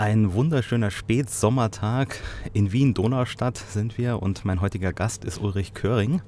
Ein 0.00 0.32
wunderschöner 0.32 0.90
Spätsommertag 0.90 2.22
in 2.54 2.72
Wien-Donaustadt 2.72 3.58
sind 3.58 3.98
wir 3.98 4.22
und 4.22 4.46
mein 4.46 4.62
heutiger 4.62 4.94
Gast 4.94 5.26
ist 5.26 5.38
Ulrich 5.38 5.74
Köring, 5.74 6.22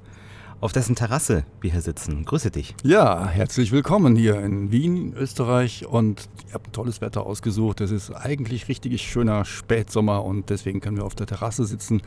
auf 0.61 0.73
dessen 0.73 0.95
Terrasse 0.95 1.47
wir 1.63 1.73
hier 1.73 1.81
sitzen. 1.81 2.27
Grüße 2.27 2.51
dich. 2.51 2.75
Ja, 2.83 3.27
herzlich 3.27 3.73
willkommen 3.73 4.15
hier 4.15 4.39
in 4.43 4.71
Wien, 4.73 5.15
Österreich 5.17 5.87
und 5.87 6.29
ihr 6.49 6.53
habt 6.53 6.69
ein 6.69 6.73
tolles 6.73 7.01
Wetter 7.01 7.25
ausgesucht. 7.25 7.81
Es 7.81 7.91
ist 7.91 8.11
eigentlich 8.11 8.69
richtig 8.69 9.01
schöner 9.01 9.47
Spätsommer 9.47 10.23
und 10.23 10.51
deswegen 10.51 10.83
können 10.83 10.99
wir 10.99 11.07
auf 11.07 11.15
der 11.15 11.27
Terrasse 11.27 11.65
sitzen 11.65 12.03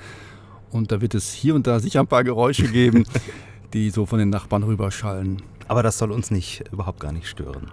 und 0.70 0.92
da 0.92 1.02
wird 1.02 1.16
es 1.16 1.34
hier 1.34 1.56
und 1.56 1.66
da 1.66 1.80
sicher 1.80 2.02
ein 2.02 2.08
paar 2.08 2.24
Geräusche 2.24 2.68
geben, 2.68 3.06
die 3.74 3.90
so 3.90 4.06
von 4.06 4.20
den 4.20 4.30
Nachbarn 4.30 4.62
rüberschallen. 4.62 5.42
Aber 5.68 5.82
das 5.82 5.98
soll 5.98 6.12
uns 6.12 6.30
nicht 6.30 6.64
überhaupt 6.72 7.00
gar 7.00 7.12
nicht 7.12 7.28
stören. 7.28 7.72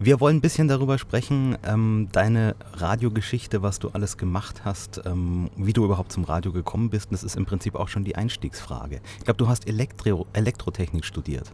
Wir 0.00 0.20
wollen 0.20 0.36
ein 0.36 0.40
bisschen 0.40 0.68
darüber 0.68 0.96
sprechen, 0.96 1.58
ähm, 1.66 2.06
deine 2.12 2.54
Radiogeschichte, 2.74 3.62
was 3.62 3.80
du 3.80 3.88
alles 3.88 4.16
gemacht 4.16 4.62
hast, 4.64 5.00
ähm, 5.04 5.50
wie 5.56 5.72
du 5.72 5.84
überhaupt 5.84 6.12
zum 6.12 6.22
Radio 6.22 6.52
gekommen 6.52 6.88
bist. 6.88 7.10
Das 7.10 7.24
ist 7.24 7.34
im 7.34 7.46
Prinzip 7.46 7.74
auch 7.74 7.88
schon 7.88 8.04
die 8.04 8.14
Einstiegsfrage. 8.14 9.00
Ich 9.18 9.24
glaube, 9.24 9.38
du 9.38 9.48
hast 9.48 9.66
Elektro 9.66 10.26
Elektrotechnik 10.34 11.04
studiert. 11.04 11.50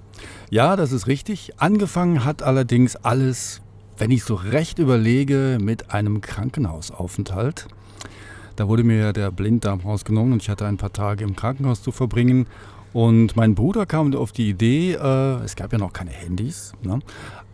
Ja, 0.51 0.77
das 0.77 0.93
ist 0.93 1.07
richtig. 1.07 1.53
Angefangen 1.57 2.27
hat 2.27 2.43
allerdings 2.43 2.97
alles, 2.97 3.63
wenn 3.97 4.11
ich 4.11 4.25
so 4.25 4.35
recht 4.35 4.79
überlege, 4.79 5.57
mit 5.59 5.93
einem 5.93 6.21
Krankenhausaufenthalt. 6.21 7.67
Da 8.57 8.69
wurde 8.69 8.85
mir 8.85 9.15
der 9.15 9.31
Blinddarm 9.31 9.81
rausgenommen 9.81 10.35
und 10.35 10.43
ich 10.43 10.51
hatte 10.51 10.67
ein 10.67 10.77
paar 10.77 10.93
Tage 10.93 11.25
im 11.25 11.35
Krankenhaus 11.35 11.83
zu 11.83 11.93
verbringen. 11.93 12.47
Und 12.93 13.35
mein 13.37 13.57
Bruder 13.57 13.87
kam 13.87 14.15
auf 14.15 14.31
die 14.31 14.51
Idee, 14.51 14.93
äh, 14.93 15.43
es 15.43 15.57
gab 15.57 15.73
ja 15.73 15.79
noch 15.79 15.93
keine 15.93 16.13
Handys, 16.13 16.75
ne? 16.83 17.01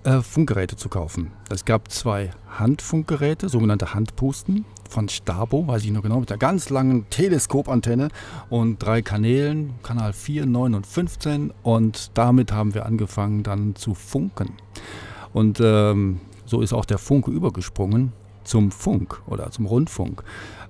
Äh, 0.04 0.22
Funkgeräte 0.22 0.76
zu 0.76 0.88
kaufen. 0.88 1.32
Es 1.50 1.64
gab 1.64 1.90
zwei 1.90 2.30
Handfunkgeräte, 2.58 3.48
sogenannte 3.48 3.94
Handpusten 3.94 4.64
von 4.88 5.08
Stabo, 5.08 5.66
weiß 5.66 5.84
ich 5.84 5.90
noch 5.90 6.02
genau, 6.02 6.20
mit 6.20 6.30
einer 6.30 6.38
ganz 6.38 6.70
langen 6.70 7.08
Teleskopantenne 7.10 8.08
und 8.48 8.78
drei 8.78 9.02
Kanälen, 9.02 9.74
Kanal 9.82 10.12
4, 10.12 10.46
9 10.46 10.74
und 10.74 10.86
15. 10.86 11.52
Und 11.62 12.10
damit 12.14 12.52
haben 12.52 12.74
wir 12.74 12.86
angefangen 12.86 13.42
dann 13.42 13.74
zu 13.76 13.94
funken. 13.94 14.54
Und 15.32 15.60
ähm, 15.62 16.20
so 16.44 16.60
ist 16.60 16.72
auch 16.72 16.84
der 16.84 16.98
Funke 16.98 17.30
übergesprungen 17.30 18.12
zum 18.42 18.70
Funk 18.70 19.22
oder 19.26 19.50
zum 19.50 19.66
Rundfunk. 19.66 20.24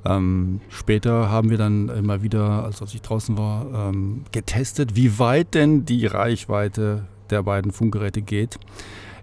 Ähm, 0.05 0.61
später 0.69 1.31
haben 1.31 1.51
wir 1.51 1.59
dann 1.59 1.89
immer 1.89 2.23
wieder, 2.23 2.65
als 2.65 2.83
ich 2.95 3.03
draußen 3.03 3.39
war, 3.39 3.89
ähm, 3.89 4.25
getestet, 4.33 4.97
wie 4.97 5.19
weit 5.19 5.55
denn 5.55 5.85
die 5.85 6.07
Reichweite 6.07 7.07
der 7.31 7.43
beiden 7.43 7.71
Funkgeräte 7.73 8.23
geht. 8.23 8.59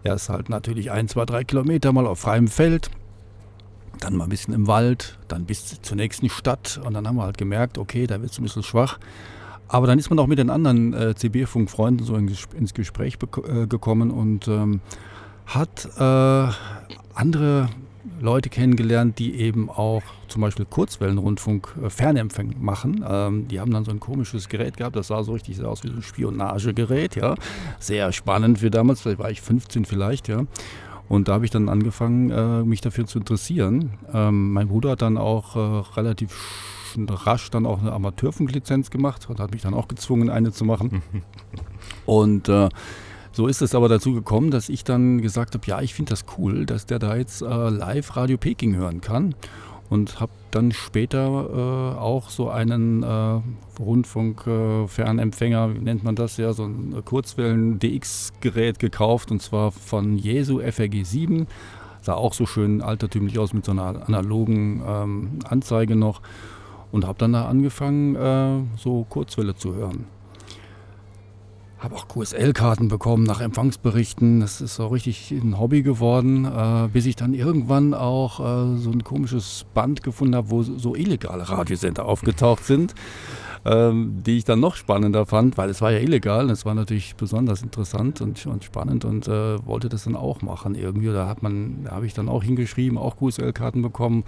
Erst 0.04 0.30
halt 0.30 0.50
natürlich 0.50 0.92
ein, 0.92 1.08
zwei, 1.08 1.26
drei 1.26 1.44
Kilometer 1.44 1.92
mal 1.92 2.08
auf 2.08 2.20
freiem 2.20 2.48
Feld, 2.48 2.90
dann 4.00 4.16
mal 4.16 4.26
ein 4.26 4.30
bisschen 4.30 4.54
im 4.54 4.68
Wald, 4.68 5.18
dann 5.28 5.46
bis 5.46 5.82
zur 5.82 5.98
nächsten 5.98 6.30
Stadt 6.30 6.80
und 6.84 6.94
dann 6.94 7.08
haben 7.08 7.16
wir 7.16 7.24
halt 7.24 7.38
gemerkt, 7.38 7.78
okay, 7.78 8.08
da 8.08 8.22
wird 8.22 8.32
es 8.32 8.40
ein 8.40 8.44
bisschen 8.44 8.64
schwach. 8.64 9.00
Aber 9.68 9.88
dann 9.88 10.00
ist 10.00 10.10
man 10.10 10.20
auch 10.20 10.28
mit 10.28 10.40
den 10.40 10.50
anderen 10.50 10.94
äh, 10.94 11.16
CB-Funkfreunden 11.16 12.06
so 12.06 12.16
in, 12.16 12.34
ins 12.58 12.74
Gespräch 12.74 13.18
äh, 13.48 13.68
gekommen 13.68 14.12
und 14.12 14.48
ähm, 14.48 14.80
hat 15.46 15.90
äh, 15.98 16.52
andere 17.14 17.70
Leute 18.20 18.50
kennengelernt, 18.50 19.20
die 19.20 19.36
eben 19.36 19.70
auch 19.70 20.04
zum 20.28 20.42
Beispiel 20.42 20.66
Kurzwellenrundfunk 20.66 21.76
äh, 21.84 21.90
Fernempfang 21.90 22.56
machen. 22.60 23.06
Ähm, 23.08 23.48
die 23.48 23.60
haben 23.60 23.72
dann 23.72 23.86
so 23.86 23.92
ein 23.92 24.00
komisches 24.00 24.50
Gerät 24.50 24.78
gehabt, 24.78 24.96
das 24.96 25.08
sah 25.08 25.24
so 25.24 25.34
richtig 25.34 25.64
aus 25.64 25.84
wie 25.84 25.90
so 25.90 25.96
ein 25.96 26.02
Spionagegerät, 26.02 27.16
ja. 27.16 27.36
Sehr 27.80 28.12
spannend 28.12 28.60
für 28.60 28.72
damals, 28.72 29.02
vielleicht 29.02 29.20
war 29.20 29.32
ich 29.32 29.42
15 29.42 29.86
vielleicht, 29.86 30.28
ja. 30.28 30.44
Und 31.10 31.28
da 31.28 31.34
habe 31.34 31.46
ich 31.46 31.52
dann 31.52 31.70
angefangen, 31.70 32.32
äh, 32.32 32.64
mich 32.64 32.82
dafür 32.82 33.06
zu 33.06 33.20
interessieren. 33.20 33.92
Ähm, 34.14 34.52
mein 34.52 34.68
Bruder 34.68 34.92
hat 34.92 35.02
dann 35.02 35.18
auch 35.18 35.56
äh, 35.56 35.60
relativ 35.96 36.36
rasch 36.98 37.50
dann 37.52 37.66
auch 37.66 37.80
eine 37.80 37.92
Amateurfunklizenz 37.92 38.90
gemacht 38.90 39.30
und 39.30 39.40
hat 39.40 39.52
mich 39.52 39.62
dann 39.62 39.74
auch 39.74 39.88
gezwungen, 39.88 40.30
eine 40.30 40.52
zu 40.52 40.66
machen. 40.66 41.02
und 42.06 42.50
äh, 42.50 42.70
so 43.38 43.46
ist 43.46 43.62
es 43.62 43.76
aber 43.76 43.88
dazu 43.88 44.14
gekommen, 44.14 44.50
dass 44.50 44.68
ich 44.68 44.84
dann 44.84 45.22
gesagt 45.22 45.54
habe, 45.54 45.64
ja, 45.68 45.80
ich 45.80 45.94
finde 45.94 46.10
das 46.10 46.26
cool, 46.40 46.66
dass 46.66 46.88
der 46.88 46.98
da 46.98 47.16
jetzt 47.16 47.44
äh, 47.44 47.70
live 47.70 48.18
Radio 48.18 48.36
Peking 48.36 48.76
hören 48.76 49.00
kann. 49.00 49.36
Und 49.92 50.20
habe 50.20 50.32
dann 50.50 50.72
später 50.72 51.28
äh, 51.54 52.00
auch 52.00 52.32
so 52.32 52.50
einen 52.50 53.04
äh, 53.04 53.40
Rundfunk-Fernempfänger, 53.80 55.76
wie 55.76 55.80
nennt 55.82 56.04
man 56.04 56.16
das 56.16 56.38
ja, 56.38 56.52
so 56.52 56.66
ein 56.66 56.96
Kurzwellen-DX-Gerät 57.06 58.80
gekauft 58.80 59.30
und 59.30 59.40
zwar 59.40 59.72
von 59.72 60.18
Jesu 60.18 60.60
FRG 60.60 61.04
7. 61.04 61.46
Sah 62.02 62.16
auch 62.16 62.34
so 62.34 62.48
schön 62.48 62.82
altertümlich 62.82 63.38
aus 63.38 63.54
mit 63.54 63.66
so 63.66 63.72
einer 63.72 64.08
analogen 64.08 64.82
ähm, 64.84 65.40
Anzeige 65.48 65.96
noch 65.96 66.22
und 66.92 67.06
habe 67.06 67.20
dann 67.20 67.34
da 67.34 67.46
angefangen, 67.46 68.16
äh, 68.16 68.64
so 68.78 69.06
Kurzwelle 69.08 69.56
zu 69.56 69.76
hören. 69.76 70.17
Habe 71.80 71.96
auch 71.96 72.08
QSL-Karten 72.08 72.88
bekommen 72.88 73.24
nach 73.24 73.40
Empfangsberichten. 73.40 74.40
Das 74.40 74.62
ist 74.62 74.76
so 74.76 74.88
richtig 74.88 75.30
ein 75.30 75.60
Hobby 75.60 75.84
geworden, 75.84 76.46
äh, 76.46 76.88
bis 76.92 77.06
ich 77.06 77.16
dann 77.16 77.36
irgendwann 77.36 77.94
auch 77.94 78.40
äh, 78.40 78.78
so 78.78 78.90
ein 78.90 79.04
komisches 79.04 79.66
Band 79.76 80.02
gefunden 80.02 80.36
habe, 80.36 80.50
wo 80.50 80.64
so 80.64 80.96
illegale 80.96 81.48
Radiosender 81.48 82.06
aufgetaucht 82.06 82.64
sind, 82.66 82.96
ähm, 83.64 84.24
die 84.26 84.38
ich 84.38 84.44
dann 84.44 84.60
noch 84.60 84.76
spannender 84.76 85.28
fand, 85.28 85.60
weil 85.60 85.70
es 85.70 85.80
war 85.80 85.92
ja 85.92 86.00
illegal. 86.00 86.50
Es 86.50 86.66
war 86.66 86.74
natürlich 86.74 87.16
besonders 87.16 87.62
interessant 87.62 88.22
und, 88.22 88.44
und 88.48 88.64
spannend 88.64 89.06
und 89.06 89.28
äh, 89.28 89.64
wollte 89.64 89.88
das 89.88 90.06
dann 90.06 90.16
auch 90.16 90.42
machen 90.42 90.74
irgendwie. 90.74 91.08
Da 91.08 91.36
da 91.36 91.92
habe 91.92 92.06
ich 92.08 92.14
dann 92.16 92.28
auch 92.28 92.44
hingeschrieben, 92.44 92.98
auch 92.98 93.18
QSL-Karten 93.18 93.84
bekommen 93.84 94.24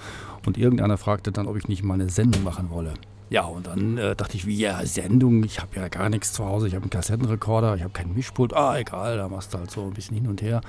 und 0.46 0.60
irgendeiner 0.60 0.98
fragte 0.98 1.32
dann, 1.32 1.48
ob 1.48 1.58
ich 1.58 1.68
nicht 1.68 1.82
mal 1.82 1.96
eine 1.96 2.10
Sendung 2.10 2.44
machen 2.44 2.70
wolle. 2.70 2.94
Ja, 3.30 3.44
und 3.44 3.68
dann 3.68 3.98
äh, 3.98 4.16
dachte 4.16 4.38
ich, 4.38 4.48
wie 4.48 4.58
ja, 4.58 4.84
Sendung, 4.86 5.44
ich 5.44 5.60
habe 5.60 5.76
ja 5.76 5.88
gar 5.88 6.10
nichts 6.10 6.34
zu 6.34 6.46
Hause, 6.46 6.68
ich 6.68 6.74
habe 6.74 6.84
einen 6.84 6.90
Kassettenrekorder, 6.90 7.76
ich 7.76 7.84
habe 7.84 7.94
keinen 7.94 8.16
Mischpult, 8.16 8.56
ah, 8.56 8.78
egal, 8.78 9.18
da 9.18 9.28
machst 9.30 9.54
du 9.54 9.60
halt 9.60 9.70
so 9.70 9.84
ein 9.84 9.94
bisschen 9.94 10.16
hin 10.16 10.28
und 10.28 10.42
her. 10.42 10.62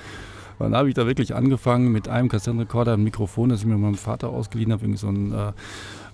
Dann 0.59 0.77
habe 0.77 0.91
ich 0.91 0.95
da 0.95 1.07
wirklich 1.07 1.35
angefangen 1.35 1.91
mit 1.91 2.09
einem 2.09 2.29
Kassettenrekorder, 2.29 2.93
ein 2.93 3.03
Mikrofon, 3.03 3.49
das 3.49 3.61
ich 3.61 3.67
mir 3.67 3.79
meinem 3.79 3.95
Vater 3.95 4.29
ausgeliehen 4.29 4.73
habe, 4.73 4.85
irgendwie 4.85 4.99
so 4.99 5.09
ein 5.09 5.33
äh, 5.33 5.53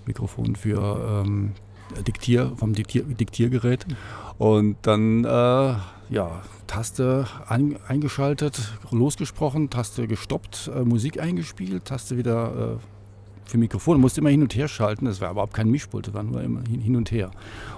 Mikrofon 0.05 0.55
für 0.55 1.23
ähm, 1.25 1.51
Diktier, 2.07 2.53
vom 2.55 2.73
Diktier, 2.73 3.03
Diktiergerät. 3.03 3.85
Und 4.37 4.77
dann, 4.83 5.25
äh, 5.25 5.75
ja, 6.09 6.41
Taste 6.67 7.27
ein, 7.47 7.77
eingeschaltet, 7.87 8.73
losgesprochen, 8.91 9.69
Taste 9.69 10.07
gestoppt, 10.07 10.71
äh, 10.73 10.83
Musik 10.83 11.19
eingespielt, 11.19 11.83
Taste 11.83 12.17
wieder 12.17 12.77
äh, 12.79 12.96
für 13.47 13.57
Mikrofon. 13.57 13.95
Du 13.97 14.01
musst 14.01 14.17
immer 14.17 14.29
hin 14.29 14.41
und 14.41 14.55
her 14.55 14.67
schalten. 14.67 15.05
Das 15.05 15.21
war 15.21 15.31
überhaupt 15.31 15.53
kein 15.53 15.69
Mischpult, 15.69 16.07
das 16.07 16.13
war 16.13 16.23
nur 16.23 16.41
immer 16.41 16.61
hin, 16.61 16.95
und 16.95 17.11
her. 17.11 17.31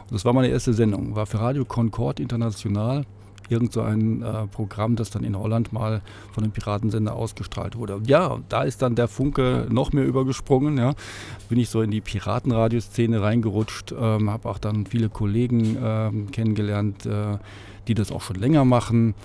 Und 0.04 0.14
das 0.14 0.26
war 0.26 0.34
meine 0.34 0.48
erste 0.48 0.74
Sendung. 0.74 1.16
War 1.16 1.26
für 1.26 1.40
Radio 1.40 1.66
Concord 1.66 2.20
International. 2.20 3.06
Irgend 3.50 3.74
so 3.74 3.82
ein 3.82 4.22
äh, 4.22 4.46
Programm, 4.46 4.96
das 4.96 5.10
dann 5.10 5.24
in 5.24 5.36
Holland 5.36 5.74
mal 5.74 6.02
von 6.34 6.44
dem 6.44 6.52
Piratensender 6.52 7.16
ausgestrahlt 7.16 7.76
wurde. 7.76 8.00
Ja, 8.06 8.38
da 8.48 8.62
ist 8.62 8.84
dann 8.84 8.94
der 8.94 9.08
Funke 9.08 9.66
noch 9.72 9.92
mehr 9.92 10.06
übergesprungen. 10.06 10.78
Ja. 10.78 10.94
Bin 11.50 11.58
ich 11.58 11.70
so 11.70 11.82
in 11.82 11.90
die 11.90 12.02
Piratenradioszene 12.02 13.22
reingerutscht, 13.22 13.92
ähm, 14.00 14.30
habe 14.30 14.48
auch 14.48 14.60
dann 14.60 14.86
viele 14.86 15.10
Kollegen 15.10 15.78
ähm, 15.82 16.32
kennengelernt, 16.32 17.08
äh, 17.08 17.40
die 17.88 17.96
das 17.96 18.12
auch 18.12 18.22
schon 18.22 18.36
länger 18.36 18.66
machen 18.66 19.16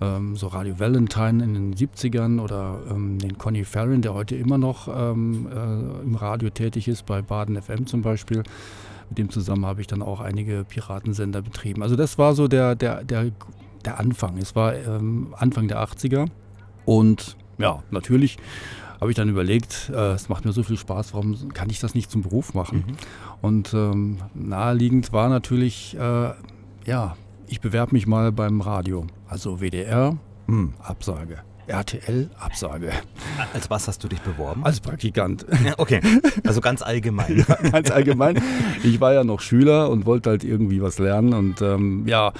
ähm, 0.00 0.36
so 0.36 0.48
Radio 0.48 0.78
Valentine 0.78 1.42
in 1.42 1.54
den 1.54 1.74
70ern 1.74 2.40
oder 2.40 2.80
ähm, 2.90 3.18
den 3.18 3.38
Connie 3.38 3.64
Farron, 3.64 4.02
der 4.02 4.14
heute 4.14 4.36
immer 4.36 4.58
noch 4.58 4.88
ähm, 4.88 5.48
äh, 5.48 6.02
im 6.02 6.14
Radio 6.14 6.50
tätig 6.50 6.88
ist, 6.88 7.06
bei 7.06 7.22
Baden 7.22 7.60
FM 7.60 7.86
zum 7.86 8.02
Beispiel. 8.02 8.42
Mit 9.08 9.18
dem 9.18 9.30
zusammen 9.30 9.66
habe 9.66 9.80
ich 9.80 9.86
dann 9.86 10.02
auch 10.02 10.20
einige 10.20 10.64
Piratensender 10.64 11.42
betrieben. 11.42 11.82
Also 11.82 11.96
das 11.96 12.16
war 12.18 12.34
so 12.34 12.48
der, 12.48 12.74
der, 12.74 13.04
der, 13.04 13.30
der 13.84 13.98
Anfang. 13.98 14.38
Es 14.38 14.54
war 14.54 14.74
ähm, 14.74 15.34
Anfang 15.36 15.68
der 15.68 15.82
80er 15.82 16.26
und 16.84 17.36
ja, 17.58 17.82
natürlich 17.90 18.38
habe 19.00 19.10
ich 19.10 19.16
dann 19.16 19.28
überlegt, 19.28 19.90
äh, 19.94 20.12
es 20.12 20.28
macht 20.28 20.44
mir 20.44 20.52
so 20.52 20.62
viel 20.62 20.76
Spaß, 20.76 21.14
warum 21.14 21.52
kann 21.54 21.70
ich 21.70 21.80
das 21.80 21.94
nicht 21.94 22.10
zum 22.10 22.22
Beruf 22.22 22.52
machen? 22.54 22.84
Mhm. 22.86 22.96
Und 23.40 23.74
ähm, 23.74 24.18
naheliegend 24.34 25.12
war 25.12 25.28
natürlich, 25.28 25.96
äh, 25.96 26.30
ja, 26.84 27.16
ich 27.50 27.60
bewerbe 27.60 27.94
mich 27.94 28.06
mal 28.06 28.30
beim 28.30 28.60
Radio. 28.60 29.06
Also 29.28 29.60
WDR, 29.60 30.16
hm, 30.46 30.72
Absage. 30.82 31.38
RTL, 31.66 32.30
Absage. 32.38 32.92
Als 33.54 33.68
was 33.70 33.88
hast 33.88 34.02
du 34.02 34.08
dich 34.08 34.20
beworben? 34.20 34.64
Als 34.64 34.80
Praktikant. 34.80 35.44
Ja, 35.64 35.74
okay, 35.78 36.00
also 36.44 36.60
ganz 36.60 36.82
allgemein. 36.82 37.38
ja, 37.48 37.70
ganz 37.70 37.90
allgemein. 37.90 38.40
Ich 38.82 39.00
war 39.00 39.12
ja 39.12 39.24
noch 39.24 39.40
Schüler 39.40 39.90
und 39.90 40.06
wollte 40.06 40.30
halt 40.30 40.44
irgendwie 40.44 40.80
was 40.80 40.98
lernen 40.98 41.34
und 41.34 41.60
ähm, 41.60 42.06
ja, 42.06 42.32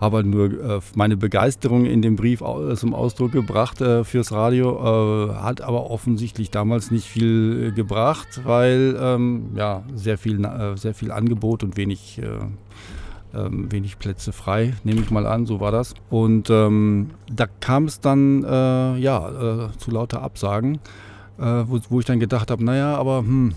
habe 0.00 0.16
halt 0.16 0.26
nur 0.26 0.46
äh, 0.46 0.80
meine 0.96 1.16
Begeisterung 1.16 1.86
in 1.86 2.02
dem 2.02 2.16
Brief 2.16 2.42
zum 2.74 2.94
Ausdruck 2.94 3.30
gebracht 3.30 3.80
äh, 3.80 4.02
fürs 4.02 4.32
Radio, 4.32 5.30
äh, 5.30 5.34
hat 5.36 5.60
aber 5.60 5.88
offensichtlich 5.90 6.50
damals 6.50 6.90
nicht 6.90 7.06
viel 7.06 7.68
äh, 7.68 7.72
gebracht, 7.72 8.40
weil 8.44 8.96
ähm, 9.00 9.50
ja, 9.54 9.84
sehr 9.94 10.18
viel, 10.18 10.44
äh, 10.44 10.76
sehr 10.76 10.94
viel 10.94 11.12
Angebot 11.12 11.62
und 11.62 11.76
wenig 11.76 12.18
äh, 12.18 12.26
ähm, 13.34 13.70
wenig 13.70 13.98
Plätze 13.98 14.32
frei, 14.32 14.74
nehme 14.84 15.00
ich 15.00 15.10
mal 15.10 15.26
an, 15.26 15.46
so 15.46 15.60
war 15.60 15.72
das. 15.72 15.94
Und 16.10 16.50
ähm, 16.50 17.10
da 17.32 17.46
kam 17.46 17.84
es 17.84 18.00
dann 18.00 18.44
äh, 18.44 18.96
ja, 18.98 19.66
äh, 19.66 19.76
zu 19.78 19.90
lauter 19.90 20.22
Absagen. 20.22 20.78
äh, 21.38 21.64
wo, 21.66 21.78
wo, 21.88 22.00
ich 22.00 22.06
dann 22.06 22.20
gedacht 22.20 22.50
habe, 22.50 22.64
naja, 22.64 22.96
aber 22.96 23.18
hm, 23.18 23.54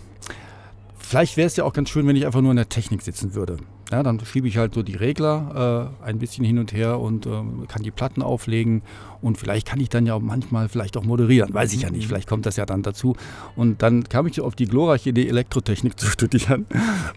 vielleicht 1.05 1.37
wäre 1.37 1.47
es 1.47 1.55
ja 1.55 1.63
auch 1.63 1.73
ganz 1.73 1.89
schön, 1.89 2.07
wenn 2.07 2.15
ich 2.15 2.25
einfach 2.25 2.41
nur 2.41 2.51
in 2.51 2.57
der 2.57 2.69
Technik 2.69 3.01
sitzen 3.01 3.35
würde. 3.35 3.57
Ja, 3.91 4.01
dann 4.01 4.19
schiebe 4.25 4.47
ich 4.47 4.57
halt 4.57 4.73
so 4.73 4.81
die 4.81 4.95
Regler 4.95 5.91
äh, 6.01 6.05
ein 6.05 6.17
bisschen 6.17 6.43
hin 6.43 6.57
und 6.57 6.73
her 6.73 6.99
und 6.99 7.27
äh, 7.27 7.29
kann 7.67 7.83
die 7.83 7.91
Platten 7.91 8.23
auflegen 8.23 8.81
und 9.21 9.37
vielleicht 9.37 9.67
kann 9.67 9.79
ich 9.79 9.89
dann 9.89 10.07
ja 10.07 10.15
auch 10.15 10.21
manchmal 10.21 10.69
vielleicht 10.69 10.97
auch 10.97 11.03
moderieren, 11.03 11.53
weiß 11.53 11.71
ich 11.73 11.83
ja 11.83 11.91
nicht, 11.91 12.07
vielleicht 12.07 12.27
kommt 12.27 12.47
das 12.47 12.55
ja 12.55 12.65
dann 12.65 12.81
dazu. 12.81 13.15
Und 13.55 13.83
dann 13.83 14.03
kam 14.05 14.25
ich 14.25 14.41
auf 14.41 14.55
die 14.55 14.65
glorreiche 14.65 15.11
Idee, 15.11 15.27
Elektrotechnik 15.27 15.99
zu 15.99 16.07
studieren, 16.09 16.65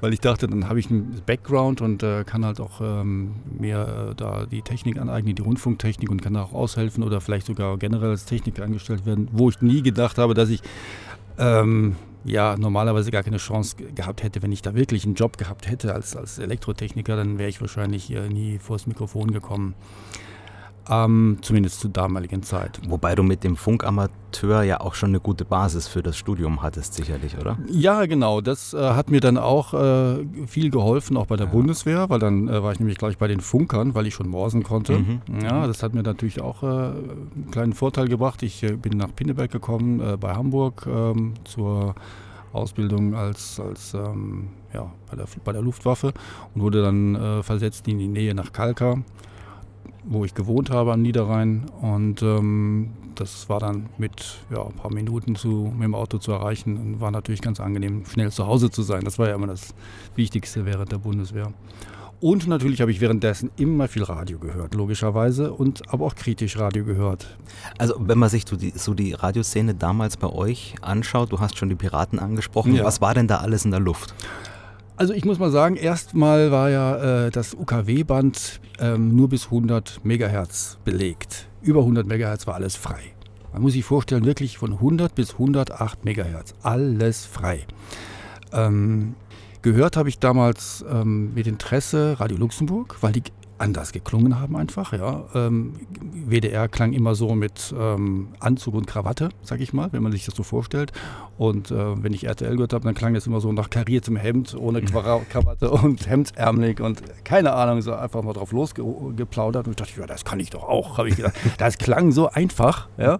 weil 0.00 0.12
ich 0.12 0.20
dachte, 0.20 0.46
dann 0.46 0.69
habe 0.69 0.79
ich 0.79 0.90
einen 0.90 1.23
Background 1.25 1.81
und 1.81 2.02
äh, 2.02 2.25
kann 2.25 2.44
halt 2.44 2.61
auch 2.61 2.82
ähm, 2.82 3.37
mir 3.58 4.11
äh, 4.11 4.14
da 4.14 4.44
die 4.44 4.61
Technik 4.61 4.99
aneignen, 4.99 5.35
die 5.35 5.43
Rundfunktechnik 5.43 6.11
und 6.11 6.20
kann 6.20 6.35
da 6.35 6.43
auch 6.43 6.52
aushelfen 6.52 7.02
oder 7.02 7.23
vielleicht 7.23 7.46
sogar 7.46 7.79
generell 7.79 8.11
als 8.11 8.26
Techniker 8.26 8.62
angestellt 8.64 9.06
werden, 9.06 9.29
wo 9.32 9.49
ich 9.49 9.62
nie 9.62 9.81
gedacht 9.81 10.19
habe, 10.19 10.35
dass 10.35 10.50
ich 10.50 10.61
ähm, 11.38 11.96
ja 12.29 12.57
normalerweise 12.57 13.11
gar 13.11 13.23
keine 13.23 13.39
Chance 13.39 13.77
gehabt 13.95 14.23
hätte, 14.23 14.43
wenn 14.43 14.53
ich 14.53 14.63
da 14.63 14.75
wirklich 14.75 15.05
einen 15.05 15.15
Job 15.15 15.39
gehabt 15.39 15.69
hätte 15.69 15.95
als, 15.95 16.17
als 16.17 16.39
Elektrotechniker, 16.39 17.17
dann 17.17 17.39
wäre 17.39 17.49
ich 17.49 17.61
wahrscheinlich 17.61 18.11
äh, 18.11 18.29
nie 18.29 18.59
vors 18.59 18.87
Mikrofon 18.87 19.33
gekommen. 19.33 19.75
Ähm, 20.90 21.38
zumindest 21.43 21.81
zur 21.81 21.90
damaligen 21.90 22.43
Zeit. 22.43 22.81
Wobei 22.88 23.14
du 23.14 23.23
mit 23.23 23.44
dem 23.44 23.56
Funkamateur 23.56 24.62
ja 24.62 24.81
auch 24.81 24.94
schon 24.94 25.11
eine 25.11 25.20
gute 25.20 25.44
Basis 25.44 25.87
für 25.87 26.02
das 26.02 26.17
Studium 26.17 26.62
hattest, 26.62 26.94
sicherlich, 26.94 27.37
oder? 27.38 27.58
Ja, 27.69 28.06
genau. 28.06 28.40
Das 28.40 28.73
äh, 28.73 28.79
hat 28.79 29.11
mir 29.11 29.20
dann 29.20 29.37
auch 29.37 29.75
äh, 29.75 30.25
viel 30.46 30.70
geholfen, 30.70 31.19
auch 31.19 31.26
bei 31.26 31.37
der 31.37 31.46
ja. 31.46 31.52
Bundeswehr, 31.52 32.08
weil 32.08 32.19
dann 32.19 32.49
äh, 32.49 32.62
war 32.62 32.73
ich 32.73 32.79
nämlich 32.79 32.96
gleich 32.96 33.19
bei 33.19 33.29
den 33.29 33.40
Funkern, 33.40 33.94
weil 33.94 34.06
ich 34.06 34.14
schon 34.14 34.29
morsen 34.29 34.62
konnte. 34.62 34.99
Mhm. 34.99 35.20
Ja, 35.43 35.67
das 35.67 35.82
hat 35.82 35.93
mir 35.93 36.02
natürlich 36.02 36.40
auch 36.40 36.62
äh, 36.62 36.67
einen 36.67 37.49
kleinen 37.50 37.73
Vorteil 37.75 38.08
gebracht. 38.08 38.43
Ich 38.43 38.62
äh, 38.62 38.73
bin 38.73 38.96
nach 38.96 39.14
Pinneberg 39.14 39.50
gekommen, 39.50 40.00
äh, 40.00 40.17
bei 40.17 40.35
Hamburg, 40.35 40.87
ähm, 40.88 41.35
zur 41.44 41.94
Ausbildung 42.55 43.14
als, 43.14 43.61
als 43.61 43.93
ähm, 43.93 44.49
ja, 44.73 44.90
bei, 45.11 45.17
der, 45.17 45.26
bei 45.44 45.52
der 45.52 45.61
Luftwaffe 45.61 46.14
und 46.55 46.62
wurde 46.62 46.81
dann 46.81 47.43
versetzt 47.43 47.87
in 47.88 47.99
die 47.99 48.08
Nähe 48.08 48.35
nach 48.35 48.52
Kalkar 48.52 49.02
wo 50.05 50.25
ich 50.25 50.35
gewohnt 50.35 50.71
habe 50.71 50.93
am 50.93 51.03
Niederrhein. 51.03 51.67
Und 51.81 52.23
ähm, 52.23 52.91
das 53.15 53.49
war 53.49 53.61
dann 53.61 53.89
mit 53.99 54.39
ja, 54.50 54.65
ein 54.65 54.73
paar 54.73 54.93
Minuten 54.93 55.35
zu, 55.35 55.73
mit 55.75 55.85
dem 55.85 55.95
Auto 55.95 56.19
zu 56.19 56.33
erreichen 56.33 56.77
und 56.77 57.00
war 57.00 57.11
natürlich 57.11 57.41
ganz 57.41 57.61
angenehm, 57.61 58.05
schnell 58.06 58.31
zu 58.31 58.47
Hause 58.47 58.71
zu 58.71 58.83
sein. 58.83 59.05
Das 59.05 59.19
war 59.19 59.29
ja 59.29 59.35
immer 59.35 59.47
das 59.47 59.75
Wichtigste 60.15 60.65
während 60.65 60.93
der 60.93 60.99
Bundeswehr. 60.99 61.53
Und 62.21 62.49
natürlich 62.49 62.81
habe 62.81 62.91
ich 62.91 63.00
währenddessen 63.00 63.50
immer 63.56 63.87
viel 63.87 64.03
Radio 64.03 64.41
gehört, 64.41 64.75
logischerweise, 64.75 65.53
und 65.53 65.89
aber 65.93 66.06
auch 66.06 66.17
kritisch 66.17 66.59
Radio 66.59 66.85
gehört. 66.85 67.37
Also 67.79 67.95
wenn 68.00 68.19
man 68.19 68.29
sich 68.29 68.45
so 68.49 68.56
die, 68.56 68.73
so 68.75 68.93
die 68.93 69.12
Radioszene 69.12 69.77
damals 69.77 70.17
bei 70.17 70.29
euch 70.29 70.75
anschaut, 70.81 71.31
du 71.31 71.39
hast 71.39 71.56
schon 71.56 71.69
die 71.69 71.77
Piraten 71.77 72.19
angesprochen, 72.19 72.75
ja. 72.75 72.83
was 72.83 73.00
war 73.00 73.15
denn 73.15 73.29
da 73.29 73.37
alles 73.37 73.65
in 73.65 73.71
der 73.71 73.79
Luft? 73.79 74.15
Also 74.99 75.12
ich 75.12 75.25
muss 75.25 75.39
mal 75.39 75.53
sagen, 75.53 75.77
erstmal 75.77 76.50
war 76.50 76.71
ja 76.71 77.27
äh, 77.27 77.31
das 77.31 77.55
UKW-Band 77.55 78.61
ähm, 78.81 79.15
nur 79.15 79.29
bis 79.29 79.45
100 79.45 80.05
Megahertz 80.05 80.77
belegt. 80.85 81.47
Über 81.62 81.83
100 81.83 82.05
Megahertz 82.05 82.49
war 82.49 82.56
alles 82.56 82.75
frei. 82.75 83.15
Man 83.53 83.62
muss 83.62 83.75
sich 83.75 83.85
vorstellen, 83.85 84.25
wirklich 84.25 84.59
von 84.59 84.73
100 84.73 85.15
bis 85.15 85.35
108 85.35 86.05
Megahertz, 86.05 86.53
alles 86.65 87.27
frei. 87.27 87.65
Ähm, 88.53 89.15
gehört 89.62 89.97
habe 89.97 90.09
ich 90.09 90.19
damals 90.19 90.85
ähm, 90.91 91.33
mit 91.33 91.47
Interesse 91.47 92.17
Radio 92.19 92.37
Luxemburg, 92.37 92.97
weil 93.00 93.12
die 93.12 93.23
anders 93.59 93.93
geklungen 93.93 94.41
haben 94.41 94.57
einfach. 94.57 94.93
Ja. 94.93 95.25
Ähm, 95.35 95.75
WDR 96.27 96.69
klang 96.69 96.93
immer 96.93 97.15
so 97.15 97.35
mit 97.35 97.75
ähm, 97.79 98.29
Anzug 98.41 98.75
und 98.75 98.87
Krawatte, 98.87 99.31
sag 99.43 99.61
ich 99.61 99.73
mal, 99.73 99.89
wenn 99.93 100.03
man 100.03 100.13
sich 100.13 100.25
das 100.25 100.35
so 100.35 100.43
vorstellt. 100.43 100.93
Und 101.37 101.71
äh, 101.71 102.03
wenn 102.03 102.13
ich 102.13 102.25
RTL 102.25 102.53
gehört 102.55 102.73
habe, 102.73 102.85
dann 102.85 102.95
klang 102.95 103.15
das 103.15 103.27
immer 103.27 103.41
so 103.41 103.53
nach 103.53 103.71
kariertem 103.71 104.17
Hemd, 104.17 104.55
ohne 104.59 104.83
Krawatte 105.29 105.71
und 105.71 106.09
hemdsärmelig 106.09 106.81
und 106.81 107.03
keine 107.25 107.53
Ahnung, 107.53 107.83
so 107.83 107.95
einfach 107.95 108.23
mal 108.23 108.33
drauf 108.33 108.53
losgeplaudert. 108.53 109.67
Und 109.67 109.73
ich 109.73 109.77
dachte, 109.77 110.01
ja, 110.01 110.07
das 110.07 110.25
kann 110.25 110.41
ich 110.41 110.51
doch 110.51 110.65
auch, 110.65 110.99
habe 110.99 111.09
ich 111.09 111.17
gedacht. 111.17 111.35
Das 111.59 111.79
klang 111.79 112.13
so 112.13 112.29
einfach. 112.29 112.89
Ja. 112.97 113.19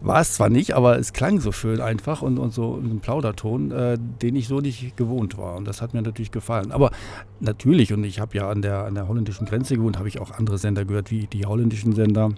War 0.00 0.20
es 0.20 0.34
zwar 0.34 0.48
nicht, 0.48 0.74
aber 0.74 0.98
es 0.98 1.12
klang 1.12 1.40
so 1.40 1.52
schön 1.52 1.80
einfach 1.80 2.22
und, 2.22 2.38
und 2.38 2.52
so 2.52 2.76
ein 2.76 3.00
Plauderton, 3.00 3.70
äh, 3.70 3.98
den 3.98 4.36
ich 4.36 4.48
so 4.48 4.60
nicht 4.60 4.96
gewohnt 4.96 5.38
war. 5.38 5.56
Und 5.56 5.66
das 5.66 5.80
hat 5.80 5.94
mir 5.94 6.02
natürlich 6.02 6.32
gefallen. 6.32 6.72
Aber 6.72 6.90
natürlich, 7.40 7.92
und 7.92 8.02
ich 8.04 8.18
habe 8.18 8.36
ja 8.36 8.48
an 8.48 8.62
der, 8.62 8.84
an 8.84 8.94
der 8.94 9.06
holländischen 9.08 9.46
Grenze 9.52 9.76
gewohnt, 9.76 9.98
habe 9.98 10.08
ich 10.08 10.18
auch 10.18 10.30
andere 10.30 10.56
Sender 10.56 10.86
gehört, 10.86 11.10
wie 11.10 11.26
die 11.26 11.44
holländischen 11.44 11.92
Sender. 11.92 12.30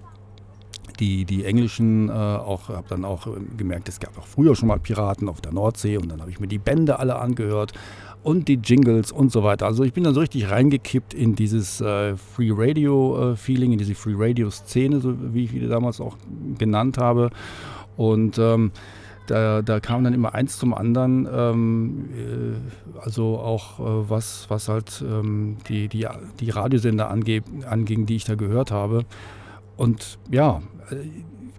Die, 0.98 1.24
die 1.24 1.44
englischen 1.44 2.08
äh, 2.08 2.12
auch, 2.12 2.68
habe 2.68 2.86
dann 2.88 3.04
auch 3.04 3.28
gemerkt, 3.56 3.88
es 3.88 4.00
gab 4.00 4.18
auch 4.18 4.26
früher 4.26 4.56
schon 4.56 4.68
mal 4.68 4.80
Piraten 4.80 5.28
auf 5.28 5.40
der 5.40 5.52
Nordsee 5.52 5.96
und 5.96 6.10
dann 6.10 6.20
habe 6.20 6.30
ich 6.30 6.40
mir 6.40 6.46
die 6.48 6.58
Bände 6.58 6.98
alle 6.98 7.16
angehört 7.16 7.72
und 8.24 8.48
die 8.48 8.54
Jingles 8.54 9.12
und 9.12 9.30
so 9.30 9.44
weiter. 9.44 9.66
Also 9.66 9.84
ich 9.84 9.92
bin 9.92 10.02
dann 10.02 10.14
so 10.14 10.20
richtig 10.20 10.50
reingekippt 10.50 11.14
in 11.14 11.36
dieses 11.36 11.80
äh, 11.80 12.16
Free 12.16 12.50
Radio 12.52 13.32
äh, 13.32 13.36
Feeling, 13.36 13.72
in 13.72 13.78
diese 13.78 13.94
Free 13.94 14.14
Radio 14.16 14.50
Szene, 14.50 15.00
so 15.00 15.14
wie 15.32 15.44
ich 15.44 15.52
die 15.52 15.68
damals 15.68 16.00
auch 16.00 16.16
genannt 16.58 16.98
habe. 16.98 17.30
Und 17.96 18.38
ähm, 18.38 18.72
da, 19.26 19.62
da, 19.62 19.80
kam 19.80 20.04
dann 20.04 20.14
immer 20.14 20.34
eins 20.34 20.58
zum 20.58 20.74
anderen, 20.74 21.28
ähm, 21.32 22.08
äh, 22.12 23.00
also 23.00 23.38
auch 23.38 23.80
äh, 23.80 24.10
was, 24.10 24.46
was 24.48 24.68
halt 24.68 25.02
ähm, 25.06 25.56
die, 25.68 25.88
die, 25.88 26.06
die 26.40 26.50
Radiosender 26.50 27.10
ange 27.10 27.42
anging, 27.68 28.06
die 28.06 28.16
ich 28.16 28.24
da 28.24 28.34
gehört 28.34 28.70
habe. 28.70 29.04
Und 29.76 30.18
ja, 30.30 30.62
äh, 30.90 30.96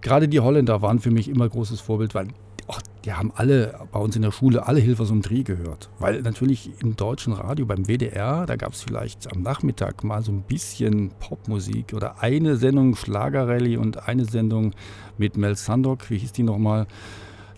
gerade 0.02 0.28
die 0.28 0.40
Holländer 0.40 0.82
waren 0.82 1.00
für 1.00 1.12
mich 1.12 1.28
immer 1.30 1.50
großes 1.50 1.82
Vorbild, 1.82 2.16
weil 2.16 2.28
ach, 2.68 2.82
die 3.04 3.14
haben 3.14 3.32
alle 3.36 3.80
bei 3.92 4.00
uns 4.00 4.16
in 4.16 4.22
der 4.22 4.32
Schule 4.32 4.68
alle 4.68 4.80
Hilfe 4.80 5.06
zum 5.06 5.22
Dreh 5.22 5.44
gehört. 5.44 5.90
Weil 6.00 6.22
natürlich 6.22 6.72
im 6.82 6.96
deutschen 6.96 7.34
Radio, 7.34 7.66
beim 7.66 7.88
WDR, 7.88 8.46
da 8.46 8.56
gab 8.56 8.74
es 8.74 8.82
vielleicht 8.82 9.32
am 9.32 9.42
Nachmittag 9.42 10.04
mal 10.04 10.22
so 10.22 10.32
ein 10.32 10.42
bisschen 10.42 11.12
Popmusik 11.20 11.94
oder 11.94 12.22
eine 12.22 12.58
Sendung 12.58 12.96
Schlagerrallye 12.96 13.78
und 13.78 14.08
eine 14.08 14.26
Sendung 14.26 14.74
mit 15.18 15.38
Mel 15.38 15.56
Sandok, 15.56 16.10
wie 16.10 16.18
hieß 16.18 16.32
die 16.32 16.44
nochmal? 16.44 16.88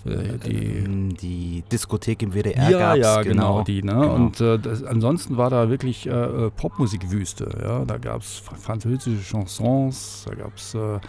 Äh, 0.07 0.37
die, 0.39 0.65
ähm, 0.77 1.15
die, 1.15 1.63
Diskothek 1.71 2.23
im 2.23 2.33
WDR 2.33 2.69
ja, 2.69 2.79
gab's, 2.79 2.99
ja, 2.99 3.21
genau, 3.21 3.53
genau 3.53 3.63
die. 3.63 3.83
Ne? 3.83 3.93
Genau. 3.93 4.15
Und 4.15 4.41
äh, 4.41 4.57
das, 4.59 4.83
ansonsten 4.83 5.37
war 5.37 5.49
da 5.49 5.69
wirklich 5.69 6.07
äh, 6.07 6.11
äh 6.11 6.51
Popmusikwüste. 6.51 7.49
Ja? 7.61 7.85
Da 7.85 7.97
gab 7.97 8.21
es 8.21 8.37
französische 8.39 9.23
Chansons, 9.23 10.25
da 10.27 10.35
gab 10.35 10.55
es 10.55 10.73
äh, 10.73 10.99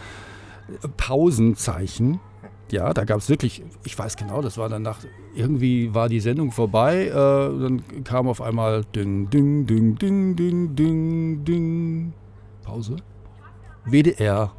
Pausenzeichen. 0.96 2.20
Ja, 2.70 2.92
da 2.92 3.04
gab 3.04 3.18
es 3.18 3.30
wirklich, 3.30 3.62
ich 3.84 3.98
weiß 3.98 4.16
genau, 4.16 4.42
das 4.42 4.58
war 4.58 4.68
dann 4.68 4.82
nach, 4.82 4.98
irgendwie 5.34 5.94
war 5.94 6.10
die 6.10 6.20
Sendung 6.20 6.52
vorbei, 6.52 7.10
dann 7.10 7.82
kam 8.04 8.28
auf 8.28 8.42
einmal 8.42 8.84
ding, 8.94 9.30
ding, 9.30 9.64
ding, 9.64 9.96
ding, 9.96 10.36
ding, 10.36 10.76
ding, 10.76 11.44
ding. 11.46 12.12
Pause. 12.62 12.96
WDR 13.86 14.52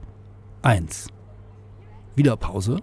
1. 0.63 1.09
Wieder 2.15 2.35
Pause. 2.35 2.81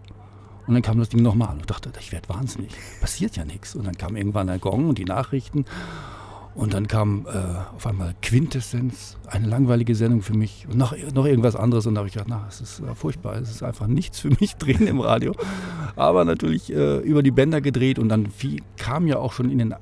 Und 0.67 0.75
dann 0.75 0.83
kam 0.83 0.99
das 0.99 1.09
Ding 1.09 1.23
nochmal 1.23 1.53
und 1.53 1.61
ich 1.61 1.67
dachte, 1.67 1.93
ich 2.01 2.13
werde 2.13 2.29
wahnsinnig. 2.29 2.73
Passiert 3.01 3.37
ja 3.37 3.45
nichts. 3.45 3.75
Und 3.75 3.87
dann 3.87 3.97
kam 3.97 4.17
irgendwann 4.17 4.49
der 4.49 4.59
Gong 4.59 4.89
und 4.89 4.99
die 4.99 5.05
Nachrichten. 5.05 5.65
Und 6.57 6.73
dann 6.73 6.89
kam 6.89 7.27
äh, 7.27 7.75
auf 7.77 7.87
einmal 7.87 8.15
Quintessenz, 8.23 9.19
eine 9.27 9.47
langweilige 9.47 9.95
Sendung 9.95 10.23
für 10.23 10.33
mich 10.33 10.67
und 10.71 10.79
noch, 10.79 10.97
noch 11.13 11.27
irgendwas 11.27 11.55
anderes. 11.55 11.87
Und 11.87 11.95
da 11.95 11.99
habe 11.99 12.09
ich 12.09 12.15
gedacht, 12.15 12.31
na, 12.31 12.47
es 12.49 12.63
ist 12.63 12.81
äh, 12.81 12.95
furchtbar, 12.95 13.37
es 13.37 13.51
ist 13.51 13.63
einfach 13.63 13.87
nichts 13.87 14.21
für 14.21 14.31
mich 14.41 14.57
drin 14.59 14.87
im 14.87 15.01
Radio. 15.01 15.35
Aber 15.97 16.25
natürlich 16.25 16.73
äh, 16.73 16.99
über 17.01 17.23
die 17.23 17.31
Bänder 17.31 17.61
gedreht 17.61 17.99
und 17.99 18.09
dann 18.09 18.31
viel, 18.31 18.63
kam 18.79 19.07
ja 19.07 19.19
auch 19.19 19.35
schon 19.35 19.51
in 19.51 19.59
den 19.59 19.75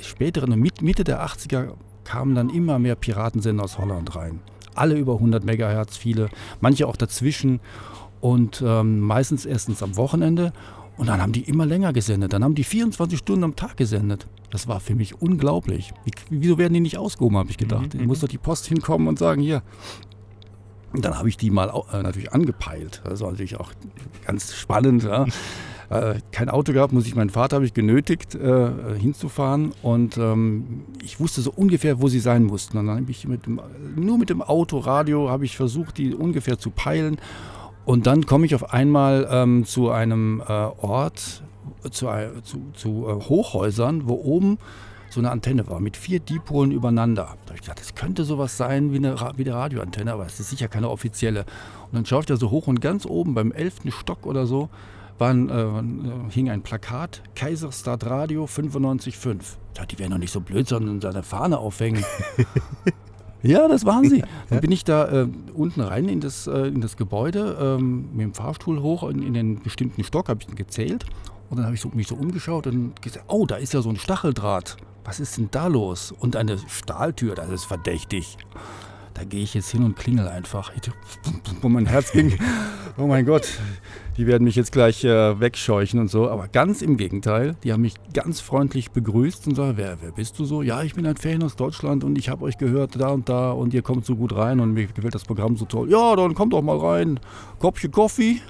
späteren, 0.00 0.56
Mitte 0.58 1.02
der 1.02 1.26
80er, 1.26 1.72
kamen 2.04 2.36
dann 2.36 2.48
immer 2.48 2.78
mehr 2.78 2.94
Piratensender 2.94 3.64
aus 3.64 3.78
Holland 3.78 4.14
rein. 4.14 4.38
Alle 4.76 4.96
über 4.96 5.14
100 5.14 5.44
Megahertz, 5.44 5.96
viele, 5.96 6.28
manche 6.60 6.86
auch 6.86 6.96
dazwischen 6.96 7.58
und 8.20 8.62
ähm, 8.64 9.00
meistens 9.00 9.46
erstens 9.46 9.82
am 9.82 9.96
Wochenende. 9.96 10.52
Und 10.96 11.08
dann 11.08 11.22
haben 11.22 11.32
die 11.32 11.42
immer 11.42 11.64
länger 11.64 11.94
gesendet. 11.94 12.34
Dann 12.34 12.44
haben 12.44 12.54
die 12.54 12.64
24 12.64 13.18
Stunden 13.18 13.44
am 13.44 13.56
Tag 13.56 13.78
gesendet. 13.78 14.26
Das 14.50 14.68
war 14.68 14.80
für 14.80 14.94
mich 14.94 15.22
unglaublich. 15.22 15.92
Wie, 16.04 16.10
wieso 16.28 16.58
werden 16.58 16.74
die 16.74 16.80
nicht 16.80 16.98
ausgehoben, 16.98 17.38
habe 17.38 17.50
ich 17.50 17.56
gedacht. 17.56 17.94
Mhm. 17.94 18.06
muss 18.06 18.20
doch 18.20 18.28
die 18.28 18.36
Post 18.38 18.66
hinkommen 18.66 19.08
und 19.08 19.18
sagen, 19.18 19.40
hier. 19.40 19.62
Und 20.92 21.04
dann 21.04 21.16
habe 21.16 21.28
ich 21.28 21.36
die 21.36 21.50
mal 21.50 21.72
äh, 21.92 22.02
natürlich 22.02 22.32
angepeilt. 22.32 23.00
Das 23.04 23.20
war 23.20 23.30
natürlich 23.30 23.58
auch 23.58 23.72
ganz 24.26 24.54
spannend. 24.54 25.04
Ja. 25.04 25.24
äh, 25.90 26.18
kein 26.32 26.48
Auto 26.48 26.72
gehabt, 26.72 26.92
muss 26.92 27.06
ich 27.06 27.14
meinen 27.14 27.30
Vater 27.30 27.56
habe 27.56 27.64
ich 27.64 27.72
genötigt, 27.72 28.34
äh, 28.34 28.70
hinzufahren. 28.98 29.72
Und 29.82 30.18
ähm, 30.18 30.82
ich 31.02 31.20
wusste 31.20 31.40
so 31.40 31.50
ungefähr, 31.50 32.02
wo 32.02 32.08
sie 32.08 32.20
sein 32.20 32.44
mussten. 32.44 32.76
Und 32.76 32.88
dann 32.88 32.96
habe 32.96 33.10
ich 33.10 33.26
mit 33.26 33.46
dem, 33.46 33.60
nur 33.96 34.18
mit 34.18 34.30
dem 34.30 34.42
Autoradio 34.42 35.30
habe 35.30 35.44
ich 35.44 35.56
versucht, 35.56 35.96
die 35.96 36.14
ungefähr 36.14 36.58
zu 36.58 36.70
peilen. 36.70 37.18
Und 37.84 38.06
dann 38.06 38.26
komme 38.26 38.46
ich 38.46 38.54
auf 38.54 38.72
einmal 38.72 39.26
ähm, 39.30 39.64
zu 39.64 39.90
einem 39.90 40.40
äh, 40.40 40.52
Ort, 40.52 41.42
zu, 41.90 42.08
zu, 42.42 42.62
zu 42.74 43.06
äh, 43.08 43.14
Hochhäusern, 43.28 44.08
wo 44.08 44.14
oben 44.14 44.58
so 45.10 45.20
eine 45.20 45.30
Antenne 45.30 45.66
war 45.66 45.80
mit 45.80 45.96
vier 45.96 46.20
Dipolen 46.20 46.70
übereinander. 46.70 47.36
Da 47.44 47.48
habe 47.48 47.54
ich 47.54 47.62
gedacht, 47.62 47.80
das 47.80 47.94
könnte 47.94 48.24
sowas 48.24 48.56
sein 48.56 48.92
wie 48.92 48.98
eine, 48.98 49.16
wie 49.36 49.44
eine 49.44 49.54
Radioantenne, 49.54 50.12
aber 50.12 50.26
es 50.26 50.38
ist 50.38 50.50
sicher 50.50 50.68
keine 50.68 50.88
offizielle. 50.88 51.40
Und 51.86 51.94
dann 51.94 52.06
schaue 52.06 52.20
ich 52.20 52.26
da 52.26 52.36
so 52.36 52.50
hoch 52.50 52.68
und 52.68 52.80
ganz 52.80 53.06
oben 53.06 53.34
beim 53.34 53.50
elften 53.50 53.90
Stock 53.90 54.24
oder 54.26 54.46
so 54.46 54.68
war 55.18 55.30
ein, 55.30 55.50
äh, 55.50 56.32
hing 56.32 56.48
ein 56.48 56.62
Plakat, 56.62 57.22
Kaiserstadt 57.34 58.06
Radio 58.06 58.46
95.5. 58.46 59.36
Ja, 59.76 59.84
die 59.84 59.98
werden 59.98 60.12
doch 60.12 60.18
nicht 60.18 60.32
so 60.32 60.40
blöd, 60.40 60.66
sondern 60.66 61.00
seine 61.00 61.22
Fahne 61.22 61.58
aufhängen. 61.58 62.04
ja, 63.42 63.68
das 63.68 63.84
waren 63.84 64.08
sie. 64.08 64.22
Dann 64.50 64.60
bin 64.60 64.72
ich 64.72 64.84
da 64.84 65.22
äh, 65.22 65.28
unten 65.54 65.80
rein 65.80 66.08
in 66.08 66.20
das, 66.20 66.46
äh, 66.46 66.68
in 66.68 66.80
das 66.80 66.96
Gebäude 66.96 67.56
ähm, 67.60 68.08
mit 68.12 68.20
dem 68.22 68.34
Fahrstuhl 68.34 68.80
hoch 68.82 69.08
in, 69.08 69.22
in 69.22 69.34
den 69.34 69.60
bestimmten 69.60 70.04
Stock, 70.04 70.28
habe 70.28 70.40
ich 70.40 70.54
gezählt. 70.54 71.04
Und 71.48 71.56
dann 71.56 71.66
habe 71.66 71.74
ich 71.74 71.80
so, 71.80 71.90
mich 71.92 72.06
so 72.06 72.14
umgeschaut 72.14 72.68
und 72.68 73.02
gesagt, 73.02 73.24
oh, 73.28 73.44
da 73.44 73.56
ist 73.56 73.74
ja 73.74 73.82
so 73.82 73.88
ein 73.88 73.96
Stacheldraht. 73.96 74.76
Was 75.04 75.18
ist 75.18 75.36
denn 75.36 75.48
da 75.50 75.66
los? 75.66 76.12
Und 76.12 76.36
eine 76.36 76.58
Stahltür, 76.68 77.34
das 77.34 77.48
ist 77.48 77.64
verdächtig 77.64 78.36
da 79.20 79.26
gehe 79.26 79.42
ich 79.42 79.52
jetzt 79.52 79.70
hin 79.70 79.84
und 79.84 79.96
klingel 79.96 80.26
einfach. 80.28 80.72
Wo 81.60 81.68
mein 81.68 81.84
Herz 81.84 82.10
ging, 82.12 82.38
oh 82.96 83.06
mein 83.06 83.26
Gott, 83.26 83.46
die 84.16 84.26
werden 84.26 84.44
mich 84.44 84.56
jetzt 84.56 84.72
gleich 84.72 85.04
äh, 85.04 85.38
wegscheuchen 85.38 86.00
und 86.00 86.08
so. 86.08 86.30
Aber 86.30 86.48
ganz 86.48 86.80
im 86.80 86.96
Gegenteil, 86.96 87.54
die 87.62 87.74
haben 87.74 87.82
mich 87.82 87.96
ganz 88.14 88.40
freundlich 88.40 88.92
begrüßt 88.92 89.46
und 89.46 89.56
sagen, 89.56 89.76
wer, 89.76 89.98
wer 90.00 90.12
bist 90.12 90.38
du 90.38 90.46
so? 90.46 90.62
Ja, 90.62 90.82
ich 90.82 90.94
bin 90.94 91.06
ein 91.06 91.18
Fan 91.18 91.42
aus 91.42 91.54
Deutschland 91.54 92.02
und 92.02 92.16
ich 92.16 92.30
habe 92.30 92.44
euch 92.44 92.56
gehört 92.56 92.98
da 92.98 93.08
und 93.08 93.28
da 93.28 93.50
und 93.52 93.74
ihr 93.74 93.82
kommt 93.82 94.06
so 94.06 94.16
gut 94.16 94.34
rein 94.34 94.58
und 94.58 94.72
mir 94.72 94.86
gefällt 94.86 95.14
das 95.14 95.24
Programm 95.24 95.54
so 95.58 95.66
toll. 95.66 95.90
Ja, 95.90 96.16
dann 96.16 96.34
kommt 96.34 96.54
doch 96.54 96.62
mal 96.62 96.78
rein. 96.78 97.20
Kopfchen 97.58 97.90
Kaffee. 97.90 98.40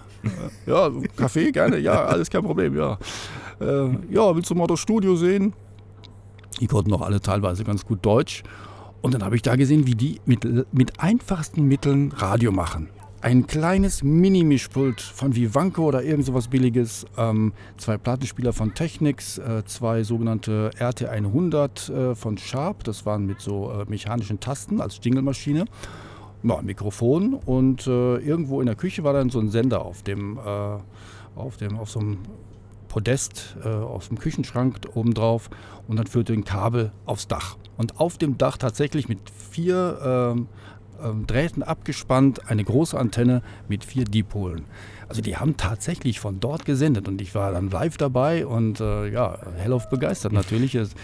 ja, 0.67 0.89
Kaffee 1.17 1.51
gerne, 1.51 1.79
ja, 1.79 2.05
alles 2.05 2.31
kein 2.31 2.43
Problem, 2.43 2.77
ja. 2.77 2.97
Äh, 3.61 3.89
ja, 4.11 4.37
willst 4.37 4.49
du 4.51 4.55
mal 4.55 4.69
das 4.69 4.79
Studio 4.79 5.17
sehen? 5.17 5.53
Die 6.61 6.69
konnten 6.69 6.91
noch 6.91 7.01
alle 7.01 7.21
teilweise 7.21 7.65
ganz 7.65 7.85
gut 7.85 8.07
Deutsch. 8.07 8.45
Und 9.03 9.15
dann 9.15 9.23
habe 9.23 9.37
ich 9.37 9.43
da 9.43 9.57
gesehen, 9.57 9.87
wie 9.87 9.95
die 9.95 10.21
mit, 10.27 10.45
mit 10.73 11.01
einfachsten 11.01 11.65
Mitteln 11.65 12.13
Radio 12.13 12.53
machen. 12.53 12.89
Ein 13.23 13.47
kleines 13.47 14.03
Mini-Mischpult 14.03 15.01
von 15.01 15.37
Vivanco 15.37 15.85
oder 15.85 16.03
irgend 16.03 16.25
sowas 16.25 16.49
billiges, 16.49 17.05
ähm, 17.19 17.53
zwei 17.77 17.99
Plattenspieler 17.99 18.55
von 18.55 18.73
Technics, 18.73 19.37
äh, 19.37 19.63
zwei 19.67 20.05
sogenannte 20.05 20.71
RT100 20.79 21.93
äh, 21.93 22.15
von 22.15 22.39
Sharp, 22.39 22.83
das 22.85 23.05
waren 23.05 23.27
mit 23.27 23.41
so 23.41 23.73
äh, 23.73 23.85
mechanischen 23.91 24.41
Tasten 24.41 24.81
als 24.81 25.01
Jinglemaschine. 25.03 25.67
Ja, 26.43 26.63
Mikrofon 26.63 27.35
und 27.35 27.87
äh, 27.87 28.17
irgendwo 28.17 28.63
in 28.63 28.67
der 28.67 28.77
Küche 28.77 29.05
war 29.05 29.13
dann 29.13 29.29
so 29.29 29.39
ein 29.39 29.51
Sender 29.51 29.85
auf 29.85 30.03
dem, 30.03 30.39
äh, 30.39 30.79
auf 31.37 31.59
dem, 31.59 31.77
auf 31.77 31.91
so 31.91 32.01
einem 32.01 32.19
Podest 32.91 33.57
äh, 33.65 33.69
aus 33.69 34.09
dem 34.09 34.19
Küchenschrank 34.19 34.81
oben 34.95 35.15
drauf 35.15 35.49
und 35.89 35.97
dann 35.97 36.07
führte 36.07 36.35
ein 36.35 36.45
Kabel 36.45 36.93
aufs 37.07 37.29
Dach. 37.29 37.57
Und 37.79 37.99
auf 38.01 38.19
dem 38.19 38.37
Dach 38.37 38.59
tatsächlich 38.59 39.09
mit 39.09 39.21
vier 39.31 40.35
ähm, 40.37 40.49
ähm, 41.03 41.27
Drähten 41.27 41.63
abgespannt 41.63 42.51
eine 42.51 42.65
große 42.65 42.99
Antenne 42.99 43.43
mit 43.69 43.85
vier 43.85 44.05
Dipolen. 44.05 44.65
Also 45.09 45.23
die 45.23 45.37
haben 45.37 45.57
tatsächlich 45.57 46.21
von 46.21 46.41
dort 46.41 46.65
gesendet 46.65 47.09
und 47.09 47.23
ich 47.23 47.35
war 47.35 47.53
dann 47.53 47.71
live 47.71 47.97
dabei 47.97 48.45
und 48.45 48.81
äh, 48.81 49.09
ja, 49.09 49.39
hellauf 49.57 49.89
begeistert 49.89 50.33
natürlich. 50.33 50.75
Es, 50.75 50.95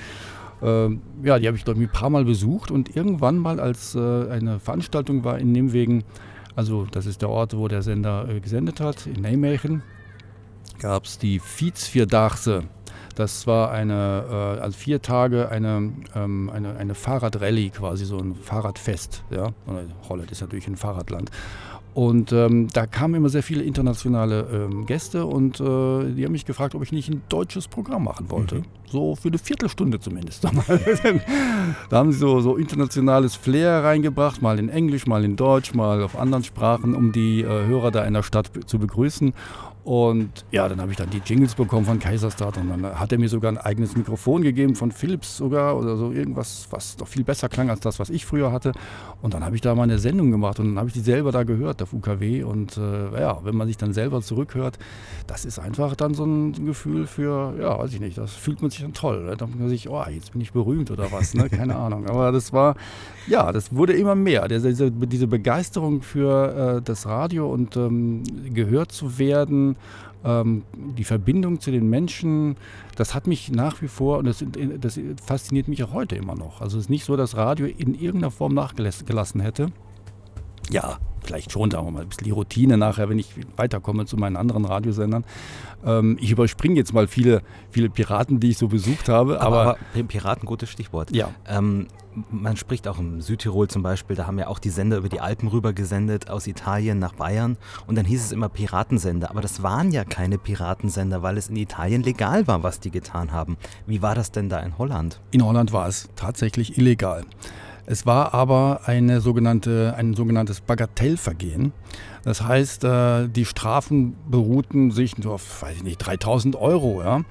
äh, 0.63 0.89
ja, 1.23 1.39
die 1.39 1.47
habe 1.47 1.57
ich 1.57 1.65
dort 1.65 1.79
ein 1.79 1.89
paar 1.89 2.11
Mal 2.11 2.25
besucht 2.25 2.71
und 2.71 2.97
irgendwann 2.97 3.39
mal, 3.39 3.61
als 3.61 3.95
äh, 3.95 4.29
eine 4.29 4.59
Veranstaltung 4.59 5.25
war 5.25 5.39
in 5.39 5.53
Nimwegen, 5.53 6.05
also 6.57 6.87
das 6.91 7.07
ist 7.07 7.23
der 7.23 7.31
Ort, 7.31 7.57
wo 7.57 7.69
der 7.69 7.83
Sender 7.83 8.29
äh, 8.29 8.41
gesendet 8.41 8.81
hat, 8.81 9.07
in 9.07 9.23
Nijmegen, 9.23 9.83
gab 10.79 11.05
es 11.05 11.19
die 11.19 11.39
Fietsvierdachse. 11.39 12.65
Das 13.15 13.47
war 13.47 13.71
eine, 13.71 14.57
äh, 14.59 14.61
also 14.61 14.77
vier 14.77 15.01
Tage 15.01 15.49
eine, 15.49 15.93
ähm, 16.15 16.51
eine, 16.53 16.77
eine 16.77 16.95
Fahrradrallye 16.95 17.71
quasi, 17.71 18.05
so 18.05 18.19
ein 18.19 18.35
Fahrradfest. 18.35 19.25
Ja? 19.31 19.53
Holland 20.09 20.31
ist 20.31 20.43
natürlich 20.43 20.69
ein 20.69 20.77
Fahrradland. 20.77 21.31
Und 21.97 22.31
ähm, 22.31 22.69
da 22.75 22.87
kamen 22.87 23.15
immer 23.15 23.31
sehr 23.31 23.43
viele 23.43 23.63
internationale 23.63 24.47
ähm, 24.53 24.85
Gäste 24.85 25.25
und 25.25 25.59
äh, 25.61 26.13
die 26.13 26.27
haben 26.27 26.33
mich 26.33 26.45
gefragt, 26.45 26.75
ob 26.75 26.83
ich 26.83 26.93
nicht 26.93 27.09
ein 27.09 27.23
deutsches 27.31 27.69
Programm 27.69 28.05
machen 28.05 28.29
wollte. 28.29 28.57
Mhm. 28.57 28.65
So 28.87 29.17
für 29.17 29.29
eine 29.29 29.39
Viertelstunde 29.39 29.99
zumindest. 29.99 30.45
da 31.89 31.97
haben 31.97 32.13
sie 32.13 32.19
so, 32.19 32.41
so 32.41 32.57
internationales 32.57 33.35
Flair 33.35 33.83
reingebracht, 33.83 34.43
mal 34.43 34.59
in 34.59 34.69
Englisch, 34.69 35.07
mal 35.07 35.25
in 35.25 35.37
Deutsch, 35.37 35.73
mal 35.73 36.03
auf 36.03 36.19
anderen 36.19 36.45
Sprachen, 36.45 36.95
um 36.95 37.13
die 37.13 37.41
äh, 37.41 37.47
Hörer 37.47 37.91
da 37.91 38.05
in 38.05 38.13
der 38.13 38.23
Stadt 38.23 38.51
zu 38.67 38.79
begrüßen. 38.79 39.33
Und 39.87 40.45
ja, 40.51 40.69
dann 40.69 40.81
habe 40.81 40.91
ich 40.91 40.97
dann 40.97 41.11
die 41.11 41.23
Jingles 41.25 41.55
bekommen 41.55 41.87
von 41.87 42.01
Kaiserstart 42.01 42.57
und 42.57 42.69
dann 42.71 42.99
hat 42.99 43.13
er 43.13 43.21
mir 43.21 43.29
sogar 43.29 43.53
ein 43.53 43.57
eigenes 43.57 43.95
Mikrofon 43.97 44.43
gegeben 44.43 44.75
von 44.75 44.91
Philips 44.91 45.37
sogar 45.37 45.79
oder 45.79 45.97
so 45.97 46.11
irgendwas, 46.11 46.67
was 46.71 46.97
doch 46.97 47.07
viel 47.07 47.23
besser 47.23 47.49
klang 47.49 47.71
als 47.71 47.79
das, 47.79 48.01
was 48.01 48.11
ich 48.11 48.27
früher 48.27 48.51
hatte. 48.51 48.73
Und 49.23 49.33
dann 49.33 49.45
habe 49.45 49.55
ich 49.55 49.61
da 49.61 49.77
mal 49.77 49.85
eine 49.85 50.01
Sendung 50.01 50.33
gemacht 50.33 50.59
und 50.59 50.71
dann 50.71 50.79
habe 50.79 50.89
ich 50.89 50.95
die 50.95 51.03
selber 51.03 51.31
da 51.31 51.45
gehört 51.45 51.81
auf 51.83 51.93
UKW 51.93 52.43
und 52.43 52.77
äh, 52.77 53.21
ja, 53.21 53.39
wenn 53.45 53.55
man 53.55 53.69
sich 53.69 53.77
dann 53.77 53.93
selber 53.93 54.23
zurückhört, 54.23 54.77
das 55.29 55.45
ist 55.45 55.61
einfach 55.61 55.95
dann 55.95 56.15
so 56.15 56.25
ein 56.25 56.67
Gefühl 56.67 57.07
für, 57.07 57.55
ja, 57.57 57.79
weiß 57.79 57.93
ich 57.93 58.01
nicht, 58.01 58.19
das 58.19 58.33
fühlt 58.33 58.63
man 58.63 58.73
sich 58.73 58.81
dann 58.81 58.93
toll. 58.93 59.23
Ne? 59.23 59.37
Da 59.37 59.47
denkt 59.47 59.61
man 59.61 59.69
sich, 59.69 59.89
oh, 59.89 60.03
jetzt 60.11 60.33
bin 60.33 60.41
ich 60.41 60.51
berühmt 60.51 60.91
oder 60.91 61.13
was, 61.13 61.33
ne? 61.33 61.49
keine 61.49 61.77
Ahnung. 61.77 62.09
Aber 62.09 62.33
das 62.33 62.53
war, 62.53 62.75
ja, 63.29 63.53
das 63.53 63.73
wurde 63.73 63.93
immer 63.93 64.17
mehr. 64.17 64.49
Diese, 64.49 64.91
diese 64.91 65.27
Begeisterung 65.29 66.03
für 66.03 66.79
äh, 66.79 66.83
das 66.83 67.07
Radio 67.07 67.49
und 67.53 67.77
ähm, 67.77 68.25
gehört 68.53 68.91
zu 68.91 69.21
werden, 69.21 69.76
ähm, 70.25 70.65
die 70.75 71.05
Verbindung 71.05 71.61
zu 71.61 71.71
den 71.71 71.89
Menschen, 71.89 72.57
das 72.97 73.15
hat 73.15 73.27
mich 73.27 73.51
nach 73.53 73.83
wie 73.83 73.89
vor 73.89 74.19
und 74.19 74.27
das, 74.27 74.45
das 74.81 75.01
fasziniert 75.25 75.69
mich 75.69 75.83
auch 75.85 75.93
heute 75.93 76.17
immer 76.17 76.35
noch. 76.35 76.61
Also 76.61 76.79
es 76.79 76.85
ist 76.85 76.91
nicht 76.91 77.05
so, 77.05 77.17
dass 77.17 77.37
Radio 77.37 77.67
in 77.67 77.95
irgendeiner 77.95 78.31
Form 78.31 78.55
nachgelassen 78.55 79.41
hätte. 79.41 79.69
Ja, 80.71 80.99
vielleicht 81.23 81.53
schon, 81.53 81.71
sagen 81.71 81.87
wir 81.87 81.91
mal, 81.93 82.03
ein 82.03 82.09
bisschen 82.09 82.25
die 82.25 82.31
Routine 82.31 82.77
nachher, 82.77 83.09
wenn 83.09 83.19
ich 83.19 83.35
weiterkomme 83.57 84.07
zu 84.07 84.17
meinen 84.17 84.37
anderen 84.37 84.65
Radiosendern. 84.65 85.25
Ähm, 85.85 86.17
ich 86.21 86.31
überspringe 86.31 86.75
jetzt 86.75 86.93
mal 86.93 87.07
viele, 87.07 87.43
viele 87.71 87.89
Piraten, 87.89 88.41
die 88.41 88.51
ich 88.51 88.59
so 88.59 88.69
besucht 88.69 89.09
habe. 89.09 89.41
Aber, 89.41 89.61
aber, 89.61 89.79
aber 89.95 90.03
Piraten, 90.05 90.47
gutes 90.47 90.71
Stichwort. 90.71 91.15
Ja. 91.15 91.31
Ähm, 91.49 91.87
man 92.31 92.57
spricht 92.57 92.89
auch 92.89 92.99
im 92.99 93.21
Südtirol 93.21 93.69
zum 93.69 93.83
Beispiel, 93.83 94.17
da 94.17 94.27
haben 94.27 94.39
ja 94.39 94.49
auch 94.49 94.59
die 94.59 94.71
Sender 94.71 94.97
über 94.97 95.09
die 95.09 95.21
Alpen 95.21 95.49
rüber 95.49 95.73
gesendet, 95.73 96.31
aus 96.31 96.47
Italien 96.47 96.99
nach 96.99 97.15
Bayern. 97.15 97.57
Und 97.87 97.97
dann 97.97 98.07
hieß 98.07 98.25
es 98.25 98.33
immer 98.33 98.49
Piratensender. 98.49 99.31
Aber 99.31 99.41
das 99.41 99.63
waren 99.63 99.93
ja 99.93 100.05
keine 100.05 100.39
Piratensender, 100.39 101.23
weil 101.23 101.37
es 101.37 101.49
in 101.49 101.57
Italien 101.57 102.03
legal 102.03 102.47
war, 102.47 102.63
was 102.63 102.81
die 102.81 102.91
getan 102.91 103.33
haben. 103.33 103.57
Wie 103.87 104.03
war 104.03 104.15
das 104.15 104.31
denn 104.31 104.49
da 104.49 104.61
in 104.61 104.79
Holland? 104.79 105.21
In 105.31 105.45
Holland 105.45 105.73
war 105.73 105.89
es 105.89 106.09
tatsächlich 106.17 106.79
illegal. 106.79 107.25
Es 107.89 108.05
war 108.05 108.35
aber 108.35 108.81
eine 108.87 109.21
sogenannte, 109.21 109.95
ein 109.97 110.15
sogenanntes 110.15 110.61
Bagatellvergehen. 110.61 111.73
Das 112.25 112.43
heißt, 112.43 112.83
äh, 112.83 113.29
die 113.29 113.45
Strafen 113.45 114.17
beruhten 114.29 114.91
sich 114.91 115.15
auf, 115.25 115.63
weiß 115.63 115.77
ich 115.77 115.85
nicht, 115.85 115.99
3000 115.99 116.57
Euro. 116.57 117.01
Ja? 117.03 117.23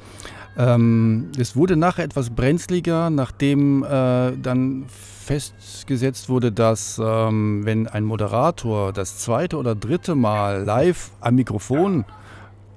Ähm, 0.57 1.31
es 1.37 1.55
wurde 1.55 1.75
nachher 1.75 2.05
etwas 2.05 2.29
brenzliger, 2.29 3.09
nachdem 3.09 3.83
äh, 3.83 4.31
dann 4.41 4.85
festgesetzt 4.87 6.29
wurde, 6.29 6.51
dass 6.51 7.01
ähm, 7.03 7.65
wenn 7.65 7.87
ein 7.87 8.03
Moderator 8.03 8.93
das 8.93 9.17
zweite 9.17 9.57
oder 9.57 9.75
dritte 9.75 10.15
Mal 10.15 10.63
live 10.63 11.11
am 11.19 11.35
Mikrofon 11.35 12.05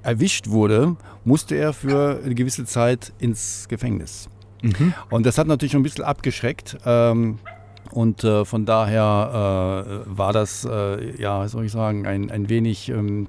erwischt 0.03 0.49
wurde, 0.49 0.97
musste 1.25 1.57
er 1.57 1.73
für 1.73 2.21
eine 2.25 2.35
gewisse 2.35 2.65
Zeit 2.65 3.13
ins 3.19 3.67
Gefängnis. 3.69 4.29
Mhm. 4.63 4.95
Und 5.11 5.27
das 5.27 5.39
hat 5.39 5.47
natürlich 5.47 5.73
schon 5.73 5.81
ein 5.81 5.85
bisschen 5.85 6.05
abgeschreckt. 6.05 6.79
Ähm, 6.85 7.39
und 7.91 8.25
äh, 8.25 8.45
von 8.45 8.65
daher 8.67 10.07
äh, 10.07 10.19
war 10.19 10.33
das, 10.33 10.67
äh, 10.71 11.21
ja, 11.21 11.47
soll 11.49 11.67
ich 11.67 11.73
sagen, 11.73 12.07
ein, 12.07 12.31
ein 12.31 12.49
wenig 12.49 12.89
ähm, 12.89 13.29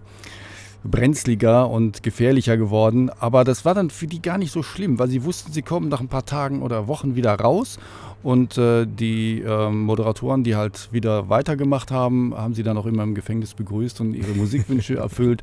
brenzliger 0.83 1.69
und 1.69 2.03
gefährlicher 2.03 2.57
geworden. 2.57 3.09
Aber 3.19 3.43
das 3.43 3.65
war 3.65 3.73
dann 3.73 3.89
für 3.89 4.07
die 4.07 4.21
gar 4.21 4.37
nicht 4.37 4.51
so 4.51 4.63
schlimm, 4.63 4.99
weil 4.99 5.09
sie 5.09 5.23
wussten, 5.23 5.51
sie 5.51 5.61
kommen 5.61 5.89
nach 5.89 5.99
ein 5.99 6.07
paar 6.07 6.25
Tagen 6.25 6.61
oder 6.61 6.87
Wochen 6.87 7.15
wieder 7.15 7.33
raus. 7.35 7.79
Und 8.21 8.57
äh, 8.57 8.85
die 8.85 9.41
äh, 9.41 9.69
Moderatoren, 9.69 10.43
die 10.43 10.57
halt 10.57 10.89
wieder 10.91 11.29
weitergemacht 11.29 11.89
haben, 11.89 12.33
haben 12.35 12.53
sie 12.53 12.63
dann 12.63 12.77
auch 12.77 12.85
immer 12.85 13.03
im 13.03 13.15
Gefängnis 13.15 13.53
begrüßt 13.53 14.01
und 14.01 14.13
ihre 14.13 14.33
Musikwünsche 14.33 14.95
erfüllt. 14.97 15.41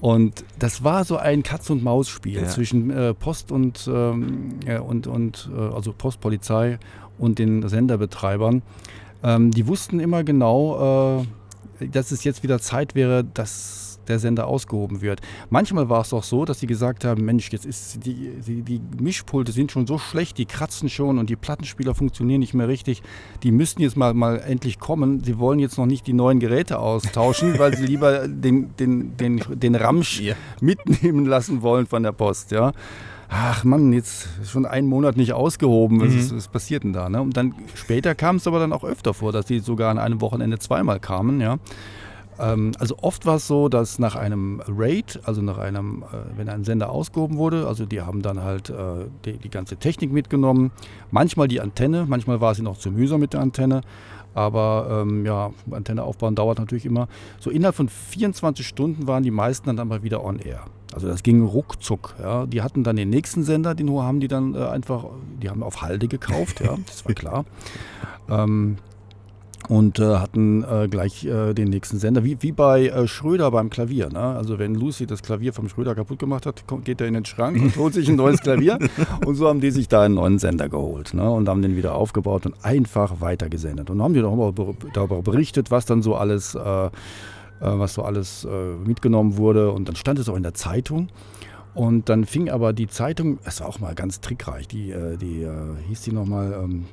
Und 0.00 0.44
das 0.58 0.84
war 0.84 1.04
so 1.04 1.16
ein 1.16 1.42
Katz-und-Maus-Spiel 1.42 2.42
ja. 2.42 2.46
zwischen 2.46 2.90
äh, 2.90 3.14
Post 3.14 3.50
und, 3.50 3.88
ähm, 3.90 4.60
und, 4.86 5.06
und 5.06 5.48
äh, 5.56 5.74
also 5.74 5.94
Postpolizei 5.96 6.78
und 7.16 7.38
den 7.38 7.66
Senderbetreibern. 7.66 8.60
Ähm, 9.22 9.50
die 9.50 9.66
wussten 9.66 9.98
immer 9.98 10.22
genau, 10.22 11.22
äh, 11.80 11.86
dass 11.86 12.12
es 12.12 12.24
jetzt 12.24 12.42
wieder 12.42 12.58
Zeit 12.58 12.94
wäre, 12.94 13.24
dass 13.24 13.87
der 14.08 14.18
Sender 14.18 14.46
ausgehoben 14.46 15.00
wird. 15.00 15.20
Manchmal 15.50 15.88
war 15.88 16.02
es 16.02 16.12
auch 16.12 16.22
so, 16.22 16.44
dass 16.44 16.60
sie 16.60 16.66
gesagt 16.66 17.04
haben, 17.04 17.24
Mensch, 17.24 17.50
jetzt 17.50 17.66
ist 17.66 18.04
die, 18.04 18.32
die, 18.46 18.62
die 18.62 18.80
Mischpulte 19.00 19.52
sind 19.52 19.72
schon 19.72 19.86
so 19.86 19.98
schlecht, 19.98 20.38
die 20.38 20.46
kratzen 20.46 20.88
schon 20.88 21.18
und 21.18 21.30
die 21.30 21.36
Plattenspieler 21.36 21.94
funktionieren 21.94 22.40
nicht 22.40 22.54
mehr 22.54 22.68
richtig. 22.68 23.02
Die 23.42 23.52
müssten 23.52 23.82
jetzt 23.82 23.96
mal, 23.96 24.14
mal 24.14 24.38
endlich 24.38 24.78
kommen. 24.78 25.22
Sie 25.22 25.38
wollen 25.38 25.58
jetzt 25.58 25.78
noch 25.78 25.86
nicht 25.86 26.06
die 26.06 26.12
neuen 26.12 26.40
Geräte 26.40 26.78
austauschen, 26.78 27.58
weil 27.58 27.76
sie 27.76 27.86
lieber 27.86 28.28
den, 28.28 28.74
den, 28.76 29.16
den, 29.16 29.42
den 29.48 29.74
Ramsch 29.74 30.20
ja. 30.20 30.34
mitnehmen 30.60 31.26
lassen 31.26 31.62
wollen 31.62 31.86
von 31.86 32.02
der 32.02 32.12
Post. 32.12 32.50
Ja 32.50 32.72
ach 33.28 33.64
Mann, 33.64 33.92
jetzt 33.92 34.28
schon 34.44 34.66
einen 34.66 34.88
Monat 34.88 35.16
nicht 35.16 35.32
ausgehoben, 35.32 36.00
was, 36.00 36.30
mhm. 36.30 36.36
was 36.36 36.48
passiert 36.48 36.84
denn 36.84 36.92
da? 36.92 37.08
Ne? 37.08 37.20
Und 37.20 37.36
dann 37.36 37.54
später 37.74 38.14
kam 38.14 38.36
es 38.36 38.46
aber 38.46 38.58
dann 38.58 38.72
auch 38.72 38.84
öfter 38.84 39.14
vor, 39.14 39.32
dass 39.32 39.46
die 39.46 39.60
sogar 39.60 39.90
an 39.90 39.98
einem 39.98 40.20
Wochenende 40.20 40.58
zweimal 40.58 40.98
kamen, 40.98 41.40
ja. 41.40 41.58
Ähm, 42.38 42.72
also 42.78 42.96
oft 43.02 43.26
war 43.26 43.36
es 43.36 43.46
so, 43.46 43.68
dass 43.68 43.98
nach 43.98 44.16
einem 44.16 44.62
Raid, 44.66 45.20
also 45.24 45.42
nach 45.42 45.58
einem, 45.58 46.02
äh, 46.02 46.36
wenn 46.36 46.48
ein 46.48 46.64
Sender 46.64 46.90
ausgehoben 46.90 47.36
wurde, 47.36 47.66
also 47.66 47.86
die 47.86 48.00
haben 48.00 48.22
dann 48.22 48.42
halt 48.42 48.70
äh, 48.70 48.74
die, 49.24 49.38
die, 49.38 49.50
ganze 49.50 49.76
Technik 49.76 50.12
mitgenommen, 50.12 50.70
manchmal 51.10 51.48
die 51.48 51.60
Antenne, 51.60 52.06
manchmal 52.08 52.40
war 52.40 52.54
sie 52.54 52.62
noch 52.62 52.78
zu 52.78 52.90
mühsam 52.90 53.20
mit 53.20 53.32
der 53.32 53.40
Antenne, 53.40 53.82
aber 54.34 55.02
ähm, 55.02 55.26
ja, 55.26 55.50
Antenne 55.70 56.04
aufbauen 56.04 56.34
dauert 56.34 56.58
natürlich 56.58 56.86
immer. 56.86 57.08
So 57.40 57.50
innerhalb 57.50 57.74
von 57.74 57.88
24 57.88 58.66
Stunden 58.66 59.06
waren 59.08 59.22
die 59.22 59.30
meisten 59.30 59.66
dann 59.66 59.80
aber 59.80 60.02
wieder 60.02 60.24
on 60.24 60.38
air. 60.38 60.64
Also 60.94 61.08
das 61.08 61.22
ging 61.22 61.44
ruckzuck. 61.44 62.14
Ja. 62.20 62.46
Die 62.46 62.62
hatten 62.62 62.84
dann 62.84 62.96
den 62.96 63.10
nächsten 63.10 63.42
Sender, 63.42 63.74
den 63.74 63.90
haben 63.90 64.20
die 64.20 64.28
dann 64.28 64.54
äh, 64.54 64.58
einfach, 64.58 65.06
die 65.42 65.50
haben 65.50 65.62
auf 65.62 65.82
Halde 65.82 66.08
gekauft, 66.08 66.60
ja, 66.60 66.76
das 66.86 67.04
war 67.04 67.14
klar. 67.14 67.44
Ähm, 68.30 68.76
und 69.68 69.98
äh, 69.98 70.16
hatten 70.16 70.64
äh, 70.64 70.88
gleich 70.88 71.24
äh, 71.24 71.52
den 71.52 71.68
nächsten 71.68 71.98
Sender, 71.98 72.24
wie, 72.24 72.38
wie 72.40 72.52
bei 72.52 72.86
äh, 72.86 73.06
Schröder 73.06 73.50
beim 73.50 73.68
Klavier. 73.68 74.08
Ne? 74.08 74.18
Also 74.18 74.58
wenn 74.58 74.74
Lucy 74.74 75.06
das 75.06 75.22
Klavier 75.22 75.52
vom 75.52 75.68
Schröder 75.68 75.94
kaputt 75.94 76.18
gemacht 76.18 76.46
hat, 76.46 76.66
kommt, 76.66 76.86
geht 76.86 77.00
er 77.00 77.06
in 77.06 77.14
den 77.14 77.26
Schrank 77.26 77.60
und 77.60 77.76
holt 77.76 77.94
sich 77.94 78.08
ein 78.08 78.16
neues 78.16 78.40
Klavier. 78.40 78.78
und 79.26 79.34
so 79.34 79.46
haben 79.46 79.60
die 79.60 79.70
sich 79.70 79.88
da 79.88 80.02
einen 80.02 80.14
neuen 80.14 80.38
Sender 80.38 80.68
geholt 80.68 81.12
ne? 81.12 81.30
und 81.30 81.48
haben 81.48 81.60
den 81.60 81.76
wieder 81.76 81.94
aufgebaut 81.94 82.46
und 82.46 82.54
einfach 82.64 83.20
weitergesendet. 83.20 83.90
Und 83.90 84.02
haben 84.02 84.14
die 84.14 84.22
darüber 84.22 85.22
berichtet, 85.22 85.70
was 85.70 85.84
dann 85.84 86.02
so 86.02 86.16
alles, 86.16 86.54
äh, 86.54 86.86
äh, 86.86 86.90
was 87.60 87.94
so 87.94 88.02
alles 88.02 88.46
mitgenommen 88.84 89.36
wurde. 89.36 89.70
Und 89.72 89.88
dann 89.88 89.96
stand 89.96 90.18
es 90.18 90.28
auch 90.30 90.36
in 90.36 90.42
der 90.42 90.54
Zeitung. 90.54 91.08
Und 91.74 92.08
dann 92.08 92.24
fing 92.24 92.48
aber 92.48 92.72
die 92.72 92.88
Zeitung, 92.88 93.38
es 93.44 93.60
war 93.60 93.68
auch 93.68 93.78
mal 93.78 93.94
ganz 93.94 94.20
trickreich, 94.20 94.66
die, 94.66 94.94
die 95.20 95.46
hieß 95.88 96.02
die 96.02 96.12
nochmal, 96.12 96.58
ähm, 96.64 96.86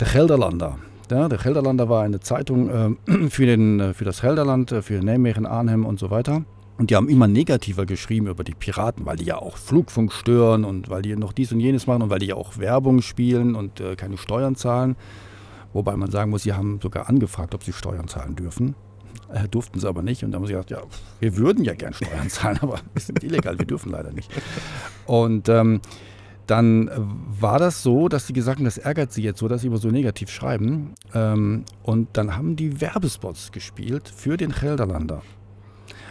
der 0.00 0.08
Gelderlander. 0.08 0.78
Ja, 1.10 1.28
der 1.28 1.38
Gelderlander 1.38 1.88
war 1.88 2.02
eine 2.02 2.20
Zeitung 2.20 2.98
äh, 3.08 3.28
für, 3.30 3.46
den, 3.46 3.78
äh, 3.78 3.94
für 3.94 4.04
das 4.04 4.22
Gelderland, 4.22 4.72
äh, 4.72 4.82
für 4.82 4.94
Nijmegen, 4.94 5.46
Arnhem 5.46 5.86
und 5.86 6.00
so 6.00 6.10
weiter. 6.10 6.44
Und 6.78 6.90
die 6.90 6.96
haben 6.96 7.08
immer 7.08 7.26
negativer 7.26 7.86
geschrieben 7.86 8.26
über 8.26 8.44
die 8.44 8.54
Piraten, 8.54 9.06
weil 9.06 9.16
die 9.16 9.24
ja 9.24 9.38
auch 9.38 9.56
Flugfunk 9.56 10.12
stören 10.12 10.64
und 10.64 10.90
weil 10.90 11.02
die 11.02 11.16
noch 11.16 11.32
dies 11.32 11.52
und 11.52 11.60
jenes 11.60 11.86
machen 11.86 12.02
und 12.02 12.10
weil 12.10 12.18
die 12.18 12.26
ja 12.26 12.34
auch 12.34 12.58
Werbung 12.58 13.00
spielen 13.02 13.54
und 13.54 13.80
äh, 13.80 13.96
keine 13.96 14.18
Steuern 14.18 14.56
zahlen. 14.56 14.96
Wobei 15.72 15.96
man 15.96 16.10
sagen 16.10 16.30
muss, 16.30 16.42
sie 16.42 16.52
haben 16.52 16.80
sogar 16.82 17.08
angefragt, 17.08 17.54
ob 17.54 17.62
sie 17.62 17.72
Steuern 17.72 18.08
zahlen 18.08 18.34
dürfen. 18.34 18.74
Äh, 19.32 19.48
durften 19.48 19.80
sie 19.80 19.88
aber 19.88 20.02
nicht. 20.02 20.22
Und 20.22 20.32
da 20.32 20.36
haben 20.36 20.46
sie 20.46 20.52
gesagt, 20.52 20.70
ja, 20.70 20.82
wir 21.20 21.36
würden 21.36 21.64
ja 21.64 21.74
gern 21.74 21.94
Steuern 21.94 22.28
zahlen, 22.28 22.58
aber 22.60 22.80
wir 22.92 23.00
sind 23.00 23.22
illegal, 23.22 23.58
wir 23.58 23.66
dürfen 23.66 23.92
leider 23.92 24.12
nicht. 24.12 24.30
Und 25.06 25.48
ähm, 25.48 25.80
dann 26.46 26.90
war 27.40 27.58
das 27.58 27.82
so, 27.82 28.08
dass 28.08 28.26
sie 28.26 28.32
gesagt 28.32 28.58
haben, 28.58 28.64
das 28.64 28.78
ärgert 28.78 29.12
sie 29.12 29.22
jetzt 29.22 29.40
so, 29.40 29.48
dass 29.48 29.62
sie 29.62 29.66
immer 29.66 29.78
so 29.78 29.88
negativ 29.88 30.30
schreiben. 30.30 30.94
Ähm, 31.14 31.64
und 31.82 32.08
dann 32.12 32.36
haben 32.36 32.56
die 32.56 32.80
Werbespots 32.80 33.52
gespielt 33.52 34.08
für 34.14 34.36
den 34.36 34.52
Gelderlander. 34.52 35.22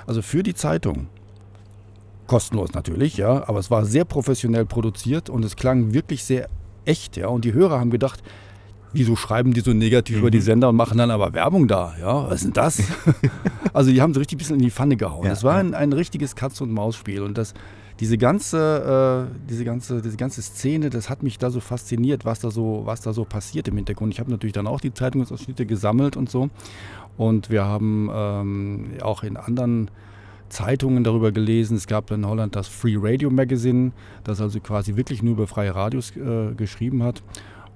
Also 0.07 0.21
für 0.21 0.43
die 0.43 0.53
Zeitung. 0.53 1.07
Kostenlos 2.27 2.73
natürlich, 2.73 3.17
ja, 3.17 3.47
aber 3.47 3.59
es 3.59 3.69
war 3.69 3.85
sehr 3.85 4.03
professionell 4.03 4.65
produziert 4.65 5.29
und 5.29 5.45
es 5.45 5.55
klang 5.55 5.93
wirklich 5.93 6.23
sehr 6.23 6.49
echt, 6.83 7.17
ja. 7.17 7.27
Und 7.27 7.45
die 7.45 7.53
Hörer 7.53 7.79
haben 7.79 7.91
gedacht, 7.91 8.23
wieso 8.93 9.15
schreiben 9.15 9.53
die 9.53 9.61
so 9.61 9.73
negativ 9.73 10.15
mhm. 10.15 10.21
über 10.21 10.31
die 10.31 10.39
mhm. 10.39 10.43
Sender 10.43 10.69
und 10.69 10.75
machen 10.75 10.97
dann 10.97 11.11
aber 11.11 11.33
Werbung 11.33 11.67
da, 11.67 11.93
ja? 11.99 12.27
Was 12.27 12.37
ist 12.37 12.45
denn 12.45 12.53
das? 12.53 12.81
also 13.73 13.91
die 13.91 14.01
haben 14.01 14.13
so 14.13 14.19
richtig 14.19 14.37
ein 14.37 14.39
bisschen 14.39 14.55
in 14.55 14.63
die 14.63 14.71
Pfanne 14.71 14.97
gehauen. 14.97 15.23
Ja, 15.23 15.29
das 15.29 15.43
war 15.43 15.55
ein, 15.55 15.75
ein 15.75 15.93
richtiges 15.93 16.35
Katz- 16.35 16.61
und 16.61 16.71
Maus-Spiel 16.71 17.21
und 17.21 17.37
das 17.37 17.53
diese 17.99 18.17
ganze, 18.17 19.29
äh, 19.31 19.47
diese 19.49 19.63
ganze, 19.63 20.01
diese 20.01 20.17
ganze 20.17 20.41
Szene, 20.41 20.89
das 20.89 21.09
hat 21.09 21.23
mich 21.23 21.37
da 21.37 21.49
so 21.49 21.59
fasziniert, 21.59 22.25
was 22.25 22.39
da 22.39 22.51
so, 22.51 22.81
was 22.85 23.01
da 23.01 23.13
so 23.13 23.23
passiert 23.23 23.67
im 23.67 23.75
Hintergrund. 23.77 24.13
Ich 24.13 24.19
habe 24.19 24.31
natürlich 24.31 24.53
dann 24.53 24.67
auch 24.67 24.81
die 24.81 24.93
Zeitungsausschnitte 24.93 25.65
gesammelt 25.65 26.17
und 26.17 26.29
so. 26.29 26.49
Und 27.17 27.49
wir 27.49 27.63
haben 27.63 28.09
ähm, 28.13 28.87
auch 29.01 29.23
in 29.23 29.37
anderen 29.37 29.89
Zeitungen 30.49 31.03
darüber 31.03 31.31
gelesen. 31.31 31.77
Es 31.77 31.87
gab 31.87 32.11
in 32.11 32.25
Holland 32.25 32.55
das 32.55 32.67
Free 32.67 32.97
Radio 32.97 33.29
Magazine, 33.29 33.91
das 34.23 34.41
also 34.41 34.59
quasi 34.59 34.95
wirklich 34.95 35.23
nur 35.23 35.33
über 35.33 35.47
freie 35.47 35.73
Radios 35.73 36.15
äh, 36.17 36.53
geschrieben 36.55 37.03
hat. 37.03 37.23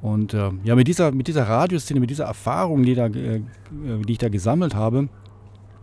Und 0.01 0.33
äh, 0.33 0.51
ja, 0.63 0.75
mit 0.75 0.87
dieser, 0.87 1.11
mit 1.11 1.27
dieser 1.27 1.47
Radioszene, 1.47 1.99
mit 1.99 2.09
dieser 2.09 2.25
Erfahrung, 2.25 2.83
die, 2.83 2.95
da, 2.95 3.07
äh, 3.07 3.41
die 3.71 4.11
ich 4.11 4.17
da 4.17 4.29
gesammelt 4.29 4.75
habe, 4.75 5.09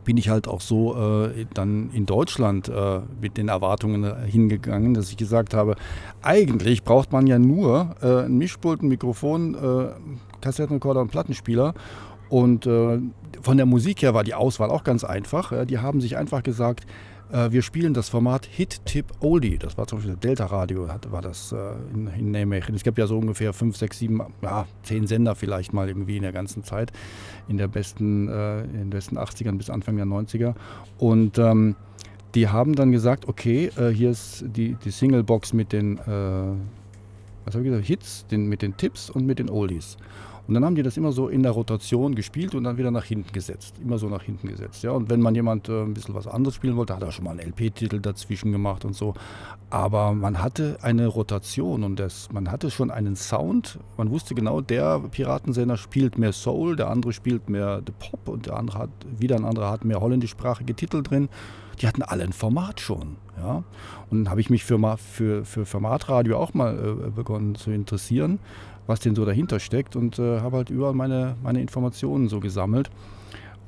bin 0.07 0.17
ich 0.17 0.31
halt 0.31 0.49
auch 0.49 0.63
so 0.63 0.97
äh, 0.97 1.45
dann 1.53 1.91
in 1.91 2.07
Deutschland 2.07 2.69
äh, 2.69 3.01
mit 3.21 3.37
den 3.37 3.49
Erwartungen 3.49 4.05
äh, 4.05 4.15
hingegangen, 4.27 4.95
dass 4.95 5.11
ich 5.11 5.19
gesagt 5.19 5.53
habe, 5.53 5.77
eigentlich 6.23 6.85
braucht 6.85 7.13
man 7.13 7.27
ja 7.27 7.39
nur 7.39 7.97
äh, 8.01 8.25
ein 8.25 8.39
Mischpult, 8.39 8.83
ein 8.83 8.89
Mikrofon, 8.89 9.55
äh, 9.55 9.89
Kassettenrekorder 10.41 11.03
und 11.03 11.11
Plattenspieler. 11.11 11.75
Und 12.29 12.67
äh, 12.67 13.01
von 13.43 13.57
der 13.57 13.67
Musik 13.67 14.03
her 14.03 14.15
war 14.15 14.25
die 14.25 14.35
Auswahl 14.35 14.71
auch 14.71 14.85
ganz 14.85 15.05
einfach. 15.05 15.67
die 15.67 15.79
haben 15.79 16.01
sich 16.01 16.17
einfach 16.17 16.43
gesagt, 16.43 16.87
äh, 17.33 17.51
wir 17.51 17.63
spielen 17.63 17.95
das 17.95 18.09
Format 18.09 18.47
Hit 18.47 18.85
Tip 18.85 19.07
Oldie. 19.21 19.59
Das 19.59 19.77
war 19.77 19.87
zum 19.87 19.99
Beispiel 19.99 20.17
Delta 20.17 20.47
Radio, 20.47 20.89
war 20.89 21.23
das 21.23 21.53
äh, 21.53 21.57
in, 21.93 22.07
in 22.09 22.31
Nijmegen. 22.31 22.75
Es 22.75 22.83
gibt 22.83 22.99
ja 22.99 23.07
so 23.07 23.19
ungefähr 23.19 23.53
fünf, 23.53 23.77
sechs, 23.77 23.99
sieben, 23.99 24.21
ja, 24.43 24.67
zehn 24.83 25.07
Sender 25.07 25.35
vielleicht 25.35 25.73
mal 25.73 25.89
irgendwie 25.89 26.17
in 26.17 26.23
der 26.23 26.33
ganzen 26.33 26.65
Zeit. 26.65 26.93
In 27.49 27.57
der 27.57 27.69
besten, 27.69 28.29
äh, 28.29 28.61
in 28.63 28.73
den 28.73 28.91
besten 28.91 29.19
80ern 29.19 29.57
bis 29.57 29.71
Anfang 29.71 29.97
der 29.97 30.07
90er. 30.07 30.55
Und 30.99 31.39
ähm, 31.39 31.77
die 32.35 32.49
haben 32.49 32.75
dann 32.75 32.93
gesagt, 32.93 33.29
okay, 33.29 33.71
äh, 33.77 33.89
hier 33.89 34.11
ist 34.11 34.45
die, 34.47 34.77
die 34.85 34.91
Singlebox 34.91 35.53
mit 35.53 35.73
den, 35.73 35.99
äh, 35.99 36.03
was 37.45 37.55
ich 37.55 37.65
gesagt, 37.65 37.87
Hits, 37.87 38.27
den, 38.27 38.47
mit 38.47 38.63
den 38.63 38.77
Tipps 38.77 39.11
und 39.11 39.27
mit 39.27 39.39
den 39.39 39.49
Oldies. 39.49 39.97
Und 40.47 40.55
dann 40.55 40.65
haben 40.65 40.77
die 40.77 40.83
das 40.83 40.97
immer 40.97 41.13
so 41.13 41.29
in 41.29 41.43
der 41.43 41.53
Rotation 41.53 42.15
gespielt 42.15 42.55
und 42.55 42.65
dann 42.65 42.79
wieder 42.79 42.91
nach 42.91 43.05
hinten 43.05 43.33
gesetzt. 43.33 43.75
Immer 43.83 43.99
so 43.99 44.09
nach 44.09 44.23
hinten 44.23 44.49
gesetzt. 44.49 44.83
Ja. 44.83 44.93
Und 44.93 45.11
wenn 45.11 45.21
man 45.21 45.35
jemand 45.35 45.69
äh, 45.69 45.83
ein 45.83 45.95
bisschen 45.95 46.15
was 46.15 46.27
anderes 46.27 46.55
spielen 46.55 46.77
wollte, 46.77 46.95
hat 46.95 47.03
er 47.03 47.11
schon 47.11 47.25
mal 47.25 47.33
einen 47.33 47.51
LP-Titel 47.51 48.01
dazwischen 48.01 48.53
gemacht 48.53 48.85
und 48.85 48.95
so. 48.95 49.15
Aber 49.71 50.13
man 50.13 50.43
hatte 50.43 50.79
eine 50.83 51.09
Rotation 51.09 51.83
und 51.83 51.99
das, 51.99 52.29
man 52.33 52.51
hatte 52.51 52.71
schon 52.71 52.91
einen 52.91 53.17
Sound. 53.17 53.79
Man 53.97 54.11
wusste 54.11 54.35
genau, 54.35 54.61
der 54.61 55.01
Piratensender 55.01 55.77
spielt 55.77 56.19
mehr 56.19 56.33
Soul, 56.33 56.77
der 56.77 56.91
andere 56.91 57.13
spielt 57.13 57.49
mehr 57.51 57.83
The 57.85 57.93
Pop 57.99 58.29
und 58.29 58.47
der 58.47 58.57
andere 58.57 58.79
hat, 58.79 58.91
wieder 59.19 59.37
ein 59.37 59.45
anderer 59.45 59.71
hat 59.71 59.85
mehr 59.85 60.01
holländischsprachige 60.01 60.75
Titel 60.75 61.03
drin. 61.03 61.29
Die 61.81 61.87
hatten 61.87 62.03
alle 62.03 62.25
ein 62.25 62.33
Format 62.33 62.81
schon. 62.81 63.17
Ja. 63.37 63.65
Und 64.11 64.25
dann 64.25 64.31
habe 64.31 64.41
ich 64.41 64.49
mich 64.49 64.65
für, 64.65 64.97
für, 64.97 65.45
für 65.45 65.67
Formatradio 65.67 66.39
auch 66.39 66.55
mal 66.55 66.79
äh, 66.79 67.11
begonnen 67.11 67.57
zu 67.57 67.71
interessieren 67.71 68.39
was 68.87 69.01
denn 69.01 69.15
so 69.15 69.25
dahinter 69.25 69.61
steckt 69.61 69.97
und 69.97 70.19
äh, 70.19 70.41
habe 70.41 70.59
halt 70.59 70.71
überall 70.71 70.95
meine, 70.95 71.37
meine 71.43 71.61
Informationen 71.61 72.29
so 72.29 72.41
gesammelt. 72.41 72.91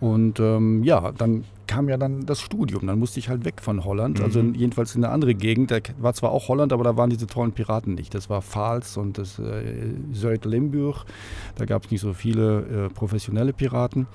Und 0.00 0.38
ähm, 0.38 0.84
ja, 0.84 1.10
dann 1.12 1.44
kam 1.66 1.88
ja 1.88 1.96
dann 1.96 2.24
das 2.24 2.40
Studium. 2.40 2.86
Dann 2.86 2.98
musste 2.98 3.18
ich 3.18 3.28
halt 3.28 3.44
weg 3.44 3.60
von 3.60 3.84
Holland, 3.84 4.20
also 4.20 4.40
mhm. 4.40 4.48
also 4.48 4.60
jedenfalls 4.60 4.94
in 4.94 5.04
eine 5.04 5.12
andere 5.12 5.34
Gegend. 5.34 5.70
Da 5.70 5.78
war 5.98 6.14
zwar 6.14 6.30
auch 6.30 6.48
Holland, 6.48 6.72
aber 6.72 6.84
da 6.84 6.96
waren 6.96 7.10
diese 7.10 7.26
tollen 7.26 7.52
Piraten 7.52 7.94
nicht. 7.94 8.14
Das 8.14 8.30
war 8.30 8.40
Pfalz 8.42 8.96
und 8.96 9.18
das 9.18 9.38
äh, 9.38 9.94
Zuid-Limburg. 10.12 11.04
Da 11.56 11.64
gab 11.64 11.84
es 11.84 11.90
nicht 11.90 12.00
so 12.00 12.12
viele 12.14 12.86
äh, 12.86 12.88
professionelle 12.88 13.52
Piraten. 13.52 14.06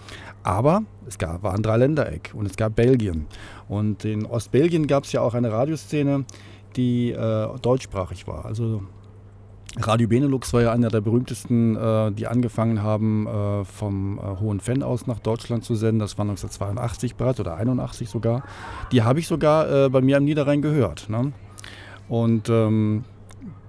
Aber 0.41 0.83
es 1.05 1.17
gab, 1.17 1.43
war 1.43 1.53
ein 1.53 1.63
Dreiländereck 1.63 2.31
und 2.33 2.45
es 2.45 2.55
gab 2.55 2.75
Belgien. 2.75 3.27
Und 3.67 4.05
in 4.05 4.25
Ostbelgien 4.25 4.87
gab 4.87 5.03
es 5.03 5.11
ja 5.11 5.21
auch 5.21 5.33
eine 5.33 5.51
Radioszene, 5.51 6.25
die 6.77 7.11
äh, 7.11 7.47
deutschsprachig 7.61 8.25
war. 8.25 8.45
Also 8.45 8.83
Radio 9.79 10.07
Benelux 10.07 10.53
war 10.53 10.61
ja 10.61 10.71
einer 10.71 10.89
der 10.89 11.01
berühmtesten, 11.01 11.75
äh, 11.75 12.11
die 12.11 12.27
angefangen 12.27 12.83
haben, 12.83 13.27
äh, 13.27 13.65
vom 13.65 14.19
äh, 14.19 14.39
Hohen 14.39 14.59
Fenn 14.59 14.83
aus 14.83 15.07
nach 15.07 15.19
Deutschland 15.19 15.63
zu 15.63 15.75
senden. 15.75 15.99
Das 15.99 16.17
war 16.17 16.23
1982 16.23 17.15
bereits 17.15 17.39
oder 17.39 17.55
81 17.55 18.09
sogar. 18.09 18.43
Die 18.91 19.01
habe 19.01 19.19
ich 19.19 19.27
sogar 19.27 19.85
äh, 19.85 19.89
bei 19.89 20.01
mir 20.01 20.17
am 20.17 20.25
Niederrhein 20.25 20.61
gehört. 20.61 21.09
Ne? 21.09 21.31
Und 22.07 22.49
ähm, 22.49 23.03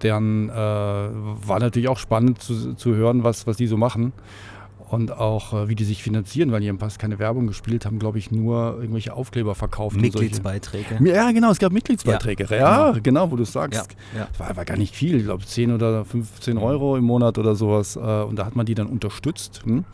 dann 0.00 0.50
äh, 0.50 0.52
war 0.52 1.58
natürlich 1.58 1.88
auch 1.88 1.98
spannend 1.98 2.42
zu, 2.42 2.74
zu 2.74 2.94
hören, 2.94 3.24
was, 3.24 3.46
was 3.46 3.56
die 3.56 3.66
so 3.66 3.78
machen 3.78 4.12
und 4.94 5.12
auch 5.12 5.52
äh, 5.52 5.68
wie 5.68 5.74
die 5.74 5.84
sich 5.84 6.02
finanzieren, 6.02 6.52
weil 6.52 6.60
die 6.60 6.68
im 6.68 6.78
Pass 6.78 6.98
keine 6.98 7.18
Werbung 7.18 7.46
gespielt 7.46 7.84
haben, 7.86 7.98
glaube 7.98 8.18
ich, 8.18 8.30
nur 8.30 8.78
irgendwelche 8.80 9.12
Aufkleber 9.12 9.54
verkauft. 9.54 9.96
Mitgliedsbeiträge. 9.96 10.98
Ja, 11.04 11.30
genau, 11.32 11.50
es 11.50 11.58
gab 11.58 11.72
Mitgliedsbeiträge. 11.72 12.46
Ja, 12.50 12.56
ja 12.56 12.90
genau. 12.90 13.02
genau, 13.02 13.30
wo 13.30 13.36
du 13.36 13.44
sagst. 13.44 13.96
Ja, 14.14 14.20
ja. 14.20 14.28
War, 14.38 14.56
war 14.56 14.64
gar 14.64 14.76
nicht 14.76 14.94
viel, 14.94 15.16
ich 15.16 15.24
glaube 15.24 15.44
10 15.44 15.72
oder 15.72 16.04
15 16.04 16.58
Euro 16.58 16.96
im 16.96 17.04
Monat 17.04 17.38
oder 17.38 17.54
sowas. 17.54 17.96
Äh, 17.96 18.00
und 18.00 18.36
da 18.36 18.46
hat 18.46 18.56
man 18.56 18.66
die 18.66 18.74
dann 18.74 18.86
unterstützt. 18.86 19.62
Hm? 19.64 19.84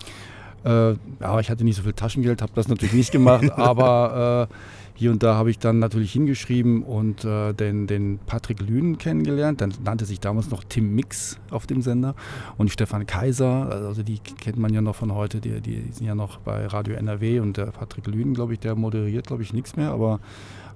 Äh, 0.65 0.91
ja, 1.21 1.41
ich 1.41 1.51
hatte 1.51 1.65
nicht 1.65 1.77
so 1.77 1.83
viel 1.83 1.93
Taschengeld, 1.93 2.43
habe 2.43 2.53
das 2.55 2.69
natürlich 2.69 2.95
nicht 2.95 3.13
gemacht, 3.13 3.51
aber 3.57 4.49
äh, 4.51 4.55
hier 5.01 5.11
und 5.11 5.23
da 5.23 5.35
habe 5.35 5.51
ich 5.51 5.59
dann 5.59 5.79
natürlich 5.79 6.13
hingeschrieben 6.13 6.83
und 6.83 7.25
äh, 7.25 7.55
den, 7.55 7.87
den 7.87 8.19
Patrick 8.27 8.61
Lünen 8.61 8.99
kennengelernt. 8.99 9.63
Dann 9.63 9.73
nannte 9.83 10.05
sich 10.05 10.21
damals 10.21 10.51
noch 10.51 10.63
Tim 10.63 10.95
Mix 10.95 11.39
auf 11.49 11.67
dem 11.67 11.81
Sender 11.81 12.15
und 12.59 12.71
Stefan 12.71 13.07
Kaiser, 13.07 13.71
also 13.71 14.03
die 14.03 14.19
kennt 14.19 14.59
man 14.59 14.75
ja 14.75 14.83
noch 14.83 14.97
von 14.97 15.15
heute, 15.15 15.41
die, 15.41 15.63
die 15.63 15.91
sind 15.91 16.07
ja 16.07 16.15
noch 16.15 16.37
bei 16.41 16.67
Radio 16.67 16.97
NRW 16.97 17.41
und 17.41 17.57
der 17.57 17.67
Patrick 17.67 18.09
Lünen, 18.09 18.35
glaube 18.35 18.53
ich, 18.53 18.59
der 18.59 18.75
moderiert, 18.75 19.27
glaube 19.27 19.43
ich, 19.43 19.55
nichts 19.55 19.75
mehr, 19.75 19.91
aber 19.91 20.21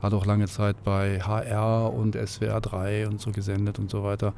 hat 0.01 0.15
auch 0.15 0.25
lange 0.25 0.47
Zeit 0.47 0.83
bei 0.85 1.21
HR 1.21 1.93
und 1.93 2.17
SWR 2.17 2.63
3 2.63 3.09
und 3.09 3.21
so 3.21 3.31
gesendet 3.31 3.79
und 3.79 3.91
so 3.91 4.05
weiter. 4.05 4.33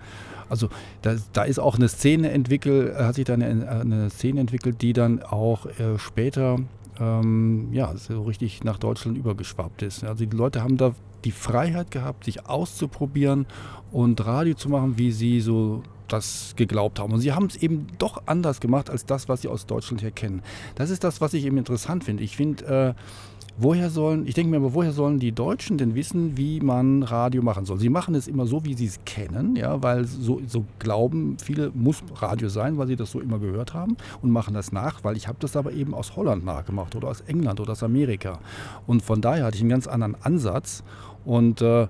Also 0.49 0.68
da, 1.03 1.14
da 1.33 1.44
ist 1.44 1.61
auch 1.61 1.77
eine 1.77 1.88
Szene 1.88 2.33
entwickelt, 2.33 2.96
hat 2.96 3.14
sich 3.14 3.25
da 3.25 3.35
eine, 3.35 3.68
eine 3.68 4.11
Szene 4.11 4.40
entwickelt, 4.40 4.83
die 4.83 4.92
dann 4.92 5.22
auch 5.22 5.66
äh, 5.66 5.96
später 5.96 6.59
ähm, 7.00 7.68
ja, 7.72 7.94
so 7.96 8.22
richtig 8.22 8.64
nach 8.64 8.78
Deutschland 8.78 9.18
übergeschwappt 9.18 9.82
ist. 9.82 10.04
Also 10.04 10.24
die 10.24 10.37
Leute 10.37 10.62
haben 10.62 10.76
da 10.76 10.94
die 11.24 11.32
Freiheit 11.32 11.90
gehabt, 11.90 12.24
sich 12.24 12.46
auszuprobieren 12.46 13.46
und 13.90 14.24
Radio 14.24 14.54
zu 14.54 14.68
machen, 14.68 14.98
wie 14.98 15.12
sie 15.12 15.40
so 15.40 15.82
das 16.09 16.54
geglaubt 16.56 17.00
haben. 17.00 17.12
Und 17.12 17.20
sie 17.20 17.32
haben 17.32 17.46
es 17.46 17.56
eben 17.56 17.88
doch 17.98 18.22
anders 18.26 18.61
gemacht 18.61 18.90
als 18.90 19.06
das, 19.06 19.28
was 19.28 19.42
sie 19.42 19.48
aus 19.48 19.66
Deutschland 19.66 20.02
her 20.02 20.12
kennen. 20.12 20.42
Das 20.76 20.90
ist 20.90 21.02
das, 21.04 21.20
was 21.20 21.35
ich 21.35 21.44
eben 21.44 21.59
interessant 21.59 22.04
finde. 22.04 22.22
Ich 22.22 22.37
finde, 22.37 22.94
äh, 22.96 23.36
woher 23.59 23.90
sollen, 23.90 24.27
ich 24.27 24.35
denke 24.35 24.51
mir 24.51 24.57
aber, 24.59 24.75
woher 24.75 24.92
sollen 24.92 25.19
die 25.19 25.33
Deutschen 25.33 25.79
denn 25.79 25.95
wissen, 25.95 26.37
wie 26.37 26.61
man 26.61 27.03
Radio 27.03 27.42
machen 27.42 27.64
soll? 27.64 27.79
Sie 27.79 27.88
machen 27.88 28.14
es 28.14 28.29
immer 28.29 28.47
so, 28.47 28.64
wie 28.64 28.75
sie 28.75 28.87
es 28.87 28.99
kennen, 29.05 29.57
ja, 29.57 29.83
weil 29.83 30.05
so, 30.05 30.40
so 30.47 30.64
glauben 30.79 31.37
viele, 31.42 31.71
muss 31.75 32.03
Radio 32.16 32.49
sein, 32.49 32.79
weil 32.79 32.87
sie 32.87 32.97
das 32.97 33.11
so 33.11 33.21
immer 33.21 33.38
gehört 33.38 33.75
haben 33.75 33.97
und 34.23 34.31
machen 34.31 34.55
das 34.55 34.73
nach, 34.73 35.05
weil 35.05 35.16
ich 35.16 35.29
habe 35.29 35.38
das 35.40 35.57
aber 35.57 35.73
eben 35.73 35.95
aus 35.95 36.16
Holland 36.16 36.45
nachgemacht 36.45 36.95
oder 36.95 37.09
aus 37.09 37.23
England 37.23 37.61
oder 37.61 37.73
aus 37.73 37.83
Amerika. 37.83 38.38
Und 38.87 39.03
von 39.03 39.21
daher 39.21 39.45
hatte 39.45 39.57
ich 39.57 39.62
einen 39.62 39.71
ganz 39.71 39.87
anderen 39.87 40.16
Ansatz 40.23 40.83
und 41.25 41.62
äh, 41.62 41.88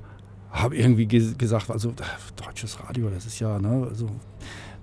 habe 0.50 0.76
irgendwie 0.76 1.06
gesagt, 1.06 1.70
also 1.70 1.92
deutsches 2.36 2.78
Radio, 2.82 3.10
das 3.10 3.26
ist 3.26 3.40
ja, 3.40 3.58
ne, 3.58 3.86
also 3.88 4.08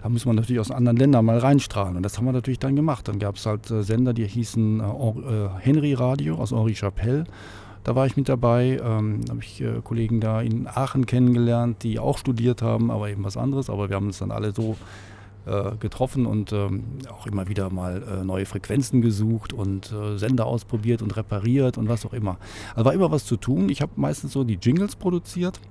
da 0.03 0.09
muss 0.09 0.25
man 0.25 0.35
natürlich 0.35 0.59
aus 0.59 0.69
anderen 0.69 0.97
Ländern 0.97 1.23
mal 1.23 1.37
reinstrahlen. 1.37 1.95
Und 1.95 2.03
das 2.03 2.17
haben 2.17 2.25
wir 2.25 2.33
natürlich 2.33 2.59
dann 2.59 2.75
gemacht. 2.75 3.07
Dann 3.07 3.19
gab 3.19 3.37
es 3.37 3.45
halt 3.45 3.71
äh, 3.71 3.83
Sender, 3.83 4.13
die 4.13 4.27
hießen 4.27 4.81
äh, 4.81 4.83
äh, 4.83 5.49
Henry 5.59 5.93
Radio 5.93 6.35
aus 6.35 6.51
Henri 6.51 6.75
Chapelle. 6.75 7.23
Da 7.85 7.95
war 7.95 8.05
ich 8.05 8.17
mit 8.17 8.27
dabei. 8.27 8.81
Ähm, 8.83 9.21
habe 9.29 9.39
ich 9.41 9.61
äh, 9.61 9.79
Kollegen 9.81 10.19
da 10.19 10.41
in 10.41 10.67
Aachen 10.67 11.05
kennengelernt, 11.05 11.83
die 11.83 11.99
auch 11.99 12.17
studiert 12.17 12.61
haben, 12.61 12.91
aber 12.91 13.09
eben 13.09 13.23
was 13.23 13.37
anderes. 13.37 13.69
Aber 13.69 13.87
wir 13.87 13.95
haben 13.95 14.07
uns 14.07 14.17
dann 14.17 14.31
alle 14.31 14.51
so 14.51 14.75
äh, 15.45 15.71
getroffen 15.79 16.25
und 16.25 16.51
ähm, 16.51 16.83
auch 17.09 17.25
immer 17.25 17.47
wieder 17.47 17.69
mal 17.69 18.03
äh, 18.03 18.25
neue 18.25 18.45
Frequenzen 18.45 19.01
gesucht 19.01 19.53
und 19.53 19.95
Sender 20.15 20.47
ausprobiert 20.47 21.01
und 21.01 21.15
repariert 21.15 21.77
und 21.77 21.87
was 21.87 22.05
auch 22.05 22.13
immer. 22.13 22.39
Also 22.75 22.83
war 22.83 22.93
immer 22.93 23.09
was 23.09 23.23
zu 23.23 23.37
tun. 23.37 23.69
Ich 23.69 23.81
habe 23.81 23.93
meistens 23.95 24.33
so 24.33 24.43
die 24.43 24.59
Jingles 24.61 24.97
produziert 24.97 25.61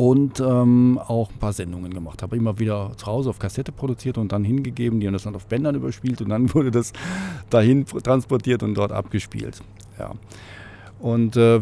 und 0.00 0.40
ähm, 0.40 0.98
auch 1.08 1.28
ein 1.28 1.36
paar 1.36 1.52
Sendungen 1.52 1.92
gemacht. 1.92 2.22
Habe 2.22 2.34
immer 2.34 2.58
wieder 2.58 2.92
zu 2.96 3.04
Hause 3.04 3.28
auf 3.28 3.38
Kassette 3.38 3.70
produziert 3.70 4.16
und 4.16 4.32
dann 4.32 4.44
hingegeben. 4.44 4.98
Die 4.98 5.06
haben 5.06 5.12
das 5.12 5.24
dann 5.24 5.36
auf 5.36 5.44
Bändern 5.44 5.74
überspielt 5.74 6.22
und 6.22 6.30
dann 6.30 6.54
wurde 6.54 6.70
das 6.70 6.94
dahin 7.50 7.84
transportiert 7.84 8.62
und 8.62 8.74
dort 8.76 8.92
abgespielt. 8.92 9.60
Ja. 9.98 10.12
Und 11.00 11.36
äh, 11.36 11.60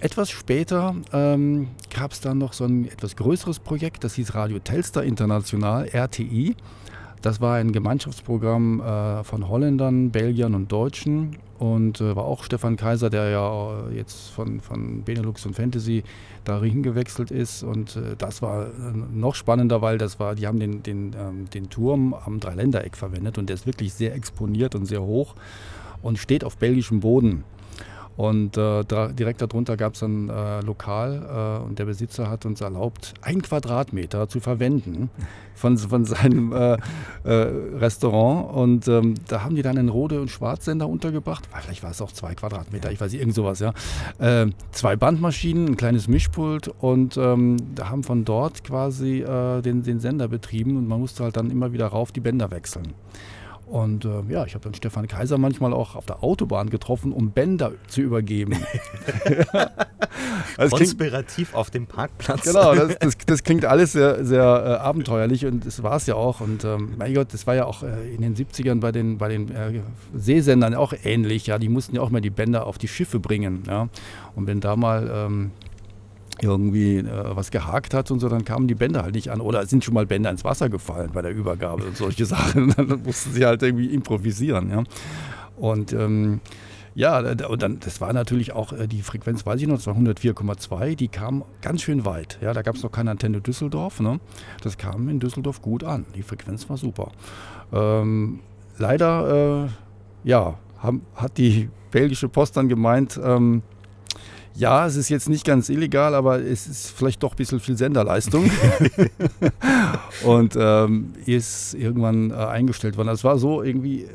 etwas 0.00 0.30
später 0.30 0.96
ähm, 1.12 1.68
gab 1.94 2.12
es 2.12 2.22
dann 2.22 2.38
noch 2.38 2.54
so 2.54 2.64
ein 2.64 2.88
etwas 2.88 3.16
größeres 3.16 3.58
Projekt, 3.58 4.02
das 4.02 4.14
hieß 4.14 4.34
Radio 4.34 4.60
Telstar 4.60 5.04
International, 5.04 5.86
RTI. 5.86 6.56
Das 7.20 7.42
war 7.42 7.56
ein 7.56 7.70
Gemeinschaftsprogramm 7.70 8.80
äh, 8.80 9.24
von 9.24 9.46
Holländern, 9.46 10.10
Belgiern 10.10 10.54
und 10.54 10.72
Deutschen 10.72 11.36
und 11.58 12.00
äh, 12.00 12.16
war 12.16 12.24
auch 12.24 12.44
Stefan 12.44 12.76
Kaiser, 12.76 13.10
der 13.10 13.28
ja 13.30 13.88
äh, 13.88 13.96
jetzt 13.96 14.30
von, 14.30 14.60
von 14.60 15.02
Benelux 15.02 15.46
und 15.46 15.54
Fantasy 15.54 16.02
dahin 16.44 16.82
gewechselt 16.82 17.30
ist 17.30 17.62
und 17.62 17.96
äh, 17.96 18.16
das 18.16 18.42
war 18.42 18.66
äh, 18.66 18.70
noch 19.12 19.34
spannender, 19.34 19.80
weil 19.82 19.98
das 19.98 20.18
war, 20.18 20.34
die 20.34 20.46
haben 20.46 20.58
den, 20.58 20.82
den, 20.82 21.14
ähm, 21.18 21.50
den 21.50 21.70
Turm 21.70 22.14
am 22.14 22.40
Dreiländereck 22.40 22.96
verwendet 22.96 23.38
und 23.38 23.48
der 23.48 23.54
ist 23.54 23.66
wirklich 23.66 23.94
sehr 23.94 24.14
exponiert 24.14 24.74
und 24.74 24.86
sehr 24.86 25.02
hoch 25.02 25.34
und 26.02 26.18
steht 26.18 26.44
auf 26.44 26.56
belgischem 26.56 27.00
Boden. 27.00 27.44
Und 28.16 28.56
äh, 28.56 28.84
da, 28.84 29.08
direkt 29.08 29.42
darunter 29.42 29.76
gab 29.76 29.94
es 29.94 30.02
ein 30.02 30.28
äh, 30.28 30.60
Lokal 30.60 31.60
äh, 31.62 31.64
und 31.64 31.78
der 31.78 31.84
Besitzer 31.84 32.30
hat 32.30 32.46
uns 32.46 32.60
erlaubt, 32.60 33.14
ein 33.22 33.42
Quadratmeter 33.42 34.28
zu 34.28 34.38
verwenden 34.40 35.10
von, 35.54 35.76
von 35.76 36.04
seinem 36.04 36.52
äh, 36.52 36.76
äh, 37.24 37.32
Restaurant. 37.76 38.54
Und 38.54 38.88
ähm, 38.88 39.14
da 39.26 39.42
haben 39.42 39.56
die 39.56 39.62
dann 39.62 39.78
einen 39.78 39.88
Rode- 39.88 40.20
und 40.20 40.30
Schwarzsender 40.30 40.88
untergebracht. 40.88 41.48
Vielleicht 41.60 41.82
war 41.82 41.90
es 41.90 42.00
auch 42.00 42.12
zwei 42.12 42.34
Quadratmeter, 42.34 42.92
ich 42.92 43.00
weiß 43.00 43.10
nicht, 43.12 43.20
irgend 43.20 43.34
sowas, 43.34 43.58
ja. 43.58 43.72
Äh, 44.18 44.46
zwei 44.70 44.94
Bandmaschinen, 44.94 45.68
ein 45.68 45.76
kleines 45.76 46.06
Mischpult 46.06 46.68
und 46.68 47.16
ähm, 47.16 47.56
da 47.74 47.90
haben 47.90 48.04
von 48.04 48.24
dort 48.24 48.62
quasi 48.64 49.24
den, 49.24 49.82
den 49.82 50.00
Sender 50.00 50.28
betrieben 50.28 50.76
und 50.76 50.86
man 50.86 51.00
musste 51.00 51.24
halt 51.24 51.36
dann 51.36 51.50
immer 51.50 51.72
wieder 51.72 51.86
rauf 51.86 52.12
die 52.12 52.20
Bänder 52.20 52.50
wechseln. 52.50 52.94
Und 53.74 54.04
äh, 54.04 54.22
ja, 54.28 54.44
ich 54.44 54.54
habe 54.54 54.62
dann 54.62 54.72
Stefan 54.74 55.08
Kaiser 55.08 55.36
manchmal 55.36 55.72
auch 55.72 55.96
auf 55.96 56.06
der 56.06 56.22
Autobahn 56.22 56.70
getroffen, 56.70 57.12
um 57.12 57.32
Bänder 57.32 57.72
zu 57.88 58.02
übergeben. 58.02 58.56
also 60.56 60.76
Konspirativ 60.76 61.48
klingt, 61.48 61.58
auf 61.58 61.70
dem 61.70 61.88
Parkplatz. 61.88 62.44
Genau, 62.44 62.72
das, 62.76 62.96
das, 63.00 63.16
das 63.26 63.42
klingt 63.42 63.64
alles 63.64 63.90
sehr, 63.90 64.24
sehr 64.24 64.42
äh, 64.44 64.80
abenteuerlich 64.80 65.44
und 65.44 65.66
das 65.66 65.82
war 65.82 65.96
es 65.96 66.06
ja 66.06 66.14
auch. 66.14 66.40
Und 66.40 66.62
ähm, 66.62 66.94
mein 66.98 67.14
Gott, 67.14 67.34
das 67.34 67.48
war 67.48 67.56
ja 67.56 67.64
auch 67.64 67.82
äh, 67.82 68.14
in 68.14 68.22
den 68.22 68.36
70ern 68.36 68.78
bei 68.78 68.92
den, 68.92 69.18
bei 69.18 69.28
den 69.28 69.50
äh, 69.50 69.80
Seesendern 70.14 70.76
auch 70.76 70.92
ähnlich. 71.02 71.48
Ja, 71.48 71.58
die 71.58 71.68
mussten 71.68 71.96
ja 71.96 72.02
auch 72.02 72.10
mal 72.10 72.20
die 72.20 72.30
Bänder 72.30 72.68
auf 72.68 72.78
die 72.78 72.86
Schiffe 72.86 73.18
bringen. 73.18 73.64
Ja. 73.66 73.88
Und 74.36 74.46
wenn 74.46 74.60
da 74.60 74.76
mal 74.76 75.10
ähm, 75.12 75.50
irgendwie 76.40 76.98
äh, 76.98 77.36
was 77.36 77.50
gehakt 77.50 77.94
hat 77.94 78.10
und 78.10 78.20
so, 78.20 78.28
dann 78.28 78.44
kamen 78.44 78.66
die 78.68 78.74
Bänder 78.74 79.02
halt 79.02 79.14
nicht 79.14 79.30
an. 79.30 79.40
Oder 79.40 79.66
sind 79.66 79.84
schon 79.84 79.94
mal 79.94 80.06
Bänder 80.06 80.30
ins 80.30 80.44
Wasser 80.44 80.68
gefallen 80.68 81.10
bei 81.12 81.22
der 81.22 81.32
Übergabe 81.32 81.84
und 81.84 81.96
solche 81.96 82.26
Sachen. 82.26 82.74
dann 82.76 83.02
mussten 83.04 83.32
sie 83.32 83.44
halt 83.44 83.62
irgendwie 83.62 83.86
improvisieren. 83.86 84.70
Ja. 84.70 84.84
Und 85.56 85.92
ähm, 85.92 86.40
ja, 86.96 87.18
und 87.18 87.62
dann, 87.62 87.80
das 87.80 88.00
war 88.00 88.12
natürlich 88.12 88.52
auch 88.52 88.72
äh, 88.72 88.86
die 88.86 89.02
Frequenz, 89.02 89.44
weiß 89.44 89.60
ich 89.60 89.66
noch, 89.66 89.76
das 89.76 89.86
war 89.86 89.96
104,2, 89.96 90.94
die 90.94 91.08
kam 91.08 91.44
ganz 91.60 91.82
schön 91.82 92.04
weit. 92.04 92.38
Ja, 92.40 92.52
da 92.52 92.62
gab 92.62 92.76
es 92.76 92.82
noch 92.84 92.92
keine 92.92 93.10
Antenne 93.10 93.40
Düsseldorf. 93.40 94.00
Ne? 94.00 94.20
Das 94.62 94.78
kam 94.78 95.08
in 95.08 95.18
Düsseldorf 95.18 95.60
gut 95.60 95.82
an. 95.82 96.06
Die 96.14 96.22
Frequenz 96.22 96.68
war 96.68 96.76
super. 96.76 97.10
Ähm, 97.72 98.40
leider, 98.78 99.64
äh, 99.64 100.28
ja, 100.28 100.56
haben, 100.78 101.02
hat 101.16 101.36
die 101.36 101.68
belgische 101.90 102.28
Post 102.28 102.56
dann 102.56 102.68
gemeint, 102.68 103.20
ähm, 103.22 103.62
ja, 104.56 104.86
es 104.86 104.96
ist 104.96 105.08
jetzt 105.08 105.28
nicht 105.28 105.44
ganz 105.44 105.68
illegal, 105.68 106.14
aber 106.14 106.40
es 106.40 106.66
ist 106.66 106.90
vielleicht 106.90 107.22
doch 107.22 107.32
ein 107.32 107.36
bisschen 107.36 107.60
viel 107.60 107.76
Senderleistung. 107.76 108.50
und 110.24 110.56
ähm, 110.56 111.12
ist 111.26 111.74
irgendwann 111.74 112.30
äh, 112.30 112.34
eingestellt 112.34 112.96
worden. 112.96 113.08
Es 113.08 113.24
war 113.24 113.38
so 113.38 113.62
irgendwie. 113.62 114.04
Äh, 114.04 114.08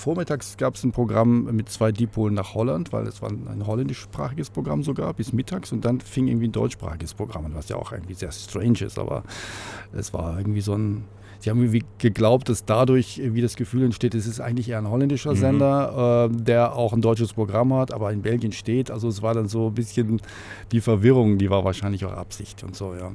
vormittags 0.00 0.56
gab 0.56 0.76
es 0.76 0.82
ein 0.82 0.92
Programm 0.92 1.44
mit 1.44 1.68
zwei 1.68 1.92
Dipolen 1.92 2.34
nach 2.34 2.54
Holland, 2.54 2.90
weil 2.92 3.06
es 3.06 3.20
war 3.20 3.28
ein, 3.28 3.46
ein 3.48 3.66
holländischsprachiges 3.66 4.48
Programm 4.48 4.82
sogar, 4.82 5.12
bis 5.12 5.32
mittags. 5.32 5.72
Und 5.72 5.84
dann 5.84 6.00
fing 6.00 6.26
irgendwie 6.26 6.48
ein 6.48 6.52
deutschsprachiges 6.52 7.14
Programm 7.14 7.44
an, 7.44 7.54
was 7.54 7.68
ja 7.68 7.76
auch 7.76 7.92
irgendwie 7.92 8.14
sehr 8.14 8.32
strange 8.32 8.80
ist. 8.80 8.98
Aber 8.98 9.22
es 9.92 10.12
war 10.12 10.38
irgendwie 10.38 10.60
so 10.60 10.74
ein 10.74 11.04
Sie 11.40 11.48
haben 11.48 11.58
irgendwie 11.58 11.84
geglaubt, 11.96 12.50
dass 12.50 12.66
dadurch 12.66 13.18
wie 13.24 13.40
das 13.40 13.56
Gefühl 13.56 13.84
entsteht, 13.84 14.14
es 14.14 14.26
ist 14.26 14.40
eigentlich 14.40 14.68
eher 14.68 14.78
ein 14.78 14.90
holländischer 14.90 15.32
mhm. 15.32 15.36
Sender, 15.36 16.28
äh, 16.30 16.36
der 16.36 16.76
auch 16.76 16.92
ein 16.92 17.00
deutsches 17.00 17.32
Programm 17.32 17.72
hat, 17.72 17.92
aber 17.92 18.12
in 18.12 18.20
Belgien 18.20 18.52
steht. 18.52 18.90
Also 18.90 19.08
es 19.08 19.22
war 19.22 19.32
dann 19.32 19.48
so 19.48 19.68
ein 19.68 19.74
bisschen 19.74 20.20
die 20.70 20.82
Verwirrung, 20.82 21.38
die 21.38 21.48
war 21.48 21.64
wahrscheinlich 21.64 22.04
auch 22.04 22.12
Absicht 22.12 22.62
und 22.62 22.76
so, 22.76 22.94
ja. 22.94 23.12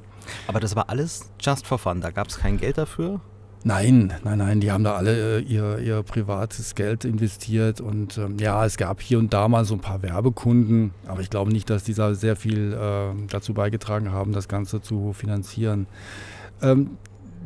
Aber 0.48 0.60
das 0.60 0.76
war 0.76 0.90
alles 0.90 1.30
just 1.40 1.68
for 1.68 1.78
fun, 1.78 2.02
da 2.02 2.10
gab 2.10 2.28
es 2.28 2.40
kein 2.40 2.58
Geld 2.58 2.80
dafür? 2.80 3.22
Nein, 3.64 4.14
nein, 4.24 4.38
nein, 4.38 4.60
die 4.60 4.72
haben 4.72 4.84
da 4.84 4.94
alle 4.94 5.40
äh, 5.40 5.42
ihr, 5.42 5.80
ihr 5.80 6.04
privates 6.04 6.76
Geld 6.76 7.04
investiert 7.04 7.82
und 7.82 8.18
ähm, 8.18 8.38
ja, 8.40 8.64
es 8.64 8.78
gab 8.78 9.02
hier 9.02 9.18
und 9.18 9.34
da 9.34 9.48
mal 9.48 9.66
so 9.66 9.74
ein 9.76 9.80
paar 9.80 10.04
Werbekunden, 10.04 10.92
aber 11.08 11.22
ich 11.22 11.32
glaube 11.32 11.52
nicht, 11.52 11.70
dass 11.70 11.84
die 11.84 11.96
da 11.96 12.14
sehr 12.14 12.36
viel 12.36 12.74
äh, 12.74 13.28
dazu 13.28 13.54
beigetragen 13.54 14.12
haben, 14.12 14.34
das 14.34 14.48
Ganze 14.48 14.82
zu 14.82 15.14
finanzieren. 15.14 15.88
Ähm, 16.62 16.98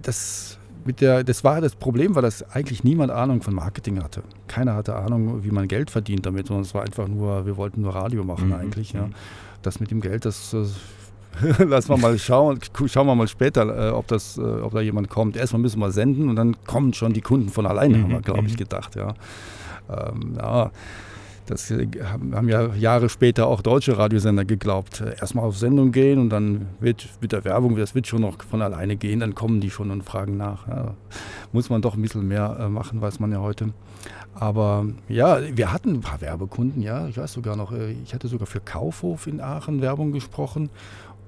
das 0.01 0.59
mit 0.85 1.01
der, 1.01 1.23
das 1.23 1.43
war 1.43 1.61
das 1.61 1.75
Problem, 1.75 2.15
weil 2.15 2.21
das 2.21 2.43
eigentlich 2.51 2.83
niemand 2.83 3.11
Ahnung 3.11 3.41
von 3.41 3.53
Marketing 3.53 4.01
hatte. 4.01 4.23
Keiner 4.47 4.75
hatte 4.75 4.95
Ahnung, 4.95 5.43
wie 5.43 5.51
man 5.51 5.67
Geld 5.67 5.91
verdient 5.91 6.25
damit, 6.25 6.47
sondern 6.47 6.63
es 6.63 6.73
war 6.73 6.83
einfach 6.83 7.07
nur, 7.07 7.45
wir 7.45 7.57
wollten 7.57 7.81
nur 7.81 7.93
Radio 7.93 8.23
machen 8.23 8.47
mhm. 8.47 8.55
eigentlich. 8.55 8.93
Ja. 8.93 9.07
Mhm. 9.07 9.13
Das 9.61 9.79
mit 9.79 9.91
dem 9.91 10.01
Geld, 10.01 10.25
das, 10.25 10.51
das 10.51 10.75
lassen 11.59 11.89
wir 11.89 11.97
mal 11.97 12.17
schauen, 12.17 12.59
schauen 12.87 13.07
wir 13.07 13.15
mal 13.15 13.27
später, 13.27 13.89
äh, 13.89 13.91
ob, 13.91 14.07
das, 14.07 14.37
äh, 14.37 14.41
ob 14.41 14.73
da 14.73 14.81
jemand 14.81 15.09
kommt. 15.09 15.37
Erstmal 15.37 15.61
müssen 15.61 15.79
wir 15.79 15.91
senden 15.91 16.29
und 16.29 16.35
dann 16.35 16.55
kommen 16.65 16.93
schon 16.93 17.13
die 17.13 17.21
Kunden 17.21 17.49
von 17.49 17.65
alleine, 17.65 17.97
mhm. 17.97 18.03
haben 18.03 18.11
wir, 18.11 18.21
glaube 18.21 18.45
ich, 18.47 18.53
mhm. 18.53 18.57
gedacht. 18.57 18.95
Ja. 18.95 19.13
Ähm, 19.89 20.33
ja. 20.37 20.71
Das 21.49 21.71
äh, 21.71 21.87
haben 22.03 22.47
ja 22.47 22.73
Jahre 22.75 23.09
später 23.09 23.47
auch 23.47 23.61
deutsche 23.61 23.97
Radiosender 23.97 24.45
geglaubt. 24.45 25.01
Äh, 25.01 25.15
erstmal 25.19 25.45
auf 25.45 25.57
Sendung 25.57 25.91
gehen 25.91 26.19
und 26.19 26.29
dann 26.29 26.67
wird 26.79 27.09
mit 27.21 27.31
der 27.31 27.43
Werbung, 27.43 27.75
das 27.75 27.95
wird 27.95 28.07
schon 28.07 28.21
noch 28.21 28.41
von 28.43 28.61
alleine 28.61 28.95
gehen, 28.95 29.19
dann 29.19 29.33
kommen 29.33 29.59
die 29.59 29.71
schon 29.71 29.89
und 29.89 30.03
fragen 30.03 30.37
nach. 30.37 30.67
Ja, 30.67 30.93
muss 31.51 31.69
man 31.69 31.81
doch 31.81 31.95
ein 31.95 32.01
bisschen 32.01 32.27
mehr 32.27 32.57
äh, 32.59 32.69
machen, 32.69 33.01
weiß 33.01 33.19
man 33.19 33.31
ja 33.31 33.39
heute. 33.39 33.73
Aber 34.35 34.85
ja, 35.07 35.39
wir 35.55 35.73
hatten 35.73 35.95
ein 35.95 36.01
paar 36.01 36.21
Werbekunden, 36.21 36.81
ja. 36.81 37.07
Ich 37.07 37.17
weiß 37.17 37.33
sogar 37.33 37.55
noch, 37.55 37.73
ich 37.73 38.13
hatte 38.13 38.27
sogar 38.27 38.45
für 38.45 38.61
Kaufhof 38.61 39.27
in 39.27 39.41
Aachen 39.41 39.81
Werbung 39.81 40.11
gesprochen 40.11 40.69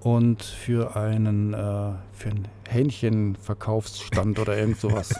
und 0.02 0.44
für 0.44 0.96
einen, 0.96 1.52
für 1.52 2.30
einen 2.30 2.48
Hähnchenverkaufsstand 2.70 4.40
oder 4.40 4.58
irgend 4.58 4.80
sowas. 4.80 5.14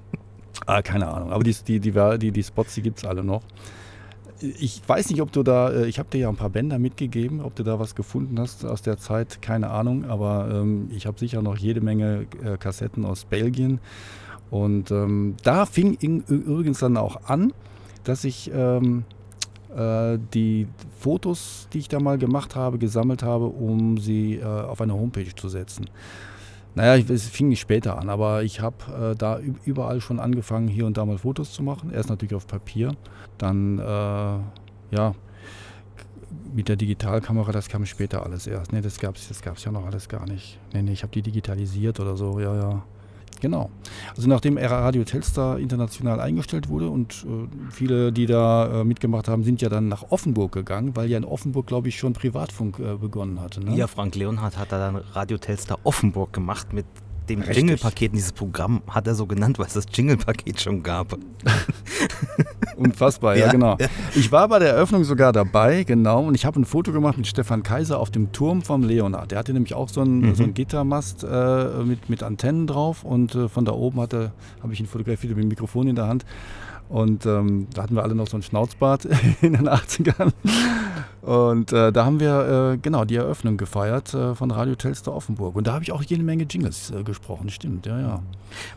ah, 0.66 0.82
keine 0.82 1.08
Ahnung. 1.08 1.32
Aber 1.32 1.42
die, 1.42 1.54
die, 1.66 1.80
die, 1.80 2.18
die, 2.18 2.32
die 2.32 2.42
Spots, 2.42 2.74
die 2.74 2.82
gibt 2.82 2.98
es 2.98 3.04
alle 3.06 3.24
noch 3.24 3.42
ich 4.42 4.82
weiß 4.86 5.10
nicht, 5.10 5.22
ob 5.22 5.32
du 5.32 5.42
da, 5.42 5.70
äh, 5.70 5.86
ich 5.86 5.98
habe 5.98 6.08
dir 6.10 6.18
ja 6.18 6.28
ein 6.28 6.36
paar 6.36 6.50
Bänder 6.50 6.78
mitgegeben, 6.78 7.40
ob 7.40 7.54
du 7.54 7.62
da 7.62 7.78
was 7.78 7.94
gefunden 7.94 8.38
hast 8.38 8.64
aus 8.64 8.82
der 8.82 8.98
Zeit, 8.98 9.42
keine 9.42 9.70
Ahnung, 9.70 10.04
aber 10.04 10.48
ähm, 10.52 10.90
ich 10.94 11.06
habe 11.06 11.18
sicher 11.18 11.42
noch 11.42 11.56
jede 11.56 11.80
Menge 11.80 12.26
äh, 12.44 12.56
Kassetten 12.56 13.04
aus 13.04 13.24
Belgien. 13.24 13.80
Und 14.50 14.90
ähm, 14.90 15.36
da 15.42 15.64
fing 15.64 15.94
übrigens 15.94 16.80
dann 16.80 16.98
auch 16.98 17.24
an, 17.24 17.52
dass 18.04 18.24
ich 18.24 18.50
ähm, 18.54 19.04
äh, 19.74 20.18
die 20.34 20.66
Fotos, 20.98 21.68
die 21.72 21.78
ich 21.78 21.88
da 21.88 22.00
mal 22.00 22.18
gemacht 22.18 22.54
habe, 22.54 22.78
gesammelt 22.78 23.22
habe, 23.22 23.46
um 23.46 23.96
sie 23.96 24.36
äh, 24.36 24.44
auf 24.44 24.80
eine 24.80 24.94
Homepage 24.94 25.34
zu 25.34 25.48
setzen. 25.48 25.86
Naja, 26.74 27.04
es 27.08 27.28
fing 27.28 27.48
nicht 27.48 27.60
später 27.60 27.98
an, 27.98 28.08
aber 28.08 28.42
ich 28.42 28.60
habe 28.60 29.10
äh, 29.12 29.16
da 29.16 29.38
überall 29.64 30.00
schon 30.00 30.18
angefangen, 30.18 30.68
hier 30.68 30.86
und 30.86 30.96
da 30.96 31.04
mal 31.04 31.18
Fotos 31.18 31.52
zu 31.52 31.62
machen. 31.62 31.92
Erst 31.92 32.08
natürlich 32.08 32.34
auf 32.34 32.46
Papier, 32.46 32.92
dann 33.38 33.78
äh, 33.78 33.82
ja 33.82 35.14
mit 36.54 36.68
der 36.68 36.76
Digitalkamera, 36.76 37.52
das 37.52 37.68
kam 37.68 37.84
später 37.86 38.24
alles 38.24 38.46
erst. 38.46 38.72
Ne, 38.72 38.80
das 38.80 38.98
gab 38.98 39.16
es 39.16 39.28
das 39.28 39.42
gab's 39.42 39.64
ja 39.64 39.72
noch 39.72 39.84
alles 39.86 40.08
gar 40.08 40.26
nicht. 40.26 40.58
Nee, 40.72 40.82
nee, 40.82 40.92
ich 40.92 41.02
habe 41.02 41.12
die 41.12 41.22
digitalisiert 41.22 42.00
oder 42.00 42.16
so, 42.16 42.40
ja, 42.40 42.54
ja. 42.54 42.82
Genau. 43.42 43.70
Also 44.16 44.28
nachdem 44.28 44.56
Radio 44.56 45.02
Telstar 45.02 45.58
international 45.58 46.20
eingestellt 46.20 46.68
wurde 46.68 46.88
und 46.88 47.26
äh, 47.26 47.72
viele, 47.72 48.12
die 48.12 48.26
da 48.26 48.82
äh, 48.82 48.84
mitgemacht 48.84 49.26
haben, 49.26 49.42
sind 49.42 49.60
ja 49.60 49.68
dann 49.68 49.88
nach 49.88 50.12
Offenburg 50.12 50.52
gegangen, 50.52 50.94
weil 50.94 51.10
ja 51.10 51.18
in 51.18 51.24
Offenburg, 51.24 51.66
glaube 51.66 51.88
ich, 51.88 51.98
schon 51.98 52.12
Privatfunk 52.12 52.78
äh, 52.78 52.94
begonnen 52.94 53.40
hatte. 53.40 53.58
Ne? 53.58 53.74
Ja, 53.74 53.88
Frank 53.88 54.14
Leonhardt 54.14 54.56
hat 54.58 54.70
da 54.70 54.78
dann 54.78 54.94
Radio 54.94 55.38
Telstar 55.38 55.80
Offenburg 55.82 56.32
gemacht 56.32 56.72
mit 56.72 56.86
dem 57.28 57.42
Jingle-Paket, 57.42 58.14
dieses 58.14 58.32
Programm 58.32 58.82
hat 58.88 59.06
er 59.06 59.14
so 59.14 59.26
genannt, 59.26 59.58
weil 59.58 59.66
es 59.66 59.74
das 59.74 59.86
Jingle-Paket 59.92 60.60
schon 60.60 60.82
gab. 60.82 61.18
Unfassbar, 62.76 63.36
ja, 63.36 63.46
ja, 63.46 63.52
genau. 63.52 63.76
Ich 64.14 64.32
war 64.32 64.48
bei 64.48 64.58
der 64.58 64.70
Eröffnung 64.70 65.04
sogar 65.04 65.32
dabei, 65.32 65.84
genau, 65.84 66.24
und 66.24 66.34
ich 66.34 66.44
habe 66.44 66.60
ein 66.60 66.64
Foto 66.64 66.92
gemacht 66.92 67.16
mit 67.16 67.26
Stefan 67.26 67.62
Kaiser 67.62 67.98
auf 67.98 68.10
dem 68.10 68.32
Turm 68.32 68.62
vom 68.62 68.82
Leonard. 68.82 69.30
Der 69.30 69.38
hatte 69.38 69.52
nämlich 69.52 69.74
auch 69.74 69.88
so 69.88 70.00
einen, 70.00 70.20
mhm. 70.20 70.34
so 70.34 70.42
einen 70.42 70.54
Gittermast 70.54 71.24
äh, 71.24 71.84
mit, 71.84 72.08
mit 72.08 72.22
Antennen 72.22 72.66
drauf 72.66 73.04
und 73.04 73.34
äh, 73.34 73.48
von 73.48 73.64
da 73.64 73.72
oben 73.72 74.00
habe 74.00 74.32
ich 74.70 74.80
ihn 74.80 74.86
fotografiert 74.86 75.34
mit 75.34 75.44
dem 75.44 75.48
Mikrofon 75.48 75.88
in 75.88 75.96
der 75.96 76.08
Hand. 76.08 76.24
Und 76.88 77.24
ähm, 77.26 77.68
da 77.74 77.82
hatten 77.84 77.94
wir 77.94 78.02
alle 78.02 78.14
noch 78.14 78.28
so 78.28 78.36
ein 78.36 78.42
Schnauzbart 78.42 79.06
in 79.40 79.54
den 79.54 79.68
80ern. 79.68 80.32
Und 81.22 81.72
äh, 81.72 81.92
da 81.92 82.04
haben 82.04 82.18
wir 82.18 82.72
äh, 82.72 82.78
genau 82.78 83.04
die 83.04 83.14
Eröffnung 83.14 83.56
gefeiert 83.56 84.12
äh, 84.12 84.34
von 84.34 84.50
Radio 84.50 84.74
Telstar 84.74 85.14
Offenburg. 85.14 85.54
Und 85.54 85.68
da 85.68 85.72
habe 85.72 85.84
ich 85.84 85.92
auch 85.92 86.02
jede 86.02 86.24
Menge 86.24 86.44
Jingles 86.44 86.90
äh, 86.90 87.04
gesprochen, 87.04 87.48
stimmt, 87.48 87.86
ja, 87.86 87.98
ja. 88.00 88.22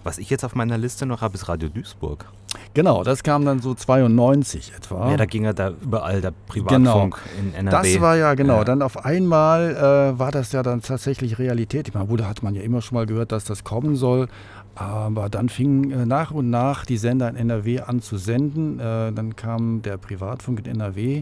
Was 0.04 0.20
ich 0.20 0.30
jetzt 0.30 0.46
auf 0.46 0.54
meiner 0.54 0.78
Liste 0.78 1.08
noch 1.08 1.22
habe, 1.22 1.34
ist 1.34 1.50
Radio 1.50 1.70
Duisburg. 1.70 2.26
Genau, 2.74 3.04
das 3.04 3.24
kam 3.24 3.46
dann 3.46 3.60
so 3.60 3.74
92 3.74 4.74
etwa. 4.76 5.10
Ja, 5.10 5.18
da 5.18 5.26
ging 5.26 5.44
ja 5.44 5.54
da 5.54 5.72
überall 5.82 6.22
der 6.22 6.32
Privatfunk 6.48 6.84
genau. 6.84 7.18
in 7.40 7.54
NRW. 7.54 7.94
Das 7.94 8.02
war 8.02 8.16
ja 8.16 8.34
genau. 8.36 8.64
Dann 8.64 8.82
auf 8.82 9.06
einmal 9.06 9.76
äh, 9.76 10.20
war 10.20 10.32
das 10.32 10.52
ja 10.52 10.64
dann 10.64 10.82
tatsächlich 10.82 11.40
Realität. 11.40 11.88
Ich 11.88 11.94
meine, 11.94 12.08
gut, 12.08 12.20
da 12.20 12.28
hat 12.30 12.44
man 12.44 12.54
ja 12.54 12.62
immer 12.62 12.82
schon 12.82 12.96
mal 12.96 13.06
gehört, 13.06 13.32
dass 13.32 13.46
das 13.46 13.64
kommen 13.64 13.96
soll. 13.96 14.28
Aber 14.76 15.30
dann 15.30 15.48
fingen 15.48 15.92
äh, 15.92 16.06
nach 16.06 16.32
und 16.32 16.50
nach 16.50 16.86
die 16.86 16.98
Sender 16.98 17.30
in 17.30 17.38
NRW 17.38 17.80
an 17.80 18.02
zu 18.02 18.18
senden. 18.18 18.80
Äh, 18.80 19.14
dann 19.14 19.36
kam 19.36 19.82
der 19.82 19.98
Privatfunk 19.98 20.60
in 20.60 20.66
NRW. 20.66 21.22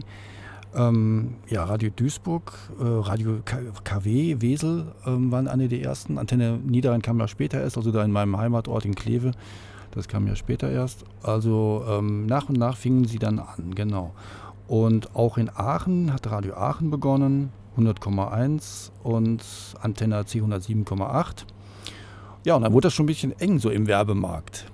Ähm, 0.74 1.34
ja, 1.48 1.62
Radio 1.62 1.90
Duisburg, 1.94 2.52
äh, 2.80 2.84
Radio 2.84 3.38
KW, 3.84 4.40
Wesel 4.40 4.86
ähm, 5.06 5.30
waren 5.30 5.46
eine 5.46 5.68
der 5.68 5.80
ersten. 5.82 6.18
Antenne 6.18 6.58
Niederrhein 6.64 7.00
kam 7.00 7.20
ja 7.20 7.28
später 7.28 7.60
erst, 7.60 7.76
also 7.76 7.92
da 7.92 8.04
in 8.04 8.10
meinem 8.10 8.36
Heimatort 8.36 8.84
in 8.84 8.96
Kleve. 8.96 9.30
Das 9.92 10.08
kam 10.08 10.26
ja 10.26 10.34
später 10.34 10.68
erst. 10.68 11.04
Also 11.22 11.84
ähm, 11.88 12.26
nach 12.26 12.48
und 12.48 12.58
nach 12.58 12.76
fingen 12.76 13.04
sie 13.04 13.20
dann 13.20 13.38
an, 13.38 13.76
genau. 13.76 14.14
Und 14.66 15.14
auch 15.14 15.38
in 15.38 15.48
Aachen 15.48 16.12
hat 16.12 16.28
Radio 16.28 16.54
Aachen 16.54 16.90
begonnen, 16.90 17.52
100,1 17.76 18.90
und 19.04 19.44
Antenne 19.80 20.24
C 20.26 20.40
107,8. 20.40 21.44
Ja, 22.44 22.56
und 22.56 22.62
dann 22.62 22.72
wurde 22.72 22.86
das 22.86 22.94
schon 22.94 23.04
ein 23.04 23.06
bisschen 23.06 23.38
eng 23.40 23.58
so 23.58 23.70
im 23.70 23.86
Werbemarkt. 23.86 24.66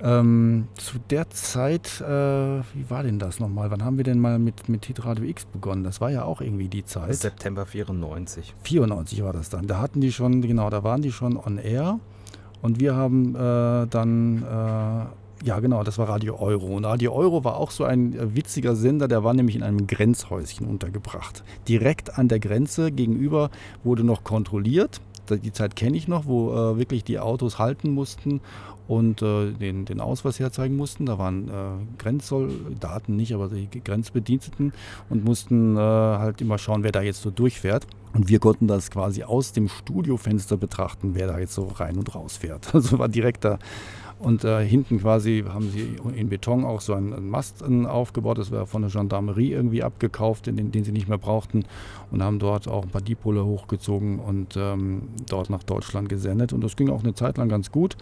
Ähm, 0.00 0.68
zu 0.76 0.98
der 1.10 1.28
Zeit, 1.30 2.00
äh, 2.00 2.04
wie 2.06 2.88
war 2.88 3.02
denn 3.02 3.18
das 3.18 3.40
nochmal? 3.40 3.72
Wann 3.72 3.84
haben 3.84 3.96
wir 3.96 4.04
denn 4.04 4.20
mal 4.20 4.38
mit, 4.38 4.68
mit 4.68 4.86
Hitradio 4.86 5.24
X 5.24 5.44
begonnen? 5.44 5.82
Das 5.82 6.00
war 6.00 6.12
ja 6.12 6.22
auch 6.22 6.40
irgendwie 6.40 6.68
die 6.68 6.84
Zeit. 6.84 7.16
September 7.16 7.66
94. 7.66 8.54
94 8.62 9.24
war 9.24 9.32
das 9.32 9.50
dann. 9.50 9.66
Da 9.66 9.80
hatten 9.80 10.00
die 10.00 10.12
schon, 10.12 10.42
genau, 10.42 10.70
da 10.70 10.84
waren 10.84 11.02
die 11.02 11.10
schon 11.10 11.36
on 11.36 11.58
air. 11.58 11.98
Und 12.62 12.78
wir 12.78 12.94
haben 12.94 13.34
äh, 13.34 13.86
dann, 13.88 14.42
äh, 14.42 15.44
ja 15.46 15.60
genau, 15.60 15.82
das 15.82 15.98
war 15.98 16.08
Radio 16.08 16.38
Euro. 16.38 16.76
Und 16.76 16.84
Radio 16.84 17.12
Euro 17.12 17.42
war 17.42 17.56
auch 17.56 17.72
so 17.72 17.82
ein 17.82 18.14
äh, 18.14 18.36
witziger 18.36 18.76
Sender, 18.76 19.08
der 19.08 19.24
war 19.24 19.34
nämlich 19.34 19.56
in 19.56 19.64
einem 19.64 19.88
Grenzhäuschen 19.88 20.68
untergebracht. 20.68 21.42
Direkt 21.66 22.16
an 22.16 22.28
der 22.28 22.38
Grenze 22.38 22.92
gegenüber 22.92 23.50
wurde 23.82 24.04
noch 24.04 24.22
kontrolliert 24.22 25.00
die 25.36 25.52
Zeit 25.52 25.76
kenne 25.76 25.96
ich 25.96 26.08
noch, 26.08 26.26
wo 26.26 26.52
äh, 26.52 26.78
wirklich 26.78 27.04
die 27.04 27.18
Autos 27.18 27.58
halten 27.58 27.90
mussten 27.90 28.40
und 28.88 29.20
äh, 29.22 29.52
den, 29.52 29.84
den 29.84 30.00
Ausweis 30.00 30.40
herzeigen 30.40 30.76
mussten. 30.76 31.06
Da 31.06 31.18
waren 31.18 31.48
äh, 31.48 31.52
Grenzsoldaten 31.98 33.14
nicht, 33.14 33.34
aber 33.34 33.48
die 33.48 33.68
Grenzbediensteten 33.68 34.72
und 35.10 35.24
mussten 35.24 35.76
äh, 35.76 35.80
halt 35.80 36.40
immer 36.40 36.58
schauen, 36.58 36.82
wer 36.82 36.92
da 36.92 37.02
jetzt 37.02 37.22
so 37.22 37.30
durchfährt. 37.30 37.86
Und 38.14 38.28
wir 38.28 38.38
konnten 38.38 38.66
das 38.66 38.90
quasi 38.90 39.22
aus 39.22 39.52
dem 39.52 39.68
Studiofenster 39.68 40.56
betrachten, 40.56 41.10
wer 41.14 41.26
da 41.26 41.38
jetzt 41.38 41.54
so 41.54 41.66
rein 41.66 41.98
und 41.98 42.14
raus 42.14 42.38
fährt. 42.38 42.74
Also 42.78 42.98
war 42.98 43.08
direkt 43.08 43.44
da 43.44 43.58
und 44.18 44.44
äh, 44.44 44.64
hinten 44.64 45.00
quasi 45.00 45.44
haben 45.48 45.70
sie 45.70 45.96
in 46.14 46.28
Beton 46.28 46.64
auch 46.64 46.80
so 46.80 46.94
einen, 46.94 47.28
Mast 47.30 47.62
aufgebaut. 47.62 48.38
Das 48.38 48.50
war 48.50 48.66
von 48.66 48.82
der 48.82 48.90
Gendarmerie 48.90 49.52
irgendwie 49.52 49.82
abgekauft, 49.82 50.46
den, 50.46 50.72
den, 50.72 50.84
sie 50.84 50.92
nicht 50.92 51.08
mehr 51.08 51.18
brauchten. 51.18 51.64
Und 52.10 52.22
haben 52.22 52.38
dort 52.38 52.66
auch 52.66 52.82
ein 52.82 52.90
paar 52.90 53.00
Dipole 53.00 53.44
hochgezogen 53.44 54.18
und 54.18 54.56
ähm, 54.56 55.02
dort 55.28 55.50
nach 55.50 55.62
Deutschland 55.62 56.08
gesendet. 56.08 56.52
Und 56.52 56.64
das 56.64 56.74
ging 56.74 56.90
auch 56.90 57.04
eine 57.04 57.14
Zeit 57.14 57.38
lang 57.38 57.48
ganz 57.48 57.70
gut. 57.70 57.96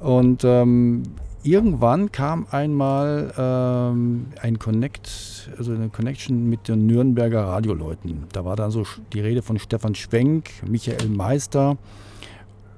Und 0.00 0.44
ähm, 0.44 1.02
irgendwann 1.42 2.12
kam 2.12 2.46
einmal 2.50 3.32
ähm, 3.38 4.26
ein 4.42 4.58
Connect, 4.58 5.50
also 5.56 5.72
eine 5.72 5.88
Connection 5.88 6.50
mit 6.50 6.68
den 6.68 6.86
Nürnberger 6.86 7.44
Radioleuten. 7.44 8.24
Da 8.32 8.44
war 8.44 8.56
dann 8.56 8.70
so 8.70 8.84
die 9.14 9.20
Rede 9.20 9.40
von 9.40 9.58
Stefan 9.58 9.94
Schwenk, 9.94 10.50
Michael 10.68 11.08
Meister 11.08 11.78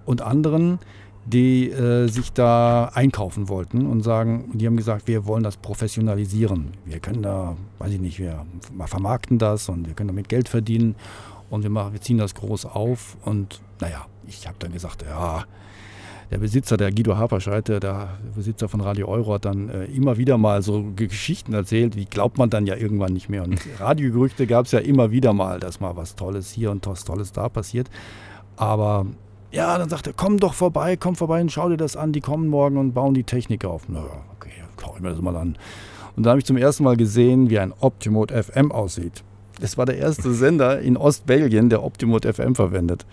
und 0.07 0.23
anderen 0.23 0.79
die 1.31 1.71
äh, 1.71 2.09
sich 2.09 2.33
da 2.33 2.91
einkaufen 2.95 3.49
wollten 3.49 3.87
und 3.87 4.03
sagen, 4.03 4.51
die 4.55 4.67
haben 4.67 4.77
gesagt, 4.77 5.07
wir 5.07 5.27
wollen 5.27 5.43
das 5.43 5.57
professionalisieren. 5.57 6.73
Wir 6.85 6.99
können 6.99 7.23
da, 7.23 7.57
weiß 7.79 7.93
ich 7.93 8.01
nicht, 8.01 8.19
wir 8.19 8.45
vermarkten 8.87 9.39
das 9.39 9.69
und 9.69 9.87
wir 9.87 9.95
können 9.95 10.09
damit 10.09 10.29
Geld 10.29 10.49
verdienen 10.49 10.97
und 11.49 11.63
wir, 11.63 11.71
machen, 11.71 11.93
wir 11.93 12.01
ziehen 12.01 12.19
das 12.19 12.35
groß 12.35 12.67
auf. 12.67 13.17
Und 13.25 13.61
naja, 13.81 14.07
ich 14.27 14.47
habe 14.47 14.57
dann 14.59 14.73
gesagt, 14.73 15.05
ja, 15.09 15.45
der 16.31 16.39
Besitzer, 16.39 16.77
der 16.77 16.93
Guido 16.93 17.17
Haperscheid, 17.17 17.67
der 17.69 18.19
Besitzer 18.37 18.69
von 18.69 18.81
Radio 18.81 19.09
Euro, 19.09 19.35
hat 19.35 19.45
dann 19.45 19.69
äh, 19.69 19.85
immer 19.87 20.17
wieder 20.17 20.39
mal 20.39 20.63
so 20.63 20.93
Geschichten 20.95 21.53
erzählt, 21.53 21.95
die 21.95 22.07
glaubt 22.07 22.39
man 22.39 22.51
dann 22.51 22.67
ja 22.67 22.77
irgendwann 22.77 23.13
nicht 23.13 23.29
mehr. 23.29 23.43
Und 23.43 23.61
Radiogerüchte 23.81 24.47
gab 24.47 24.67
es 24.67 24.73
ja 24.73 24.79
immer 24.79 25.11
wieder 25.11 25.33
mal, 25.33 25.59
dass 25.59 25.81
mal 25.81 25.97
was 25.97 26.15
Tolles 26.15 26.53
hier 26.53 26.71
und 26.71 26.87
was 26.87 27.05
Tolles 27.05 27.33
da 27.33 27.49
passiert. 27.49 27.91
Aber 28.57 29.07
ja, 29.53 29.77
dann 29.79 29.89
sagt 29.89 30.07
er, 30.07 30.13
komm 30.13 30.39
doch 30.39 30.55
vorbei, 30.55 30.97
komm 30.97 31.17
vorbei 31.17 31.41
und 31.41 31.51
schau 31.51 31.69
dir 31.69 31.77
das 31.77 31.97
an. 31.97 32.13
Die 32.13 32.21
kommen 32.21 32.49
morgen 32.49 32.77
und 32.77 32.93
bauen 32.93 33.15
die 33.15 33.25
Technik 33.25 33.65
auf. 33.65 33.83
Na 33.89 34.05
okay, 34.37 34.53
schau 34.81 34.95
ich 34.97 35.03
mir 35.03 35.11
das 35.11 35.21
mal 35.21 35.37
an. 35.37 35.57
Und 36.17 36.25
da 36.25 36.31
habe 36.31 36.41
ich 36.41 36.47
zum 36.47 36.57
ersten 36.57 36.85
Mal 36.85 36.97
gesehen, 36.97 37.51
wie 37.51 37.59
ein 37.59 37.73
Optimode 37.81 38.43
FM 38.43 38.73
aussieht. 38.73 39.23
Das 39.61 39.77
war 39.77 39.87
der 39.87 39.99
erste 39.99 40.33
Sender 40.35 40.81
in 40.81 40.97
Ostbelgien, 40.97 41.69
der 41.69 41.83
Optimode 41.83 42.33
FM 42.33 42.55
verwendet. 42.55 43.07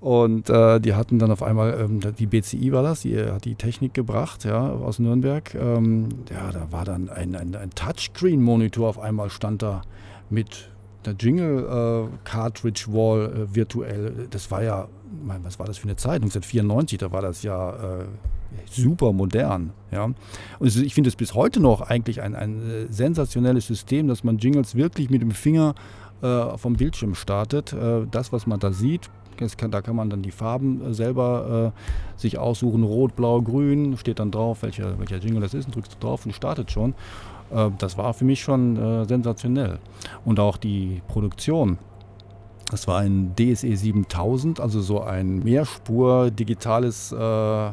Und 0.00 0.48
äh, 0.48 0.78
die 0.80 0.94
hatten 0.94 1.18
dann 1.18 1.32
auf 1.32 1.42
einmal, 1.42 1.76
ähm, 1.80 2.00
die 2.16 2.26
BCI 2.26 2.72
war 2.72 2.84
das, 2.84 3.00
die 3.00 3.18
hat 3.18 3.44
die 3.44 3.56
Technik 3.56 3.94
gebracht, 3.94 4.44
ja, 4.44 4.70
aus 4.70 5.00
Nürnberg. 5.00 5.54
Ähm, 5.54 6.08
ja, 6.30 6.52
da 6.52 6.70
war 6.70 6.84
dann 6.84 7.08
ein, 7.08 7.34
ein, 7.34 7.56
ein 7.56 7.70
Touchscreen-Monitor 7.70 8.88
auf 8.88 8.98
einmal 9.00 9.28
stand 9.30 9.62
da 9.62 9.82
mit 10.30 10.70
der 11.08 11.16
Jingle-Cartridge-Wall 11.18 13.20
äh, 13.20 13.42
äh, 13.42 13.54
virtuell. 13.54 14.26
Das 14.30 14.50
war 14.50 14.62
ja 14.62 14.88
mein, 15.24 15.44
was 15.44 15.58
war 15.58 15.66
das 15.66 15.78
für 15.78 15.84
eine 15.84 15.96
Zeit? 15.96 16.22
1994, 16.22 16.98
da 16.98 17.12
war 17.12 17.22
das 17.22 17.42
ja 17.42 17.70
äh, 17.70 18.04
super 18.70 19.12
modern. 19.12 19.72
Ja? 19.90 20.10
Und 20.58 20.76
ich 20.76 20.94
finde 20.94 21.08
es 21.08 21.16
bis 21.16 21.34
heute 21.34 21.60
noch 21.60 21.80
eigentlich 21.80 22.22
ein, 22.22 22.34
ein 22.34 22.70
äh, 22.70 22.86
sensationelles 22.90 23.66
System, 23.66 24.08
dass 24.08 24.24
man 24.24 24.38
Jingles 24.38 24.74
wirklich 24.74 25.10
mit 25.10 25.22
dem 25.22 25.32
Finger 25.32 25.74
äh, 26.22 26.56
vom 26.56 26.74
Bildschirm 26.74 27.14
startet. 27.14 27.72
Äh, 27.72 28.06
das, 28.10 28.32
was 28.32 28.46
man 28.46 28.60
da 28.60 28.72
sieht, 28.72 29.10
kann, 29.56 29.70
da 29.70 29.80
kann 29.80 29.94
man 29.94 30.10
dann 30.10 30.22
die 30.22 30.32
Farben 30.32 30.92
selber 30.92 31.72
äh, 31.72 32.20
sich 32.20 32.38
aussuchen, 32.38 32.82
rot, 32.82 33.14
blau, 33.14 33.40
grün, 33.40 33.96
steht 33.96 34.18
dann 34.18 34.32
drauf, 34.32 34.62
welcher, 34.62 34.98
welcher 34.98 35.18
Jingle 35.18 35.40
das 35.40 35.54
ist, 35.54 35.66
und 35.66 35.76
drückst 35.76 35.94
du 35.94 35.98
drauf 36.00 36.26
und 36.26 36.34
startet 36.34 36.72
schon. 36.72 36.94
Das 37.78 37.96
war 37.96 38.12
für 38.14 38.24
mich 38.24 38.42
schon 38.42 39.06
sensationell. 39.06 39.78
Und 40.24 40.38
auch 40.38 40.56
die 40.56 41.02
Produktion 41.08 41.78
das 42.70 42.86
war 42.86 42.98
ein 42.98 43.34
DSE 43.34 43.74
7000, 43.76 44.60
also 44.60 44.80
so 44.80 45.00
ein 45.00 45.38
Mehrspur 45.38 46.30
digitales 46.30 47.12
äh, 47.12 47.68
äh, 47.68 47.72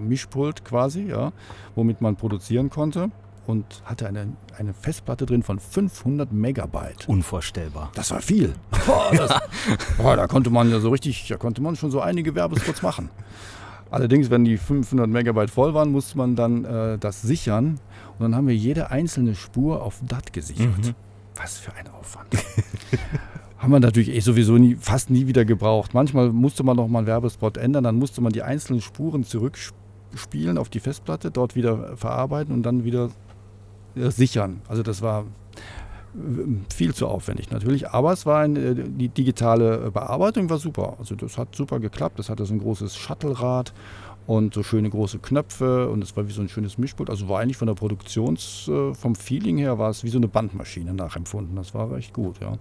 Mischpult 0.00 0.64
quasi, 0.64 1.02
ja, 1.08 1.32
womit 1.74 2.00
man 2.00 2.16
produzieren 2.16 2.70
konnte 2.70 3.10
und 3.46 3.82
hatte 3.84 4.06
eine, 4.06 4.32
eine 4.56 4.72
Festplatte 4.72 5.26
drin 5.26 5.42
von 5.42 5.58
500 5.58 6.32
Megabyte. 6.32 7.06
Unvorstellbar. 7.06 7.90
Das 7.94 8.10
war 8.10 8.20
viel. 8.20 8.54
Boah, 8.86 9.10
das, 9.14 9.40
boah, 9.98 10.16
da 10.16 10.26
konnte 10.26 10.48
man 10.48 10.70
ja 10.70 10.80
so 10.80 10.88
richtig, 10.88 11.28
da 11.28 11.36
konnte 11.36 11.60
man 11.60 11.76
schon 11.76 11.90
so 11.90 12.00
einige 12.00 12.34
Werbespots 12.34 12.82
machen. 12.82 13.10
Allerdings, 13.90 14.30
wenn 14.30 14.44
die 14.44 14.56
500 14.56 15.08
Megabyte 15.08 15.50
voll 15.50 15.74
waren, 15.74 15.92
musste 15.92 16.18
man 16.18 16.36
dann 16.36 16.64
äh, 16.64 16.98
das 16.98 17.22
sichern. 17.22 17.78
Und 18.18 18.22
dann 18.22 18.34
haben 18.34 18.48
wir 18.48 18.56
jede 18.56 18.90
einzelne 18.90 19.34
Spur 19.34 19.82
auf 19.82 20.00
DAT 20.06 20.32
gesichert. 20.32 20.78
Mhm. 20.78 20.94
Was 21.36 21.58
für 21.58 21.74
ein 21.74 21.88
Aufwand. 21.88 22.28
haben 23.64 23.72
wir 23.72 23.80
natürlich 23.80 24.10
eh 24.10 24.20
sowieso 24.20 24.58
nie, 24.58 24.76
fast 24.76 25.10
nie 25.10 25.26
wieder 25.26 25.44
gebraucht. 25.44 25.94
Manchmal 25.94 26.30
musste 26.30 26.62
man 26.62 26.76
noch 26.76 26.86
mal 26.86 26.98
einen 26.98 27.06
Werbespot 27.06 27.56
ändern, 27.56 27.84
dann 27.84 27.96
musste 27.96 28.20
man 28.20 28.32
die 28.32 28.42
einzelnen 28.42 28.82
Spuren 28.82 29.24
zurückspielen 29.24 30.58
auf 30.58 30.68
die 30.68 30.80
Festplatte, 30.80 31.30
dort 31.30 31.56
wieder 31.56 31.96
verarbeiten 31.96 32.54
und 32.54 32.62
dann 32.62 32.84
wieder 32.84 33.08
äh, 33.96 34.10
sichern. 34.10 34.60
Also 34.68 34.82
das 34.82 35.00
war 35.00 35.24
viel 36.72 36.94
zu 36.94 37.08
aufwendig 37.08 37.50
natürlich, 37.50 37.90
aber 37.90 38.12
es 38.12 38.24
war 38.26 38.40
eine, 38.40 38.60
äh, 38.60 38.74
die 38.74 39.08
digitale 39.08 39.90
Bearbeitung 39.90 40.48
war 40.48 40.58
super. 40.58 40.96
Also 40.98 41.14
das 41.14 41.38
hat 41.38 41.54
super 41.54 41.80
geklappt. 41.80 42.18
Das 42.18 42.28
hatte 42.28 42.44
so 42.44 42.54
ein 42.54 42.60
großes 42.60 42.96
Shuttle-Rad 42.96 43.72
und 44.26 44.54
so 44.54 44.62
schöne 44.62 44.88
große 44.88 45.18
Knöpfe 45.18 45.88
und 45.88 46.02
es 46.02 46.16
war 46.16 46.26
wie 46.26 46.32
so 46.32 46.40
ein 46.40 46.48
schönes 46.48 46.78
Mischpult. 46.78 47.10
Also 47.10 47.28
war 47.28 47.40
eigentlich 47.40 47.56
von 47.56 47.66
der 47.66 47.74
Produktions, 47.74 48.70
vom 48.92 49.14
Feeling 49.14 49.58
her 49.58 49.78
war 49.78 49.90
es 49.90 50.02
wie 50.02 50.08
so 50.08 50.18
eine 50.18 50.28
Bandmaschine 50.28 50.94
nachempfunden. 50.94 51.56
Das 51.56 51.74
war 51.74 51.90
recht 51.90 52.14
gut, 52.14 52.40
ja. 52.40 52.56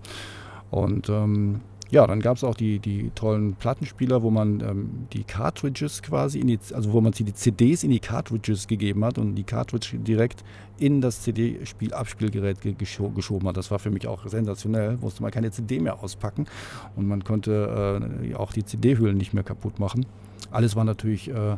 Und 0.71 1.07
ähm, 1.07 1.61
ja, 1.93 2.07
dann 2.07 2.21
gab 2.21 2.37
es 2.37 2.43
auch 2.43 2.55
die, 2.55 2.79
die 2.79 3.11
tollen 3.13 3.53
Plattenspieler, 3.53 4.23
wo 4.23 4.31
man 4.31 4.61
ähm, 4.61 4.89
die 5.13 5.23
Cartridges 5.23 6.01
quasi, 6.01 6.39
in 6.39 6.47
die, 6.47 6.57
also 6.73 6.91
wo 6.91 7.01
man 7.01 7.11
die 7.11 7.31
CDs 7.31 7.83
in 7.83 7.91
die 7.91 7.99
Cartridges 7.99 8.67
gegeben 8.67 9.05
hat 9.05 9.19
und 9.19 9.35
die 9.35 9.43
Cartridge 9.43 9.99
direkt 9.99 10.43
in 10.79 11.01
das 11.01 11.21
CD-Abspielgerät 11.21 12.57
gescho 12.79 13.11
geschoben 13.11 13.47
hat. 13.47 13.57
Das 13.57 13.69
war 13.69 13.77
für 13.77 13.91
mich 13.91 14.07
auch 14.07 14.27
sensationell. 14.27 14.97
Musste 14.97 15.21
man 15.21 15.31
keine 15.31 15.51
CD 15.51 15.79
mehr 15.79 16.01
auspacken 16.03 16.47
und 16.95 17.07
man 17.07 17.23
konnte 17.23 18.01
äh, 18.23 18.33
auch 18.33 18.53
die 18.53 18.65
CD-Hüllen 18.65 19.15
nicht 19.15 19.35
mehr 19.35 19.43
kaputt 19.43 19.77
machen. 19.77 20.07
Alles 20.49 20.75
war 20.75 20.85
natürlich 20.85 21.29
äh, 21.29 21.57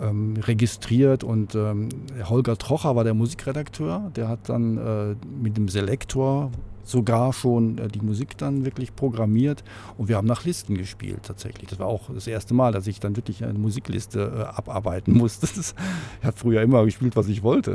ähm, 0.00 0.34
registriert 0.38 1.22
und 1.22 1.54
ähm, 1.54 1.88
Holger 2.24 2.58
Trocher 2.58 2.96
war 2.96 3.04
der 3.04 3.14
Musikredakteur. 3.14 4.10
Der 4.16 4.26
hat 4.26 4.48
dann 4.48 4.76
äh, 4.76 5.14
mit 5.40 5.56
dem 5.56 5.68
Selektor 5.68 6.50
sogar 6.84 7.32
schon 7.32 7.78
äh, 7.78 7.88
die 7.88 8.00
Musik 8.00 8.36
dann 8.38 8.64
wirklich 8.64 8.94
programmiert 8.94 9.62
und 9.96 10.08
wir 10.08 10.16
haben 10.16 10.26
nach 10.26 10.44
Listen 10.44 10.76
gespielt 10.76 11.20
tatsächlich. 11.22 11.68
Das 11.68 11.78
war 11.78 11.86
auch 11.86 12.10
das 12.12 12.26
erste 12.26 12.54
Mal, 12.54 12.72
dass 12.72 12.86
ich 12.86 13.00
dann 13.00 13.16
wirklich 13.16 13.44
eine 13.44 13.58
Musikliste 13.58 14.20
äh, 14.36 14.42
abarbeiten 14.56 15.16
musste. 15.16 15.46
Das, 15.62 15.74
ich 16.20 16.26
habe 16.26 16.36
früher 16.36 16.62
immer 16.62 16.84
gespielt, 16.84 17.14
was 17.14 17.28
ich 17.28 17.42
wollte. 17.42 17.72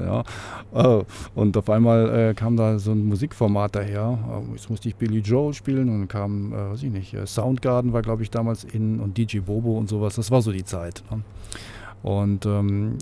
Ja. 0.74 1.00
Äh, 1.00 1.04
und 1.36 1.56
auf 1.58 1.70
einmal 1.70 2.30
äh, 2.30 2.34
kam 2.34 2.58
da 2.58 2.80
so 2.80 2.92
ein 2.92 3.06
Musikformat 3.06 3.76
daher. 3.76 4.18
Äh, 4.50 4.54
jetzt 4.54 4.70
musste 4.70 4.90
ich 4.90 4.96
Billy 4.96 5.20
Joel 5.20 5.54
spielen 5.54 5.90
und 5.90 6.08
kam, 6.08 6.54
äh, 6.54 6.72
weiß 6.72 6.84
ich 6.84 6.92
nicht, 6.92 7.16
Soundgarden 7.26 7.94
war 7.94 8.02
glaube 8.02 8.24
ich 8.24 8.32
damals 8.32 8.64
in 8.64 9.00
und 9.00 9.18
DJ 9.18 9.40
Bobo 9.40 9.78
und 9.78 9.90
sowas. 9.90 10.16
Das 10.16 10.32
war 10.32 10.42
so 10.42 10.52
die 10.52 10.66
Zeit. 10.66 11.04
Ne? 11.12 11.22
Und 12.02 12.46
ähm, 12.46 12.98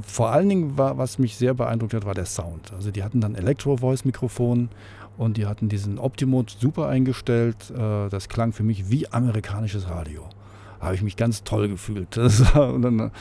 vor 0.00 0.30
allen 0.30 0.48
Dingen 0.48 0.78
war, 0.78 0.98
was 0.98 1.18
mich 1.18 1.36
sehr 1.36 1.54
beeindruckt 1.54 1.94
hat, 1.94 2.06
war 2.06 2.14
der 2.14 2.26
Sound. 2.26 2.72
Also 2.72 2.90
die 2.90 3.02
hatten 3.02 3.20
dann 3.20 3.34
Elektro-Voice-Mikrofon 3.34 4.68
und 5.22 5.36
die 5.36 5.46
hatten 5.46 5.68
diesen 5.68 5.98
Optimode 5.98 6.52
super 6.58 6.88
eingestellt. 6.88 7.70
Äh, 7.70 8.08
das 8.08 8.28
klang 8.28 8.52
für 8.52 8.62
mich 8.62 8.90
wie 8.90 9.08
amerikanisches 9.08 9.88
Radio. 9.88 10.28
Habe 10.80 10.96
ich 10.96 11.02
mich 11.02 11.16
ganz 11.16 11.44
toll 11.44 11.68
gefühlt. 11.68 12.16
Dann, 12.54 13.12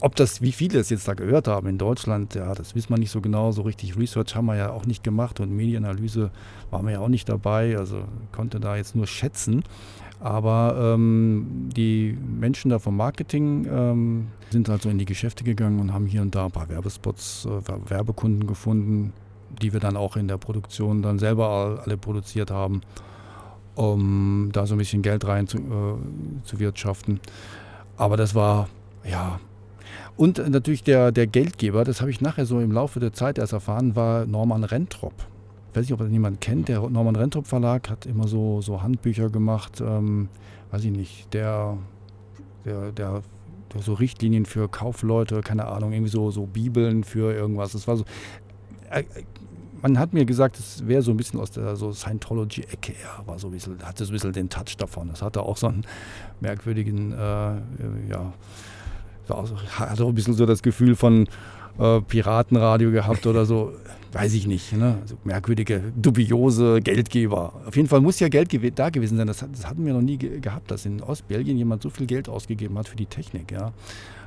ob 0.00 0.14
das, 0.14 0.40
wie 0.40 0.52
viele 0.52 0.78
es 0.78 0.88
jetzt 0.88 1.08
da 1.08 1.14
gehört 1.14 1.48
haben 1.48 1.66
in 1.66 1.76
Deutschland, 1.76 2.36
ja, 2.36 2.54
das 2.54 2.76
wissen 2.76 2.90
wir 2.90 2.98
nicht 2.98 3.10
so 3.10 3.20
genau. 3.20 3.50
So 3.50 3.62
richtig 3.62 3.98
Research 3.98 4.36
haben 4.36 4.46
wir 4.46 4.54
ja 4.54 4.70
auch 4.70 4.86
nicht 4.86 5.02
gemacht 5.02 5.40
und 5.40 5.50
Medienanalyse 5.50 6.30
waren 6.70 6.86
wir 6.86 6.92
ja 6.92 7.00
auch 7.00 7.08
nicht 7.08 7.28
dabei. 7.28 7.76
Also 7.76 8.04
konnte 8.30 8.60
da 8.60 8.76
jetzt 8.76 8.94
nur 8.94 9.08
schätzen. 9.08 9.64
Aber 10.20 10.94
ähm, 10.94 11.68
die 11.76 12.16
Menschen 12.38 12.70
da 12.70 12.78
vom 12.78 12.96
Marketing 12.96 13.66
ähm, 13.70 14.26
sind 14.50 14.68
also 14.68 14.88
in 14.88 14.98
die 14.98 15.04
Geschäfte 15.04 15.44
gegangen 15.44 15.80
und 15.80 15.92
haben 15.92 16.06
hier 16.06 16.22
und 16.22 16.34
da 16.34 16.46
ein 16.46 16.50
paar 16.50 16.68
Werbespots, 16.68 17.46
äh, 17.46 17.90
Werbekunden 17.90 18.46
gefunden, 18.46 19.12
die 19.62 19.72
wir 19.72 19.80
dann 19.80 19.96
auch 19.96 20.16
in 20.16 20.28
der 20.28 20.38
Produktion 20.38 21.02
dann 21.02 21.18
selber 21.18 21.82
alle 21.84 21.96
produziert 21.96 22.50
haben, 22.50 22.82
um 23.74 24.50
da 24.52 24.66
so 24.66 24.74
ein 24.74 24.78
bisschen 24.78 25.02
Geld 25.02 25.26
rein 25.26 25.46
zu, 25.46 25.58
äh, 25.58 26.44
zu 26.44 26.58
wirtschaften. 26.58 27.20
Aber 27.96 28.16
das 28.16 28.34
war, 28.34 28.68
ja. 29.08 29.40
Und 30.16 30.38
natürlich 30.48 30.82
der, 30.82 31.12
der 31.12 31.26
Geldgeber, 31.26 31.84
das 31.84 32.00
habe 32.00 32.10
ich 32.10 32.20
nachher 32.20 32.44
so 32.44 32.60
im 32.60 32.72
Laufe 32.72 33.00
der 33.00 33.12
Zeit 33.12 33.38
erst 33.38 33.52
erfahren, 33.52 33.94
war 33.94 34.26
Norman 34.26 34.64
Rentrop. 34.64 35.14
Ich 35.70 35.76
weiß 35.76 35.82
nicht, 35.84 35.92
ob 35.92 36.00
das 36.00 36.10
jemand 36.10 36.40
kennt. 36.40 36.68
Der 36.68 36.80
Norman 36.88 37.14
Rentrop 37.14 37.46
Verlag 37.46 37.88
hat 37.88 38.06
immer 38.06 38.26
so, 38.26 38.60
so 38.60 38.82
Handbücher 38.82 39.30
gemacht, 39.30 39.80
ähm, 39.80 40.28
weiß 40.70 40.84
ich 40.84 40.90
nicht, 40.90 41.32
der, 41.34 41.76
der, 42.64 42.90
der 42.92 43.22
so 43.80 43.94
Richtlinien 43.94 44.46
für 44.46 44.68
Kaufleute, 44.68 45.40
keine 45.42 45.66
Ahnung, 45.66 45.92
irgendwie 45.92 46.10
so, 46.10 46.30
so 46.30 46.46
Bibeln 46.46 47.04
für 47.04 47.32
irgendwas. 47.32 47.72
Das 47.72 47.86
war 47.86 47.96
so, 47.96 48.04
man 49.82 49.98
hat 49.98 50.12
mir 50.12 50.24
gesagt, 50.24 50.58
es 50.58 50.86
wäre 50.86 51.02
so 51.02 51.10
ein 51.10 51.16
bisschen 51.16 51.40
aus 51.40 51.50
der 51.50 51.76
so 51.76 51.92
Scientology-Ecke. 51.92 52.94
Er 53.02 53.26
war 53.26 53.38
so 53.38 53.48
ein 53.48 53.52
bisschen, 53.52 53.78
hatte 53.82 54.04
so 54.04 54.10
ein 54.10 54.14
bisschen 54.14 54.32
den 54.32 54.48
Touch 54.48 54.76
davon. 54.76 55.08
Das 55.08 55.22
hatte 55.22 55.42
auch 55.42 55.56
so 55.56 55.68
einen 55.68 55.84
merkwürdigen, 56.40 57.12
äh, 57.12 57.16
ja, 58.10 58.32
hatte 59.28 60.04
auch 60.04 60.08
ein 60.08 60.14
bisschen 60.14 60.34
so 60.34 60.46
das 60.46 60.62
Gefühl 60.62 60.96
von 60.96 61.28
äh, 61.78 62.00
Piratenradio 62.00 62.90
gehabt 62.90 63.26
oder 63.26 63.44
so. 63.44 63.72
Weiß 64.12 64.32
ich 64.32 64.46
nicht. 64.46 64.72
Ne? 64.72 64.98
Also 65.02 65.18
merkwürdige, 65.24 65.92
dubiose 65.94 66.80
Geldgeber. 66.80 67.52
Auf 67.66 67.76
jeden 67.76 67.88
Fall 67.88 68.00
muss 68.00 68.18
ja 68.20 68.28
Geld 68.28 68.48
gew 68.48 68.70
da 68.74 68.88
gewesen 68.88 69.18
sein. 69.18 69.26
Das, 69.26 69.44
das 69.52 69.66
hatten 69.66 69.84
wir 69.84 69.92
noch 69.92 70.00
nie 70.00 70.16
ge 70.16 70.40
gehabt, 70.40 70.70
dass 70.70 70.86
in 70.86 71.02
Ostbelgien 71.02 71.58
jemand 71.58 71.82
so 71.82 71.90
viel 71.90 72.06
Geld 72.06 72.28
ausgegeben 72.28 72.78
hat 72.78 72.88
für 72.88 72.96
die 72.96 73.06
Technik. 73.06 73.52
Ja? 73.52 73.72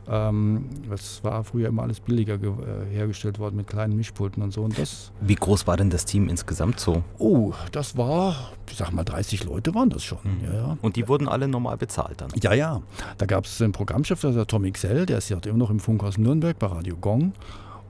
Ähm, 0.10 0.66
das 0.90 1.24
war 1.24 1.44
früher 1.44 1.68
immer 1.68 1.84
alles 1.84 2.00
billiger 2.00 2.36
äh, 2.36 2.92
hergestellt 2.92 3.40
worden 3.40 3.56
mit 3.56 3.68
kleinen 3.68 3.96
Mischpulten 3.96 4.42
und 4.42 4.52
so. 4.52 4.64
Und 4.64 4.78
das 4.78 5.12
Wie 5.22 5.36
groß 5.36 5.68
war 5.68 5.78
denn 5.78 5.90
das 5.90 6.06
Team 6.06 6.28
insgesamt 6.28 6.80
so? 6.80 7.04
Oh, 7.20 7.54
das 7.72 7.98
war, 7.98 8.36
ich 8.70 8.78
sag 8.78 8.92
mal, 8.92 9.04
30 9.04 9.44
Leute 9.44 9.74
waren 9.76 9.90
das 9.90 10.04
schon. 10.04 10.20
Mhm. 10.24 10.54
Ja. 10.54 10.78
Und 10.82 10.96
die 10.96 11.08
wurden 11.08 11.28
alle 11.28 11.48
normal 11.48 11.78
bezahlt 11.78 12.22
dann? 12.22 12.30
Ja, 12.42 12.54
ja. 12.54 12.82
Da 13.18 13.26
gab 13.26 13.46
es 13.46 13.62
einen 13.62 13.74
Programmchef, 13.74 14.22
der 14.22 14.48
Tom 14.48 14.72
XL, 14.72 15.06
der 15.06 15.20
ist 15.20 15.30
ja 15.30 15.38
immer 15.46 15.58
noch 15.58 15.70
im 15.70 15.80
Funkhaus 15.80 16.18
Nürnberg 16.18 16.58
bei 16.58 16.68
Radio 16.68 16.98
Gong. 16.98 17.34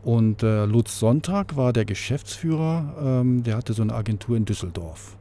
Und 0.04 0.42
äh, 0.42 0.66
Lutz 0.66 1.00
Sonntag 1.00 1.56
war 1.56 1.74
der 1.74 1.86
Geschäftsführer, 1.86 2.96
ähm, 3.22 3.44
der 3.44 3.56
hatte 3.56 3.74
so 3.74 3.84
eine 3.84 3.94
Agentur 3.94 4.36
in 4.36 4.46
Düsseldorf. 4.46 5.16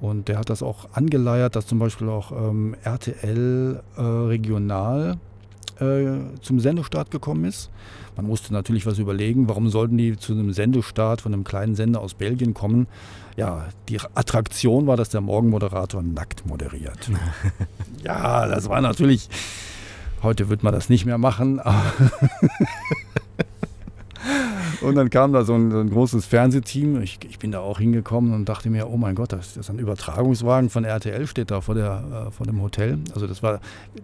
Und 0.00 0.28
der 0.28 0.38
hat 0.38 0.48
das 0.48 0.62
auch 0.62 0.88
angeleiert, 0.92 1.56
dass 1.56 1.66
zum 1.66 1.78
Beispiel 1.78 2.08
auch 2.08 2.32
ähm, 2.32 2.74
RTL 2.82 3.82
äh, 3.96 4.00
regional 4.00 5.18
äh, 5.80 6.40
zum 6.42 6.60
Sendestart 6.60 7.10
gekommen 7.10 7.44
ist. 7.44 7.70
Man 8.16 8.26
musste 8.26 8.52
natürlich 8.52 8.86
was 8.86 8.98
überlegen, 8.98 9.48
warum 9.48 9.68
sollten 9.70 9.96
die 9.96 10.16
zu 10.16 10.32
einem 10.32 10.52
Sendestart 10.52 11.20
von 11.20 11.32
einem 11.32 11.44
kleinen 11.44 11.74
Sender 11.74 12.00
aus 12.00 12.14
Belgien 12.14 12.54
kommen. 12.54 12.86
Ja, 13.36 13.68
die 13.88 13.98
Attraktion 14.14 14.86
war, 14.86 14.96
dass 14.96 15.08
der 15.08 15.20
Morgenmoderator 15.20 16.02
nackt 16.02 16.46
moderiert. 16.46 17.10
ja, 18.04 18.46
das 18.46 18.68
war 18.68 18.80
natürlich, 18.80 19.28
heute 20.22 20.48
wird 20.48 20.62
man 20.62 20.74
das 20.74 20.88
nicht 20.88 21.06
mehr 21.06 21.18
machen, 21.18 21.60
Und 24.80 24.94
dann 24.94 25.10
kam 25.10 25.32
da 25.32 25.44
so 25.44 25.54
ein, 25.54 25.70
so 25.70 25.78
ein 25.78 25.90
großes 25.90 26.24
Fernsehteam. 26.24 27.02
Ich, 27.02 27.18
ich, 27.28 27.38
bin 27.38 27.52
da 27.52 27.60
auch 27.60 27.78
hingekommen 27.78 28.32
und 28.32 28.48
dachte 28.48 28.70
mir, 28.70 28.88
oh 28.88 28.96
mein 28.96 29.14
Gott, 29.14 29.32
das 29.32 29.56
ist 29.56 29.68
ein 29.68 29.78
Übertragungswagen 29.78 30.70
von 30.70 30.84
RTL, 30.84 31.26
steht 31.26 31.50
da 31.50 31.60
vor, 31.60 31.74
der, 31.74 32.28
äh, 32.28 32.30
vor 32.30 32.46
dem 32.46 32.62
Hotel. 32.62 32.98
Also 33.14 33.26
das 33.26 33.42
war, 33.42 33.60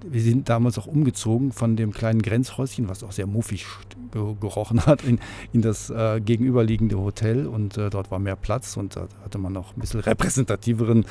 wir 0.07 0.21
sind 0.21 0.49
damals 0.49 0.79
auch 0.79 0.87
umgezogen 0.87 1.53
von 1.53 1.77
dem 1.77 1.93
kleinen 1.93 2.21
Grenzhäuschen, 2.21 2.89
was 2.89 3.03
auch 3.03 3.13
sehr 3.13 3.27
muffig 3.27 3.67
gerochen 4.13 4.85
hat, 4.87 5.03
in, 5.03 5.19
in 5.53 5.63
das 5.63 5.91
äh, 5.91 6.21
gegenüberliegende 6.21 6.99
Hotel. 6.99 7.47
Und 7.47 7.79
äh, 7.79 7.91
dort 7.91 8.11
war 8.11 8.19
mehr 8.19 8.37
Platz 8.37 8.77
und 8.77 8.97
da 8.97 9.09
hatte 9.25 9.39
man 9.39 9.53
noch 9.53 9.77
ein 9.77 9.81
bisschen 9.81 10.01
repräsentativeren 10.01 11.07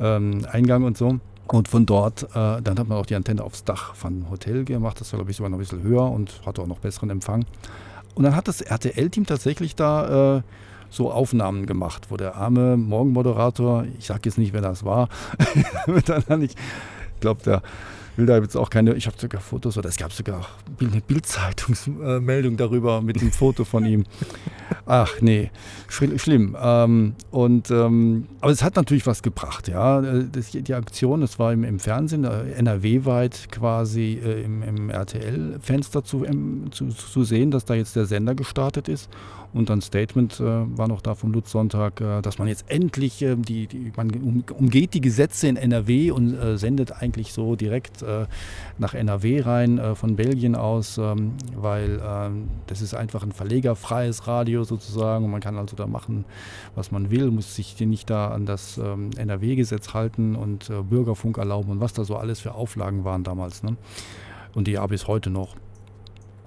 ähm, 0.00 0.46
Eingang 0.50 0.84
und 0.84 0.98
so. 0.98 1.20
Und 1.46 1.68
von 1.68 1.84
dort, 1.84 2.22
äh, 2.34 2.62
dann 2.62 2.78
hat 2.78 2.88
man 2.88 2.98
auch 2.98 3.06
die 3.06 3.14
Antenne 3.14 3.44
aufs 3.44 3.64
Dach 3.64 3.94
von 3.94 4.30
Hotel 4.30 4.64
gemacht. 4.64 5.00
Das 5.00 5.12
war, 5.12 5.18
glaube 5.18 5.30
ich, 5.30 5.36
sogar 5.36 5.50
noch 5.50 5.58
ein 5.58 5.60
bisschen 5.60 5.82
höher 5.82 6.10
und 6.10 6.40
hatte 6.46 6.62
auch 6.62 6.66
noch 6.66 6.78
besseren 6.78 7.10
Empfang. 7.10 7.44
Und 8.14 8.24
dann 8.24 8.36
hat 8.36 8.48
das 8.48 8.60
RTL-Team 8.60 9.26
tatsächlich 9.26 9.74
da 9.74 10.36
äh, 10.36 10.42
so 10.90 11.10
Aufnahmen 11.10 11.66
gemacht, 11.66 12.06
wo 12.10 12.16
der 12.16 12.36
arme 12.36 12.76
Morgenmoderator, 12.76 13.84
ich 13.98 14.06
sage 14.06 14.20
jetzt 14.24 14.38
nicht, 14.38 14.52
wer 14.52 14.60
das 14.60 14.84
war, 14.84 15.08
dann 16.28 16.42
ich 16.42 16.54
glaube, 17.20 17.42
der 17.42 17.62
will 18.16 18.26
da 18.26 18.38
jetzt 18.38 18.56
auch 18.56 18.70
keine, 18.70 18.94
ich 18.94 19.06
habe 19.06 19.16
sogar 19.18 19.40
Fotos 19.40 19.76
oder 19.78 19.88
es 19.88 19.96
gab 19.96 20.12
sogar 20.12 20.46
eine 20.80 21.00
Bildzeitungsmeldung 21.00 22.56
darüber 22.56 23.02
mit 23.02 23.20
dem 23.20 23.32
Foto 23.32 23.64
von 23.64 23.84
ihm. 23.84 24.04
Ach 24.86 25.20
nee, 25.20 25.50
schlimm. 25.88 26.56
Ähm, 26.60 27.14
und, 27.30 27.70
ähm, 27.70 28.26
aber 28.40 28.52
es 28.52 28.62
hat 28.62 28.76
natürlich 28.76 29.06
was 29.06 29.22
gebracht, 29.22 29.68
ja. 29.68 30.00
Das, 30.00 30.50
die 30.50 30.74
Aktion, 30.74 31.20
das 31.20 31.38
war 31.38 31.52
im, 31.52 31.64
im 31.64 31.78
Fernsehen, 31.78 32.24
NRW-weit 32.24 33.48
quasi 33.50 34.20
äh, 34.24 34.42
im, 34.42 34.62
im 34.62 34.90
RTL-Fenster 34.90 36.04
zu, 36.04 36.24
zu, 36.70 36.88
zu 36.88 37.24
sehen, 37.24 37.50
dass 37.50 37.64
da 37.64 37.74
jetzt 37.74 37.96
der 37.96 38.06
Sender 38.06 38.34
gestartet 38.34 38.88
ist. 38.88 39.08
Und 39.54 39.70
ein 39.70 39.80
Statement 39.80 40.40
äh, 40.40 40.44
war 40.76 40.88
noch 40.88 41.00
da 41.00 41.14
vom 41.14 41.32
Lutz 41.32 41.52
Sonntag, 41.52 42.00
äh, 42.00 42.20
dass 42.22 42.38
man 42.38 42.48
jetzt 42.48 42.64
endlich, 42.68 43.22
äh, 43.22 43.36
die, 43.36 43.68
die, 43.68 43.92
man 43.96 44.42
umgeht 44.58 44.94
die 44.94 45.00
Gesetze 45.00 45.46
in 45.46 45.56
NRW 45.56 46.10
und 46.10 46.34
äh, 46.34 46.58
sendet 46.58 46.90
eigentlich 47.00 47.32
so 47.32 47.54
direkt 47.54 48.02
äh, 48.02 48.26
nach 48.78 48.94
NRW 48.94 49.42
rein 49.42 49.78
äh, 49.78 49.94
von 49.94 50.16
Belgien 50.16 50.56
aus, 50.56 50.98
ähm, 50.98 51.34
weil 51.54 52.02
ähm, 52.04 52.48
das 52.66 52.82
ist 52.82 52.94
einfach 52.94 53.22
ein 53.22 53.30
verlegerfreies 53.30 54.26
Radio 54.26 54.64
sozusagen 54.64 55.24
und 55.24 55.30
man 55.30 55.40
kann 55.40 55.56
also 55.56 55.76
da 55.76 55.86
machen, 55.86 56.24
was 56.74 56.90
man 56.90 57.12
will, 57.12 57.30
muss 57.30 57.54
sich 57.54 57.78
nicht 57.78 58.10
da 58.10 58.32
an 58.32 58.46
das 58.46 58.76
ähm, 58.78 59.10
NRW-Gesetz 59.16 59.94
halten 59.94 60.34
und 60.34 60.68
äh, 60.68 60.82
Bürgerfunk 60.82 61.38
erlauben 61.38 61.70
und 61.70 61.80
was 61.80 61.92
da 61.92 62.04
so 62.04 62.16
alles 62.16 62.40
für 62.40 62.56
Auflagen 62.56 63.04
waren 63.04 63.22
damals. 63.22 63.62
Ne? 63.62 63.76
Und 64.52 64.66
die 64.66 64.72
ja 64.72 64.86
bis 64.88 65.06
heute 65.06 65.30
noch. 65.30 65.54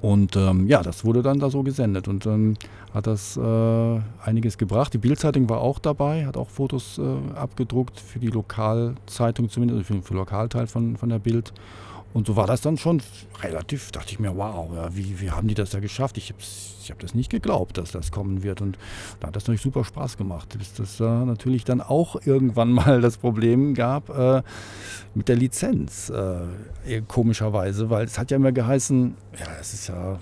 Und 0.01 0.35
ähm, 0.35 0.67
ja, 0.67 0.83
das 0.83 1.05
wurde 1.05 1.23
dann 1.23 1.39
da 1.39 1.49
so 1.49 1.63
gesendet 1.63 2.07
und 2.07 2.25
dann 2.25 2.57
hat 2.93 3.07
das 3.07 3.35
äh, 3.35 3.99
einiges 4.23 4.57
gebracht. 4.57 4.93
Die 4.93 4.99
Bildzeitung 4.99 5.49
war 5.49 5.61
auch 5.61 5.79
dabei, 5.79 6.25
hat 6.25 6.37
auch 6.37 6.49
Fotos 6.49 6.99
äh, 6.99 7.35
abgedruckt 7.35 7.99
für 7.99 8.19
die 8.19 8.27
Lokalzeitung 8.27 9.49
zumindest, 9.49 9.87
für, 9.87 10.01
für 10.01 10.13
den 10.13 10.17
Lokalteil 10.17 10.67
von, 10.67 10.97
von 10.97 11.09
der 11.09 11.19
Bild. 11.19 11.51
Und 12.13 12.27
so 12.27 12.35
war 12.35 12.47
das 12.47 12.61
dann 12.61 12.77
schon 12.77 13.01
relativ, 13.41 13.91
dachte 13.91 14.11
ich 14.11 14.19
mir, 14.19 14.35
wow, 14.35 14.69
ja, 14.73 14.95
wie, 14.95 15.19
wie 15.19 15.31
haben 15.31 15.47
die 15.47 15.53
das 15.53 15.69
da 15.69 15.79
geschafft? 15.79 16.17
Ich 16.17 16.29
habe 16.29 16.39
ich 16.87 16.91
hab 16.91 16.99
das 16.99 17.13
nicht 17.13 17.29
geglaubt, 17.29 17.77
dass 17.77 17.91
das 17.91 18.11
kommen 18.11 18.43
wird. 18.43 18.61
Und 18.61 18.77
da 19.19 19.27
hat 19.27 19.35
das 19.35 19.43
natürlich 19.43 19.61
super 19.61 19.83
Spaß 19.83 20.17
gemacht, 20.17 20.55
bis 20.57 20.73
das 20.73 20.99
äh, 20.99 21.03
natürlich 21.03 21.65
dann 21.65 21.81
auch 21.81 22.15
irgendwann 22.25 22.71
mal 22.73 23.01
das 23.01 23.17
Problem 23.17 23.73
gab 23.73 24.09
äh, 24.09 24.41
mit 25.13 25.27
der 25.27 25.35
Lizenz, 25.35 26.09
äh, 26.09 27.01
komischerweise, 27.07 27.89
weil 27.89 28.05
es 28.05 28.17
hat 28.17 28.31
ja 28.31 28.37
immer 28.37 28.51
geheißen, 28.51 29.15
ja, 29.39 29.47
es 29.59 29.73
ist 29.73 29.87
ja 29.87 30.17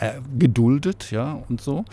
äh, 0.00 0.12
geduldet, 0.38 1.10
ja, 1.10 1.42
und 1.48 1.60
so. 1.60 1.84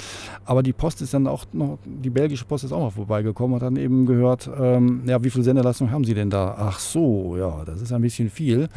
Aber 0.46 0.64
die 0.64 0.74
Post 0.74 1.02
ist 1.02 1.14
dann 1.14 1.28
auch 1.28 1.46
noch, 1.52 1.78
die 1.86 2.10
belgische 2.10 2.46
Post 2.46 2.64
ist 2.64 2.72
auch 2.72 2.80
mal 2.80 2.90
vorbeigekommen, 2.90 3.56
hat 3.56 3.64
dann 3.64 3.76
eben 3.76 4.06
gehört, 4.06 4.50
ähm, 4.60 5.04
ja, 5.06 5.24
wie 5.24 5.30
viel 5.30 5.44
Senderleistung 5.44 5.92
haben 5.92 6.06
Sie 6.06 6.14
denn 6.14 6.30
da? 6.30 6.56
Ach 6.58 6.80
so, 6.80 7.36
ja, 7.38 7.64
das 7.66 7.82
ist 7.82 7.92
ein 7.92 8.02
bisschen 8.02 8.30
viel. 8.30 8.70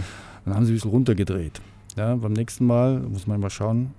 Dann 0.45 0.55
haben 0.55 0.65
sie 0.65 0.73
ein 0.73 0.75
bisschen 0.75 0.91
runtergedreht. 0.91 1.61
Ja, 1.97 2.15
beim 2.15 2.33
nächsten 2.33 2.67
Mal 2.67 3.01
muss 3.01 3.27
man 3.27 3.41
mal 3.41 3.51
schauen 3.51 3.93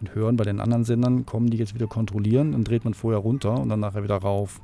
und 0.00 0.14
hören, 0.14 0.36
bei 0.36 0.44
den 0.44 0.60
anderen 0.60 0.84
Sendern 0.84 1.26
kommen 1.26 1.50
die 1.50 1.56
jetzt 1.56 1.74
wieder 1.74 1.86
kontrollieren, 1.86 2.52
dann 2.52 2.64
dreht 2.64 2.84
man 2.84 2.94
vorher 2.94 3.20
runter 3.20 3.58
und 3.60 3.68
dann 3.68 3.80
nachher 3.80 4.02
wieder 4.02 4.16
rauf. 4.16 4.60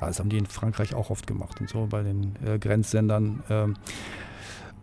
Ja, 0.00 0.08
das 0.08 0.18
haben 0.18 0.28
die 0.28 0.38
in 0.38 0.46
Frankreich 0.46 0.94
auch 0.94 1.10
oft 1.10 1.26
gemacht 1.26 1.60
und 1.60 1.68
so 1.68 1.86
bei 1.88 2.02
den 2.02 2.36
äh, 2.44 2.58
Grenzsendern. 2.58 3.42
Ähm, 3.48 3.76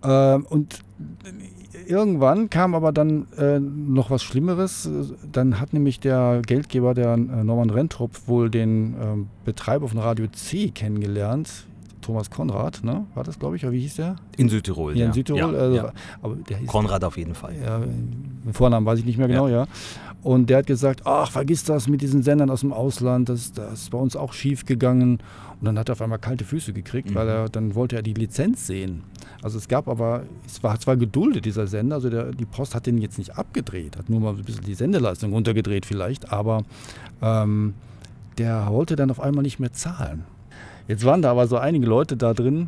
ähm, 0.03 0.45
und 0.49 0.79
irgendwann 1.85 2.49
kam 2.49 2.75
aber 2.75 2.91
dann 2.91 3.27
äh, 3.37 3.59
noch 3.59 4.09
was 4.09 4.23
Schlimmeres. 4.23 4.89
Dann 5.31 5.59
hat 5.59 5.73
nämlich 5.73 5.99
der 5.99 6.41
Geldgeber, 6.45 6.93
der 6.93 7.13
äh, 7.13 7.17
Norman 7.17 7.69
Rentrop, 7.69 8.27
wohl 8.27 8.49
den 8.49 8.93
äh, 8.93 8.97
Betreiber 9.45 9.87
von 9.87 9.99
Radio 9.99 10.27
C 10.27 10.69
kennengelernt. 10.69 11.65
Thomas 12.01 12.29
Konrad, 12.29 12.83
ne? 12.83 13.05
war 13.13 13.23
das, 13.23 13.39
glaube 13.39 13.55
ich, 13.55 13.63
oder 13.63 13.73
wie 13.73 13.81
hieß 13.81 13.95
der? 13.95 14.15
In 14.37 14.49
Südtirol. 14.49 14.97
Ja, 14.97 15.07
in 15.07 15.13
Südtirol. 15.13 15.53
Ja, 15.53 15.59
also, 15.59 15.75
ja. 15.75 15.93
Aber 16.21 16.35
der 16.35 16.57
hieß, 16.57 16.67
Konrad 16.67 17.03
auf 17.03 17.17
jeden 17.17 17.35
Fall. 17.35 17.55
Ja, 17.63 17.79
den 17.79 18.53
Vornamen 18.53 18.85
weiß 18.85 18.99
ich 18.99 19.05
nicht 19.05 19.17
mehr 19.17 19.27
genau, 19.27 19.47
ja. 19.47 19.67
Und 20.21 20.49
der 20.49 20.59
hat 20.59 20.67
gesagt, 20.67 21.01
ach, 21.05 21.31
vergiss 21.31 21.63
das 21.63 21.87
mit 21.87 22.01
diesen 22.01 22.23
Sendern 22.23 22.49
aus 22.49 22.61
dem 22.61 22.73
Ausland, 22.73 23.29
das, 23.29 23.53
das 23.53 23.83
ist 23.83 23.91
bei 23.91 23.97
uns 23.97 24.15
auch 24.15 24.33
schief 24.33 24.65
gegangen. 24.65 25.19
Und 25.59 25.65
dann 25.65 25.79
hat 25.79 25.89
er 25.89 25.93
auf 25.93 26.01
einmal 26.01 26.19
kalte 26.19 26.43
Füße 26.43 26.73
gekriegt, 26.73 27.11
mhm. 27.11 27.15
weil 27.15 27.27
er 27.27 27.49
dann 27.49 27.75
wollte 27.75 27.95
er 27.95 28.01
die 28.01 28.13
Lizenz 28.13 28.67
sehen. 28.67 29.03
Also 29.41 29.57
es 29.57 29.67
gab 29.67 29.87
aber, 29.87 30.23
es 30.45 30.61
war 30.63 30.79
zwar 30.79 30.97
geduldet, 30.97 31.45
dieser 31.45 31.67
Sender, 31.67 31.95
also 31.95 32.09
der, 32.09 32.31
die 32.31 32.45
Post 32.45 32.75
hat 32.75 32.85
den 32.85 32.97
jetzt 32.97 33.17
nicht 33.17 33.37
abgedreht, 33.37 33.97
hat 33.97 34.09
nur 34.09 34.19
mal 34.19 34.35
ein 34.35 34.43
bisschen 34.43 34.65
die 34.65 34.73
Sendeleistung 34.73 35.31
runtergedreht 35.31 35.85
vielleicht, 35.85 36.31
aber 36.31 36.63
ähm, 37.21 37.73
der 38.37 38.67
wollte 38.69 38.95
dann 38.95 39.11
auf 39.11 39.19
einmal 39.19 39.43
nicht 39.43 39.59
mehr 39.59 39.71
zahlen. 39.71 40.23
Jetzt 40.89 41.05
waren 41.05 41.21
da 41.21 41.29
aber 41.29 41.45
so 41.45 41.55
einige 41.55 41.85
Leute 41.85 42.17
da 42.17 42.33
drin, 42.33 42.67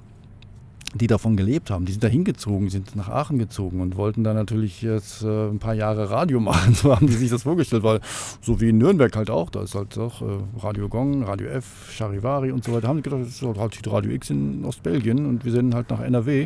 die 0.93 1.07
davon 1.07 1.35
gelebt 1.35 1.71
haben. 1.71 1.85
Die 1.85 1.91
sind 1.91 2.03
da 2.03 2.07
hingezogen, 2.07 2.69
sind 2.69 2.95
nach 2.95 3.09
Aachen 3.09 3.39
gezogen 3.39 3.81
und 3.81 3.97
wollten 3.97 4.23
da 4.23 4.35
natürlich 4.35 4.83
jetzt 4.83 5.23
äh, 5.23 5.49
ein 5.49 5.57
paar 5.57 5.73
Jahre 5.73 6.11
Radio 6.11 6.39
machen. 6.39 6.75
So 6.75 6.95
haben 6.95 7.07
die 7.07 7.13
sich 7.13 7.31
das 7.31 7.41
vorgestellt, 7.41 7.81
weil 7.81 7.99
so 8.39 8.61
wie 8.61 8.69
in 8.69 8.77
Nürnberg 8.77 9.15
halt 9.15 9.31
auch, 9.31 9.49
da 9.49 9.63
ist 9.63 9.73
halt 9.73 9.97
auch 9.97 10.21
äh, 10.21 10.25
Radio 10.59 10.87
Gong, 10.87 11.23
Radio 11.23 11.47
F, 11.47 11.91
Charivari 11.91 12.51
und 12.51 12.63
so 12.63 12.73
weiter. 12.73 12.89
Haben 12.89 12.97
die 12.97 13.03
gedacht, 13.03 13.21
das 13.21 13.29
ist 13.29 13.41
halt 13.41 13.87
Radio 13.87 14.11
X 14.11 14.29
in 14.29 14.65
Ostbelgien 14.65 15.25
und 15.25 15.43
wir 15.43 15.51
senden 15.51 15.73
halt 15.73 15.89
nach 15.89 16.01
NRW. 16.01 16.45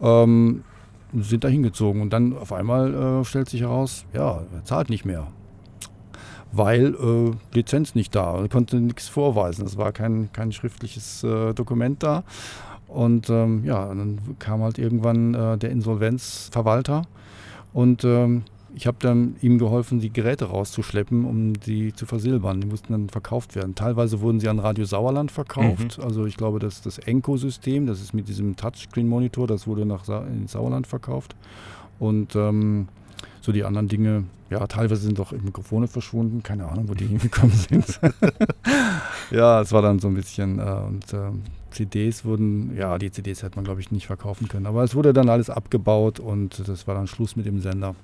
Ähm, 0.00 0.64
sind 1.20 1.44
da 1.44 1.48
hingezogen 1.48 2.00
und 2.00 2.10
dann 2.10 2.34
auf 2.38 2.54
einmal 2.54 3.20
äh, 3.20 3.24
stellt 3.26 3.50
sich 3.50 3.60
heraus, 3.60 4.06
ja, 4.14 4.44
er 4.54 4.64
zahlt 4.64 4.88
nicht 4.88 5.04
mehr 5.04 5.26
weil 6.52 6.94
äh, 6.94 7.56
Lizenz 7.56 7.94
nicht 7.94 8.14
da. 8.14 8.40
Er 8.40 8.48
konnte 8.48 8.76
nichts 8.76 9.08
vorweisen. 9.08 9.66
Es 9.66 9.76
war 9.76 9.92
kein, 9.92 10.30
kein 10.32 10.52
schriftliches 10.52 11.24
äh, 11.24 11.54
Dokument 11.54 12.02
da. 12.02 12.24
Und 12.88 13.30
ähm, 13.30 13.64
ja, 13.64 13.88
dann 13.88 14.20
kam 14.38 14.62
halt 14.62 14.78
irgendwann 14.78 15.34
äh, 15.34 15.56
der 15.56 15.70
Insolvenzverwalter 15.70 17.02
und 17.72 18.04
ähm, 18.04 18.42
ich 18.74 18.86
habe 18.86 18.96
dann 19.00 19.36
ihm 19.42 19.58
geholfen, 19.58 20.00
die 20.00 20.12
Geräte 20.12 20.46
rauszuschleppen, 20.46 21.24
um 21.24 21.52
sie 21.62 21.92
zu 21.92 22.06
versilbern. 22.06 22.60
Die 22.60 22.66
mussten 22.66 22.92
dann 22.92 23.08
verkauft 23.08 23.54
werden. 23.54 23.74
Teilweise 23.74 24.20
wurden 24.20 24.40
sie 24.40 24.48
an 24.48 24.58
Radio 24.58 24.84
Sauerland 24.84 25.30
verkauft. 25.30 25.98
Mhm. 25.98 26.04
Also 26.04 26.24
ich 26.24 26.36
glaube, 26.36 26.58
dass 26.58 26.80
das 26.80 26.98
Enco-System, 26.98 27.86
das 27.86 28.00
ist 28.00 28.14
mit 28.14 28.28
diesem 28.28 28.56
Touchscreen-Monitor, 28.56 29.46
das 29.46 29.66
wurde 29.66 29.84
nach 29.84 30.04
Sa 30.04 30.24
in 30.26 30.46
Sauerland 30.46 30.86
verkauft. 30.86 31.36
Und 31.98 32.34
ähm, 32.34 32.88
so 33.42 33.50
die 33.52 33.64
anderen 33.64 33.88
Dinge, 33.88 34.24
ja, 34.50 34.66
teilweise 34.66 35.02
sind 35.02 35.18
auch 35.20 35.32
Mikrofone 35.32 35.88
verschwunden, 35.88 36.42
keine 36.42 36.68
Ahnung, 36.68 36.88
wo 36.88 36.94
die 36.94 37.06
hingekommen 37.08 37.54
sind. 37.54 38.00
ja, 39.30 39.60
es 39.60 39.72
war 39.72 39.82
dann 39.82 39.98
so 39.98 40.08
ein 40.08 40.14
bisschen, 40.14 40.58
äh, 40.58 40.62
und 40.62 41.12
äh, 41.12 41.30
CDs 41.72 42.24
wurden, 42.24 42.76
ja, 42.76 42.98
die 42.98 43.10
CDs 43.10 43.42
hätte 43.42 43.56
man, 43.56 43.64
glaube 43.64 43.80
ich, 43.80 43.90
nicht 43.90 44.06
verkaufen 44.06 44.46
können. 44.48 44.66
Aber 44.66 44.84
es 44.84 44.94
wurde 44.94 45.12
dann 45.12 45.28
alles 45.28 45.50
abgebaut 45.50 46.20
und 46.20 46.68
das 46.68 46.86
war 46.86 46.94
dann 46.94 47.08
Schluss 47.08 47.34
mit 47.34 47.46
dem 47.46 47.60
Sender. 47.60 47.94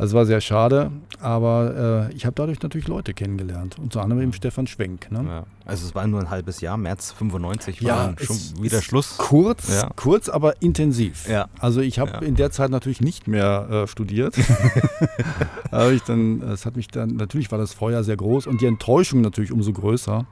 Also 0.00 0.12
es 0.12 0.14
war 0.14 0.24
sehr 0.24 0.40
schade, 0.40 0.90
aber 1.20 2.08
äh, 2.10 2.14
ich 2.14 2.24
habe 2.24 2.34
dadurch 2.34 2.62
natürlich 2.62 2.88
Leute 2.88 3.12
kennengelernt. 3.12 3.76
Unter 3.78 4.02
anderem 4.02 4.22
eben 4.22 4.32
Stefan 4.32 4.66
Schwenk. 4.66 5.12
Ne? 5.12 5.26
Ja. 5.28 5.44
Also 5.66 5.86
es 5.86 5.94
war 5.94 6.06
nur 6.06 6.20
ein 6.20 6.30
halbes 6.30 6.62
Jahr, 6.62 6.78
März 6.78 7.12
95 7.12 7.84
war 7.84 8.14
ja, 8.18 8.24
schon 8.24 8.38
wieder 8.62 8.80
Schluss. 8.80 9.18
Kurz, 9.18 9.68
ja. 9.68 9.90
kurz, 9.96 10.30
aber 10.30 10.62
intensiv. 10.62 11.28
Ja. 11.28 11.48
Also 11.58 11.82
ich 11.82 11.98
habe 11.98 12.24
in 12.24 12.34
der 12.34 12.50
Zeit 12.50 12.70
natürlich 12.70 13.02
nicht 13.02 13.28
mehr 13.28 13.68
äh, 13.70 13.86
studiert. 13.86 14.34
aber 15.70 15.92
ich 15.92 16.02
dann, 16.02 16.40
es 16.44 16.64
hat 16.64 16.76
mich 16.76 16.88
dann, 16.88 17.16
natürlich 17.16 17.50
war 17.52 17.58
das 17.58 17.74
Feuer 17.74 18.02
sehr 18.02 18.16
groß 18.16 18.46
und 18.46 18.62
die 18.62 18.66
Enttäuschung 18.66 19.20
natürlich 19.20 19.52
umso 19.52 19.74
größer 19.74 20.26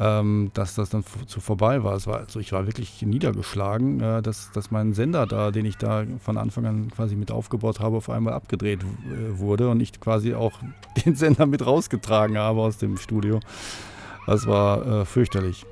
ähm, 0.00 0.50
dass 0.54 0.74
das 0.74 0.88
dann 0.88 1.04
zu 1.26 1.40
vorbei 1.40 1.84
war. 1.84 1.94
Es 1.94 2.06
war 2.06 2.20
also 2.20 2.40
ich 2.40 2.52
war 2.52 2.66
wirklich 2.66 3.02
niedergeschlagen, 3.02 4.00
äh, 4.00 4.22
dass, 4.22 4.50
dass 4.52 4.70
mein 4.70 4.94
Sender 4.94 5.26
da, 5.26 5.50
den 5.50 5.66
ich 5.66 5.76
da 5.76 6.04
von 6.18 6.38
Anfang 6.38 6.64
an 6.64 6.90
quasi 6.90 7.16
mit 7.16 7.30
aufgebaut 7.30 7.80
habe, 7.80 7.98
auf 7.98 8.08
einmal 8.08 8.32
abgedreht 8.32 8.80
äh, 8.82 9.38
wurde 9.38 9.68
und 9.68 9.80
ich 9.80 10.00
quasi 10.00 10.34
auch 10.34 10.52
den 11.04 11.14
Sender 11.14 11.44
mit 11.44 11.64
rausgetragen 11.64 12.38
habe 12.38 12.60
aus 12.60 12.78
dem 12.78 12.96
Studio. 12.96 13.40
Das 14.26 14.46
war 14.46 14.86
äh, 14.86 15.04
fürchterlich. 15.04 15.66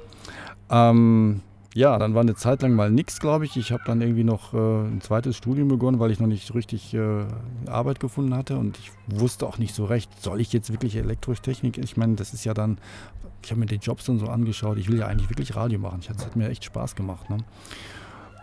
Ähm, 0.71 1.41
ja, 1.75 1.99
dann 1.99 2.13
war 2.15 2.21
eine 2.21 2.35
Zeit 2.35 2.61
lang 2.61 2.75
mal 2.75 2.91
nichts, 2.91 3.21
glaube 3.21 3.47
ich. 3.47 3.57
Ich 3.57 3.73
habe 3.73 3.83
dann 3.87 4.03
irgendwie 4.03 4.25
noch 4.25 4.53
äh, 4.53 4.57
ein 4.57 5.01
zweites 5.01 5.37
Studium 5.37 5.69
begonnen, 5.69 6.01
weil 6.01 6.11
ich 6.11 6.21
noch 6.21 6.27
nicht 6.27 6.55
richtig 6.55 6.93
äh, 6.93 7.25
Arbeit 7.67 8.01
gefunden 8.01 8.35
hatte 8.35 8.59
und 8.59 8.79
ich 8.79 8.91
wusste 9.07 9.47
auch 9.47 9.57
nicht 9.57 9.75
so 9.75 9.87
recht, 9.87 10.11
soll 10.21 10.41
ich 10.41 10.53
jetzt 10.53 10.71
wirklich 10.71 10.97
Elektrotechnik? 10.97 11.79
Ich 11.79 11.97
meine, 11.97 12.17
das 12.17 12.35
ist 12.35 12.45
ja 12.45 12.53
dann 12.53 12.79
ich 13.43 13.51
habe 13.51 13.61
mir 13.61 13.67
die 13.67 13.77
Jobs 13.77 14.05
dann 14.05 14.19
so 14.19 14.27
angeschaut. 14.27 14.79
Ich 14.79 14.89
will 14.89 14.99
ja 14.99 15.07
eigentlich 15.07 15.31
wirklich 15.31 15.57
Radio 15.57 15.79
machen. 15.79 16.01
Es 16.01 16.09
hat 16.09 16.37
mir 16.37 16.49
echt 16.49 16.65
Spaß 16.65 16.97
gemacht. 16.97 17.31
Ne? 17.31 17.39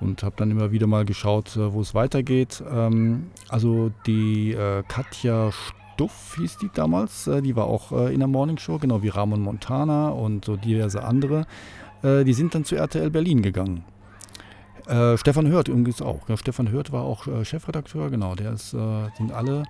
Und 0.01 0.23
habe 0.23 0.35
dann 0.37 0.51
immer 0.51 0.71
wieder 0.71 0.87
mal 0.87 1.05
geschaut, 1.05 1.55
äh, 1.55 1.73
wo 1.73 1.81
es 1.81 1.93
weitergeht. 1.93 2.63
Ähm, 2.69 3.27
also 3.49 3.91
die 4.05 4.53
äh, 4.53 4.83
Katja 4.87 5.51
Stuff 5.51 6.35
hieß 6.37 6.57
die 6.57 6.69
damals. 6.73 7.27
Äh, 7.27 7.41
die 7.41 7.55
war 7.55 7.65
auch 7.65 7.91
äh, 7.91 8.13
in 8.13 8.19
der 8.19 8.27
Morning 8.27 8.57
Show, 8.57 8.77
genau 8.77 9.01
wie 9.01 9.09
Ramon 9.09 9.41
Montana 9.41 10.09
und 10.09 10.45
so 10.45 10.55
diverse 10.55 11.03
andere. 11.03 11.45
Äh, 12.03 12.23
die 12.23 12.33
sind 12.33 12.55
dann 12.55 12.65
zu 12.65 12.75
RTL 12.75 13.09
Berlin 13.09 13.41
gegangen. 13.41 13.83
Äh, 14.87 15.17
Stefan 15.17 15.47
Hört 15.47 15.67
übrigens 15.67 16.01
auch. 16.01 16.27
Ja, 16.29 16.37
Stefan 16.37 16.69
Hört 16.69 16.91
war 16.91 17.03
auch 17.03 17.27
Chefredakteur, 17.43 18.09
genau. 18.09 18.35
Der 18.35 18.53
ist, 18.53 18.71
sind 18.71 19.31
alle 19.33 19.63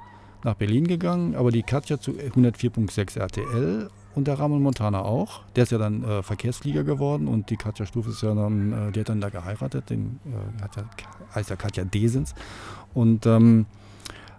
nach 0.44 0.56
Berlin 0.56 0.88
gegangen, 0.88 1.36
aber 1.36 1.52
die 1.52 1.64
Katja 1.64 2.00
zu 2.00 2.12
104.6 2.12 3.18
RTL 3.18 3.90
und 4.16 4.28
der 4.28 4.40
Ramon 4.40 4.62
Montana 4.62 5.02
auch. 5.02 5.42
Der 5.56 5.64
ist 5.64 5.72
ja 5.72 5.78
dann 5.78 6.04
äh, 6.04 6.24
Verkehrsflieger 6.24 6.84
geworden 6.84 7.28
und 7.28 7.50
die 7.50 7.58
Katja 7.58 7.86
Stufe 7.86 8.10
ist 8.10 8.22
ja 8.22 8.34
dann, 8.34 8.72
äh, 8.72 8.92
die 8.92 9.02
hat 9.02 9.10
dann 9.10 9.22
da 9.22 9.30
geheiratet, 9.30 9.90
den 9.90 10.20
äh, 10.26 10.62
hat 10.62 10.76
ja, 10.78 10.84
heißt 11.36 11.50
ja 11.50 11.56
Katja 11.56 11.84
Desens 11.84 12.34
und 12.94 13.26
ähm, 13.26 13.66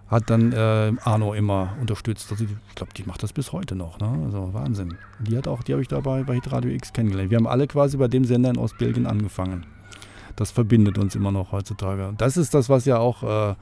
hat 0.08 0.30
dann 0.30 0.52
äh, 0.52 0.92
Arno 1.02 1.34
immer 1.34 1.74
unterstützt. 1.80 2.30
Also 2.30 2.44
ich 2.44 2.74
glaube, 2.74 2.92
die 2.96 3.04
macht 3.04 3.22
das 3.22 3.32
bis 3.32 3.52
heute 3.52 3.74
noch. 3.74 3.98
Ne? 3.98 4.22
Also 4.24 4.54
Wahnsinn. 4.54 4.96
Die 5.20 5.36
hat 5.36 5.48
auch, 5.48 5.62
die 5.62 5.72
habe 5.72 5.82
ich 5.82 5.88
dabei 5.88 6.22
bei 6.22 6.34
Hitradio 6.34 6.70
X 6.70 6.92
kennengelernt. 6.92 7.30
Wir 7.30 7.38
haben 7.38 7.46
alle 7.46 7.66
quasi 7.66 7.96
bei 7.96 8.08
dem 8.08 8.24
Sender 8.24 8.50
in 8.50 8.58
Ostbelgien 8.58 9.06
angefangen. 9.06 9.66
Das 10.36 10.50
verbindet 10.50 10.98
uns 10.98 11.14
immer 11.14 11.32
noch 11.32 11.52
heutzutage. 11.52 12.14
Das 12.18 12.36
ist 12.36 12.54
das, 12.54 12.68
was 12.68 12.84
ja 12.84 12.98
auch 12.98 13.22
äh, 13.22 13.54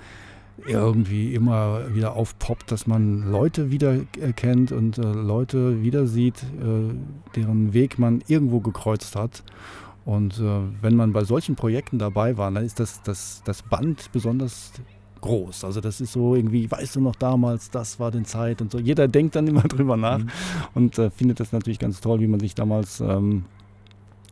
irgendwie 0.66 1.34
immer 1.34 1.94
wieder 1.94 2.14
aufpoppt, 2.14 2.70
dass 2.70 2.86
man 2.86 3.30
Leute 3.30 3.70
wiedererkennt 3.70 4.72
und 4.72 4.98
äh, 4.98 5.02
Leute 5.02 5.82
wieder 5.82 6.07
sieht, 6.07 6.42
äh, 6.42 6.94
deren 7.34 7.72
Weg 7.72 7.98
man 7.98 8.22
irgendwo 8.26 8.61
gekreuzt 8.61 9.16
hat. 9.16 9.42
Und 10.05 10.38
äh, 10.38 10.61
wenn 10.80 10.96
man 10.96 11.12
bei 11.12 11.24
solchen 11.24 11.57
Projekten 11.57 11.98
dabei 11.98 12.36
war, 12.36 12.50
dann 12.50 12.64
ist 12.64 12.78
das, 12.78 13.02
das, 13.02 13.42
das 13.44 13.62
Band 13.62 14.12
besonders 14.12 14.72
groß. 15.22 15.64
Also 15.64 15.80
das 15.80 16.00
ist 16.00 16.12
so 16.12 16.34
irgendwie, 16.34 16.70
weißt 16.70 16.96
du 16.96 17.00
noch 17.00 17.16
damals, 17.16 17.70
das 17.70 17.98
war 17.98 18.11
die 18.11 18.22
Zeit 18.24 18.61
und 18.61 18.70
so. 18.70 18.78
Jeder 18.78 19.09
denkt 19.09 19.34
dann 19.34 19.46
immer 19.46 19.62
drüber 19.68 19.96
nach 19.96 20.18
mhm. 20.18 20.28
und 20.74 20.98
äh, 20.98 21.11
findet 21.11 21.40
das 21.40 21.52
natürlich 21.52 21.78
ganz 21.78 22.00
toll, 22.00 22.20
wie 22.20 22.26
man 22.26 22.40
sich 22.40 22.55
damals 22.55 23.00
ähm, 23.00 23.44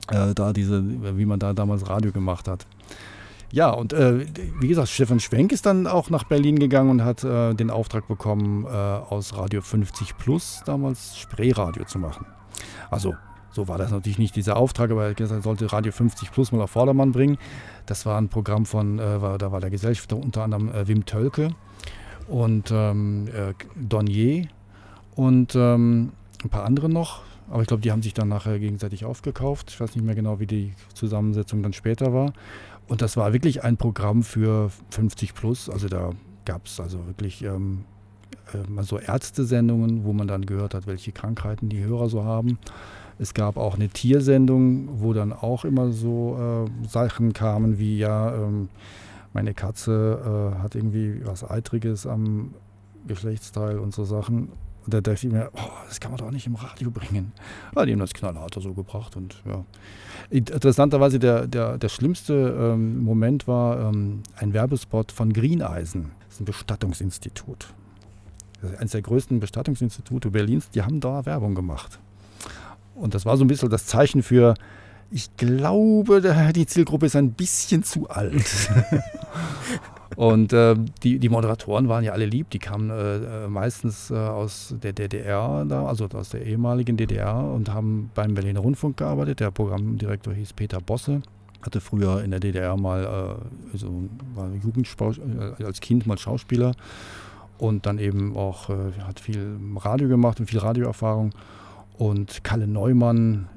äh, 0.09 0.35
da 0.35 0.53
diese, 0.53 0.85
wie 1.17 1.25
man 1.25 1.39
da 1.39 1.55
damals 1.55 1.89
Radio 1.89 2.13
gemacht 2.13 2.49
hat. 2.49 2.67
Ja, 3.53 3.71
und 3.71 3.93
äh, 3.93 4.27
wie 4.61 4.69
gesagt, 4.69 4.89
Stefan 4.89 5.21
Schwenk 5.21 5.53
ist 5.53 5.67
dann 5.67 5.87
auch 5.87 6.09
nach 6.09 6.25
Berlin 6.25 6.59
gegangen 6.59 6.89
und 6.89 7.05
hat 7.05 7.23
äh, 7.23 7.53
den 7.53 7.71
Auftrag 7.71 8.09
bekommen, 8.09 8.65
äh, 8.65 8.69
aus 8.69 9.37
Radio 9.37 9.61
50 9.61 10.17
Plus 10.17 10.63
damals 10.65 11.19
Spreeradio 11.19 11.85
zu 11.85 11.99
machen. 11.99 12.25
Also 12.91 13.15
so 13.51 13.69
war 13.69 13.77
das 13.77 13.91
natürlich 13.91 14.19
nicht 14.19 14.35
dieser 14.35 14.57
Auftrag, 14.57 14.91
aber 14.91 15.19
er 15.19 15.43
sollte 15.43 15.71
Radio 15.71 15.93
50 15.93 16.33
Plus 16.33 16.51
mal 16.51 16.63
auf 16.63 16.71
Vordermann 16.71 17.13
bringen. 17.13 17.37
Das 17.85 18.07
war 18.07 18.19
ein 18.19 18.31
Programm 18.31 18.65
von, 18.65 18.99
äh, 18.99 19.21
war, 19.21 19.37
da 19.37 19.53
war 19.53 19.61
der 19.61 19.69
Gesellschafter 19.69 20.17
unter 20.17 20.45
anderem 20.45 20.71
äh, 20.71 20.89
Wim 20.89 21.05
Tölke 21.05 21.51
und 22.29 22.71
ähm, 22.73 23.29
äh, 23.29 23.53
Donnier 23.77 24.47
und 25.15 25.55
ähm, 25.55 26.13
ein 26.43 26.49
paar 26.49 26.65
andere 26.65 26.89
noch. 26.89 27.21
Aber 27.51 27.61
ich 27.61 27.69
glaube, 27.69 27.83
die 27.83 27.93
haben 27.93 28.01
sich 28.01 28.15
dann 28.15 28.29
nachher 28.29 28.59
gegenseitig 28.59 29.05
aufgekauft. 29.05 29.71
Ich 29.71 29.81
weiß 29.81 29.95
nicht 29.95 30.05
mehr 30.07 30.15
genau, 30.15 30.41
wie 30.41 30.47
die 30.47 30.73
Zusammensetzung 30.95 31.63
dann 31.63 31.75
später 31.75 32.15
war. 32.15 32.33
Und 32.93 33.01
das 33.01 33.17
war 33.17 33.33
wirklich 33.33 33.65
ein 33.65 33.79
Programm 33.79 34.23
für 34.23 34.71
50 34.91 35.33
plus. 35.33 35.71
Also 35.71 35.89
da 35.89 36.11
gab 36.45 36.67
es 36.67 36.79
also 36.79 37.07
wirklich 37.07 37.43
ähm, 37.43 37.87
äh, 38.53 38.71
mal 38.71 38.85
so 38.85 38.99
Ärztesendungen, 38.99 40.05
wo 40.05 40.13
man 40.13 40.29
dann 40.29 40.45
gehört 40.45 40.75
hat, 40.75 40.87
welche 40.87 41.11
Krankheiten 41.11 41.71
die 41.71 41.83
Hörer 41.83 42.11
so 42.11 42.25
haben. 42.25 42.59
Es 43.19 43.33
gab 43.33 43.57
auch 43.57 43.77
eine 43.77 43.89
Tiersendung, 43.89 45.01
wo 45.01 45.15
dann 45.15 45.33
auch 45.33 45.65
immer 45.65 45.91
so 45.91 46.37
äh, 46.39 46.87
Sachen 46.87 47.33
kamen 47.33 47.79
wie, 47.79 47.97
ja, 47.97 48.35
ähm, 48.35 48.69
meine 49.33 49.55
Katze 49.55 50.53
äh, 50.59 50.63
hat 50.63 50.75
irgendwie 50.75 51.23
was 51.25 51.51
Eitriges 51.51 52.07
am 52.07 52.53
Geschlechtsteil 53.07 53.79
und 53.79 53.95
so 53.95 54.05
Sachen. 54.05 54.51
Und 54.85 54.95
da 54.95 55.01
dachte 55.01 55.27
ich 55.27 55.33
mir, 55.33 55.51
oh, 55.55 55.71
das 55.89 56.01
kann 56.01 56.11
man 56.11 56.19
doch 56.19 56.31
nicht 56.31 56.47
im 56.47 56.57
Radio 56.57 56.91
bringen. 56.91 57.33
Aber 57.71 57.87
die 57.87 57.93
haben 57.93 58.01
das 58.01 58.15
knallhart 58.15 58.55
so 58.55 58.73
gebracht 58.75 59.17
und 59.17 59.37
ja. 59.47 59.65
Interessanterweise 60.31 61.19
der, 61.19 61.47
der, 61.47 61.79
der 61.79 61.89
schlimmste 61.89 62.35
ähm, 62.35 63.03
Moment 63.05 63.47
war 63.47 63.91
ähm, 63.91 64.23
ein 64.37 64.53
Werbespot 64.53 65.13
von 65.13 65.33
Greeneisen. 65.33 66.11
Das 66.25 66.35
ist 66.35 66.41
ein 66.41 66.45
Bestattungsinstitut. 66.47 67.69
Eines 68.79 68.93
der 68.93 69.03
größten 69.03 69.41
Bestattungsinstitute 69.41 70.31
Berlins. 70.31 70.71
Die 70.71 70.83
haben 70.83 71.01
da 71.01 71.27
Werbung 71.27 71.55
gemacht. 71.55 71.99
Und 72.95 73.15
das 73.15 73.25
war 73.25 73.37
so 73.37 73.45
ein 73.45 73.49
bisschen 73.49 73.71
das 73.71 73.87
Zeichen 73.87 74.23
für, 74.23 74.55
ich 75.11 75.37
glaube, 75.37 76.53
die 76.55 76.67
Zielgruppe 76.67 77.07
ist 77.07 77.17
ein 77.17 77.33
bisschen 77.33 77.83
zu 77.83 78.09
alt. 78.09 78.45
Und 80.17 80.53
äh, 80.53 80.77
die, 81.03 81.19
die 81.19 81.29
Moderatoren 81.29 81.89
waren 81.89 82.05
ja 82.05 82.13
alle 82.13 82.27
lieb, 82.27 82.51
die 82.51 82.59
kamen 82.59 82.91
äh, 82.91 83.45
äh 83.45 83.49
meistens 83.49 84.11
äh, 84.11 84.15
aus 84.15 84.75
der 84.83 84.93
DDR, 84.93 85.65
da, 85.67 85.87
also 85.87 86.09
aus 86.13 86.31
der 86.31 86.45
ehemaligen 86.45 86.97
DDR 86.97 87.37
und 87.37 87.73
haben 87.73 88.11
beim 88.15 88.35
Berliner 88.35 88.61
Rundfunk 88.61 88.99
gearbeitet. 88.99 89.41
Der 89.41 89.51
Programmdirektor 89.51 90.35
hieß 90.35 90.53
Peter 90.53 90.81
Bosse, 90.81 91.23
hatte 91.63 91.81
früher 91.81 92.23
in 92.23 92.31
der 92.31 92.41
DDR 92.41 92.77
mal, 92.77 93.05
äh, 93.05 93.73
also 93.73 94.09
war 94.35 94.49
äh, 94.49 95.65
als 95.65 95.81
Kind 95.81 96.07
mal 96.07 96.19
Schauspieler 96.19 96.73
und 97.59 97.87
dann 97.87 97.99
eben 97.99 98.37
auch, 98.37 98.71
hat 99.07 99.21
viel 99.21 99.57
Radio 99.77 100.09
gemacht 100.09 100.41
und 100.41 100.47
viel 100.47 100.59
Radioerfahrung. 100.59 101.31
Und 101.97 102.43
Kalle 102.43 102.67
Neumann, 102.67 103.49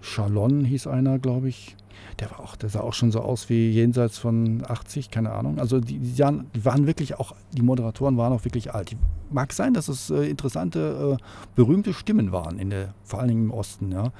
Charlon 0.00 0.64
hieß 0.64 0.86
einer, 0.86 1.18
glaube 1.18 1.50
ich, 1.50 1.76
der 2.20 2.30
war 2.30 2.40
auch, 2.40 2.56
der 2.56 2.68
sah 2.68 2.80
auch 2.80 2.94
schon 2.94 3.12
so 3.12 3.20
aus 3.20 3.48
wie 3.48 3.70
jenseits 3.70 4.18
von 4.18 4.62
80, 4.66 5.10
keine 5.10 5.32
Ahnung. 5.32 5.58
Also 5.58 5.80
die, 5.80 5.98
die, 5.98 6.64
waren 6.64 6.86
wirklich 6.86 7.18
auch, 7.18 7.34
die 7.52 7.62
Moderatoren 7.62 8.16
waren 8.16 8.32
auch 8.32 8.44
wirklich 8.44 8.74
alt. 8.74 8.96
Mag 9.30 9.52
sein, 9.52 9.74
dass 9.74 9.88
es 9.88 10.10
äh, 10.10 10.28
interessante, 10.28 11.18
äh, 11.18 11.24
berühmte 11.54 11.92
Stimmen 11.92 12.32
waren, 12.32 12.58
in 12.58 12.70
der, 12.70 12.94
vor 13.04 13.20
allen 13.20 13.28
Dingen 13.28 13.44
im 13.44 13.50
Osten, 13.50 13.92
ja. 13.92 14.12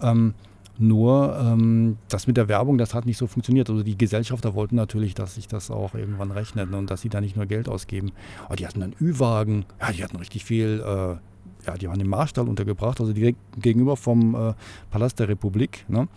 Ähm, 0.00 0.34
nur 0.80 1.38
ähm, 1.38 1.98
das 2.08 2.26
mit 2.26 2.38
der 2.38 2.48
Werbung, 2.48 2.78
das 2.78 2.94
hat 2.94 3.04
nicht 3.04 3.18
so 3.18 3.26
funktioniert. 3.26 3.68
Also 3.68 3.82
die 3.82 3.98
Gesellschafter 3.98 4.54
wollten 4.54 4.76
natürlich, 4.76 5.12
dass 5.12 5.34
sich 5.34 5.46
das 5.46 5.70
auch 5.70 5.94
irgendwann 5.94 6.30
rechnet 6.30 6.72
und 6.72 6.90
dass 6.90 7.02
sie 7.02 7.10
da 7.10 7.20
nicht 7.20 7.36
nur 7.36 7.44
Geld 7.44 7.68
ausgeben. 7.68 8.12
Aber 8.46 8.56
die 8.56 8.66
hatten 8.66 8.80
dann 8.80 8.94
Ü-Wagen, 8.98 9.66
ja, 9.78 9.92
die 9.92 10.02
hatten 10.02 10.16
richtig 10.16 10.46
viel, 10.46 10.82
äh, 10.82 11.66
ja, 11.66 11.74
die 11.78 11.86
waren 11.86 12.00
im 12.00 12.08
Marstall 12.08 12.48
untergebracht, 12.48 12.98
also 12.98 13.12
direkt 13.12 13.38
gegenüber 13.60 13.94
vom 13.94 14.34
äh, 14.34 14.54
Palast 14.90 15.18
der 15.18 15.28
Republik. 15.28 15.84
Ne? 15.88 16.08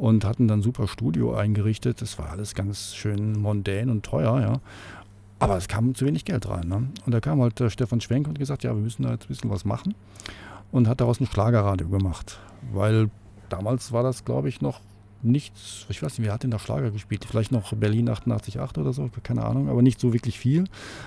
Und 0.00 0.24
hatten 0.24 0.48
dann 0.48 0.62
super 0.62 0.88
Studio 0.88 1.34
eingerichtet. 1.34 2.00
Das 2.00 2.18
war 2.18 2.30
alles 2.30 2.54
ganz 2.54 2.94
schön 2.94 3.38
mondän 3.38 3.90
und 3.90 4.02
teuer, 4.02 4.40
ja. 4.40 4.54
Aber 5.38 5.58
es 5.58 5.68
kam 5.68 5.94
zu 5.94 6.06
wenig 6.06 6.24
Geld 6.24 6.48
rein. 6.48 6.68
Ne? 6.68 6.88
Und 7.04 7.12
da 7.12 7.20
kam 7.20 7.40
halt 7.42 7.62
Stefan 7.68 8.00
Schwenk 8.00 8.26
und 8.26 8.38
gesagt, 8.38 8.64
ja, 8.64 8.74
wir 8.74 8.80
müssen 8.80 9.02
da 9.02 9.10
jetzt 9.10 9.26
ein 9.26 9.28
bisschen 9.28 9.50
was 9.50 9.66
machen. 9.66 9.94
Und 10.72 10.88
hat 10.88 11.02
daraus 11.02 11.20
ein 11.20 11.26
Schlagerradio 11.26 11.88
gemacht. 11.88 12.38
Weil 12.72 13.10
damals 13.50 13.92
war 13.92 14.02
das, 14.02 14.24
glaube 14.24 14.48
ich, 14.48 14.62
noch 14.62 14.80
nichts, 15.22 15.84
ich 15.90 16.02
weiß 16.02 16.16
nicht, 16.16 16.26
wer 16.26 16.32
hat 16.32 16.44
denn 16.44 16.50
da 16.50 16.58
Schlager 16.58 16.90
gespielt? 16.90 17.26
Vielleicht 17.26 17.52
noch 17.52 17.74
Berlin 17.74 18.08
88.8 18.08 18.78
oder 18.78 18.94
so, 18.94 19.10
keine 19.22 19.44
Ahnung, 19.44 19.68
aber 19.68 19.82
nicht 19.82 20.00
so 20.00 20.14
wirklich 20.14 20.38
viel. 20.38 20.64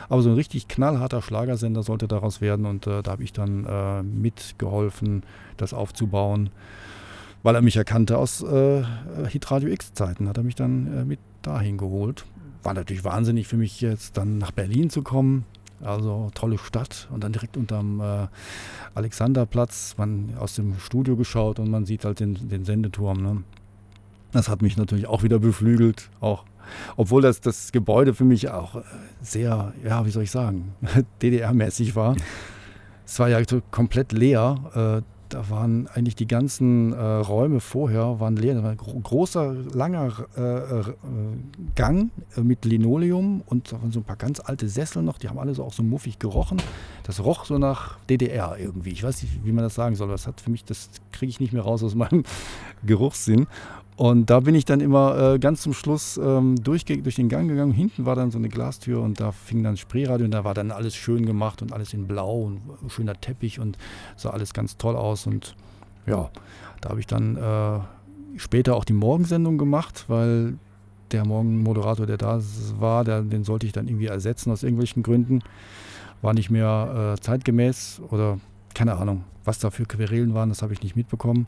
Aber 0.08 0.22
so 0.22 0.30
ein 0.30 0.36
richtig 0.36 0.68
knallharter 0.68 1.24
Schlagersender 1.24 1.82
sollte 1.82 2.08
daraus 2.08 2.41
werden 2.41 2.68
und 2.68 2.86
äh, 2.86 3.02
da 3.02 3.12
habe 3.12 3.24
ich 3.24 3.34
dann 3.34 3.66
äh, 3.66 4.04
mitgeholfen, 4.04 5.24
das 5.58 5.74
aufzubauen 5.74 6.52
weil 7.44 7.56
er 7.56 7.62
mich 7.62 7.76
erkannte 7.76 8.18
aus 8.18 8.41
äh, 8.41 8.84
Hitradio 9.28 9.70
X-Zeiten, 9.70 10.28
hat 10.28 10.38
er 10.38 10.44
mich 10.44 10.56
dann 10.56 10.98
äh, 10.98 11.06
mit 11.06 11.20
dahin 11.41 11.78
geholt. 11.78 12.26
War 12.64 12.74
natürlich 12.74 13.04
wahnsinnig 13.04 13.48
für 13.48 13.58
mich 13.58 13.82
jetzt 13.82 14.18
dann 14.18 14.38
nach 14.38 14.52
Berlin 14.52 14.89
zu 14.89 15.04
kommen. 15.04 15.46
Also 15.82 16.32
tolle 16.34 16.58
Stadt 16.58 17.10
und 17.12 17.26
dann 17.26 17.34
direkt 17.34 17.58
unterm 17.58 18.00
äh, 18.00 18.28
Alexanderplatz, 18.96 19.96
man 19.98 20.34
aus 20.39 20.56
dem 20.56 20.80
Studio 20.80 21.18
geschaut 21.18 21.60
und 21.60 21.70
man 21.70 21.86
sieht 21.86 22.06
halt 22.06 22.22
den, 22.22 22.48
den 22.48 22.64
Sendeturm. 22.64 23.22
Ne? 23.22 23.44
Das 24.32 24.48
hat 24.48 24.62
mich 24.62 24.78
natürlich 24.78 25.08
auch 25.08 25.24
wieder 25.24 25.39
beflügelt, 25.39 26.10
auch 26.22 26.46
obwohl 26.96 27.22
das, 27.22 27.41
das 27.41 27.74
Gebäude 27.74 28.14
für 28.14 28.24
mich 28.24 28.50
auch 28.50 28.76
äh, 28.76 28.82
sehr, 29.22 29.74
ja, 29.84 30.06
wie 30.06 30.12
soll 30.12 30.24
ich 30.24 30.32
sagen, 30.32 30.74
DDR-mäßig 31.22 31.98
war. 31.98 32.16
Es 33.06 33.20
war 33.20 33.28
ja 33.28 33.41
komplett 33.70 34.14
leer. 34.14 35.04
Da 35.34 35.50
waren 35.50 35.88
eigentlich 35.88 36.16
die 36.16 36.28
ganzen 36.28 36.94
äh, 36.94 37.02
Räume 37.02 37.60
vorher 37.60 38.20
waren 38.20 38.36
leer. 38.36 38.54
Da 38.54 38.62
war 38.62 38.70
ein 38.70 38.78
großer, 38.78 39.52
langer 39.74 40.28
äh, 40.38 40.42
äh, 40.42 40.84
Gang 41.74 42.12
äh, 42.38 42.42
mit 42.42 42.66
Linoleum 42.66 43.42
und 43.48 43.72
da 43.72 43.82
waren 43.82 43.92
so 43.92 44.02
ein 44.02 44.04
paar 44.04 44.16
ganz 44.16 44.40
alte 44.40 44.70
Sessel 44.70 45.02
noch, 45.02 45.18
die 45.18 45.30
haben 45.30 45.40
alle 45.40 45.56
so 45.56 45.64
auch 45.64 45.74
so 45.74 45.82
muffig 45.82 46.20
gerochen. 46.20 46.62
Das 47.02 47.24
roch 47.24 47.46
so 47.46 47.58
nach 47.58 47.98
DDR 48.10 48.58
irgendwie. 48.60 48.92
Ich 48.92 49.02
weiß 49.02 49.24
nicht, 49.24 49.44
wie 49.44 49.52
man 49.52 49.64
das 49.64 49.74
sagen 49.74 49.96
soll. 49.96 50.10
Das 50.10 50.28
hat 50.28 50.40
für 50.40 50.52
mich, 50.52 50.66
das 50.66 50.92
kriege 51.12 51.32
ich 51.32 51.40
nicht 51.40 51.52
mehr 51.52 51.64
raus 51.64 51.84
aus 51.84 51.96
meinem 51.96 52.24
Geruchssinn. 52.86 53.48
Und 53.96 54.30
da 54.30 54.39
bin 54.39 54.56
ich 54.56 54.66
dann 54.66 54.80
immer 54.80 55.34
äh, 55.34 55.39
ganz 55.39 55.62
zum 55.62 55.74
Schluss 55.74 56.18
ähm, 56.18 56.56
durch, 56.64 56.86
durch 56.86 57.16
den 57.16 57.30
Gang 57.30 57.48
gegangen. 57.48 57.72
Hinten 57.72 58.06
war 58.06 58.16
dann 58.16 58.32
so 58.32 58.38
eine 58.38 58.50
Glastür 58.50 59.02
und 59.02 59.20
da 59.20 59.32
fing 59.32 59.64
dann 59.64 59.78
Spreeradio 59.78 60.26
und 60.26 60.32
da 60.32 60.44
war 60.44 60.54
dann 60.54 60.72
alles 60.72 60.96
schön 60.96 61.26
gemacht 61.26 61.62
und 61.62 61.74
alles 61.74 61.94
in 61.94 62.08
Blau 62.08 62.41
und 62.41 62.62
schöner 62.88 63.20
Teppich 63.20 63.60
und 63.60 63.78
sah 64.16 64.32
alles 64.32 64.54
ganz 64.54 64.78
toll 64.78 64.96
aus. 64.96 65.28
Und 65.28 65.56
ja, 66.08 66.30
da 66.82 66.89
habe 66.89 67.00
ich 67.00 67.08
dann 67.08 67.38
äh, 67.38 67.80
später 68.38 68.76
auch 68.76 68.86
die 68.86 68.94
Morgensendung 68.94 69.58
gemacht, 69.58 70.06
weil 70.08 70.58
der 71.12 71.26
Morgenmoderator, 71.26 72.08
der 72.08 72.18
da 72.18 72.41
war, 72.80 73.04
der, 73.04 73.22
den 73.22 73.44
sollte 73.44 73.68
ich 73.68 73.74
dann 73.74 73.88
irgendwie 73.88 74.08
ersetzen 74.08 74.52
aus 74.52 74.64
irgendwelchen 74.64 75.04
Gründen. 75.04 75.44
War 76.24 76.34
nicht 76.34 76.50
mehr 76.50 77.14
äh, 77.14 77.22
zeitgemäß 77.22 78.02
oder 78.10 78.39
keine 78.74 78.96
Ahnung, 78.96 79.24
was 79.44 79.60
da 79.60 79.70
für 79.70 79.86
Querelen 79.86 80.34
waren, 80.34 80.50
das 80.50 80.64
habe 80.64 80.74
ich 80.74 80.82
nicht 80.82 80.96
mitbekommen. 80.96 81.46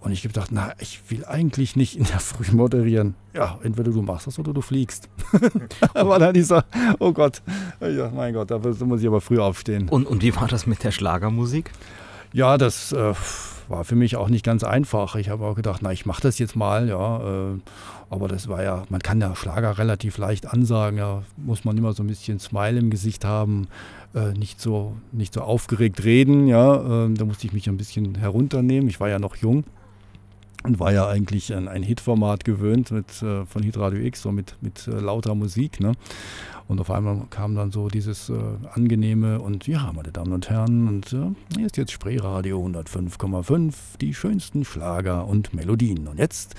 Und 0.00 0.12
ich 0.12 0.20
habe 0.20 0.28
gedacht, 0.28 0.50
na, 0.52 0.72
ich 0.78 1.00
will 1.08 1.24
eigentlich 1.24 1.74
nicht 1.74 1.98
in 1.98 2.04
der 2.04 2.20
Früh 2.20 2.52
moderieren. 2.52 3.14
Ja, 3.34 3.58
entweder 3.62 3.90
du 3.90 4.02
machst 4.02 4.26
das 4.26 4.38
oder 4.38 4.52
du 4.52 4.60
fliegst. 4.60 5.08
war 5.94 6.18
dann 6.18 6.34
dieser, 6.34 6.64
oh 7.00 7.12
Gott, 7.12 7.42
ja, 7.80 8.10
mein 8.14 8.34
Gott, 8.34 8.50
da 8.50 8.58
muss 8.58 9.00
ich 9.00 9.06
aber 9.06 9.20
früh 9.20 9.40
aufstehen. 9.40 9.88
Und, 9.88 10.06
und 10.06 10.22
wie 10.22 10.34
war 10.36 10.46
das 10.46 10.66
mit 10.66 10.84
der 10.84 10.92
Schlagermusik? 10.92 11.72
Ja, 12.32 12.58
das 12.58 12.92
äh, 12.92 13.14
war 13.68 13.84
für 13.84 13.96
mich 13.96 14.16
auch 14.16 14.28
nicht 14.28 14.44
ganz 14.44 14.62
einfach. 14.62 15.16
Ich 15.16 15.28
habe 15.28 15.44
auch 15.44 15.54
gedacht, 15.54 15.80
na, 15.82 15.92
ich 15.92 16.06
mache 16.06 16.22
das 16.22 16.38
jetzt 16.38 16.56
mal, 16.56 16.88
ja. 16.88 17.52
Äh, 17.54 17.58
aber 18.08 18.28
das 18.28 18.46
war 18.48 18.62
ja, 18.62 18.84
man 18.88 19.00
kann 19.00 19.20
ja 19.20 19.34
Schlager 19.34 19.78
relativ 19.78 20.18
leicht 20.18 20.46
ansagen, 20.46 20.98
ja, 20.98 21.22
muss 21.36 21.64
man 21.64 21.76
immer 21.76 21.92
so 21.92 22.04
ein 22.04 22.06
bisschen 22.06 22.38
Smile 22.38 22.78
im 22.78 22.90
Gesicht 22.90 23.24
haben, 23.24 23.66
äh, 24.14 24.32
nicht, 24.32 24.60
so, 24.60 24.94
nicht 25.10 25.34
so 25.34 25.40
aufgeregt 25.40 26.04
reden, 26.04 26.46
ja. 26.46 27.06
Äh, 27.06 27.14
da 27.14 27.24
musste 27.24 27.46
ich 27.46 27.52
mich 27.52 27.68
ein 27.68 27.76
bisschen 27.76 28.14
herunternehmen. 28.14 28.88
Ich 28.88 29.00
war 29.00 29.08
ja 29.08 29.18
noch 29.18 29.36
jung 29.36 29.64
und 30.66 30.80
war 30.80 30.92
ja 30.92 31.08
eigentlich 31.08 31.54
an 31.54 31.68
ein 31.68 31.82
Hitformat 31.82 32.44
gewöhnt 32.44 32.90
mit, 32.90 33.22
äh, 33.22 33.46
von 33.46 33.62
Hitradio 33.62 34.00
X, 34.00 34.22
so 34.22 34.32
mit, 34.32 34.56
mit 34.60 34.88
äh, 34.88 34.98
lauter 34.98 35.34
Musik. 35.34 35.80
Ne? 35.80 35.92
Und 36.68 36.80
auf 36.80 36.90
einmal 36.90 37.26
kam 37.30 37.54
dann 37.54 37.70
so 37.70 37.88
dieses 37.88 38.28
äh, 38.28 38.34
angenehme 38.74 39.40
und 39.40 39.68
ja, 39.68 39.92
meine 39.94 40.10
Damen 40.10 40.32
und 40.32 40.50
Herren, 40.50 40.88
und 40.88 41.12
äh, 41.12 41.30
hier 41.56 41.66
ist 41.66 41.76
jetzt 41.76 41.92
Spreeradio 41.92 42.64
105,5, 42.66 43.74
die 44.00 44.12
schönsten 44.12 44.64
Schlager 44.64 45.26
und 45.26 45.54
Melodien. 45.54 46.08
Und 46.08 46.18
jetzt 46.18 46.56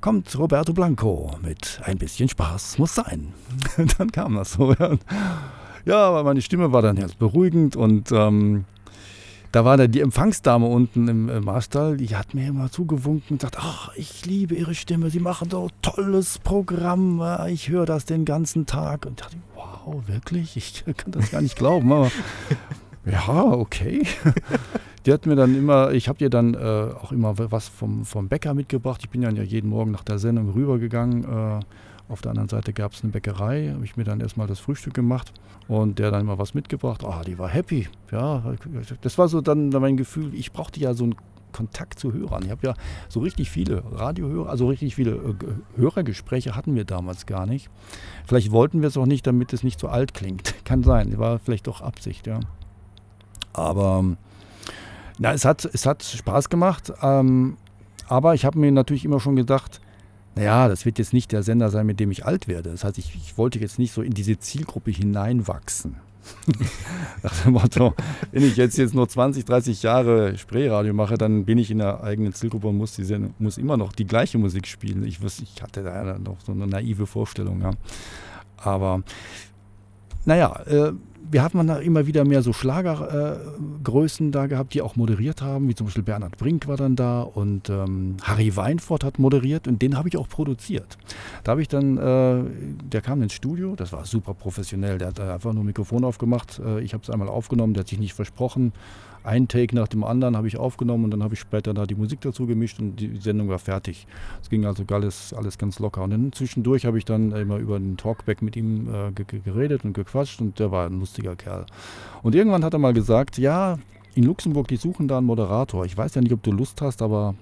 kommt 0.00 0.38
Roberto 0.38 0.72
Blanco 0.72 1.32
mit 1.42 1.80
ein 1.84 1.98
bisschen 1.98 2.28
Spaß 2.28 2.78
muss 2.78 2.94
sein. 2.94 3.32
dann 3.98 4.12
kam 4.12 4.36
das 4.36 4.52
so. 4.52 4.72
Ja, 4.74 4.94
ja 5.84 5.96
aber 5.96 6.22
meine 6.22 6.40
Stimme 6.40 6.72
war 6.72 6.82
dann 6.82 6.96
jetzt 6.96 7.18
beruhigend 7.18 7.74
und 7.74 8.12
ähm, 8.12 8.64
da 9.52 9.64
war 9.64 9.88
die 9.88 10.00
Empfangsdame 10.00 10.66
unten 10.66 11.08
im, 11.08 11.28
im 11.28 11.44
Marstall, 11.44 11.96
die 11.96 12.14
hat 12.14 12.34
mir 12.34 12.48
immer 12.48 12.70
zugewunken 12.70 13.34
und 13.34 13.42
sagt, 13.42 13.56
ach, 13.58 13.90
ich 13.96 14.26
liebe 14.26 14.54
ihre 14.54 14.74
Stimme, 14.74 15.10
sie 15.10 15.20
machen 15.20 15.50
so 15.50 15.68
tolles 15.80 16.38
Programm, 16.38 17.22
ich 17.48 17.68
höre 17.68 17.86
das 17.86 18.04
den 18.04 18.24
ganzen 18.24 18.66
Tag. 18.66 19.06
Und 19.06 19.20
dachte, 19.20 19.36
wow, 19.54 20.06
wirklich? 20.06 20.56
Ich 20.56 20.84
kann 20.96 21.12
das 21.12 21.30
gar 21.30 21.40
nicht 21.40 21.56
glauben, 21.56 21.90
aber 21.92 22.10
ja, 23.06 23.44
okay. 23.44 24.02
Die 25.06 25.12
hat 25.12 25.24
mir 25.24 25.36
dann 25.36 25.56
immer, 25.56 25.92
ich 25.92 26.08
habe 26.08 26.18
ihr 26.22 26.28
dann 26.28 26.52
äh, 26.52 26.58
auch 26.58 27.12
immer 27.12 27.34
was 27.38 27.68
vom, 27.68 28.04
vom 28.04 28.28
Bäcker 28.28 28.52
mitgebracht. 28.52 29.00
Ich 29.02 29.08
bin 29.08 29.22
ja 29.22 29.30
jeden 29.30 29.70
Morgen 29.70 29.90
nach 29.90 30.04
der 30.04 30.18
Sendung 30.18 30.50
rübergegangen. 30.50 31.24
Äh, 31.24 31.60
auf 32.08 32.22
der 32.22 32.30
anderen 32.30 32.48
Seite 32.48 32.72
gab 32.72 32.92
es 32.92 33.02
eine 33.02 33.12
Bäckerei, 33.12 33.72
habe 33.74 33.84
ich 33.84 33.96
mir 33.96 34.04
dann 34.04 34.20
erstmal 34.20 34.46
das 34.46 34.58
Frühstück 34.58 34.94
gemacht 34.94 35.32
und 35.68 35.98
der 35.98 36.10
dann 36.10 36.24
mal 36.26 36.38
was 36.38 36.54
mitgebracht. 36.54 37.04
Ah, 37.04 37.22
die 37.24 37.38
war 37.38 37.48
happy. 37.48 37.88
Ja, 38.10 38.42
das 39.02 39.18
war 39.18 39.28
so 39.28 39.40
dann 39.40 39.68
mein 39.68 39.96
Gefühl, 39.96 40.34
ich 40.34 40.52
brauchte 40.52 40.80
ja 40.80 40.94
so 40.94 41.04
einen 41.04 41.16
Kontakt 41.52 41.98
zu 41.98 42.12
Hörern. 42.12 42.44
Ich 42.44 42.50
habe 42.50 42.66
ja 42.66 42.74
so 43.08 43.20
richtig 43.20 43.50
viele 43.50 43.82
Radiohörer, 43.92 44.48
also 44.48 44.68
richtig 44.68 44.94
viele 44.94 45.12
äh, 45.12 45.34
Hörergespräche 45.76 46.54
hatten 46.54 46.74
wir 46.74 46.84
damals 46.84 47.26
gar 47.26 47.46
nicht. 47.46 47.70
Vielleicht 48.26 48.50
wollten 48.52 48.80
wir 48.80 48.88
es 48.88 48.96
auch 48.96 49.06
nicht, 49.06 49.26
damit 49.26 49.52
es 49.52 49.62
nicht 49.62 49.80
so 49.80 49.88
alt 49.88 50.14
klingt. 50.14 50.54
Kann 50.64 50.82
sein, 50.82 51.18
war 51.18 51.38
vielleicht 51.38 51.66
doch 51.66 51.80
Absicht, 51.80 52.26
ja. 52.26 52.40
Aber 53.52 54.04
na, 55.18 55.32
es, 55.32 55.44
hat, 55.44 55.64
es 55.64 55.84
hat 55.84 56.04
Spaß 56.04 56.48
gemacht. 56.48 56.92
Ähm, 57.02 57.56
aber 58.06 58.34
ich 58.34 58.44
habe 58.44 58.58
mir 58.58 58.70
natürlich 58.72 59.04
immer 59.04 59.20
schon 59.20 59.36
gedacht, 59.36 59.80
naja, 60.38 60.68
das 60.68 60.84
wird 60.84 61.00
jetzt 61.00 61.12
nicht 61.12 61.32
der 61.32 61.42
Sender 61.42 61.68
sein, 61.68 61.84
mit 61.84 61.98
dem 61.98 62.12
ich 62.12 62.24
alt 62.24 62.46
werde. 62.46 62.70
Das 62.70 62.84
heißt, 62.84 62.96
ich, 62.96 63.12
ich 63.16 63.36
wollte 63.36 63.58
jetzt 63.58 63.80
nicht 63.80 63.92
so 63.92 64.02
in 64.02 64.14
diese 64.14 64.38
Zielgruppe 64.38 64.92
hineinwachsen. 64.92 65.96
Nach 67.24 67.42
dem 67.42 67.54
Motto, 67.54 67.92
wenn 68.30 68.44
ich 68.44 68.56
jetzt, 68.56 68.78
jetzt 68.78 68.94
nur 68.94 69.08
20, 69.08 69.44
30 69.44 69.82
Jahre 69.82 70.38
Spreeradio 70.38 70.94
mache, 70.94 71.18
dann 71.18 71.44
bin 71.44 71.58
ich 71.58 71.72
in 71.72 71.78
der 71.78 72.04
eigenen 72.04 72.34
Zielgruppe 72.34 72.68
und 72.68 72.76
muss, 72.76 72.94
die, 72.94 73.30
muss 73.40 73.58
immer 73.58 73.76
noch 73.76 73.90
die 73.90 74.06
gleiche 74.06 74.38
Musik 74.38 74.68
spielen. 74.68 75.04
Ich, 75.04 75.20
wusste, 75.20 75.42
ich 75.42 75.60
hatte 75.60 75.82
da 75.82 76.16
noch 76.20 76.36
so 76.46 76.52
eine 76.52 76.68
naive 76.68 77.08
Vorstellung. 77.08 77.60
Ja. 77.60 77.72
Aber 78.58 79.02
naja, 80.24 80.62
äh, 80.66 80.92
wir 81.30 81.42
hatten 81.42 81.66
da 81.66 81.78
immer 81.78 82.06
wieder 82.06 82.24
mehr 82.24 82.42
so 82.42 82.52
Schlagergrößen 82.52 84.28
äh, 84.28 84.30
da 84.30 84.46
gehabt, 84.46 84.74
die 84.74 84.82
auch 84.82 84.96
moderiert 84.96 85.42
haben, 85.42 85.68
wie 85.68 85.74
zum 85.74 85.86
Beispiel 85.86 86.02
Bernhard 86.02 86.36
Brink 86.36 86.66
war 86.68 86.76
dann 86.76 86.96
da 86.96 87.22
und 87.22 87.68
ähm, 87.70 88.16
Harry 88.22 88.54
Weinfurt 88.56 89.04
hat 89.04 89.18
moderiert 89.18 89.68
und 89.68 89.82
den 89.82 89.96
habe 89.96 90.08
ich 90.08 90.16
auch 90.16 90.28
produziert. 90.28 90.98
Da 91.44 91.52
habe 91.52 91.62
ich 91.62 91.68
dann, 91.68 91.96
äh, 91.98 92.44
der 92.84 93.00
kam 93.00 93.22
ins 93.22 93.32
Studio, 93.32 93.76
das 93.76 93.92
war 93.92 94.04
super 94.04 94.34
professionell, 94.34 94.98
der 94.98 95.08
hat 95.08 95.20
einfach 95.20 95.52
nur 95.52 95.62
ein 95.62 95.66
Mikrofon 95.66 96.04
aufgemacht, 96.04 96.60
äh, 96.64 96.80
ich 96.80 96.94
habe 96.94 97.02
es 97.02 97.10
einmal 97.10 97.28
aufgenommen, 97.28 97.74
der 97.74 97.82
hat 97.82 97.88
sich 97.88 97.98
nicht 97.98 98.14
versprochen, 98.14 98.72
ein 99.24 99.48
Take 99.48 99.74
nach 99.74 99.88
dem 99.88 100.04
anderen 100.04 100.36
habe 100.36 100.48
ich 100.48 100.56
aufgenommen 100.56 101.04
und 101.04 101.10
dann 101.10 101.22
habe 101.22 101.34
ich 101.34 101.40
später 101.40 101.74
da 101.74 101.86
die 101.86 101.94
Musik 101.94 102.20
dazu 102.20 102.46
gemischt 102.46 102.78
und 102.78 102.96
die 102.96 103.16
Sendung 103.16 103.48
war 103.48 103.58
fertig. 103.58 104.06
Es 104.42 104.48
ging 104.48 104.64
also 104.64 104.84
alles, 104.90 105.32
alles 105.34 105.58
ganz 105.58 105.78
locker. 105.78 106.02
Und 106.02 106.10
dann 106.10 106.32
zwischendurch 106.32 106.86
habe 106.86 106.98
ich 106.98 107.04
dann 107.04 107.32
immer 107.32 107.56
über 107.56 107.78
den 107.78 107.96
Talkback 107.96 108.42
mit 108.42 108.56
ihm 108.56 108.88
äh, 108.92 109.12
geredet 109.12 109.84
und 109.84 109.92
gequatscht 109.92 110.40
und 110.40 110.58
der 110.58 110.70
war 110.70 110.86
ein 110.86 110.98
lustiger 111.00 111.36
Kerl. 111.36 111.66
Und 112.22 112.34
irgendwann 112.34 112.64
hat 112.64 112.72
er 112.72 112.78
mal 112.78 112.94
gesagt, 112.94 113.38
ja, 113.38 113.78
in 114.14 114.24
Luxemburg, 114.24 114.66
die 114.68 114.76
suchen 114.76 115.06
da 115.06 115.18
einen 115.18 115.26
Moderator. 115.26 115.84
Ich 115.84 115.96
weiß 115.96 116.14
ja 116.14 116.20
nicht, 116.20 116.32
ob 116.32 116.42
du 116.42 116.50
Lust 116.50 116.80
hast, 116.82 117.02
aber 117.02 117.34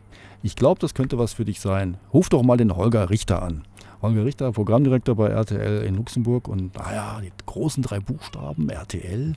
ich 0.42 0.56
glaube, 0.56 0.80
das 0.80 0.94
könnte 0.94 1.18
was 1.18 1.32
für 1.32 1.44
dich 1.44 1.60
sein. 1.60 1.96
Ruf 2.12 2.28
doch 2.28 2.42
mal 2.42 2.56
den 2.56 2.76
Holger 2.76 3.08
Richter 3.08 3.42
an. 3.42 3.64
Holger 4.02 4.24
Richter, 4.24 4.52
Programmdirektor 4.52 5.16
bei 5.16 5.28
RTL 5.28 5.82
in 5.84 5.96
Luxemburg 5.96 6.48
und 6.48 6.76
naja, 6.76 7.20
die 7.22 7.32
großen 7.46 7.82
drei 7.82 8.00
Buchstaben, 8.00 8.68
RTL. 8.68 9.34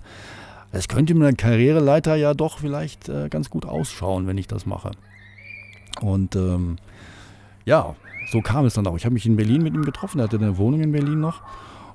Es 0.72 0.88
könnte 0.88 1.16
mir 1.16 1.28
eine 1.28 1.36
Karriereleiter 1.36 2.16
ja 2.16 2.34
doch 2.34 2.60
vielleicht 2.60 3.10
äh, 3.10 3.30
ganz 3.30 3.50
gut 3.50 3.66
ausschauen, 3.66 4.28
wenn 4.28 4.38
ich 4.38 4.48
das 4.48 4.66
mache. 4.66 4.92
Und 6.02 6.36
ähm, 6.36 6.78
ja, 7.66 7.96
so 8.32 8.42
kam 8.42 8.66
es 8.66 8.76
dann 8.76 8.86
auch. 8.88 8.96
Ich 8.96 9.06
habe 9.06 9.14
mich 9.14 9.26
in 9.26 9.36
Berlin 9.36 9.64
mit 9.64 9.74
ihm 9.74 9.84
getroffen, 9.84 10.20
er 10.20 10.26
hatte 10.26 10.38
eine 10.38 10.58
Wohnung 10.58 10.82
in 10.82 10.92
Berlin 10.92 11.20
noch. 11.20 11.42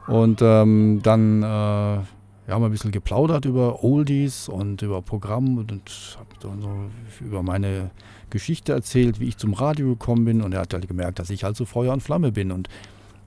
Und 0.07 0.43
ähm, 0.43 1.01
dann 1.03 1.43
äh, 1.43 1.47
ja, 1.47 2.03
haben 2.49 2.63
wir 2.63 2.69
ein 2.69 2.73
bisschen 2.73 2.91
geplaudert 2.91 3.47
über 3.47 3.83
Oldies 3.83 4.49
und 4.49 4.83
über 4.83 5.01
Programm 5.01 5.57
und, 5.57 5.73
habe 6.19 6.61
so 6.61 7.25
über 7.25 7.43
meine 7.43 7.91
Geschichte 8.29 8.73
erzählt, 8.73 9.19
wie 9.19 9.29
ich 9.29 9.39
zum 9.39 9.55
Radio 9.55 9.91
gekommen 9.91 10.25
bin. 10.25 10.43
Und 10.43 10.53
er 10.53 10.61
hat 10.61 10.75
halt 10.75 10.87
gemerkt, 10.89 11.19
dass 11.19 11.31
ich 11.31 11.45
halt 11.45 11.57
so 11.57 11.65
Feuer 11.65 11.93
und 11.93 12.03
Flamme 12.03 12.33
bin. 12.33 12.53
Und 12.53 12.69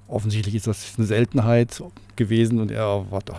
offensichtlich 0.08 0.56
ist 0.56 0.68
das 0.68 0.94
eine 0.98 1.06
Seltenheit 1.06 1.84
gewesen 2.16 2.60
und 2.60 2.72
er 2.72 3.06
hat 3.12 3.32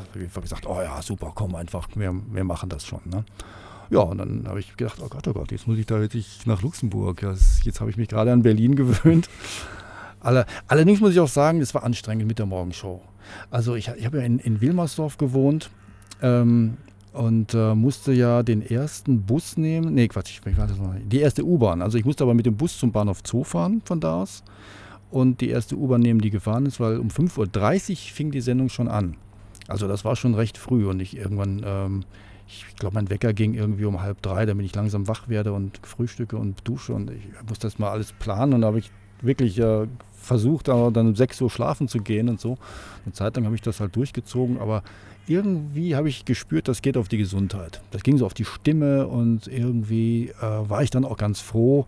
gesagt, 0.43 0.66
oh 0.66 0.81
ja, 0.81 1.01
super, 1.03 1.33
komm 1.35 1.55
einfach, 1.55 1.89
wir, 1.95 2.14
wir 2.31 2.45
machen 2.45 2.69
das 2.69 2.87
schon. 2.87 3.01
Ne? 3.07 3.25
Ja, 3.91 4.01
und 4.01 4.19
dann 4.19 4.47
habe 4.47 4.61
ich 4.61 4.77
gedacht, 4.77 4.99
oh 5.03 5.09
Gott, 5.09 5.27
oh 5.29 5.33
Gott, 5.33 5.51
jetzt 5.51 5.66
muss 5.66 5.79
ich 5.79 5.87
da 5.87 5.99
wirklich 5.99 6.47
nach 6.47 6.61
Luxemburg. 6.62 7.23
Jetzt, 7.23 7.81
habe 7.81 7.91
ich 7.91 7.97
mich 7.97 8.09
gerade 8.09 8.33
an 8.33 8.43
Berlin 8.43 8.77
gewöhnt. 8.77 9.29
allerdings 10.21 11.01
muss 11.01 11.12
ich 11.12 11.21
auch 11.21 11.29
sagen, 11.29 11.61
es 11.61 11.75
war 11.75 11.85
anstrengend 11.85 12.27
mit 12.27 12.39
der 12.39 12.47
Morgenshow. 12.47 13.01
Also 13.51 13.75
ich, 13.75 13.89
ich 13.97 14.05
habe 14.05 14.19
ja 14.19 14.25
in, 14.25 14.39
in 14.39 14.61
Wilmersdorf 14.61 15.16
gewohnt 15.16 15.71
ähm, 16.23 16.77
und 17.12 17.55
äh, 17.55 17.75
musste 17.75 18.12
ja 18.12 18.43
den 18.43 18.62
ersten 18.62 19.23
Bus 19.23 19.57
nehmen. 19.57 19.95
Nee, 19.95 20.09
Quatsch, 20.09 20.41
ich 20.45 20.57
war 20.57 20.66
das 20.66 20.79
mal. 20.79 21.01
Die 21.01 21.21
erste 21.21 21.45
U-Bahn. 21.45 21.81
Also 21.81 21.97
ich 21.97 22.05
musste 22.05 22.25
aber 22.25 22.35
mit 22.35 22.45
dem 22.45 22.57
Bus 22.57 22.79
zum 22.79 22.93
Bahnhof 22.93 23.21
Zoo 23.25 23.45
fahren 23.45 23.81
von 23.85 24.01
da 24.01 24.23
aus 24.23 24.43
und 25.11 25.40
die 25.40 25.48
erste 25.48 25.76
U-Bahn 25.76 26.00
nehmen, 26.00 26.20
die 26.20 26.30
gefahren 26.30 26.66
ist, 26.66 26.80
weil 26.80 26.98
um 26.98 27.09
5.30 27.09 27.90
Uhr 27.90 27.96
fing 27.96 28.30
die 28.30 28.40
Sendung 28.40 28.68
schon 28.68 28.88
an. 28.88 29.16
Also 29.66 29.86
das 29.88 30.04
war 30.04 30.16
schon 30.16 30.34
recht 30.34 30.59
früh 30.59 30.86
und 30.86 31.00
ich 31.00 31.16
irgendwann, 31.16 31.62
ähm, 31.64 32.04
ich 32.46 32.64
glaube, 32.76 32.94
mein 32.94 33.11
Wecker 33.11 33.32
ging 33.32 33.54
irgendwie 33.54 33.84
um 33.84 34.00
halb 34.00 34.22
drei, 34.22 34.46
damit 34.46 34.64
ich 34.66 34.74
langsam 34.74 35.09
wach 35.09 35.28
werde 35.28 35.52
und 35.52 35.78
frühstücke 35.82 36.36
und 36.36 36.66
dusche 36.66 36.94
und 36.94 37.11
ich 37.11 37.22
muss 37.48 37.59
das 37.59 37.78
mal 37.78 37.90
alles 37.90 38.12
planen 38.12 38.54
und 38.54 38.62
da 38.62 38.68
habe 38.68 38.78
ich 38.78 38.90
wirklich 39.20 39.59
äh, 39.59 39.86
versucht, 40.12 40.68
aber 40.68 40.90
dann 40.90 41.09
um 41.09 41.16
6 41.16 41.40
Uhr 41.40 41.50
schlafen 41.50 41.88
zu 41.88 41.98
gehen 41.98 42.28
und 42.28 42.40
so. 42.40 42.56
Eine 43.04 43.12
Zeit 43.12 43.36
lang 43.36 43.44
habe 43.44 43.54
ich 43.54 43.62
das 43.62 43.80
halt 43.80 43.94
durchgezogen, 43.96 44.59
aber 44.59 44.82
irgendwie 45.26 45.96
habe 45.96 46.09
ich 46.09 46.24
gespürt, 46.24 46.68
das 46.68 46.80
geht 46.80 46.96
auf 46.96 47.09
die 47.09 47.18
Gesundheit. 47.18 47.82
Das 47.90 48.02
ging 48.02 48.16
so 48.16 48.24
auf 48.24 48.34
die 48.34 48.44
Stimme 48.44 49.06
und 49.06 49.46
irgendwie 49.46 50.32
äh, 50.40 50.42
war 50.42 50.82
ich 50.82 50.90
dann 50.90 51.04
auch 51.04 51.18
ganz 51.18 51.40
froh, 51.40 51.86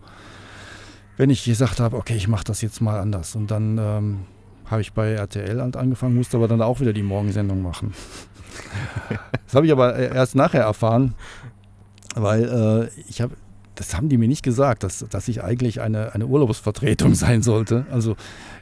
wenn 1.21 1.29
ich 1.29 1.43
gesagt 1.43 1.79
habe, 1.79 1.97
okay, 1.97 2.15
ich 2.15 2.27
mache 2.27 2.45
das 2.45 2.63
jetzt 2.63 2.81
mal 2.81 2.99
anders. 2.99 3.35
Und 3.35 3.51
dann 3.51 3.77
ähm, 3.77 4.19
habe 4.65 4.81
ich 4.81 4.93
bei 4.93 5.11
RTL 5.11 5.59
angefangen, 5.59 6.15
musste 6.15 6.37
aber 6.37 6.47
dann 6.47 6.63
auch 6.63 6.79
wieder 6.79 6.93
die 6.93 7.03
Morgensendung 7.03 7.61
machen. 7.61 7.93
das 9.45 9.53
habe 9.53 9.67
ich 9.67 9.71
aber 9.71 9.95
äh, 9.95 10.15
erst 10.15 10.33
nachher 10.33 10.63
erfahren, 10.63 11.13
weil 12.15 12.89
äh, 12.95 13.01
ich 13.07 13.21
habe, 13.21 13.35
das 13.75 13.95
haben 13.95 14.09
die 14.09 14.17
mir 14.17 14.27
nicht 14.27 14.41
gesagt, 14.41 14.81
dass, 14.81 15.05
dass 15.11 15.27
ich 15.27 15.43
eigentlich 15.43 15.79
eine, 15.79 16.15
eine 16.15 16.25
Urlaubsvertretung 16.25 17.13
sein 17.13 17.43
sollte. 17.43 17.85
Also 17.91 18.15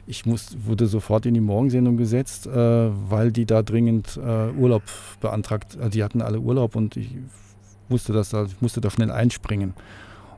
ich 0.06 0.26
muss, 0.26 0.54
wurde 0.62 0.86
sofort 0.86 1.24
in 1.24 1.32
die 1.32 1.40
Morgensendung 1.40 1.96
gesetzt, 1.96 2.46
äh, 2.46 2.50
weil 2.52 3.32
die 3.32 3.46
da 3.46 3.62
dringend 3.62 4.20
äh, 4.22 4.50
Urlaub 4.50 4.82
beantragt, 5.22 5.78
also 5.78 5.88
die 5.88 6.04
hatten 6.04 6.20
alle 6.20 6.40
Urlaub 6.40 6.76
und 6.76 6.98
ich 6.98 7.16
wusste 7.88 8.12
das, 8.12 8.34
ich 8.34 8.60
musste 8.60 8.82
da 8.82 8.90
schnell 8.90 9.10
einspringen. 9.10 9.72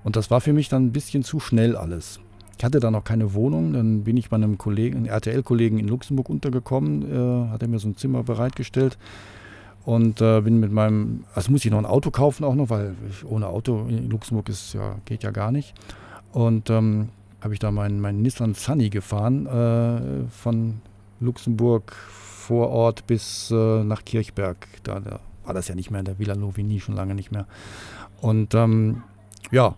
Und 0.05 0.17
das 0.17 0.31
war 0.31 0.41
für 0.41 0.53
mich 0.53 0.69
dann 0.69 0.87
ein 0.87 0.93
bisschen 0.93 1.23
zu 1.23 1.41
schnell 1.41 1.77
alles. 1.77 2.21
Ich 2.59 2.65
hatte 2.65 2.81
da 2.81 2.91
noch 2.91 3.05
keine 3.05 3.35
Wohnung, 3.35 3.73
dann 3.73 4.05
bin 4.05 4.17
ich 4.17 4.29
bei 4.29 4.37
einem 4.37 4.59
Kollegen, 4.59 4.99
einem 4.99 5.07
RTL-Kollegen 5.07 5.79
in 5.79 5.89
Luxemburg 5.89 6.29
untergekommen, 6.29 7.03
äh, 7.03 7.51
hat 7.51 7.63
er 7.63 7.69
mir 7.69 7.79
so 7.79 7.89
ein 7.89 7.97
Zimmer 7.97 8.23
bereitgestellt 8.23 8.99
und 9.85 10.21
äh, 10.21 10.41
bin 10.43 10.61
mit 10.61 10.71
meinem, 10.71 11.25
also 11.35 11.51
muss 11.51 11.65
ich 11.65 11.71
noch 11.71 11.79
ein 11.79 11.87
Auto 11.87 12.11
kaufen 12.11 12.45
auch 12.45 12.55
noch, 12.55 12.71
weil 12.71 12.95
ohne 13.25 13.49
Auto 13.49 13.87
in 13.89 14.09
Luxemburg 14.11 14.49
ist 14.49 14.75
ja, 14.75 14.97
geht 15.07 15.23
ja 15.23 15.31
gar 15.31 15.51
nicht. 15.51 15.75
Und 16.33 16.71
ähm, 16.71 17.09
habe 17.41 17.55
ich 17.55 17.59
da 17.59 17.71
meinen 17.71 18.01
mein 18.01 18.23
Nissan 18.23 18.55
Sunny 18.55 18.91
gefahren 18.91 19.47
äh, 19.47 20.31
von 20.31 20.81
Luxemburg 21.21 21.93
vor 21.93 22.71
Ort 22.71 23.07
bis 23.07 23.51
äh, 23.51 23.85
nach 23.85 24.05
Kirchberg. 24.05 24.69
Da, 24.85 25.01
da, 25.01 25.21
war 25.45 25.55
das 25.55 25.67
ja 25.67 25.75
nicht 25.75 25.91
mehr 25.91 25.99
in 25.99 26.07
der 26.07 26.21
Villa 26.21 26.35
Lovigny, 26.35 26.79
schon 26.79 26.95
lange 26.95 27.17
nicht 27.17 27.33
mehr. 27.33 27.47
Und 28.21 28.55
ähm, 28.55 29.03
ja, 29.51 29.75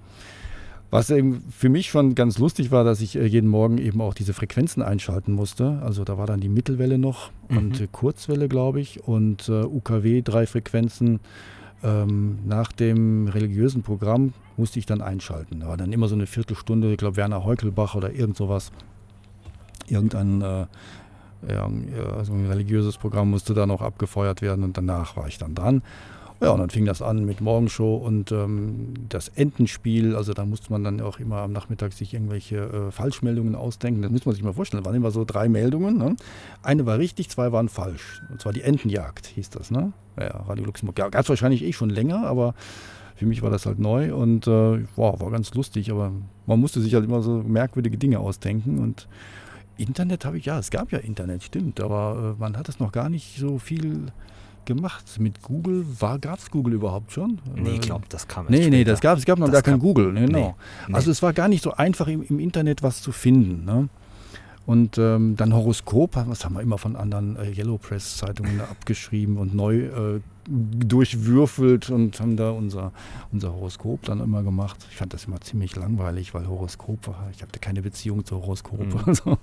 was 0.94 1.10
eben 1.10 1.42
für 1.50 1.68
mich 1.68 1.88
schon 1.88 2.14
ganz 2.14 2.38
lustig 2.38 2.70
war, 2.70 2.84
dass 2.84 3.00
ich 3.00 3.16
äh, 3.16 3.26
jeden 3.26 3.50
Morgen 3.50 3.78
eben 3.78 4.00
auch 4.00 4.14
diese 4.14 4.32
Frequenzen 4.32 4.80
einschalten 4.80 5.32
musste. 5.32 5.80
Also 5.82 6.04
da 6.04 6.18
war 6.18 6.28
dann 6.28 6.38
die 6.38 6.48
Mittelwelle 6.48 6.98
noch 6.98 7.32
mhm. 7.48 7.58
und 7.58 7.92
Kurzwelle, 7.92 8.46
glaube 8.46 8.80
ich, 8.80 9.02
und 9.02 9.48
äh, 9.48 9.64
UKW 9.64 10.22
drei 10.22 10.46
Frequenzen. 10.46 11.18
Ähm, 11.82 12.38
nach 12.46 12.70
dem 12.70 13.26
religiösen 13.26 13.82
Programm 13.82 14.34
musste 14.56 14.78
ich 14.78 14.86
dann 14.86 15.02
einschalten. 15.02 15.58
Da 15.58 15.66
war 15.66 15.76
dann 15.76 15.92
immer 15.92 16.06
so 16.06 16.14
eine 16.14 16.28
Viertelstunde, 16.28 16.92
ich 16.92 16.98
glaube 16.98 17.16
Werner 17.16 17.44
Heukelbach 17.44 17.96
oder 17.96 18.12
irgend 18.12 18.36
sowas. 18.36 18.70
Irgendein 19.88 20.42
äh, 20.42 20.66
ja, 21.48 21.68
also 22.16 22.34
ein 22.34 22.46
religiöses 22.46 22.98
Programm 22.98 23.30
musste 23.30 23.52
dann 23.52 23.72
auch 23.72 23.82
abgefeuert 23.82 24.42
werden 24.42 24.62
und 24.62 24.76
danach 24.76 25.16
war 25.16 25.26
ich 25.26 25.38
dann 25.38 25.56
dran. 25.56 25.82
Ja, 26.44 26.50
und 26.52 26.60
dann 26.60 26.70
fing 26.70 26.84
das 26.84 27.02
an 27.02 27.24
mit 27.24 27.40
Morgenshow 27.40 27.96
und 27.96 28.30
ähm, 28.32 28.94
das 29.08 29.28
Entenspiel. 29.28 30.14
Also 30.14 30.34
da 30.34 30.44
musste 30.44 30.70
man 30.70 30.84
dann 30.84 31.00
auch 31.00 31.18
immer 31.18 31.38
am 31.38 31.52
Nachmittag 31.52 31.92
sich 31.92 32.14
irgendwelche 32.14 32.56
äh, 32.56 32.90
Falschmeldungen 32.90 33.54
ausdenken. 33.54 34.02
Das 34.02 34.10
muss 34.10 34.26
man 34.26 34.34
sich 34.34 34.44
mal 34.44 34.52
vorstellen. 34.52 34.82
Da 34.82 34.88
waren 34.88 34.96
immer 34.96 35.10
so 35.10 35.24
drei 35.24 35.48
Meldungen. 35.48 35.96
Ne? 35.96 36.16
Eine 36.62 36.86
war 36.86 36.98
richtig, 36.98 37.30
zwei 37.30 37.50
waren 37.52 37.68
falsch. 37.68 38.22
Und 38.30 38.40
zwar 38.40 38.52
die 38.52 38.62
Entenjagd 38.62 39.26
hieß 39.26 39.50
das. 39.50 39.70
Ne? 39.70 39.92
Ja, 40.18 40.44
Radio 40.46 40.64
Luxemburg. 40.64 40.98
Ja, 40.98 41.08
gab 41.08 41.22
es 41.22 41.28
wahrscheinlich 41.28 41.64
eh 41.64 41.72
schon 41.72 41.90
länger, 41.90 42.26
aber 42.26 42.54
für 43.16 43.26
mich 43.26 43.42
war 43.42 43.50
das 43.50 43.64
halt 43.64 43.78
neu 43.78 44.14
und 44.14 44.46
äh, 44.46 44.84
wow, 44.96 45.20
war 45.20 45.30
ganz 45.30 45.54
lustig. 45.54 45.90
Aber 45.90 46.12
man 46.46 46.60
musste 46.60 46.80
sich 46.80 46.94
halt 46.94 47.04
immer 47.04 47.22
so 47.22 47.42
merkwürdige 47.42 47.96
Dinge 47.96 48.18
ausdenken 48.18 48.78
und 48.78 49.08
Internet 49.76 50.24
habe 50.24 50.38
ich, 50.38 50.44
ja, 50.44 50.58
es 50.58 50.70
gab 50.70 50.92
ja 50.92 50.98
Internet, 50.98 51.42
stimmt, 51.42 51.80
aber 51.80 52.36
äh, 52.36 52.40
man 52.40 52.56
hat 52.56 52.68
es 52.68 52.78
noch 52.78 52.92
gar 52.92 53.08
nicht 53.08 53.38
so 53.38 53.58
viel 53.58 54.12
gemacht. 54.66 55.04
Mit 55.18 55.42
Google, 55.42 55.84
gab 56.20 56.38
es 56.38 56.50
Google 56.50 56.74
überhaupt 56.74 57.12
schon? 57.12 57.38
Nee, 57.54 57.74
ich 57.74 57.80
glaube, 57.80 58.04
das 58.08 58.28
kam 58.28 58.46
Nee, 58.48 58.68
nee, 58.70 58.84
das 58.84 59.00
gab 59.00 59.18
es 59.18 59.24
gab 59.24 59.38
noch 59.38 59.46
das 59.46 59.54
gar 59.54 59.62
kein 59.62 59.78
Google, 59.78 60.12
genau. 60.12 60.26
Nee, 60.26 60.54
nee. 60.88 60.94
Also 60.94 61.10
es 61.10 61.22
war 61.22 61.32
gar 61.32 61.48
nicht 61.48 61.62
so 61.62 61.72
einfach 61.72 62.06
im, 62.08 62.22
im 62.22 62.38
Internet 62.38 62.82
was 62.82 63.02
zu 63.02 63.12
finden. 63.12 63.64
Ne? 63.64 63.88
Und 64.66 64.96
ähm, 64.96 65.36
dann 65.36 65.52
Horoskop, 65.52 66.16
was 66.26 66.44
haben 66.44 66.54
wir 66.54 66.62
immer 66.62 66.78
von 66.78 66.96
anderen 66.96 67.36
äh, 67.36 67.50
Yellow 67.50 67.76
Press 67.76 68.16
Zeitungen 68.16 68.60
abgeschrieben 68.70 69.36
und 69.36 69.54
neu 69.54 69.84
äh, 69.84 70.20
durchwürfelt 70.46 71.90
und 71.90 72.18
haben 72.20 72.36
da 72.36 72.50
unser, 72.50 72.92
unser 73.32 73.52
Horoskop 73.52 74.02
dann 74.02 74.20
immer 74.20 74.42
gemacht. 74.42 74.86
Ich 74.90 74.96
fand 74.96 75.12
das 75.12 75.24
immer 75.24 75.40
ziemlich 75.40 75.76
langweilig, 75.76 76.34
weil 76.34 76.46
Horoskop 76.48 77.06
war, 77.06 77.28
ich 77.34 77.42
hatte 77.42 77.58
keine 77.58 77.82
Beziehung 77.82 78.24
zu 78.24 78.36
Horoskop. 78.36 78.86
Mhm. 78.86 79.00
Also. 79.06 79.38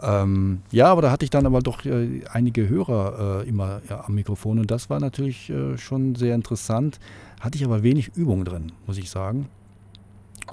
Ähm, 0.00 0.62
ja, 0.70 0.86
aber 0.86 1.02
da 1.02 1.10
hatte 1.10 1.24
ich 1.24 1.30
dann 1.30 1.46
aber 1.46 1.60
doch 1.60 1.84
äh, 1.84 2.22
einige 2.30 2.68
Hörer 2.68 3.42
äh, 3.42 3.48
immer 3.48 3.80
ja, 3.88 4.04
am 4.04 4.14
Mikrofon 4.14 4.60
und 4.60 4.70
das 4.70 4.90
war 4.90 5.00
natürlich 5.00 5.50
äh, 5.50 5.76
schon 5.76 6.14
sehr 6.14 6.34
interessant. 6.34 7.00
Hatte 7.40 7.58
ich 7.58 7.64
aber 7.64 7.82
wenig 7.82 8.16
Übung 8.16 8.44
drin, 8.44 8.72
muss 8.86 8.98
ich 8.98 9.10
sagen. 9.10 9.48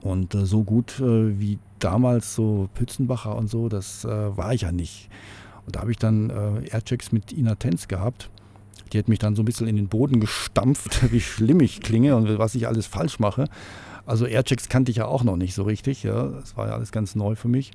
Und 0.02 0.34
äh, 0.34 0.46
so 0.46 0.64
gut 0.64 1.00
äh, 1.00 1.40
wie 1.40 1.60
damals 1.80 2.34
so 2.34 2.70
Pützenbacher 2.74 3.36
und 3.36 3.48
so, 3.50 3.70
das 3.70 4.04
äh, 4.06 4.38
war 4.38 4.54
ich 4.54 4.62
ja 4.62 4.72
nicht. 4.72 5.10
Und 5.66 5.76
da 5.76 5.82
habe 5.82 5.92
ich 5.92 5.98
dann 5.98 6.30
Airchecks 6.30 7.12
mit 7.12 7.34
Ina 7.34 7.56
Tenz 7.56 7.88
gehabt. 7.88 8.30
Die 8.94 9.00
hat 9.00 9.08
mich 9.08 9.18
dann 9.18 9.36
so 9.36 9.42
ein 9.42 9.46
bisschen 9.46 9.66
in 9.66 9.78
den 9.78 9.88
Boden 9.88 10.20
gestampft, 10.20 11.12
wie 11.12 11.22
schlimm 11.22 11.60
ich 11.60 11.82
klinge 11.82 12.16
und 12.16 12.38
was 12.38 12.54
ich 12.54 12.68
alles 12.68 12.86
falsch 12.86 13.18
mache. 13.18 13.46
Also 14.06 14.28
Airchecks 14.28 14.70
kannte 14.70 14.92
ich 14.92 14.98
ja 14.98 15.08
auch 15.08 15.24
noch 15.24 15.38
nicht 15.38 15.56
so 15.56 15.64
richtig. 15.64 16.04
Ja. 16.04 16.28
Das 16.28 16.56
war 16.56 16.68
ja 16.68 16.76
alles 16.76 16.92
ganz 16.92 17.16
neu 17.16 17.34
für 17.34 17.48
mich. 17.48 17.72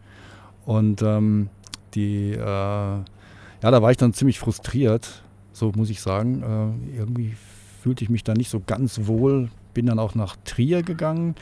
Und 0.64 1.02
ähm, 1.02 1.48
die, 1.94 2.32
äh, 2.32 2.38
ja, 2.38 3.04
da 3.60 3.82
war 3.82 3.90
ich 3.90 3.96
dann 3.96 4.12
ziemlich 4.12 4.38
frustriert, 4.38 5.22
so 5.52 5.72
muss 5.74 5.90
ich 5.90 6.00
sagen. 6.00 6.42
Äh, 6.92 6.98
irgendwie 6.98 7.34
fühlte 7.82 8.04
ich 8.04 8.10
mich 8.10 8.24
da 8.24 8.34
nicht 8.34 8.50
so 8.50 8.60
ganz 8.64 9.06
wohl. 9.06 9.50
Bin 9.74 9.86
dann 9.86 9.98
auch 9.98 10.14
nach 10.14 10.36
Trier 10.44 10.82
gegangen, 10.82 11.34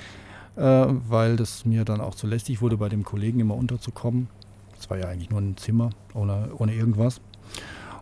äh, 0.56 0.62
weil 0.62 1.36
das 1.36 1.64
mir 1.64 1.84
dann 1.84 2.00
auch 2.00 2.14
zu 2.14 2.26
lästig 2.26 2.60
wurde, 2.60 2.76
bei 2.76 2.88
dem 2.88 3.04
Kollegen 3.04 3.40
immer 3.40 3.56
unterzukommen. 3.56 4.28
Es 4.78 4.88
war 4.90 4.98
ja 4.98 5.08
eigentlich 5.08 5.30
nur 5.30 5.40
ein 5.40 5.56
Zimmer 5.56 5.90
ohne, 6.14 6.50
ohne 6.56 6.74
irgendwas. 6.74 7.20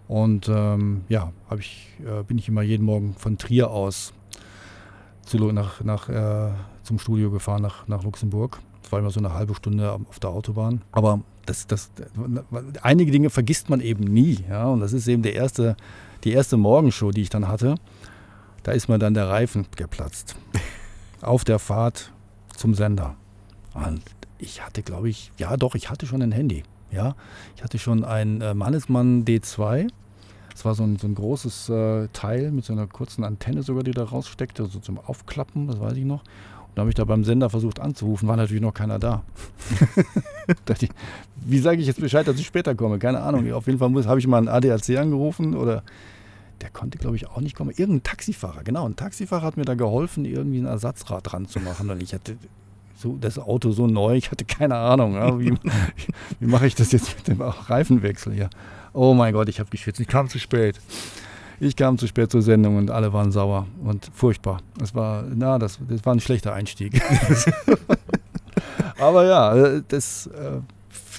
Und 0.09 0.49
ähm, 0.49 1.03
ja, 1.09 1.33
ich, 1.59 1.89
äh, 2.05 2.23
bin 2.23 2.39
ich 2.39 2.49
immer 2.49 2.63
jeden 2.63 2.85
Morgen 2.85 3.15
von 3.15 3.39
Trier 3.39 3.71
aus 3.71 4.13
zu, 5.23 5.39
nach, 5.53 5.83
nach, 5.83 6.09
äh, 6.09 6.53
zum 6.83 6.99
Studio 6.99 7.31
gefahren, 7.31 7.63
nach, 7.63 7.89
nach 7.89 8.05
Luxemburg. 8.05 8.61
Das 8.87 8.93
war 8.93 9.01
immer 9.01 9.11
so 9.11 9.19
eine 9.19 9.35
halbe 9.35 9.53
Stunde 9.53 9.91
auf 9.91 10.21
der 10.21 10.31
Autobahn. 10.31 10.81
Aber 10.93 11.21
das, 11.45 11.67
das, 11.67 11.91
einige 12.83 13.11
Dinge 13.11 13.31
vergisst 13.31 13.69
man 13.69 13.81
eben 13.81 14.05
nie. 14.05 14.45
Ja? 14.49 14.67
Und 14.67 14.79
das 14.79 14.93
ist 14.93 15.09
eben 15.09 15.25
der 15.25 15.35
erste, 15.35 15.77
die 16.23 16.31
erste 16.31 16.57
Morgenshow, 16.57 17.11
die 17.11 17.23
ich 17.23 17.29
dann 17.29 17.49
hatte. 17.49 17.75
Da 18.63 18.71
ist 18.71 18.89
mir 18.89 19.01
dann 19.01 19.13
der 19.13 19.29
Reifen 19.29 19.67
geplatzt. 19.75 20.37
Auf 21.21 21.43
der 21.43 21.59
Fahrt 21.59 22.13
zum 22.57 22.75
Sender. 22.75 23.17
Und 23.75 24.03
ich 24.39 24.65
hatte, 24.65 24.85
glaube 24.85 25.09
ich, 25.09 25.33
ja 25.37 25.57
doch, 25.57 25.75
ich 25.75 25.91
hatte 25.91 26.07
schon 26.07 26.23
ein 26.23 26.31
Handy. 26.31 26.63
Ja, 26.93 27.17
ich 27.57 27.65
hatte 27.65 27.81
schon 27.81 28.05
ein 28.05 28.41
äh, 28.41 28.55
Mannesmann 28.55 29.25
D2. 29.25 29.89
Das 30.53 30.65
war 30.65 30.77
so 30.77 30.85
ein, 30.85 30.97
so 30.97 31.09
ein 31.09 31.17
großes 31.17 31.71
äh, 31.71 32.09
Teil 32.13 32.53
mit 32.53 32.65
so 32.65 32.73
einer 32.73 32.87
kurzen 32.87 33.25
Antenne 33.25 33.65
sogar, 33.65 33.83
die 33.83 33.91
da 33.91 34.05
raussteckte, 34.05 34.67
so 34.67 34.79
zum 34.79 35.01
Aufklappen, 35.01 35.67
das 35.67 35.81
weiß 35.81 35.95
ich 35.95 36.05
noch. 36.05 36.23
Dann 36.77 36.83
habe 36.83 36.91
ich 36.91 36.95
da 36.95 37.07
beim 37.07 37.25
Sender 37.25 37.49
versucht 37.49 37.81
anzurufen, 37.81 38.29
war 38.29 38.37
natürlich 38.37 38.61
noch 38.61 38.75
keiner 38.75 38.99
da. 38.99 39.23
wie 41.37 41.59
sage 41.59 41.81
ich 41.81 41.87
jetzt 41.87 42.03
Bescheid, 42.03 42.29
dass 42.29 42.39
ich 42.39 42.47
später 42.47 42.75
komme? 42.75 42.99
Keine 42.99 43.23
Ahnung. 43.23 43.51
Auf 43.55 43.67
jeden 43.67 43.79
Fall 43.79 43.91
habe 44.07 44.21
ich 44.21 44.27
mal 44.27 44.37
einen 44.37 44.49
ADAC 44.49 44.99
angerufen 44.99 45.55
oder 45.55 45.83
der 46.61 46.69
konnte, 46.69 46.99
glaube 46.99 47.17
ich, 47.17 47.29
auch 47.29 47.41
nicht 47.41 47.57
kommen. 47.57 47.71
Irgendein 47.71 48.03
Taxifahrer, 48.03 48.63
genau. 48.63 48.87
Ein 48.87 48.95
Taxifahrer 48.95 49.47
hat 49.47 49.57
mir 49.57 49.65
da 49.65 49.73
geholfen, 49.73 50.27
irgendwie 50.27 50.59
ein 50.59 50.67
Ersatzrad 50.67 51.33
dran 51.33 51.47
zu 51.47 51.61
machen. 51.61 51.89
Und 51.89 52.03
ich 52.03 52.13
hatte 52.13 52.37
so, 52.95 53.17
das 53.19 53.39
Auto 53.39 53.73
so 53.73 53.87
neu, 53.87 54.17
ich 54.17 54.31
hatte 54.31 54.45
keine 54.45 54.77
Ahnung. 54.77 55.15
Ja, 55.15 55.41
wie, 55.41 55.55
wie 56.41 56.47
mache 56.47 56.67
ich 56.67 56.75
das 56.75 56.93
jetzt 56.93 57.17
mit 57.17 57.29
dem 57.29 57.41
Reifenwechsel 57.41 58.35
hier? 58.35 58.51
Oh 58.93 59.15
mein 59.15 59.33
Gott, 59.33 59.49
ich 59.49 59.61
habe 59.61 59.71
geschwitzt. 59.71 60.01
Ich 60.01 60.09
kam 60.09 60.29
zu 60.29 60.39
spät. 60.39 60.79
Ich 61.59 61.77
kam 61.77 61.97
zu 61.99 62.07
spät 62.07 62.31
zur 62.31 62.43
Sendung 62.43 62.77
und 62.77 62.91
alle 62.91 63.13
waren 63.13 63.33
sauer 63.33 63.67
und 63.83 64.11
furchtbar. 64.13 64.61
Das 64.79 64.95
war, 64.95 65.25
na, 65.35 65.59
das, 65.59 65.79
das 65.89 66.05
war 66.05 66.15
ein 66.15 66.21
schlechter 66.21 66.53
Einstieg. 66.53 67.01
Aber 68.99 69.25
ja, 69.25 69.55
äh, 69.55 69.83
das 69.89 70.27
äh, 70.27 70.61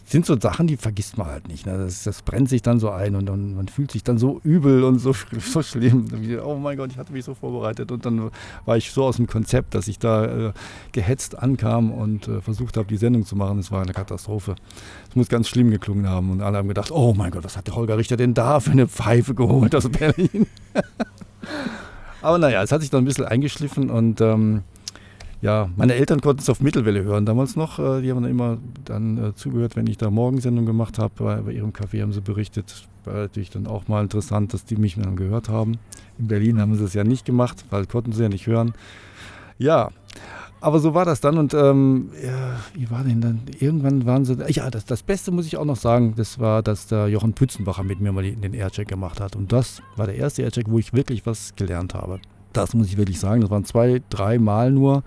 sind 0.10 0.26
so 0.26 0.40
Sachen, 0.40 0.68
die 0.68 0.78
vergisst 0.78 1.18
man 1.18 1.28
halt 1.28 1.50
nicht. 1.50 1.66
Ne? 1.66 1.78
Das, 1.78 2.04
das, 2.04 2.22
brennt 2.22 2.48
sich 2.48 2.62
dann 2.62 2.80
so 2.80 2.90
ein 2.90 3.16
und, 3.16 3.30
und, 3.30 3.56
man 3.56 3.68
fühlt 3.68 3.92
sich 3.92 4.04
dann 4.04 4.18
so 4.18 4.40
übel 4.42 4.86
und 4.86 5.00
so, 5.00 5.14
so 5.40 5.62
schlimm. 5.62 6.08
Oh 6.44 6.56
mein 6.56 6.78
Gott, 6.78 6.92
ich 6.92 6.98
hatte 6.98 7.12
mich 7.12 7.26
so 7.26 7.34
vorbereitet 7.34 7.92
und 7.92 8.06
dann 8.06 8.32
war 8.66 8.78
ich 8.78 8.92
so 8.92 9.04
aus 9.04 9.18
dem 9.18 9.28
Konzept, 9.28 9.76
dass 9.76 9.90
ich 9.90 10.00
da 10.00 10.48
äh, 10.48 10.54
gehetzt 10.94 11.38
ankam 11.38 11.92
und 11.92 12.30
äh, 12.30 12.40
versucht 12.40 12.78
habe, 12.78 12.88
die 12.88 12.96
Sendung 12.96 13.26
zu 13.26 13.36
machen. 13.36 13.60
Es 13.60 13.70
war 13.70 13.82
eine 13.82 13.92
Katastrophe. 13.92 14.56
Es 15.10 15.16
muss 15.18 15.28
ganz 15.28 15.50
schlimm 15.50 15.72
geklungen 15.72 16.08
haben 16.08 16.32
und 16.32 16.42
alle 16.42 16.58
haben 16.58 16.70
gedacht, 16.70 16.92
oh 16.92 17.14
mein 17.14 17.32
Gott, 17.32 17.44
was 17.44 17.58
hat 17.58 17.68
der 17.68 17.76
Holger 17.76 17.98
Richter 17.98 18.16
denn 18.16 18.34
da 18.34 18.62
für 18.62 18.72
eine 18.72 18.88
Pfeife 18.88 19.36
geholt 19.36 19.76
aus 19.76 19.90
Berlin? 19.90 20.48
Aber 22.22 22.38
naja, 22.38 22.64
es 22.64 22.72
hat 22.72 22.80
sich 22.80 22.90
dann 22.90 23.04
ein 23.04 23.06
bisschen 23.06 23.26
eingeschliffen 23.26 23.90
und 23.90 24.22
ähm, 24.22 24.64
ja, 25.42 25.70
meine 25.76 25.94
Eltern 25.94 26.20
konnten 26.22 26.42
es 26.42 26.50
auf 26.50 26.62
Mittelwelle 26.62 27.04
hören 27.04 27.26
damals 27.26 27.56
noch. 27.56 27.78
Äh, 27.78 28.02
die 28.02 28.10
haben 28.10 28.24
dann 28.24 28.32
immer 28.32 28.58
dann 28.86 29.18
äh, 29.18 29.36
zugehört, 29.36 29.76
wenn 29.76 29.88
ich 29.88 29.98
da 29.98 30.10
Morgensendung 30.10 30.66
gemacht 30.66 30.98
habe. 30.98 31.14
Bei, 31.18 31.36
bei, 31.42 31.52
ihrem 31.52 31.72
Café 31.72 32.02
haben 32.02 32.12
sie 32.12 32.22
berichtet. 32.22 32.88
War 33.06 33.14
natürlich 33.14 33.52
dann 33.52 33.68
auch 33.68 33.88
mal 33.88 34.02
interessant, 34.02 34.54
dass 34.54 34.66
die 34.66 34.76
mich 34.78 34.96
dann 34.96 35.16
gehört 35.16 35.50
haben. 35.50 35.78
In 36.18 36.28
Berlin 36.28 36.60
haben 36.60 36.76
sie 36.76 36.84
es 36.84 36.94
ja 36.94 37.04
nicht 37.04 37.26
gemacht, 37.26 37.66
weil 37.70 37.86
konnten 37.86 38.14
sie 38.14 38.24
ja 38.24 38.30
nicht 38.30 38.48
hören. 38.48 38.74
Ja, 39.60 39.90
aber 40.60 40.80
so 40.80 40.96
war 40.96 41.06
das 41.06 41.22
dann 41.22 41.38
und 41.38 41.54
ähm, 41.54 42.10
ja, 42.24 42.58
wie 42.74 42.90
war 42.90 43.04
denn 43.04 43.22
dann? 43.22 43.42
Irgendwann 43.60 44.08
waren 44.08 44.26
sie. 44.26 44.38
Ja, 44.50 44.72
das, 44.72 44.86
das 44.86 45.04
Beste 45.04 45.32
muss 45.32 45.46
ich 45.46 45.58
auch 45.58 45.66
noch 45.66 45.78
sagen, 45.78 46.16
das 46.18 46.40
war, 46.40 46.64
dass 46.64 46.88
der 46.88 47.10
Jochen 47.10 47.34
Pützenbacher 47.34 47.84
mit 47.84 48.00
mir 48.00 48.12
mal 48.12 48.24
den 48.24 48.54
Aircheck 48.54 48.88
gemacht 48.88 49.20
hat. 49.20 49.36
Und 49.36 49.52
das 49.52 49.84
war 49.96 50.08
der 50.08 50.16
erste 50.16 50.42
Aircheck, 50.42 50.66
wo 50.68 50.80
ich 50.80 50.94
wirklich 50.94 51.28
was 51.28 51.56
gelernt 51.56 51.94
habe. 51.94 52.20
Das 52.58 52.74
muss 52.74 52.88
ich 52.88 52.98
wirklich 52.98 53.20
sagen. 53.20 53.42
Das 53.42 53.50
waren 53.50 53.66
zwei, 53.66 54.02
drei 54.10 54.40
Mal 54.40 54.72
nur. 54.72 55.04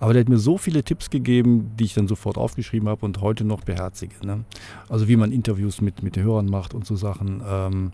Aber 0.00 0.12
der 0.12 0.20
hat 0.20 0.28
mir 0.28 0.38
so 0.38 0.58
viele 0.58 0.82
Tipps 0.82 1.10
gegeben, 1.10 1.72
die 1.78 1.84
ich 1.84 1.94
dann 1.94 2.08
sofort 2.08 2.36
aufgeschrieben 2.36 2.88
habe 2.88 3.04
und 3.06 3.20
heute 3.20 3.44
noch 3.44 3.62
beherzige. 3.62 4.14
Ne? 4.26 4.44
Also 4.88 5.06
wie 5.08 5.16
man 5.16 5.32
Interviews 5.32 5.80
mit, 5.80 6.02
mit 6.02 6.16
den 6.16 6.24
Hörern 6.24 6.46
macht 6.46 6.74
und 6.74 6.86
so 6.86 6.96
Sachen. 6.96 7.42
Ähm, 7.46 7.92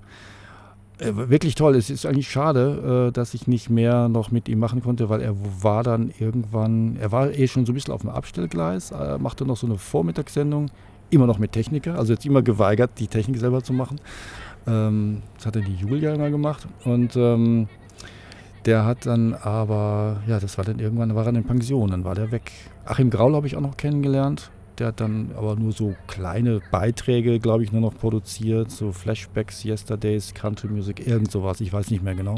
äh, 0.99 1.13
wirklich 1.15 1.55
toll. 1.55 1.75
Es 1.77 1.91
ist 1.91 2.07
eigentlich 2.07 2.31
schade, 2.31 3.09
äh, 3.09 3.13
dass 3.13 3.35
ich 3.35 3.47
nicht 3.47 3.71
mehr 3.71 4.09
noch 4.09 4.31
mit 4.31 4.49
ihm 4.49 4.59
machen 4.59 4.83
konnte, 4.83 5.09
weil 5.09 5.21
er 5.21 5.35
war 5.63 5.83
dann 5.83 6.13
irgendwann, 6.19 6.97
er 6.97 7.11
war 7.11 7.31
eh 7.33 7.49
schon 7.49 7.67
so 7.67 7.73
ein 7.73 7.75
bisschen 7.75 7.95
auf 7.95 8.03
dem 8.03 8.11
Abstellgleis, 8.11 8.93
äh, 8.93 9.19
machte 9.19 9.45
noch 9.45 9.57
so 9.57 9.67
eine 9.67 9.79
Vormittagssendung, 9.79 10.71
immer 11.11 11.27
noch 11.27 11.39
mit 11.39 11.53
Techniker, 11.53 11.99
also 11.99 12.13
jetzt 12.13 12.27
immer 12.27 12.43
geweigert, 12.43 12.93
die 12.99 13.09
Technik 13.09 13.39
selber 13.39 13.63
zu 13.63 13.73
machen. 13.73 14.01
Ähm, 14.67 15.23
das 15.37 15.47
hat 15.47 15.57
er 15.57 15.63
die 15.63 15.75
Julia 15.75 16.15
immer 16.15 16.31
gemacht 16.31 16.69
und 16.85 17.17
ähm, 17.17 17.69
der 18.67 18.85
hat 18.85 19.07
dann 19.07 19.35
aber, 19.35 20.23
ja, 20.27 20.39
das 20.39 20.59
war 20.59 20.65
dann 20.65 20.79
irgendwann, 20.79 21.15
war 21.15 21.27
er 21.27 21.35
in 21.35 21.45
Pension, 21.45 21.91
dann 21.91 22.05
war 22.05 22.15
der 22.15 22.31
weg. 22.31 22.51
Achim 22.85 23.11
Graul 23.11 23.35
habe 23.35 23.47
ich 23.47 23.57
auch 23.57 23.61
noch 23.61 23.77
kennengelernt. 23.77 24.51
Der 24.79 24.89
hat 24.89 25.01
dann 25.01 25.33
aber 25.37 25.57
nur 25.57 25.73
so 25.73 25.95
kleine 26.07 26.61
Beiträge, 26.71 27.39
glaube 27.39 27.63
ich, 27.65 27.73
nur 27.73 27.83
noch 27.83 27.95
produziert, 27.95 28.71
so 28.71 28.93
Flashbacks, 28.93 29.65
Yesterdays, 29.65 30.33
Country 30.33 30.69
Music, 30.69 31.07
irgend 31.07 31.31
sowas, 31.31 31.61
ich 31.61 31.73
weiß 31.73 31.91
nicht 31.91 32.03
mehr 32.03 32.15
genau. 32.15 32.37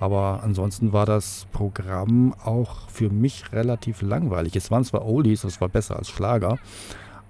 Aber 0.00 0.40
ansonsten 0.42 0.92
war 0.92 1.06
das 1.06 1.46
Programm 1.52 2.34
auch 2.44 2.88
für 2.90 3.08
mich 3.08 3.52
relativ 3.52 4.02
langweilig. 4.02 4.56
Es 4.56 4.70
waren 4.70 4.84
zwar 4.84 5.06
Oldies, 5.06 5.42
das 5.42 5.60
war 5.60 5.68
besser 5.68 5.96
als 5.96 6.10
Schlager, 6.10 6.58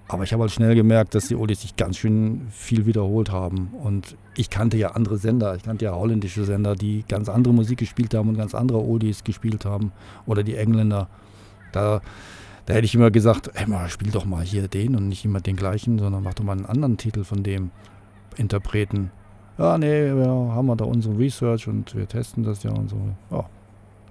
aber 0.07 0.23
ich 0.23 0.33
habe 0.33 0.41
halt 0.41 0.51
schnell 0.51 0.75
gemerkt, 0.75 1.15
dass 1.15 1.27
die 1.27 1.35
Oldies 1.35 1.61
sich 1.61 1.75
ganz 1.75 1.97
schön 1.97 2.47
viel 2.49 2.85
wiederholt 2.85 3.31
haben. 3.31 3.69
Und 3.81 4.17
ich 4.35 4.49
kannte 4.49 4.77
ja 4.77 4.91
andere 4.91 5.17
Sender, 5.17 5.55
ich 5.55 5.63
kannte 5.63 5.85
ja 5.85 5.93
holländische 5.93 6.43
Sender, 6.45 6.75
die 6.75 7.03
ganz 7.07 7.29
andere 7.29 7.53
Musik 7.53 7.79
gespielt 7.79 8.13
haben 8.13 8.29
und 8.29 8.37
ganz 8.37 8.55
andere 8.55 8.79
Oldies 8.79 9.23
gespielt 9.23 9.65
haben. 9.65 9.91
Oder 10.25 10.43
die 10.43 10.55
Engländer. 10.55 11.07
Da, 11.71 12.01
da 12.65 12.73
hätte 12.73 12.85
ich 12.85 12.95
immer 12.95 13.11
gesagt, 13.11 13.51
hey 13.53 13.67
mal, 13.67 13.89
spiel 13.89 14.11
doch 14.11 14.25
mal 14.25 14.43
hier 14.43 14.67
den 14.67 14.95
und 14.95 15.07
nicht 15.07 15.25
immer 15.25 15.41
den 15.41 15.55
gleichen, 15.55 15.99
sondern 15.99 16.23
mach 16.23 16.33
doch 16.33 16.43
mal 16.43 16.53
einen 16.53 16.65
anderen 16.65 16.97
Titel 16.97 17.23
von 17.23 17.43
dem. 17.43 17.71
Interpreten. 18.37 19.11
Ja, 19.57 19.77
nee, 19.77 20.13
wir 20.13 20.27
haben 20.27 20.65
wir 20.65 20.75
da 20.75 20.85
unsere 20.85 21.17
Research 21.17 21.67
und 21.67 21.95
wir 21.95 22.07
testen 22.07 22.43
das 22.43 22.63
ja 22.63 22.71
und 22.71 22.89
so. 22.89 22.97
Ja. 23.31 23.45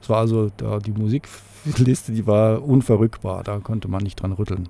Es 0.01 0.09
war 0.09 0.19
also 0.19 0.51
da 0.57 0.79
die 0.79 0.93
Musikliste, 0.93 2.13
die 2.13 2.27
war 2.27 2.63
unverrückbar, 2.63 3.43
da 3.43 3.59
konnte 3.59 3.89
man 3.89 4.03
nicht 4.03 4.17
dran 4.17 4.33
rütteln. 4.33 4.69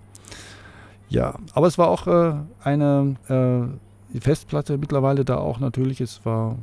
Ja, 1.09 1.35
aber 1.53 1.67
es 1.67 1.79
war 1.79 1.89
auch 1.89 2.07
äh, 2.07 2.35
eine 2.63 3.17
äh, 3.29 3.77
Festplatte 4.21 4.79
mittlerweile 4.79 5.25
da 5.25 5.37
auch 5.37 5.61
natürlich. 5.61 6.01
Es 6.01 6.25
war, 6.25 6.57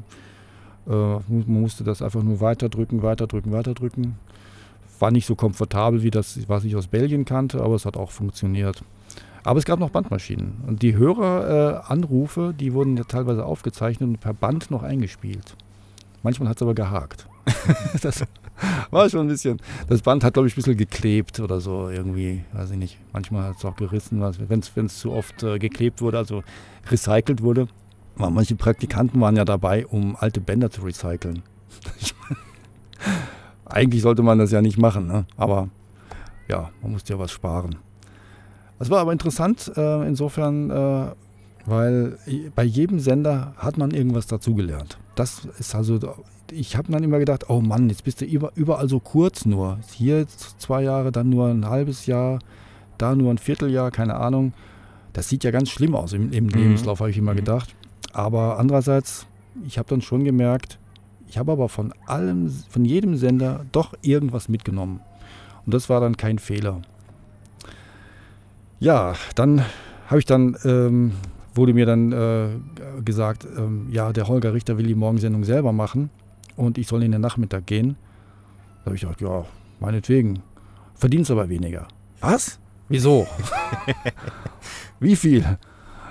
äh, 0.88 0.92
man 0.92 1.22
musste 1.48 1.84
das 1.84 2.02
einfach 2.02 2.24
nur 2.24 2.42
weiterdrücken, 2.42 3.04
weiterdrücken, 3.04 3.52
weiterdrücken. 3.52 4.16
War 5.00 5.12
nicht 5.12 5.26
so 5.26 5.36
komfortabel 5.36 6.04
wie 6.04 6.12
das, 6.12 6.40
was 6.48 6.64
ich 6.64 6.76
aus 6.76 6.88
Belgien 6.88 7.26
kannte, 7.26 7.62
aber 7.62 7.76
es 7.76 7.86
hat 7.86 7.98
auch 7.98 8.12
funktioniert. 8.12 8.84
Aber 9.44 9.58
es 9.58 9.66
gab 9.66 9.80
noch 9.80 9.90
Bandmaschinen. 9.90 10.62
Und 10.68 10.84
die 10.84 10.96
Höreranrufe, 10.96 12.54
die 12.58 12.74
wurden 12.74 12.98
ja 12.98 13.04
teilweise 13.04 13.46
aufgezeichnet 13.46 14.08
und 14.08 14.20
per 14.20 14.34
Band 14.34 14.70
noch 14.70 14.84
eingespielt. 14.84 15.56
Manchmal 16.22 16.50
hat 16.50 16.58
es 16.58 16.62
aber 16.62 16.76
gehakt. 16.76 17.28
das 18.02 18.24
war 18.92 19.10
schon 19.10 19.22
ein 19.22 19.28
bisschen. 19.28 19.60
Das 19.88 20.02
Band 20.02 20.24
hat, 20.24 20.34
glaube 20.34 20.48
ich, 20.48 20.54
ein 20.54 20.58
bisschen 20.58 20.78
geklebt 20.78 21.40
oder 21.40 21.60
so 21.62 21.90
irgendwie. 21.90 22.44
Weiß 22.54 22.72
ich 22.72 22.78
nicht. 22.78 22.98
Manchmal 23.14 23.44
hat 23.44 23.58
es 23.58 23.66
auch 23.66 23.76
gerissen, 23.76 24.22
wenn 24.22 24.86
es 24.86 25.00
zu 25.00 25.12
oft 25.12 25.44
äh, 25.44 25.60
geklebt 25.60 26.02
wurde, 26.02 26.18
also 26.18 26.44
recycelt 26.90 27.42
wurde. 27.42 27.68
Manche 28.16 28.56
Praktikanten 28.56 29.20
waren 29.22 29.36
ja 29.36 29.46
dabei, 29.46 29.88
um 29.88 30.16
alte 30.16 30.42
Bänder 30.42 30.70
zu 30.70 30.82
recyceln. 30.82 31.44
Eigentlich 33.66 34.02
sollte 34.02 34.22
man 34.22 34.38
das 34.38 34.52
ja 34.52 34.62
nicht 34.62 34.78
machen, 34.78 35.08
ne? 35.08 35.26
aber 35.38 35.70
ja, 36.48 36.70
man 36.82 36.92
musste 36.92 37.14
ja 37.14 37.20
was 37.20 37.32
sparen. 37.32 37.78
Es 38.80 38.90
war 38.90 39.00
aber 39.00 39.14
interessant 39.14 39.72
äh, 39.76 40.08
insofern, 40.08 40.70
äh, 40.70 41.12
weil 41.66 42.18
bei 42.56 42.64
jedem 42.64 43.00
Sender 43.00 43.54
hat 43.58 43.78
man 43.78 43.92
irgendwas 43.92 44.28
dazugelernt. 44.28 44.98
Das 45.16 45.46
ist 45.60 45.74
also, 45.74 46.00
ich 46.52 46.76
habe 46.76 46.92
dann 46.92 47.04
immer 47.04 47.20
gedacht, 47.20 47.50
oh 47.50 47.62
Mann, 47.62 47.90
jetzt 47.90 48.04
bist 48.04 48.22
du 48.22 48.26
überall 48.26 48.90
so 48.90 49.00
kurz 49.00 49.46
nur. 49.46 49.80
Hier 49.94 50.28
zwei 50.28 50.84
Jahre, 50.84 51.12
dann 51.12 51.30
nur 51.30 51.48
ein 51.48 51.68
halbes 51.68 52.06
Jahr, 52.06 52.40
da 52.98 53.16
nur 53.16 53.32
ein 53.32 53.38
Vierteljahr, 53.38 53.92
keine 53.92 54.16
Ahnung. 54.16 54.54
Das 55.14 55.30
sieht 55.30 55.44
ja 55.44 55.52
ganz 55.52 55.70
schlimm 55.70 55.96
aus 55.96 56.14
im, 56.14 56.32
im 56.32 56.46
mhm. 56.46 56.52
Lebenslauf, 56.52 57.00
habe 57.00 57.10
ich 57.10 57.18
immer 57.18 57.34
mhm. 57.34 57.38
gedacht. 57.38 57.76
Aber 58.14 58.60
andererseits, 58.60 59.26
ich 59.66 59.78
habe 59.78 59.90
dann 59.90 60.02
schon 60.02 60.24
gemerkt, 60.24 60.80
ich 61.28 61.38
habe 61.38 61.54
aber 61.54 61.70
von 61.70 61.94
allem, 62.06 62.50
von 62.70 62.86
jedem 62.86 63.16
Sender 63.16 63.66
doch 63.72 63.94
irgendwas 64.02 64.50
mitgenommen. 64.50 65.00
Und 65.66 65.74
das 65.74 65.90
war 65.90 66.02
dann 66.02 66.18
kein 66.18 66.40
Fehler. 66.40 66.82
Ja, 68.80 69.14
dann 69.36 69.64
habe 70.08 70.20
ich 70.20 70.26
dann, 70.26 70.58
ähm, 70.66 71.14
wurde 71.54 71.74
mir 71.74 71.86
dann 71.86 72.12
äh, 72.12 72.48
gesagt, 73.06 73.46
ähm, 73.58 73.88
ja, 73.92 74.12
der 74.12 74.28
Holger 74.28 74.54
Richter 74.54 74.78
will 74.78 74.88
die 74.88 74.96
Morgensendung 74.96 75.44
selber 75.44 75.72
machen 75.72 76.10
und 76.62 76.78
ich 76.78 76.88
soll 76.88 77.04
in 77.04 77.12
den 77.12 77.22
Nachmittag 77.22 77.66
gehen. 77.66 77.96
Da 78.80 78.86
habe 78.86 78.96
ich 78.96 79.02
gedacht, 79.02 79.22
ja, 79.22 79.46
meinetwegen. 79.80 80.42
Verdienst 80.96 81.32
aber 81.32 81.50
weniger. 81.50 81.88
Was? 82.20 82.60
Wieso? 82.90 83.28
Wie 85.00 85.16
viel? 85.16 85.58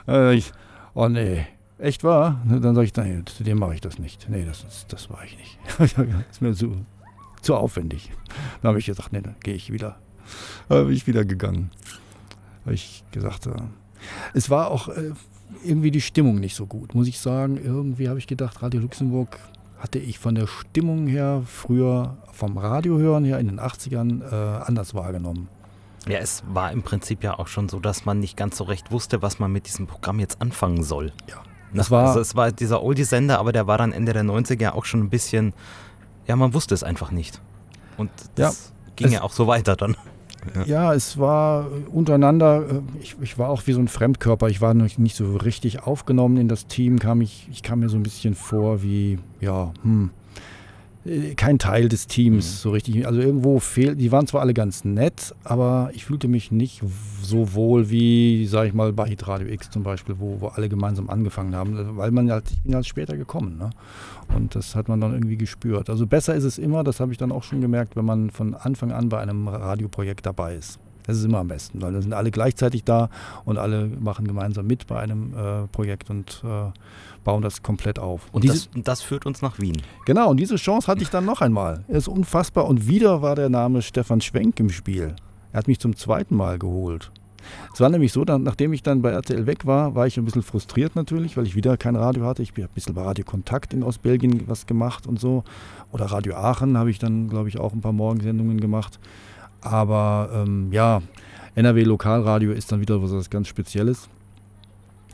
Äh, 0.08 0.34
ich, 0.34 0.52
oh 0.94 1.08
nee, 1.08 1.46
echt 1.78 2.02
wahr? 2.02 2.40
Dann 2.46 2.74
sage 2.74 2.84
ich, 2.84 2.96
nein, 2.96 3.24
zu 3.26 3.44
dem 3.44 3.58
mache 3.58 3.74
ich 3.74 3.80
das 3.80 3.98
nicht. 3.98 4.28
Nee, 4.28 4.44
das, 4.44 4.64
das, 4.64 4.86
das 4.88 5.08
mache 5.08 5.26
ich 5.26 5.36
nicht. 5.36 5.58
das 5.78 5.94
ist 6.30 6.42
mir 6.42 6.54
zu, 6.54 6.84
zu 7.42 7.54
aufwendig. 7.54 8.10
Dann 8.62 8.70
habe 8.70 8.78
ich 8.78 8.86
gesagt, 8.86 9.12
nee, 9.12 9.20
dann 9.20 9.36
gehe 9.42 9.54
ich 9.54 9.72
wieder. 9.72 9.98
Da 10.68 10.82
bin 10.82 10.94
ich 10.94 11.06
wieder 11.06 11.24
gegangen 11.24 11.70
habe 12.64 12.74
ich 12.74 13.04
gesagt, 13.10 13.46
äh, 13.46 13.52
es 14.34 14.50
war 14.50 14.70
auch 14.70 14.88
äh, 14.88 15.12
irgendwie 15.64 15.90
die 15.90 16.00
Stimmung 16.00 16.38
nicht 16.38 16.54
so 16.54 16.66
gut, 16.66 16.94
muss 16.94 17.08
ich 17.08 17.18
sagen. 17.18 17.58
Irgendwie 17.62 18.08
habe 18.08 18.18
ich 18.18 18.26
gedacht, 18.26 18.62
Radio 18.62 18.80
Luxemburg 18.80 19.38
hatte 19.80 19.98
ich 19.98 20.18
von 20.18 20.34
der 20.34 20.46
Stimmung 20.46 21.06
her 21.06 21.42
früher 21.46 22.18
vom 22.32 22.56
Radiohören 22.58 23.24
her 23.24 23.38
in 23.38 23.48
den 23.48 23.58
80ern 23.58 24.22
äh, 24.22 24.64
anders 24.64 24.94
wahrgenommen. 24.94 25.48
Ja, 26.06 26.18
es 26.18 26.42
war 26.48 26.72
im 26.72 26.82
Prinzip 26.82 27.24
ja 27.24 27.38
auch 27.38 27.48
schon 27.48 27.68
so, 27.68 27.80
dass 27.80 28.04
man 28.04 28.20
nicht 28.20 28.36
ganz 28.36 28.56
so 28.56 28.64
recht 28.64 28.90
wusste, 28.90 29.22
was 29.22 29.38
man 29.38 29.52
mit 29.52 29.66
diesem 29.66 29.86
Programm 29.86 30.20
jetzt 30.20 30.40
anfangen 30.40 30.82
soll. 30.82 31.12
Ja. 31.28 31.36
Das 31.72 31.90
war, 31.90 32.08
also 32.08 32.20
es 32.20 32.34
war 32.34 32.52
dieser 32.52 32.82
Oldie-Sender, 32.82 33.38
aber 33.38 33.52
der 33.52 33.66
war 33.66 33.78
dann 33.78 33.92
Ende 33.92 34.12
der 34.12 34.24
90er 34.24 34.72
auch 34.72 34.84
schon 34.84 35.00
ein 35.00 35.10
bisschen, 35.10 35.52
ja, 36.26 36.36
man 36.36 36.52
wusste 36.52 36.74
es 36.74 36.82
einfach 36.82 37.10
nicht. 37.10 37.40
Und 37.96 38.10
das 38.34 38.72
ja, 38.86 38.92
ging 38.96 39.12
ja 39.12 39.22
auch 39.22 39.32
so 39.32 39.46
weiter 39.46 39.76
dann. 39.76 39.96
Ja. 40.54 40.64
ja, 40.64 40.94
es 40.94 41.18
war 41.18 41.66
untereinander, 41.90 42.64
äh, 42.68 42.80
ich, 43.00 43.16
ich, 43.20 43.38
war 43.38 43.50
auch 43.50 43.66
wie 43.66 43.72
so 43.72 43.80
ein 43.80 43.88
Fremdkörper. 43.88 44.48
Ich 44.48 44.60
war 44.60 44.74
noch 44.74 44.98
nicht 44.98 45.16
so 45.16 45.36
richtig 45.36 45.82
aufgenommen 45.82 46.36
in 46.36 46.48
das 46.48 46.66
Team. 46.66 46.98
Kam 46.98 47.20
ich, 47.20 47.48
ich 47.50 47.62
kam 47.62 47.80
mir 47.80 47.88
so 47.88 47.96
ein 47.96 48.02
bisschen 48.02 48.34
vor 48.34 48.82
wie, 48.82 49.18
ja, 49.40 49.72
hm, 49.82 50.10
äh, 50.10 50.19
kein 51.36 51.58
Teil 51.58 51.88
des 51.88 52.06
Teams 52.06 52.44
mhm. 52.44 52.56
so 52.58 52.70
richtig. 52.70 53.06
Also 53.06 53.20
irgendwo 53.20 53.58
fehlt, 53.58 53.98
die 53.98 54.12
waren 54.12 54.26
zwar 54.26 54.42
alle 54.42 54.52
ganz 54.52 54.84
nett, 54.84 55.34
aber 55.44 55.90
ich 55.94 56.04
fühlte 56.04 56.28
mich 56.28 56.52
nicht 56.52 56.82
so 57.22 57.54
wohl 57.54 57.88
wie, 57.88 58.46
sag 58.46 58.66
ich 58.66 58.74
mal, 58.74 58.92
bei 58.92 59.06
Hit 59.06 59.26
Radio 59.26 59.48
X 59.48 59.70
zum 59.70 59.82
Beispiel, 59.82 60.16
wo, 60.18 60.40
wo 60.40 60.48
alle 60.48 60.68
gemeinsam 60.68 61.08
angefangen 61.08 61.54
haben, 61.54 61.96
weil 61.96 62.10
man 62.10 62.30
halt, 62.30 62.50
ich 62.50 62.62
bin 62.62 62.74
halt 62.74 62.86
später 62.86 63.16
gekommen. 63.16 63.56
Ne? 63.58 63.70
Und 64.34 64.54
das 64.54 64.74
hat 64.74 64.88
man 64.88 65.00
dann 65.00 65.14
irgendwie 65.14 65.38
gespürt. 65.38 65.88
Also 65.88 66.06
besser 66.06 66.34
ist 66.34 66.44
es 66.44 66.58
immer, 66.58 66.84
das 66.84 67.00
habe 67.00 67.12
ich 67.12 67.18
dann 67.18 67.32
auch 67.32 67.44
schon 67.44 67.62
gemerkt, 67.62 67.96
wenn 67.96 68.04
man 68.04 68.30
von 68.30 68.54
Anfang 68.54 68.92
an 68.92 69.08
bei 69.08 69.20
einem 69.20 69.48
Radioprojekt 69.48 70.26
dabei 70.26 70.56
ist. 70.56 70.78
Das 71.10 71.18
ist 71.18 71.24
immer 71.24 71.38
am 71.38 71.48
besten, 71.48 71.82
weil 71.82 71.92
da 71.92 72.00
sind 72.00 72.12
alle 72.12 72.30
gleichzeitig 72.30 72.84
da 72.84 73.10
und 73.44 73.58
alle 73.58 73.86
machen 73.86 74.28
gemeinsam 74.28 74.68
mit 74.68 74.86
bei 74.86 75.00
einem 75.00 75.34
äh, 75.34 75.66
Projekt 75.66 76.08
und 76.08 76.40
äh, 76.44 76.70
bauen 77.24 77.42
das 77.42 77.64
komplett 77.64 77.98
auf. 77.98 78.28
Und 78.30 78.44
diese, 78.44 78.68
das, 78.68 78.84
das, 78.84 79.02
führt 79.02 79.26
uns 79.26 79.42
nach 79.42 79.58
Wien. 79.58 79.82
Genau, 80.06 80.30
und 80.30 80.36
diese 80.36 80.54
Chance 80.54 80.86
hatte 80.86 81.02
ich 81.02 81.10
dann 81.10 81.24
noch 81.24 81.40
einmal. 81.40 81.84
Es 81.88 81.98
ist 81.98 82.08
unfassbar. 82.08 82.66
Und 82.66 82.86
wieder 82.86 83.22
war 83.22 83.34
der 83.34 83.48
Name 83.48 83.82
Stefan 83.82 84.20
Schwenk 84.20 84.60
im 84.60 84.70
Spiel. 84.70 85.16
Er 85.52 85.58
hat 85.58 85.66
mich 85.66 85.80
zum 85.80 85.96
zweiten 85.96 86.36
Mal 86.36 86.60
geholt. 86.60 87.10
Es 87.74 87.80
war 87.80 87.88
nämlich 87.88 88.12
so, 88.12 88.24
dann, 88.24 88.44
nachdem 88.44 88.72
ich 88.72 88.84
dann 88.84 89.02
bei 89.02 89.10
RTL 89.10 89.46
weg 89.46 89.66
war, 89.66 89.96
war 89.96 90.06
ich 90.06 90.16
ein 90.16 90.24
bisschen 90.24 90.42
frustriert 90.42 90.94
natürlich, 90.94 91.36
weil 91.36 91.46
ich 91.46 91.56
wieder 91.56 91.76
kein 91.76 91.96
Radio 91.96 92.24
hatte. 92.24 92.42
Ich 92.42 92.50
habe 92.50 92.62
ein 92.62 92.68
bisschen 92.72 92.94
bei 92.94 93.02
Radio 93.02 93.24
Kontakt 93.24 93.74
in 93.74 93.82
Ostbelgien 93.82 94.44
was 94.46 94.66
gemacht 94.66 95.08
und 95.08 95.18
so. 95.18 95.42
Oder 95.90 96.04
Radio 96.04 96.36
Aachen 96.36 96.78
habe 96.78 96.90
ich 96.90 97.00
dann, 97.00 97.28
glaube 97.28 97.48
ich, 97.48 97.58
auch 97.58 97.72
ein 97.72 97.80
paar 97.80 97.92
Morgensendungen 97.92 98.60
gemacht. 98.60 99.00
Aber 99.60 100.30
ähm, 100.32 100.72
ja, 100.72 101.02
NRW 101.54 101.84
Lokalradio 101.84 102.52
ist 102.52 102.70
dann 102.72 102.80
wieder 102.80 103.02
was 103.02 103.30
ganz 103.30 103.48
Spezielles. 103.48 104.08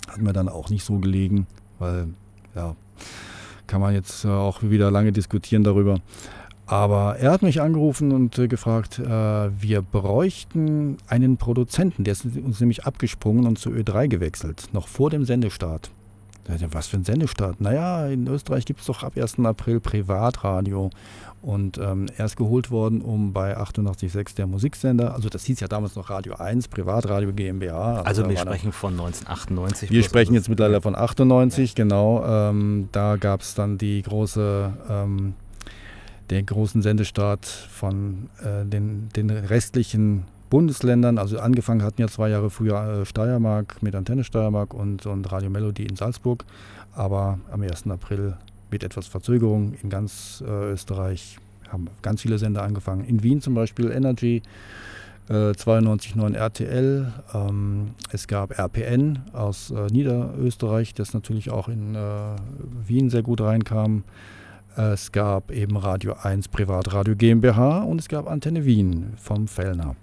Hat 0.09 0.19
mir 0.21 0.33
dann 0.33 0.49
auch 0.49 0.71
nicht 0.71 0.85
so 0.85 0.99
gelegen 0.99 1.47
weil 1.79 2.09
ja, 2.55 2.75
kann 3.67 3.81
man 3.81 3.95
jetzt 3.95 4.25
äh, 4.25 4.29
auch 4.29 4.63
wieder 4.63 4.91
lange 4.91 5.13
diskutieren 5.13 5.65
darüber. 5.65 6.01
Aber 6.69 7.17
er 7.19 7.31
hat 7.31 7.43
mich 7.43 7.61
angerufen 7.61 8.11
und 8.13 8.37
äh, 8.39 8.49
gefragt, 8.49 8.99
äh, 8.99 9.07
wir 9.09 9.83
bräuchten 9.83 10.97
einen 11.07 11.37
Produzenten. 11.37 12.03
Der 12.03 12.13
ist 12.13 12.25
uns 12.25 12.61
nämlich 12.61 12.85
abgesprungen 12.85 13.47
und 13.47 13.59
zu 13.59 13.71
Ö3 13.71 14.09
gewechselt, 14.09 14.69
noch 14.73 14.89
vor 14.89 15.11
dem 15.11 15.25
Sendestart. 15.25 15.91
Was 16.71 16.87
für 16.87 16.97
ein 16.97 17.05
Sendestart? 17.05 17.61
Naja, 17.61 18.07
in 18.07 18.27
Österreich 18.29 18.65
gibt 18.67 18.81
es 18.81 18.87
doch 18.87 19.03
ab 19.03 19.17
1. 19.17 19.41
April 19.41 19.81
Privatradio. 19.81 20.91
Und 21.43 21.79
ähm, 21.79 22.07
er 22.17 22.27
ist 22.27 22.37
geholt 22.37 22.71
worden, 22.71 23.01
um 23.01 23.33
bei 23.33 23.57
88.6 23.57 24.35
der 24.35 24.47
Musiksender, 24.47 25.15
also 25.15 25.29
das 25.29 25.45
hieß 25.45 25.61
ja 25.61 25.69
damals 25.69 25.95
noch 25.95 26.11
Radio 26.11 26.35
1, 26.35 26.69
Privatradio 26.69 27.33
GmbH. 27.33 27.99
Also, 27.99 28.23
also 28.23 28.29
wir 28.29 28.37
sprechen 28.37 28.73
von 28.73 28.93
1998. 28.95 29.91
Wir 29.91 30.03
sprechen 30.03 30.35
jetzt 30.35 30.49
mittlerweile 30.49 30.81
von 30.81 30.97
98, 30.97 31.71
ja. 31.71 31.75
genau. 31.77 32.25
Ähm, 32.27 32.89
da 32.91 33.17
gab 33.17 33.43
es 33.43 33.55
dann 33.55 33.79
die 33.79 34.03
große, 34.03 34.73
ähm, 34.89 35.35
den 36.31 36.47
großen 36.47 36.83
Sendestart 36.83 37.47
von 37.47 38.29
äh, 38.41 38.65
den, 38.65 39.09
den 39.15 39.31
restlichen 39.31 40.25
Bundesländern. 40.51 41.19
Also 41.19 41.39
angefangen 41.39 41.83
hatten 41.83 42.01
ja 42.01 42.09
zwei 42.09 42.29
Jahre 42.29 42.51
früher 42.51 43.03
äh, 43.03 43.07
Steiermark 43.07 43.83
mit 43.83 43.95
Antenne 43.95 44.25
Steiermark 44.25 44.75
und, 44.75 45.07
und 45.07 45.31
Radio 45.33 45.51
Melody 45.51 45.85
in 45.85 45.97
Salzburg. 45.97 46.45
Aber 46.95 47.39
am 47.51 47.63
1. 47.63 47.89
April 47.89 48.37
mit 48.71 48.83
etwas 48.83 49.07
Verzögerung 49.07 49.75
in 49.83 49.91
ganz 49.91 50.43
äh, 50.47 50.73
Österreich 50.73 51.39
haben 51.69 51.87
ganz 52.03 52.23
viele 52.23 52.39
Sender 52.39 52.63
angefangen. 52.63 53.05
In 53.05 53.23
Wien 53.23 53.41
zum 53.41 53.55
Beispiel 53.55 53.91
Energy, 53.91 54.43
äh, 55.29 55.33
92.9 55.33 56.35
RTL. 56.35 57.13
Ähm, 57.35 57.91
es 58.11 58.27
gab 58.27 58.59
RPN 58.59 59.21
aus 59.33 59.71
äh, 59.71 59.87
Niederösterreich, 59.89 60.95
das 60.95 61.15
natürlich 61.15 61.51
auch 61.51 61.69
in 61.69 61.95
äh, 61.95 61.99
Wien 62.87 63.11
sehr 63.11 63.23
gut 63.23 63.41
reinkam. 63.41 64.05
Es 64.77 65.11
gab 65.11 65.53
eben 65.53 65.79
Radio 65.79 66.15
1 66.23 66.49
Privatradio 66.49 67.17
GmbH 67.17 67.79
und 67.79 67.99
es 67.99 68.09
gab 68.09 68.29
Antenne 68.29 68.67
Wien 68.67 69.15
vom 69.17 69.49
Fellner. 69.49 69.97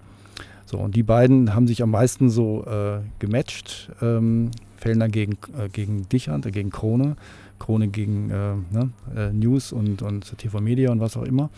So, 0.73 0.79
und 0.79 0.95
die 0.95 1.03
beiden 1.03 1.53
haben 1.53 1.67
sich 1.67 1.83
am 1.83 1.91
meisten 1.91 2.31
so 2.31 2.65
äh, 2.65 3.01
gematcht. 3.19 3.91
Ähm, 4.01 4.49
Fellner 4.77 5.07
gegen, 5.07 5.33
äh, 5.55 5.69
gegen 5.69 6.09
Dichand, 6.09 6.47
äh, 6.47 6.51
gegen 6.51 6.71
Krone. 6.71 7.15
Krone 7.59 7.89
gegen 7.89 8.31
äh, 8.31 8.55
ne, 8.71 8.89
äh, 9.15 9.31
News 9.31 9.71
und, 9.71 10.01
und 10.01 10.35
TV 10.39 10.61
Media 10.61 10.91
und 10.91 10.99
was 10.99 11.15
auch 11.15 11.25
immer. 11.25 11.51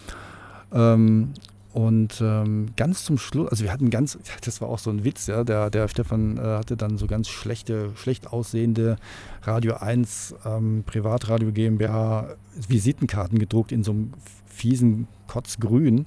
Ähm, 0.74 1.30
Und 1.72 2.22
ähm, 2.22 2.68
ganz 2.76 3.04
zum 3.04 3.18
Schluss, 3.18 3.50
also 3.52 3.64
wir 3.64 3.72
hatten 3.72 3.90
ganz, 3.90 4.18
das 4.46 4.60
war 4.60 4.68
auch 4.68 4.80
so 4.80 4.90
ein 4.90 5.06
Witz, 5.06 5.28
ja, 5.28 5.46
der, 5.46 5.70
der 5.70 5.88
Stefan 5.88 6.38
äh, 6.38 6.42
hatte 6.42 6.76
dann 6.76 6.98
so 6.98 7.08
ganz 7.08 7.30
schlechte, 7.30 7.92
schlecht 7.96 8.28
aussehende 8.28 8.98
Radio 9.44 9.76
1 9.76 10.36
ähm, 10.46 10.84
Privatradio 10.86 11.54
GmbH 11.54 12.36
Visitenkarten 12.68 13.40
gedruckt 13.40 13.72
in 13.72 13.84
so 13.84 13.92
einem 13.92 14.14
fiesen 14.56 15.08
Kotzgrün, 15.28 16.06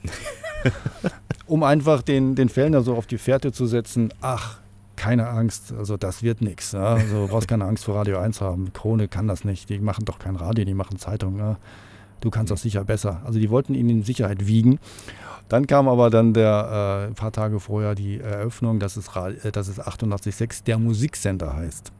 um 1.46 1.62
einfach 1.62 2.02
den, 2.02 2.34
den 2.34 2.48
Fellner 2.48 2.82
so 2.82 2.96
auf 2.96 3.06
die 3.06 3.18
Fährte 3.18 3.52
zu 3.52 3.66
setzen, 3.66 4.12
ach, 4.20 4.58
keine 4.96 5.28
Angst, 5.28 5.72
also 5.72 5.96
das 5.96 6.22
wird 6.22 6.42
nichts. 6.42 6.72
Ja? 6.72 6.94
Also 6.94 7.26
du 7.26 7.28
brauchst 7.28 7.46
keine 7.46 7.64
Angst 7.64 7.84
vor 7.84 7.94
Radio 7.94 8.18
1 8.18 8.40
haben. 8.40 8.72
Krone 8.72 9.06
kann 9.06 9.28
das 9.28 9.44
nicht, 9.44 9.68
die 9.68 9.78
machen 9.78 10.04
doch 10.04 10.18
kein 10.18 10.34
Radio, 10.34 10.64
die 10.64 10.74
machen 10.74 10.98
Zeitung. 10.98 11.38
Ja? 11.38 11.56
Du 12.20 12.30
kannst 12.30 12.50
das 12.50 12.62
sicher 12.62 12.84
besser. 12.84 13.22
Also 13.24 13.38
die 13.38 13.48
wollten 13.48 13.74
ihn 13.74 13.88
in 13.88 14.02
Sicherheit 14.02 14.46
wiegen. 14.46 14.80
Dann 15.48 15.66
kam 15.66 15.88
aber 15.88 16.10
dann 16.10 16.34
der, 16.34 17.04
äh, 17.04 17.06
ein 17.06 17.14
paar 17.14 17.32
Tage 17.32 17.60
vorher 17.60 17.94
die 17.94 18.20
Eröffnung, 18.20 18.80
dass 18.80 18.96
es, 18.96 19.08
äh, 19.16 19.52
dass 19.52 19.68
es 19.68 19.80
88.6 19.80 20.64
der 20.64 20.78
Musiksender 20.78 21.54
heißt. 21.54 21.92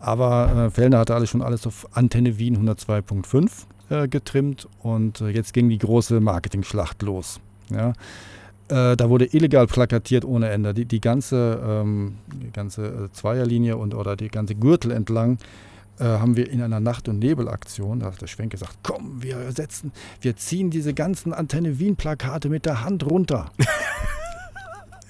Aber 0.00 0.66
äh, 0.66 0.70
Fellner 0.70 0.98
hatte 0.98 1.14
alles 1.14 1.28
schon 1.28 1.42
alles 1.42 1.66
auf 1.66 1.86
Antenne 1.92 2.38
Wien 2.38 2.66
102.5 2.66 3.66
äh, 3.90 4.08
getrimmt 4.08 4.68
und 4.82 5.20
äh, 5.20 5.28
jetzt 5.28 5.52
ging 5.52 5.68
die 5.68 5.78
große 5.78 6.20
Marketing-Schlacht 6.20 7.02
los. 7.02 7.40
Ja. 7.70 7.92
Äh, 8.68 8.96
da 8.96 9.10
wurde 9.10 9.26
illegal 9.34 9.66
plakatiert 9.66 10.24
ohne 10.24 10.48
Ende. 10.48 10.72
Die, 10.74 10.84
die 10.84 11.00
ganze, 11.00 11.60
ähm, 11.62 12.14
die 12.32 12.52
ganze 12.52 13.10
Zweierlinie 13.12 13.76
und 13.76 13.94
oder 13.94 14.14
die 14.16 14.28
ganze 14.28 14.54
Gürtel 14.54 14.92
entlang 14.92 15.38
haben 16.02 16.34
wir 16.34 16.50
in 16.50 16.62
einer 16.62 16.80
Nacht- 16.80 17.10
und 17.10 17.18
Nebelaktion, 17.18 18.00
da 18.00 18.06
hat 18.06 18.22
der 18.22 18.26
Schwenk 18.26 18.52
gesagt, 18.52 18.78
komm, 18.82 19.22
wir 19.22 19.52
setzen, 19.52 19.92
wir 20.22 20.34
ziehen 20.34 20.70
diese 20.70 20.94
ganzen 20.94 21.34
Antenne 21.34 21.78
Wien-Plakate 21.78 22.48
mit 22.48 22.64
der 22.64 22.82
Hand 22.82 23.04
runter. 23.04 23.50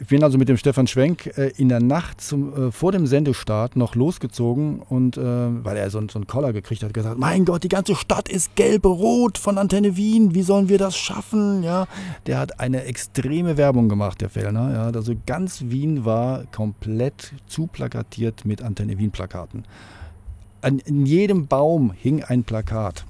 ich 0.00 0.06
bin 0.08 0.24
also 0.24 0.38
mit 0.38 0.48
dem 0.48 0.56
Stefan 0.56 0.86
Schwenk 0.86 1.26
äh, 1.38 1.52
in 1.56 1.68
der 1.68 1.80
Nacht 1.80 2.20
zum, 2.20 2.68
äh, 2.68 2.72
vor 2.72 2.92
dem 2.92 3.06
Sendestart 3.06 3.76
noch 3.76 3.94
losgezogen 3.94 4.80
und 4.80 5.16
äh, 5.16 5.22
weil 5.22 5.76
er 5.76 5.90
so, 5.90 6.00
so 6.08 6.18
einen 6.18 6.26
Koller 6.26 6.52
gekriegt 6.52 6.82
hat, 6.82 6.94
gesagt, 6.94 7.18
mein 7.18 7.44
Gott, 7.44 7.62
die 7.62 7.68
ganze 7.68 7.94
Stadt 7.94 8.28
ist 8.28 8.56
gelb-rot 8.56 9.38
von 9.38 9.58
Antenne 9.58 9.96
Wien, 9.96 10.34
wie 10.34 10.42
sollen 10.42 10.68
wir 10.68 10.78
das 10.78 10.96
schaffen? 10.96 11.62
Ja, 11.62 11.86
der 12.26 12.38
hat 12.38 12.58
eine 12.60 12.84
extreme 12.84 13.56
Werbung 13.56 13.88
gemacht, 13.88 14.20
der 14.20 14.30
Fellner. 14.30 14.72
Ja, 14.72 14.90
also 14.90 15.14
ganz 15.26 15.64
Wien 15.66 16.04
war 16.04 16.44
komplett 16.46 17.32
zuplakatiert 17.46 18.44
mit 18.44 18.62
Antenne 18.62 18.98
Wien-Plakaten 18.98 19.64
an, 20.62 20.78
in 20.80 21.06
jedem 21.06 21.46
Baum 21.46 21.92
hing 21.92 22.22
ein 22.22 22.44
Plakat. 22.44 23.04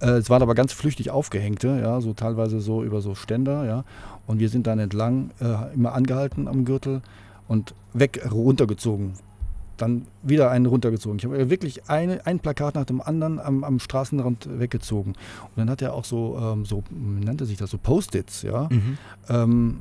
Äh, 0.00 0.10
es 0.10 0.30
waren 0.30 0.42
aber 0.42 0.54
ganz 0.54 0.72
flüchtig 0.72 1.10
aufgehängte, 1.10 1.80
ja, 1.82 2.00
so 2.00 2.12
teilweise 2.12 2.60
so 2.60 2.82
über 2.82 3.00
so 3.00 3.14
Ständer, 3.14 3.64
ja. 3.64 3.84
Und 4.28 4.38
wir 4.38 4.50
sind 4.50 4.66
dann 4.66 4.78
entlang 4.78 5.30
äh, 5.40 5.74
immer 5.74 5.94
angehalten 5.94 6.46
am 6.46 6.64
Gürtel 6.64 7.00
und 7.48 7.74
weg 7.94 8.20
runtergezogen. 8.30 9.14
Dann 9.78 10.06
wieder 10.22 10.50
einen 10.50 10.66
runtergezogen. 10.66 11.18
Ich 11.18 11.24
habe 11.24 11.50
wirklich 11.50 11.88
eine, 11.88 12.24
ein 12.26 12.38
Plakat 12.38 12.74
nach 12.74 12.84
dem 12.84 13.00
anderen 13.00 13.40
am, 13.40 13.64
am 13.64 13.78
Straßenrand 13.80 14.60
weggezogen. 14.60 15.12
Und 15.12 15.56
dann 15.56 15.70
hat 15.70 15.80
er 15.80 15.94
auch 15.94 16.04
so, 16.04 16.38
ähm, 16.40 16.66
so 16.66 16.84
nannte 16.90 17.46
sich 17.46 17.56
das 17.56 17.70
so 17.70 17.78
Post-its, 17.78 18.42
ja. 18.42 18.68
Mhm. 18.70 18.98
Ähm, 19.28 19.80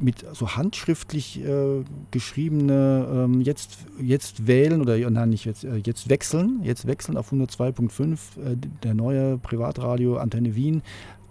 mit 0.00 0.26
so 0.32 0.56
handschriftlich 0.56 1.40
äh, 1.44 1.84
geschriebene 2.10 3.06
ähm, 3.12 3.40
jetzt, 3.42 3.78
jetzt 4.00 4.48
wählen 4.48 4.80
oder 4.80 4.98
nein, 5.08 5.28
nicht 5.28 5.44
jetzt, 5.44 5.62
äh, 5.62 5.76
jetzt 5.76 6.08
wechseln, 6.08 6.60
jetzt 6.64 6.88
wechseln 6.88 7.16
auf 7.16 7.32
102.5, 7.32 8.10
äh, 8.10 8.56
der 8.82 8.94
neue 8.94 9.38
Privatradio 9.38 10.16
Antenne 10.16 10.56
Wien, 10.56 10.82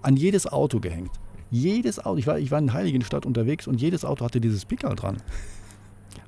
an 0.02 0.16
jedes 0.16 0.48
Auto 0.48 0.80
gehängt. 0.80 1.12
Jedes 1.54 2.04
Auto, 2.04 2.18
ich 2.18 2.26
war, 2.26 2.40
ich 2.40 2.50
war 2.50 2.58
in 2.58 2.74
Heiligenstadt 2.74 3.28
unterwegs 3.28 3.68
und 3.68 3.80
jedes 3.80 4.04
Auto 4.06 4.26
hatte 4.26 4.42
dieses 4.42 4.66
Pickerl 4.66 4.96
dran. 4.96 5.18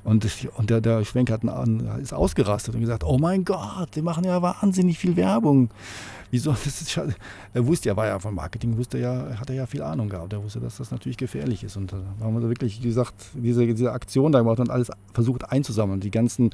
Und, 0.03 0.27
und 0.57 0.69
der, 0.69 0.81
der 0.81 1.03
Schwenk 1.03 1.31
hat 1.31 1.41
einen, 1.41 1.99
ist 1.99 2.13
ausgerastet 2.13 2.75
und 2.75 2.81
gesagt, 2.81 3.03
oh 3.03 3.17
mein 3.17 3.43
Gott, 3.43 3.95
die 3.95 4.03
machen 4.03 4.23
ja 4.23 4.39
wahnsinnig 4.39 4.99
viel 4.99 5.15
Werbung. 5.15 5.71
Wieso? 6.29 6.51
Das 6.63 6.79
ist, 6.79 7.01
er 7.55 7.65
wusste, 7.65 7.89
er 7.89 7.97
war 7.97 8.05
ja 8.05 8.19
vom 8.19 8.35
Marketing, 8.35 8.77
wusste 8.77 8.99
ja, 8.99 9.39
hat 9.39 9.49
er 9.49 9.55
ja 9.55 9.65
viel 9.65 9.81
Ahnung 9.81 10.09
gehabt. 10.09 10.31
Er 10.31 10.43
wusste, 10.43 10.59
dass 10.59 10.77
das 10.77 10.91
natürlich 10.91 11.17
gefährlich 11.17 11.63
ist. 11.63 11.75
Und 11.75 11.91
da 11.91 11.97
haben 12.21 12.39
wir 12.39 12.47
wirklich, 12.47 12.83
wie 12.83 12.87
gesagt, 12.87 13.15
diese, 13.33 13.65
diese 13.65 13.93
Aktion 13.93 14.31
da 14.31 14.41
gemacht 14.41 14.59
und 14.59 14.69
alles 14.69 14.91
versucht 15.11 15.51
einzusammeln. 15.51 16.01
Die 16.01 16.11
ganzen 16.11 16.51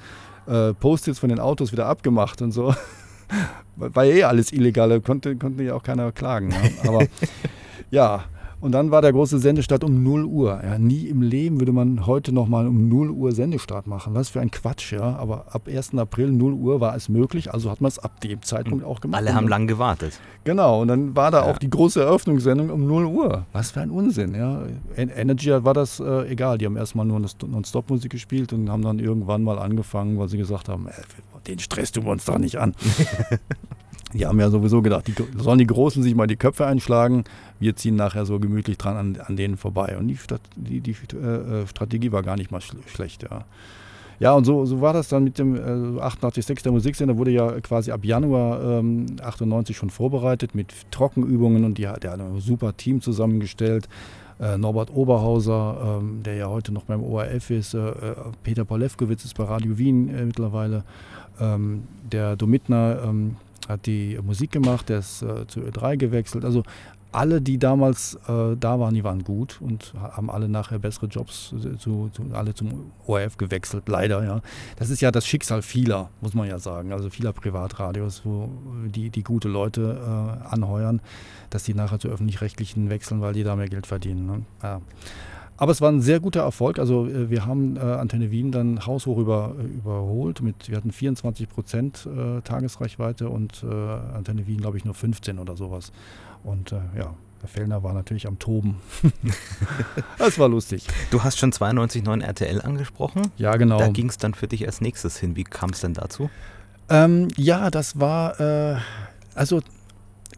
äh, 0.48 0.74
Post-its 0.74 1.20
von 1.20 1.28
den 1.28 1.42
Autos 1.42 1.74
wieder 1.74 1.88
abgemacht 1.88 2.42
und 2.42 2.54
so. 2.54 2.74
War 3.76 4.06
ja 4.06 4.14
eh 4.14 4.24
alles 4.24 4.54
illegal, 4.54 5.02
konnte, 5.02 5.36
konnte 5.36 5.62
ja 5.64 5.74
auch 5.74 5.84
keiner 5.84 6.14
klagen. 6.14 6.48
Ne? 6.48 6.72
Aber 6.88 7.06
ja, 7.92 8.24
und 8.62 8.72
dann 8.72 8.92
war 8.92 9.02
der 9.02 9.12
große 9.12 9.40
Sendestart 9.40 9.84
um 9.84 10.04
0 10.04 10.26
Uhr. 10.26 10.62
Ja, 10.64 10.78
nie 10.78 11.08
im 11.08 11.24
Leben 11.24 11.60
würde 11.60 11.72
man 11.72 12.06
heute 12.06 12.32
nochmal 12.32 12.68
um 12.68 12.88
0 12.88 13.10
Uhr 13.10 13.32
Sendestart 13.32 13.88
machen. 13.88 14.14
Was 14.14 14.30
für 14.30 14.40
ein 14.40 14.52
Quatsch, 14.52 14.94
ja. 14.94 15.16
Aber 15.18 15.48
ab 15.54 15.68
1. 15.68 15.96
April 15.96 16.32
0 16.32 16.54
Uhr 16.54 16.80
war 16.80 16.96
es 16.96 17.10
möglich, 17.10 17.52
also 17.52 17.72
hat 17.72 17.82
man 17.82 17.90
es 17.90 17.98
ab 17.98 18.22
dem 18.22 18.42
Zeitpunkt 18.44 18.86
auch 18.86 19.02
gemacht. 19.02 19.20
Alle 19.20 19.34
haben 19.34 19.48
lang 19.48 19.66
gewartet. 19.66 20.20
Genau, 20.44 20.82
und 20.82 20.90
dann 20.90 21.16
war 21.16 21.32
da 21.32 21.46
ja. 21.46 21.52
auch 21.52 21.58
die 21.58 21.70
große 21.70 22.02
Eröffnungssendung 22.02 22.70
um 22.70 22.86
0 22.86 23.06
Uhr. 23.06 23.46
Was 23.52 23.72
für 23.72 23.82
ein 23.82 23.90
Unsinn, 23.90 24.36
ja. 24.36 24.62
Energy 24.96 25.52
war 25.64 25.74
das 25.74 26.00
äh, 26.00 26.30
egal. 26.30 26.60
Die 26.60 26.68
haben 26.68 26.78
erstmal 26.78 27.06
nur 27.08 27.20
Non-Stop-Musik 27.20 28.12
gespielt 28.12 28.54
und 28.54 28.70
haben 28.70 28.84
dann 28.84 29.00
irgendwann 29.00 29.44
mal 29.44 29.58
angefangen, 29.58 30.20
weil 30.20 30.30
sie 30.30 30.38
gesagt 30.38 30.70
haben, 30.70 30.88
äh, 30.88 30.92
den 31.48 31.58
Stress 31.58 31.92
tun 31.92 32.06
wir 32.06 32.12
uns 32.12 32.26
doch 32.26 32.38
nicht 32.38 32.58
an. 32.58 32.76
Die 34.14 34.26
haben 34.26 34.40
ja 34.40 34.50
sowieso 34.50 34.82
gedacht, 34.82 35.08
die 35.08 35.14
sollen 35.38 35.60
die 35.60 35.68
Großen 35.68 36.04
sich 36.04 36.16
mal 36.16 36.28
die 36.28 36.36
Köpfe 36.36 36.66
einschlagen. 36.66 37.24
Wir 37.60 37.76
ziehen 37.76 37.96
nachher 37.96 38.26
so 38.26 38.40
gemütlich 38.40 38.78
dran 38.78 38.98
an, 38.98 39.18
an 39.26 39.36
denen 39.36 39.58
vorbei. 39.58 39.98
Und 39.98 40.08
die, 40.08 40.18
die, 40.56 40.82
die 40.82 41.16
äh, 41.16 41.68
Strategie 41.68 42.12
war 42.12 42.24
gar 42.24 42.36
nicht 42.36 42.52
mal 42.52 42.62
schlecht, 42.62 43.24
ja. 43.24 43.46
Ja, 44.22 44.34
und 44.34 44.46
so, 44.46 44.68
so 44.68 44.82
war 44.82 44.94
das 44.94 45.08
dann 45.08 45.24
mit 45.24 45.40
dem 45.40 45.56
äh, 45.56 46.00
88.6 46.00 46.62
der 46.62 46.72
Musiksender, 46.72 47.18
wurde 47.18 47.32
ja 47.32 47.60
quasi 47.62 47.92
ab 47.92 48.06
Januar 48.06 48.80
ähm, 48.80 49.08
98 49.20 49.76
schon 49.76 49.90
vorbereitet 49.90 50.54
mit 50.54 50.72
Trockenübungen 50.92 51.66
und 51.66 51.80
die, 51.80 51.82
der 51.82 51.92
hat 51.92 52.06
ein 52.06 52.40
super 52.40 52.78
Team 52.78 53.02
zusammengestellt. 53.02 53.90
Äh, 54.40 54.60
Norbert 54.60 54.92
Oberhauser, 54.94 56.00
ähm, 56.02 56.22
der 56.22 56.36
ja 56.36 56.50
heute 56.50 56.72
noch 56.72 56.84
beim 56.84 57.04
ORF 57.04 57.50
ist, 57.50 57.74
äh, 57.74 57.80
äh, 57.80 58.16
Peter 58.44 58.64
Polewkowitz 58.64 59.26
ist 59.26 59.36
bei 59.36 59.44
Radio 59.44 59.80
Wien 59.80 60.14
äh, 60.14 60.24
mittlerweile, 60.24 60.84
ähm, 61.40 61.84
der 62.12 62.36
Domitner, 62.36 63.02
ähm, 63.04 63.38
hat 63.68 63.86
die 63.86 64.20
Musik 64.24 64.52
gemacht, 64.52 64.90
der 64.90 65.00
ist 65.00 65.22
äh, 65.22 65.48
zu 65.48 65.62
Ö3 65.62 65.98
gewechselt. 65.98 66.46
Also 66.46 66.64
alle, 67.12 67.42
die 67.42 67.58
damals 67.58 68.16
äh, 68.28 68.56
da 68.58 68.80
waren, 68.80 68.94
die 68.94 69.04
waren 69.04 69.24
gut 69.24 69.60
und 69.62 69.94
haben 70.00 70.30
alle 70.30 70.48
nachher 70.48 70.80
bessere 70.80 71.08
Jobs, 71.08 71.54
äh, 71.54 71.78
zu, 71.78 72.10
zu, 72.14 72.24
alle 72.32 72.54
zum 72.54 72.92
ORF 73.06 73.38
gewechselt, 73.38 73.88
leider, 73.90 74.24
ja. 74.24 74.42
Das 74.78 74.90
ist 74.90 75.02
ja 75.02 75.12
das 75.12 75.28
Schicksal 75.28 75.62
vieler, 75.62 76.10
muss 76.22 76.34
man 76.34 76.48
ja 76.48 76.58
sagen, 76.58 76.94
also 76.94 77.10
vieler 77.10 77.34
Privatradios, 77.34 78.22
wo 78.24 78.50
die, 78.86 79.10
die 79.10 79.24
gute 79.24 79.50
Leute 79.50 80.00
äh, 80.00 80.48
anheuern, 80.48 81.02
dass 81.50 81.64
die 81.64 81.74
nachher 81.74 82.00
zu 82.00 82.08
öffentlich-rechtlichen 82.08 82.90
wechseln, 82.90 83.20
weil 83.22 83.34
die 83.34 83.44
da 83.44 83.56
mehr 83.56 83.70
Geld 83.70 83.88
verdienen. 83.88 84.26
Ne? 84.26 84.42
Ja. 84.64 84.82
Aber 85.62 85.72
es 85.72 85.80
war 85.80 85.92
ein 85.92 86.02
sehr 86.02 86.20
guter 86.20 86.42
Erfolg. 86.42 86.80
Also 86.80 87.06
äh, 87.06 87.30
wir 87.30 87.46
haben 87.46 87.78
äh, 87.78 87.82
Antenne 87.82 88.32
Wien 88.32 88.52
dann 88.52 88.84
haushoch 88.84 89.20
über, 89.20 89.54
äh, 89.60 89.64
überholt. 89.64 90.42
Mit, 90.42 90.70
wir 90.70 90.76
hatten 90.76 90.92
24 90.92 91.48
Prozent 91.48 92.08
äh, 92.08 92.42
Tagesreichweite 92.42 93.30
und 93.30 93.64
äh, 93.64 93.68
Antenne 93.68 94.48
Wien, 94.48 94.60
glaube 94.60 94.78
ich, 94.78 94.86
nur 94.86 94.96
15 94.96 95.38
oder 95.38 95.56
sowas. 95.56 95.92
Und 96.44 96.72
äh, 96.72 96.78
ja, 96.98 97.14
der 97.44 97.48
Fellner 97.48 97.84
war 97.84 97.94
natürlich 97.94 98.26
am 98.26 98.40
Toben. 98.40 98.78
das 100.18 100.40
war 100.40 100.50
lustig. 100.50 100.88
Du 101.12 101.24
hast 101.24 101.38
schon 101.38 101.52
92.9 101.52 102.24
RTL 102.24 102.60
angesprochen. 102.64 103.32
Ja, 103.38 103.56
genau. 103.56 103.78
Da 103.78 103.90
ging 103.90 104.10
es 104.10 104.18
dann 104.18 104.34
für 104.34 104.48
dich 104.48 104.66
als 104.66 104.82
nächstes 104.82 105.18
hin. 105.18 105.36
Wie 105.36 105.44
kam 105.44 105.70
es 105.70 105.82
denn 105.82 105.94
dazu? 105.94 106.32
Ähm, 106.90 107.28
ja, 107.38 107.70
das 107.70 108.00
war, 108.00 108.82
also 109.36 109.62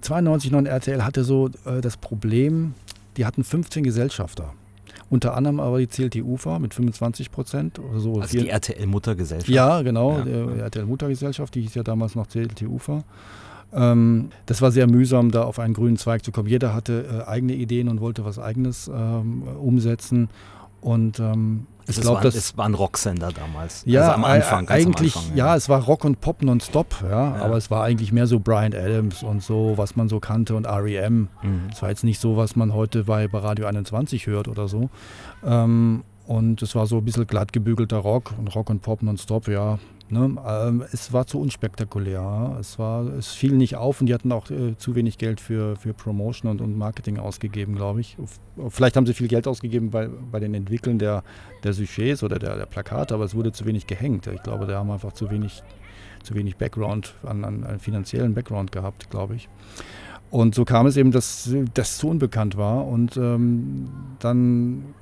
92.9 0.02 0.68
RTL 0.68 1.06
hatte 1.06 1.24
so 1.24 1.48
das 1.48 1.96
Problem, 1.96 2.74
die 3.16 3.26
hatten 3.26 3.46
15 3.46 3.86
Gesellschafter. 3.86 4.54
Unter 5.14 5.38
anderem 5.38 5.60
aber 5.60 5.78
die 5.78 5.86
CLT-UFA 5.86 6.58
mit 6.58 6.74
25 6.74 7.30
Prozent. 7.30 7.78
Oder 7.78 8.00
so. 8.00 8.20
Also 8.20 8.36
die 8.36 8.50
RTL-Muttergesellschaft. 8.50 9.48
Ja, 9.48 9.84
genau, 9.84 10.18
ja. 10.18 10.24
die 10.24 10.60
RTL-Muttergesellschaft, 10.60 11.54
die 11.54 11.62
hieß 11.62 11.76
ja 11.76 11.84
damals 11.84 12.16
noch 12.16 12.28
CLT-UFA. 12.28 13.04
Ähm, 13.74 14.30
das 14.48 14.64
war 14.64 14.72
sehr 14.72 14.88
mühsam, 14.88 15.30
da 15.30 15.44
auf 15.44 15.60
einen 15.60 15.76
grünen 15.76 15.98
Zweig 15.98 16.26
zu 16.26 16.32
kommen. 16.32 16.50
Jeder 16.50 16.74
hatte 16.74 17.26
äh, 17.28 17.30
eigene 17.30 17.54
Ideen 17.54 17.90
und 17.90 18.02
wollte 18.02 18.26
was 18.26 18.40
Eigenes 18.40 18.88
ähm, 18.92 19.44
umsetzen. 19.44 20.30
Und 20.82 21.20
ähm, 21.20 21.68
ich 21.88 22.02
glaube, 22.02 22.22
das 22.22 22.36
es 22.36 22.58
war 22.58 22.66
ein 22.66 22.74
Rocksender 22.74 23.32
damals. 23.32 23.84
Ja, 23.86 24.02
also 24.02 24.14
am 24.14 24.26
Anfang. 24.26 24.70
Eigentlich, 24.70 25.16
Anfang, 25.16 25.38
ja. 25.38 25.48
ja. 25.48 25.56
es 25.56 25.70
war 25.70 25.84
Rock 25.84 26.06
und 26.06 26.22
Pop 26.22 26.42
nonstop, 26.42 26.96
ja, 27.04 27.10
ja, 27.10 27.44
aber 27.44 27.58
es 27.58 27.70
war 27.70 27.84
eigentlich 27.84 28.12
mehr 28.12 28.28
so 28.28 28.40
Brian 28.40 28.74
Adams 28.74 29.24
und 29.24 29.44
so, 29.44 29.74
was 29.78 29.96
man 29.96 30.10
so 30.10 30.20
kannte 30.20 30.56
und 30.56 30.66
REM. 30.66 31.30
Mhm. 31.42 31.70
Es 31.72 31.82
war 31.82 31.90
jetzt 31.90 32.04
nicht 32.04 32.20
so, 32.20 32.38
was 32.38 32.56
man 32.56 32.74
heute 32.74 33.04
bei, 33.06 33.28
bei 33.28 33.40
Radio 33.40 33.66
21 33.66 34.28
hört 34.28 34.48
oder 34.48 34.68
so. 34.68 34.90
Ähm, 35.46 36.04
Und 36.26 36.62
es 36.62 36.74
war 36.76 36.88
so 36.88 36.98
ein 36.98 37.06
bisschen 37.06 37.28
glatt 37.28 37.52
gebügelter 37.52 37.98
Rock 37.98 38.34
und 38.38 38.54
Rock 38.56 38.70
und 38.70 38.82
Pop 38.82 39.04
nonstop, 39.04 39.48
ja. 39.48 39.80
Ne? 40.10 40.36
Ähm, 40.46 40.84
es 40.92 41.12
war 41.12 41.26
zu 41.26 41.40
unspektakulär. 41.40 42.58
Es, 42.60 42.78
war, 42.78 43.06
es 43.08 43.30
fiel 43.30 43.54
nicht 43.54 43.76
auf 43.78 44.00
und 44.00 44.08
die 44.08 44.14
hatten 44.14 44.32
auch 44.32 44.50
äh, 44.52 44.78
zu 44.78 44.96
wenig 44.96 45.18
Geld 45.18 45.42
für, 45.42 45.76
für 45.76 45.94
Promotion 45.94 46.52
und, 46.52 46.62
und 46.62 46.78
Marketing 46.78 47.18
ausgegeben, 47.18 47.76
glaube 47.76 48.02
ich. 48.02 48.16
Vielleicht 48.70 48.96
haben 48.96 49.06
sie 49.06 49.14
viel 49.14 49.28
Geld 49.28 49.48
ausgegeben 49.48 49.90
bei, 49.90 50.08
bei 50.08 50.40
den 50.40 50.54
Entwickeln 50.54 51.00
der, 51.00 51.24
der 51.64 51.74
Sujets 51.74 52.22
oder 52.22 52.38
der, 52.38 52.58
der 52.58 52.68
Plakate, 52.68 53.14
aber 53.14 53.26
es 53.26 53.34
wurde 53.34 53.52
zu 53.52 53.66
wenig 53.66 53.88
gehängt. 53.88 54.28
Ich 54.28 54.44
glaube, 54.44 54.68
da 54.68 54.78
haben 54.78 54.92
einfach 54.92 55.14
zu 55.14 55.32
wenig, 55.32 55.64
zu 56.22 56.36
wenig 56.36 56.58
Background, 56.58 57.16
an, 57.24 57.44
an, 57.44 57.64
an 57.64 57.80
finanziellen 57.80 58.34
Background 58.34 58.72
gehabt, 58.72 59.10
glaube 59.10 59.36
ich. 59.36 59.50
Und 60.30 60.54
so 60.54 60.66
kam 60.66 60.86
es 60.86 60.98
eben, 60.98 61.12
dass 61.12 61.54
das 61.74 61.98
zu 61.98 62.10
unbekannt 62.10 62.58
war. 62.58 62.86
Und 62.88 63.18
ähm, 63.18 63.90
dann 64.20 64.94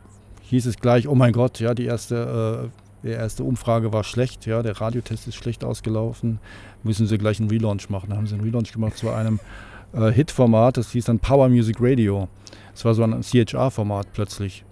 hieß 0.52 0.66
es 0.66 0.78
gleich, 0.78 1.08
oh 1.08 1.16
mein 1.16 1.32
Gott, 1.32 1.60
ja, 1.60 1.74
die 1.74 1.86
erste, 1.86 2.70
äh, 3.04 3.08
die 3.08 3.12
erste 3.12 3.44
Umfrage 3.44 3.94
war 3.94 4.04
schlecht, 4.04 4.46
ja, 4.46 4.62
der 4.62 4.80
Radiotest 4.80 5.28
ist 5.28 5.36
schlecht 5.36 5.64
ausgelaufen, 5.64 6.40
müssen 6.84 7.08
sie 7.08 7.18
gleich 7.18 7.40
einen 7.40 7.50
Relaunch 7.50 7.90
machen. 7.90 8.10
Da 8.10 8.18
haben 8.18 8.28
sie 8.28 8.36
einen 8.36 8.44
Relaunch 8.44 8.74
gemacht 8.74 8.98
zu 8.98 9.10
einem 9.10 9.40
äh, 9.94 10.12
Hit-Format, 10.12 10.76
das 10.76 10.92
hieß 10.92 11.06
dann 11.06 11.20
Power 11.20 11.48
Music 11.48 11.78
Radio. 11.80 12.28
Das 12.74 12.84
war 12.84 12.94
so 12.94 13.04
ein 13.04 13.22
CHR-Format 13.22 14.08
plötzlich. 14.12 14.66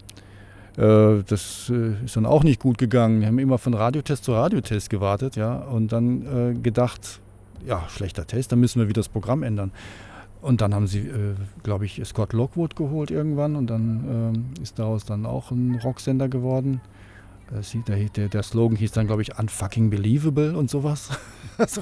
Äh, 0.78 1.24
das 1.26 1.72
äh, 1.74 2.04
ist 2.04 2.18
dann 2.18 2.26
auch 2.26 2.44
nicht 2.44 2.60
gut 2.60 2.78
gegangen. 2.78 3.22
Wir 3.22 3.28
haben 3.28 3.40
immer 3.40 3.58
von 3.58 3.74
Radiotest 3.74 4.26
zu 4.26 4.34
Radiotest 4.34 4.90
gewartet, 4.90 5.38
ja, 5.38 5.56
und 5.60 5.94
dann 5.94 6.56
äh, 6.56 6.60
gedacht, 6.60 7.22
ja, 7.66 7.84
schlechter 7.88 8.28
Test, 8.28 8.52
dann 8.52 8.60
müssen 8.60 8.82
wir 8.82 8.90
wieder 8.90 9.00
das 9.00 9.10
Programm 9.10 9.44
ändern. 9.44 9.72
Und 10.42 10.62
dann 10.62 10.74
haben 10.74 10.88
sie, 10.88 11.00
äh, 11.00 11.36
glaube 11.64 11.86
ich, 11.86 12.02
Scott 12.06 12.34
Lockwood 12.34 12.76
geholt 12.76 13.12
irgendwann 13.12 13.56
und 13.56 13.68
dann 13.68 14.06
ähm, 14.10 14.46
ist 14.62 14.80
daraus 14.80 15.06
dann 15.06 15.26
auch 15.26 15.52
ein 15.52 15.80
Rocksender 15.84 16.30
geworden. 16.30 16.80
Äh, 17.52 17.84
der, 17.88 18.10
der, 18.10 18.30
der, 18.30 18.44
Slogan 18.44 18.78
hieß 18.78 18.94
dann, 18.94 19.08
glaube 19.08 19.22
ich, 19.22 19.38
Unfucking 19.38 19.90
Believable 19.90 20.58
und 20.58 20.70
sowas. 20.70 21.10
also, 21.58 21.82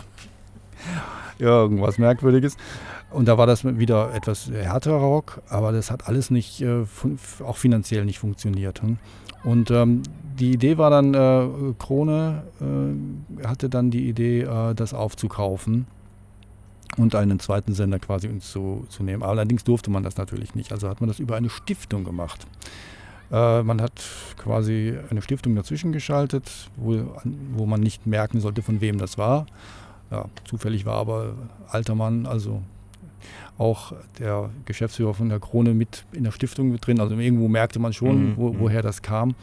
irgendwas 1.38 2.00
Merkwürdiges. 2.00 2.58
Und 3.12 3.28
da 3.28 3.38
war 3.38 3.46
das 3.46 3.64
wieder 3.64 4.14
etwas 4.14 4.50
härterer 4.50 4.98
Rock, 4.98 5.42
aber 5.50 5.72
das 5.72 5.92
hat 5.92 6.08
alles 6.08 6.32
nicht, 6.32 6.62
äh, 6.62 6.84
auch 7.46 7.58
finanziell 7.58 8.06
nicht 8.06 8.20
funktioniert. 8.20 8.82
Hm? 8.82 8.98
Und 9.44 9.70
ähm, 9.70 10.02
die 10.40 10.52
Idee 10.52 10.80
war 10.80 10.90
dann, 10.90 11.14
äh, 11.14 11.74
Krone 11.78 12.44
äh, 12.60 13.46
hatte 13.46 13.70
dann 13.70 13.92
die 13.92 14.10
Idee, 14.10 14.42
äh, 14.42 14.74
das 14.74 14.96
aufzukaufen 14.96 15.86
und 16.98 17.16
einen 17.16 17.40
zweiten 17.40 17.74
Sender 17.74 18.00
quasi 18.00 18.28
uns 18.28 18.52
zu, 18.52 18.86
zu 18.90 19.04
nehmen. 19.04 19.24
Allerdings 19.24 19.64
durfte 19.64 19.90
man 19.90 20.04
das 20.04 20.18
natürlich 20.18 20.56
nicht. 20.56 20.72
Also 20.72 20.90
hat 20.90 21.00
man 21.00 21.08
das 21.08 21.20
über 21.20 21.36
eine 21.36 21.50
Stiftung 21.50 22.04
gemacht. 22.04 22.46
Äh, 23.32 23.64
man 23.64 23.82
hat 23.82 24.04
quasi 24.38 24.98
eine 25.10 25.22
Stiftung 25.22 25.56
dazwischen 25.56 25.92
geschaltet, 25.92 26.70
wo, 26.76 27.04
wo 27.54 27.66
man 27.66 27.82
nicht 27.82 28.08
merken 28.08 28.40
sollte, 28.40 28.62
von 28.62 28.82
wem 28.82 28.98
das 28.98 29.18
war. 29.18 29.46
Ja, 30.12 30.26
zufällig 30.46 30.86
war 30.86 30.96
aber 30.96 31.34
alter 31.70 31.96
Mann, 31.96 32.26
also 32.26 32.62
auch 33.58 33.94
der 34.20 34.50
Geschäftsführer 34.66 35.14
von 35.14 35.30
der 35.30 35.40
Krone 35.40 35.74
mit 35.74 36.06
in 36.14 36.24
der 36.24 36.32
Stiftung 36.32 36.72
mit 36.72 36.86
drin. 36.86 37.00
Also 37.00 37.16
irgendwo 37.16 37.48
merkte 37.48 37.80
man 37.80 37.94
schon, 37.94 38.30
mhm. 38.30 38.38
wo, 38.38 38.54
mhm. 38.54 38.60
woher 38.60 38.82
das 38.82 39.02
kam. 39.02 39.36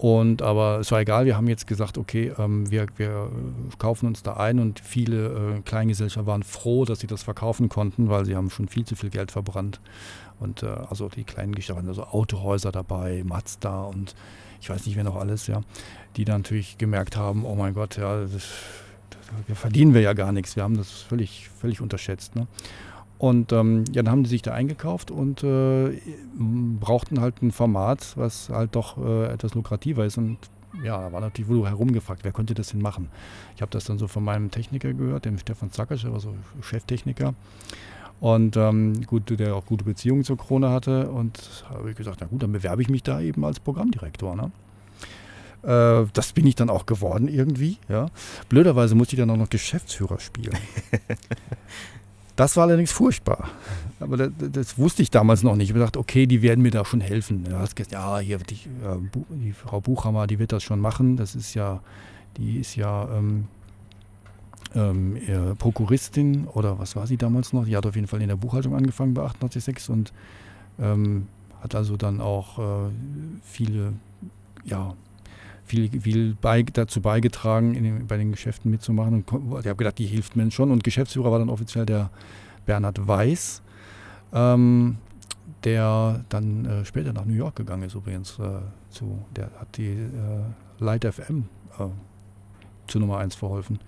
Und 0.00 0.40
aber 0.40 0.78
es 0.80 0.90
war 0.92 1.00
egal, 1.00 1.26
wir 1.26 1.36
haben 1.36 1.46
jetzt 1.46 1.66
gesagt, 1.66 1.98
okay, 1.98 2.32
ähm, 2.38 2.70
wir, 2.70 2.86
wir 2.96 3.30
kaufen 3.76 4.06
uns 4.06 4.22
da 4.22 4.32
ein 4.32 4.58
und 4.58 4.80
viele 4.80 5.58
äh, 5.58 5.60
Kleingesellschaften 5.60 6.26
waren 6.26 6.42
froh, 6.42 6.86
dass 6.86 7.00
sie 7.00 7.06
das 7.06 7.22
verkaufen 7.22 7.68
konnten, 7.68 8.08
weil 8.08 8.24
sie 8.24 8.34
haben 8.34 8.48
schon 8.48 8.66
viel 8.66 8.86
zu 8.86 8.96
viel 8.96 9.10
Geld 9.10 9.30
verbrannt. 9.30 9.78
Und 10.38 10.62
äh, 10.62 10.68
also 10.88 11.10
die 11.10 11.24
kleinen 11.24 11.54
Gesellschaften, 11.54 11.86
also 11.86 12.04
Autohäuser 12.04 12.72
dabei, 12.72 13.22
Mazda 13.26 13.82
und 13.82 14.14
ich 14.62 14.70
weiß 14.70 14.86
nicht, 14.86 14.96
wer 14.96 15.04
noch 15.04 15.16
alles, 15.16 15.48
ja, 15.48 15.60
die 16.16 16.24
dann 16.24 16.40
natürlich 16.40 16.78
gemerkt 16.78 17.18
haben, 17.18 17.44
oh 17.44 17.54
mein 17.54 17.74
Gott, 17.74 17.98
ja, 17.98 18.22
das, 18.22 18.48
da 19.48 19.54
verdienen 19.54 19.92
wir 19.92 20.00
ja 20.00 20.14
gar 20.14 20.32
nichts. 20.32 20.56
Wir 20.56 20.62
haben 20.62 20.78
das 20.78 20.90
völlig, 20.90 21.50
völlig 21.60 21.82
unterschätzt. 21.82 22.36
Ne? 22.36 22.46
Und 23.20 23.52
ähm, 23.52 23.84
ja, 23.92 24.02
dann 24.02 24.12
haben 24.12 24.22
die 24.22 24.30
sich 24.30 24.40
da 24.40 24.54
eingekauft 24.54 25.10
und 25.10 25.44
äh, 25.44 25.90
brauchten 26.80 27.20
halt 27.20 27.42
ein 27.42 27.52
Format, 27.52 28.16
was 28.16 28.48
halt 28.48 28.74
doch 28.74 28.96
äh, 28.96 29.26
etwas 29.26 29.52
lukrativer 29.54 30.06
ist. 30.06 30.16
Und 30.16 30.38
ja, 30.82 30.98
da 30.98 31.12
war 31.12 31.20
natürlich 31.20 31.50
wohl 31.50 31.68
herumgefragt, 31.68 32.24
wer 32.24 32.32
könnte 32.32 32.54
das 32.54 32.68
denn 32.68 32.80
machen? 32.80 33.10
Ich 33.56 33.60
habe 33.60 33.70
das 33.72 33.84
dann 33.84 33.98
so 33.98 34.08
von 34.08 34.24
meinem 34.24 34.50
Techniker 34.50 34.94
gehört, 34.94 35.26
dem 35.26 35.36
Stefan 35.36 35.70
Zackersch, 35.70 36.00
der 36.00 36.12
war 36.12 36.20
so 36.20 36.34
Cheftechniker. 36.62 37.34
Und 38.20 38.56
ähm, 38.56 39.02
gut, 39.04 39.38
der 39.38 39.54
auch 39.54 39.66
gute 39.66 39.84
Beziehungen 39.84 40.24
zur 40.24 40.38
Krone 40.38 40.70
hatte. 40.70 41.10
Und 41.10 41.62
habe 41.68 41.90
ich 41.90 41.96
gesagt, 41.96 42.18
na 42.22 42.26
gut, 42.26 42.42
dann 42.42 42.52
bewerbe 42.52 42.80
ich 42.80 42.88
mich 42.88 43.02
da 43.02 43.20
eben 43.20 43.44
als 43.44 43.60
Programmdirektor. 43.60 44.34
Ne? 44.34 44.50
Äh, 45.62 46.06
das 46.14 46.32
bin 46.32 46.46
ich 46.46 46.54
dann 46.54 46.70
auch 46.70 46.86
geworden 46.86 47.28
irgendwie. 47.28 47.76
Ja. 47.90 48.06
Blöderweise 48.48 48.94
musste 48.94 49.16
ich 49.16 49.20
dann 49.20 49.28
auch 49.28 49.36
noch 49.36 49.50
Geschäftsführer 49.50 50.20
spielen. 50.20 50.56
Das 52.40 52.56
war 52.56 52.64
allerdings 52.64 52.90
furchtbar. 52.90 53.50
Aber 54.00 54.16
das, 54.16 54.30
das, 54.50 54.78
wusste 54.78 55.02
ich 55.02 55.10
damals 55.10 55.42
noch 55.42 55.56
nicht. 55.56 55.64
Ich 55.64 55.70
habe 55.72 55.80
gedacht, 55.80 55.98
okay, 55.98 56.24
die 56.26 56.40
werden 56.40 56.62
mir 56.62 56.70
da 56.70 56.86
schon 56.86 57.02
helfen. 57.02 57.46
Ja, 57.90 58.18
hier 58.18 58.38
die, 58.38 58.60
die, 59.28 59.52
Frau 59.52 59.82
Buchhammer, 59.82 60.26
die 60.26 60.38
wird 60.38 60.50
das 60.50 60.62
schon 60.62 60.80
machen. 60.80 61.18
Das 61.18 61.34
ist 61.34 61.52
ja, 61.52 61.82
die 62.38 62.58
ist 62.58 62.76
ja 62.76 63.10
ähm, 63.14 63.48
ähm, 64.74 65.18
Prokuristin 65.58 66.46
oder 66.46 66.78
was 66.78 66.96
war 66.96 67.06
sie 67.06 67.18
damals 67.18 67.52
noch? 67.52 67.66
Die 67.66 67.76
hat 67.76 67.84
auf 67.84 67.94
jeden 67.94 68.06
Fall 68.06 68.22
in 68.22 68.28
der 68.28 68.36
Buchhaltung 68.36 68.74
angefangen 68.74 69.12
bei 69.12 69.20
886 69.20 69.90
und 69.90 70.14
ähm, 70.80 71.26
hat 71.60 71.74
also 71.74 71.98
dann 71.98 72.22
auch 72.22 72.58
äh, 72.58 72.90
viele 73.42 73.92
ja, 74.64 74.94
viel, 75.64 76.00
viel 76.00 76.36
bei, 76.40 76.62
dazu 76.62 77.00
beigetragen, 77.00 77.74
den, 77.74 78.06
bei 78.06 78.16
den 78.16 78.32
Geschäften 78.32 78.70
mitzumachen. 78.70 79.24
Und 79.24 79.60
ich 79.60 79.66
habe 79.66 79.76
gedacht, 79.76 79.98
die 79.98 80.06
hilft 80.06 80.36
mir 80.36 80.50
schon. 80.50 80.70
Und 80.70 80.84
Geschäftsführer 80.84 81.30
war 81.30 81.38
dann 81.38 81.50
offiziell 81.50 81.86
der 81.86 82.10
Bernhard 82.66 83.06
Weiß, 83.06 83.62
ähm, 84.32 84.98
der 85.64 86.24
dann 86.28 86.64
äh, 86.64 86.84
später 86.84 87.12
nach 87.12 87.24
New 87.24 87.34
York 87.34 87.56
gegangen 87.56 87.84
ist 87.84 87.94
übrigens. 87.94 88.38
Äh, 88.38 88.60
zu, 88.90 89.18
der 89.36 89.50
hat 89.58 89.76
die 89.76 89.90
äh, 89.90 90.04
Light 90.78 91.04
FM 91.04 91.44
äh, 91.78 91.84
zu 92.86 92.98
Nummer 92.98 93.18
1 93.18 93.34
verholfen. 93.34 93.78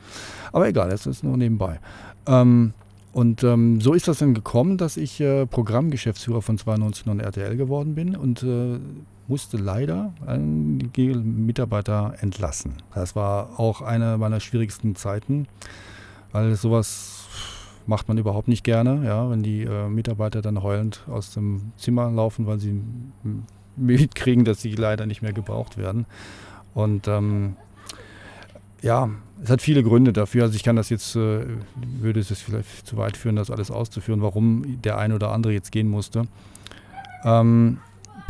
Aber 0.53 0.69
egal, 0.69 0.91
das 0.91 1.07
ist 1.07 1.25
nur 1.25 1.37
nebenbei. 1.37 1.81
Ähm, 2.27 2.73
und 3.13 3.45
ähm, 3.45 3.81
so 3.81 3.93
ist 3.93 4.09
das 4.09 4.19
dann 4.19 4.33
gekommen, 4.33 4.79
dass 4.79 4.97
ich 4.97 5.21
äh, 5.21 5.47
Programmgeschäftsführer 5.47 6.41
von 6.41 6.57
92 6.57 7.07
und 7.09 7.21
RTL 7.21 7.57
geworden 7.57 7.95
bin 7.95 8.17
und 8.17 8.43
äh, 8.43 8.79
musste 9.29 9.57
leider 9.57 10.13
einen 10.27 10.91
Mitarbeiter 11.47 12.15
entlassen. 12.21 12.83
Das 12.95 13.17
war 13.17 13.59
auch 13.59 13.81
eine 13.81 14.19
meiner 14.19 14.41
schwierigsten 14.41 14.95
Zeiten, 14.95 15.47
weil 16.33 16.55
sowas 16.55 17.27
macht 17.87 18.09
man 18.09 18.19
überhaupt 18.19 18.49
nicht 18.49 18.65
gerne, 18.65 19.05
ja, 19.05 19.29
wenn 19.31 19.43
die 19.43 19.63
äh, 19.63 19.89
Mitarbeiter 19.89 20.43
dann 20.43 20.63
heulend 20.63 21.05
aus 21.09 21.33
dem 21.35 21.73
Zimmer 21.77 22.11
laufen, 22.11 22.47
weil 22.47 22.59
sie 22.59 22.81
mitkriegen, 23.77 24.45
dass 24.45 24.61
sie 24.61 24.75
leider 24.75 25.07
nicht 25.07 25.23
mehr 25.23 25.33
gebraucht 25.33 25.79
werden. 25.79 26.07
Und 26.75 27.09
ähm, 27.09 27.57
ja, 28.83 29.11
es 29.43 29.51
hat 29.51 29.63
viele 29.63 29.83
Gründe 29.83 30.13
dafür. 30.13 30.45
Also 30.45 30.57
ich 30.57 30.63
kann 30.63 30.77
das 30.77 30.91
jetzt, 30.91 31.17
äh, 31.17 31.45
würde 32.01 32.21
es 32.21 32.29
vielleicht 32.41 32.87
zu 32.87 32.97
weit 32.97 33.17
führen, 33.17 33.37
das 33.37 33.51
alles 33.51 33.71
auszuführen, 33.71 34.23
warum 34.23 34.81
der 34.83 34.99
eine 34.99 35.15
oder 35.15 35.33
andere 35.33 35.53
jetzt 35.53 35.73
gehen 35.73 35.89
musste. 35.89 36.27
Ähm, 37.25 37.79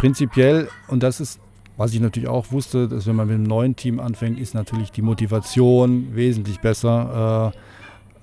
prinzipiell, 0.02 0.68
und 0.88 1.04
das 1.04 1.20
ist, 1.20 1.38
was 1.76 1.94
ich 1.94 2.00
natürlich 2.00 2.28
auch 2.28 2.50
wusste, 2.50 2.88
dass 2.88 3.06
wenn 3.06 3.14
man 3.14 3.28
mit 3.28 3.36
einem 3.36 3.44
neuen 3.44 3.76
Team 3.76 4.00
anfängt, 4.00 4.36
ist 4.36 4.52
natürlich 4.52 4.90
die 4.90 5.00
Motivation 5.00 6.16
wesentlich 6.16 6.58
besser 6.58 7.52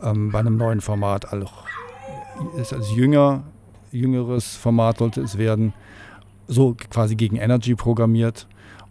äh, 0.01 0.09
ähm, 0.09 0.30
bei 0.30 0.39
einem 0.39 0.57
neuen 0.57 0.82
Format. 0.82 1.32
Also, 1.32 1.47
ist 2.57 2.73
als 2.73 2.93
jünger, 2.93 3.43
jüngeres 3.93 4.57
Format 4.57 4.97
sollte 4.97 5.22
es 5.22 5.38
werden, 5.38 5.72
so 6.49 6.76
quasi 6.89 7.15
gegen 7.15 7.38
Energy 7.38 7.76
programmiert. 7.76 8.49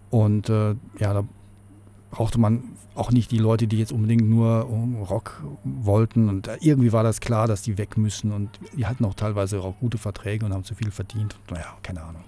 Und 0.09 0.49
äh, 0.49 0.75
ja, 0.99 1.13
da 1.13 1.25
brauchte 2.11 2.41
man 2.41 2.63
auch 2.99 3.11
nicht 3.11 3.31
die 3.31 3.39
Leute, 3.39 3.67
die 3.67 3.79
jetzt 3.79 3.93
unbedingt 3.93 4.29
nur 4.29 4.69
Rock 5.09 5.43
wollten. 5.65 6.29
Und 6.29 6.51
irgendwie 6.61 6.93
war 6.93 7.03
das 7.03 7.21
klar, 7.21 7.47
dass 7.47 7.63
die 7.63 7.79
weg 7.79 7.97
müssen. 7.97 8.33
Und 8.33 8.51
die 8.77 8.87
hatten 8.87 9.05
auch 9.05 9.15
teilweise 9.15 9.61
auch 9.61 9.79
gute 9.79 9.99
Verträge 9.99 10.45
und 10.45 10.53
haben 10.53 10.65
zu 10.65 10.75
viel 10.75 10.91
verdient. 10.91 11.39
Naja, 11.51 11.77
keine 11.83 12.03
Ahnung. 12.03 12.23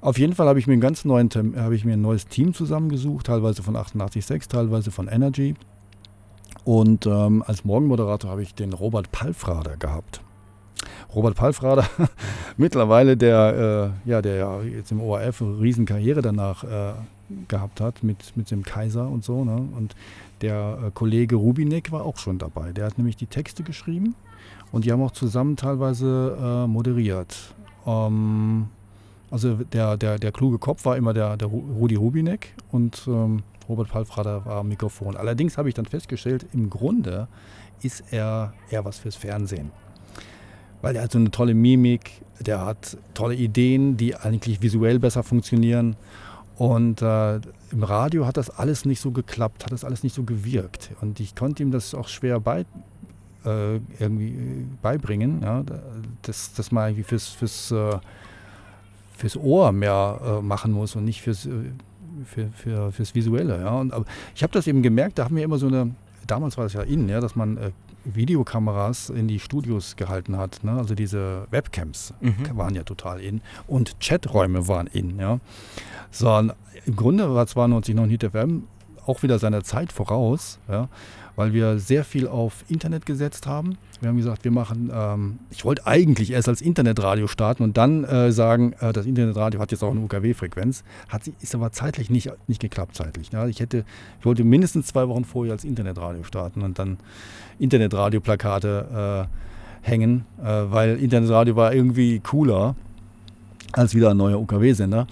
Auf 0.00 0.18
jeden 0.18 0.34
Fall 0.34 0.46
habe 0.46 0.60
ich 0.60 0.66
mir 0.66 0.74
ein 0.74 0.80
ganz 0.80 1.04
neuen, 1.04 1.28
habe 1.56 1.74
ich 1.74 1.84
mir 1.84 1.94
ein 1.94 2.00
neues 2.00 2.28
Team 2.28 2.54
zusammengesucht, 2.54 3.26
teilweise 3.26 3.62
von 3.62 3.76
88.6, 3.76 4.48
teilweise 4.48 4.90
von 4.92 5.08
Energy. 5.08 5.54
Und 6.64 7.06
ähm, 7.06 7.42
als 7.46 7.64
Morgenmoderator 7.64 8.30
habe 8.30 8.42
ich 8.42 8.54
den 8.54 8.72
Robert 8.72 9.10
Palfrader 9.10 9.76
gehabt. 9.76 10.20
Robert 11.14 11.34
Palfrader, 11.34 11.86
mittlerweile 12.56 13.16
der, 13.16 13.92
äh, 14.06 14.08
ja, 14.08 14.22
der 14.22 14.62
jetzt 14.64 14.92
im 14.92 15.00
ORF 15.00 15.42
eine 15.42 15.60
riesen 15.60 15.86
Karriere 15.86 16.22
danach 16.22 16.62
äh, 16.64 16.92
gehabt 17.48 17.80
hat 17.80 18.02
mit, 18.02 18.36
mit 18.36 18.50
dem 18.50 18.62
Kaiser 18.62 19.08
und 19.08 19.24
so. 19.24 19.44
Ne? 19.44 19.68
Und 19.76 19.94
der 20.40 20.78
äh, 20.86 20.90
Kollege 20.92 21.36
Rubinek 21.36 21.92
war 21.92 22.04
auch 22.04 22.18
schon 22.18 22.38
dabei. 22.38 22.72
Der 22.72 22.86
hat 22.86 22.98
nämlich 22.98 23.16
die 23.16 23.26
Texte 23.26 23.62
geschrieben 23.62 24.14
und 24.72 24.84
die 24.84 24.92
haben 24.92 25.02
auch 25.02 25.12
zusammen 25.12 25.56
teilweise 25.56 26.36
äh, 26.40 26.66
moderiert. 26.66 27.54
Ähm, 27.86 28.68
Also 29.30 29.56
der, 29.72 29.98
der, 29.98 30.18
der 30.18 30.32
kluge 30.32 30.58
Kopf 30.58 30.86
war 30.86 30.96
immer 30.96 31.12
der, 31.12 31.36
der 31.36 31.48
Rudi 31.48 31.96
Rubinek 31.96 32.54
und 32.72 33.02
ähm, 33.06 33.42
Robert 33.68 33.90
Palfrader 33.90 34.46
war 34.46 34.60
am 34.60 34.68
Mikrofon. 34.68 35.16
Allerdings 35.16 35.58
habe 35.58 35.68
ich 35.68 35.74
dann 35.74 35.84
festgestellt, 35.84 36.46
im 36.54 36.70
Grunde 36.70 37.28
ist 37.82 38.02
er 38.10 38.54
eher 38.70 38.86
was 38.86 38.98
fürs 38.98 39.16
Fernsehen. 39.16 39.70
Weil 40.80 40.96
er 40.96 41.02
hat 41.02 41.12
so 41.12 41.18
eine 41.18 41.30
tolle 41.30 41.52
Mimik, 41.52 42.22
der 42.40 42.64
hat 42.64 42.96
tolle 43.12 43.34
Ideen, 43.34 43.98
die 43.98 44.16
eigentlich 44.16 44.62
visuell 44.62 44.98
besser 44.98 45.22
funktionieren. 45.22 45.96
Und 46.58 47.02
äh, 47.02 47.36
im 47.70 47.84
Radio 47.84 48.26
hat 48.26 48.36
das 48.36 48.50
alles 48.50 48.84
nicht 48.84 49.00
so 49.00 49.12
geklappt, 49.12 49.64
hat 49.64 49.70
das 49.70 49.84
alles 49.84 50.02
nicht 50.02 50.14
so 50.14 50.24
gewirkt. 50.24 50.90
Und 51.00 51.20
ich 51.20 51.36
konnte 51.36 51.62
ihm 51.62 51.70
das 51.70 51.94
auch 51.94 52.08
schwer 52.08 52.40
bei, 52.40 52.66
äh, 53.44 53.76
irgendwie 54.00 54.66
beibringen, 54.82 55.40
ja, 55.40 55.62
dass, 56.22 56.52
dass 56.54 56.72
man 56.72 56.88
irgendwie 56.88 57.04
fürs, 57.04 57.28
fürs, 57.28 57.70
äh, 57.70 57.98
fürs 59.16 59.36
Ohr 59.36 59.70
mehr 59.70 60.20
äh, 60.20 60.42
machen 60.42 60.72
muss 60.72 60.96
und 60.96 61.04
nicht 61.04 61.22
fürs, 61.22 61.46
äh, 61.46 61.50
für, 62.24 62.48
für, 62.48 62.90
fürs 62.90 63.14
Visuelle. 63.14 63.60
Ja. 63.60 63.78
Und, 63.78 63.92
aber 63.92 64.06
ich 64.34 64.42
habe 64.42 64.52
das 64.52 64.66
eben 64.66 64.82
gemerkt, 64.82 65.20
da 65.20 65.26
haben 65.26 65.36
wir 65.36 65.44
immer 65.44 65.58
so 65.58 65.68
eine, 65.68 65.94
damals 66.26 66.58
war 66.58 66.64
es 66.64 66.72
ja 66.72 66.82
innen, 66.82 67.08
ja, 67.08 67.20
dass 67.20 67.36
man 67.36 67.56
äh, 67.56 67.70
Videokameras 68.14 69.10
in 69.10 69.28
die 69.28 69.38
Studios 69.38 69.96
gehalten 69.96 70.36
hat. 70.36 70.64
Ne? 70.64 70.72
Also 70.72 70.94
diese 70.94 71.46
Webcams 71.50 72.14
mhm. 72.20 72.56
waren 72.56 72.74
ja 72.74 72.82
total 72.82 73.20
in 73.20 73.40
und 73.66 74.00
Chaträume 74.00 74.68
waren 74.68 74.86
in. 74.86 75.18
Ja? 75.18 75.40
So, 76.10 76.38
im 76.38 76.96
Grunde 76.96 77.34
war 77.34 77.46
92 77.46 77.94
noch 77.94 78.06
Hit 78.06 78.24
FM 78.24 78.64
auch 79.08 79.22
wieder 79.22 79.38
seiner 79.38 79.64
Zeit 79.64 79.92
voraus. 79.92 80.58
Ja? 80.68 80.88
weil 81.38 81.52
wir 81.52 81.78
sehr 81.78 82.02
viel 82.02 82.26
auf 82.26 82.64
Internet 82.66 83.06
gesetzt 83.06 83.46
haben. 83.46 83.78
Wir 84.00 84.08
haben 84.08 84.16
gesagt, 84.16 84.42
wir 84.42 84.50
machen, 84.50 84.90
ähm, 84.92 85.38
ich 85.50 85.64
wollte 85.64 85.86
eigentlich 85.86 86.32
erst 86.32 86.48
als 86.48 86.60
Internetradio 86.60 87.28
starten 87.28 87.62
und 87.62 87.76
dann 87.76 88.02
äh, 88.02 88.32
sagen, 88.32 88.72
äh, 88.80 88.92
das 88.92 89.06
Internetradio 89.06 89.60
hat 89.60 89.70
jetzt 89.70 89.84
auch 89.84 89.92
eine 89.92 90.00
UKW-Frequenz, 90.00 90.82
hat 91.08 91.28
ist 91.40 91.54
aber 91.54 91.70
zeitlich 91.70 92.10
nicht, 92.10 92.32
nicht 92.48 92.60
geklappt 92.60 92.96
zeitlich. 92.96 93.30
Ja. 93.30 93.46
Ich 93.46 93.60
hätte, 93.60 93.84
ich 94.18 94.26
wollte 94.26 94.42
mindestens 94.42 94.88
zwei 94.88 95.06
Wochen 95.06 95.24
vorher 95.24 95.52
als 95.52 95.62
Internetradio 95.62 96.24
starten 96.24 96.62
und 96.62 96.80
dann 96.80 96.98
Internetradio-Plakate 97.60 99.28
äh, 99.30 99.88
hängen, 99.88 100.24
äh, 100.42 100.44
weil 100.44 100.96
Internetradio 100.96 101.54
war 101.54 101.72
irgendwie 101.72 102.18
cooler 102.18 102.74
als 103.70 103.94
wieder 103.94 104.10
ein 104.10 104.16
neuer 104.16 104.40
UKW-Sender. 104.40 105.06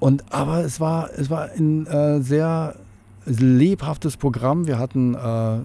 Und 0.00 0.22
aber 0.28 0.66
es 0.66 0.80
war, 0.80 1.08
es 1.16 1.30
war 1.30 1.48
ein 1.56 1.86
äh, 1.86 2.20
sehr 2.20 2.74
lebhaftes 3.26 4.16
Programm. 4.16 4.66
Wir 4.66 4.78
hatten 4.78 5.14
äh, 5.14 5.58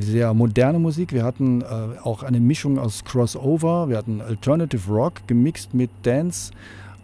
sehr 0.00 0.32
moderne 0.34 0.78
Musik. 0.78 1.12
Wir 1.12 1.24
hatten 1.24 1.62
äh, 1.62 1.64
auch 2.02 2.22
eine 2.22 2.40
Mischung 2.40 2.78
aus 2.78 3.04
Crossover. 3.04 3.88
Wir 3.88 3.98
hatten 3.98 4.20
Alternative 4.20 4.90
Rock 4.90 5.26
gemixt 5.26 5.74
mit 5.74 5.90
Dance. 6.02 6.52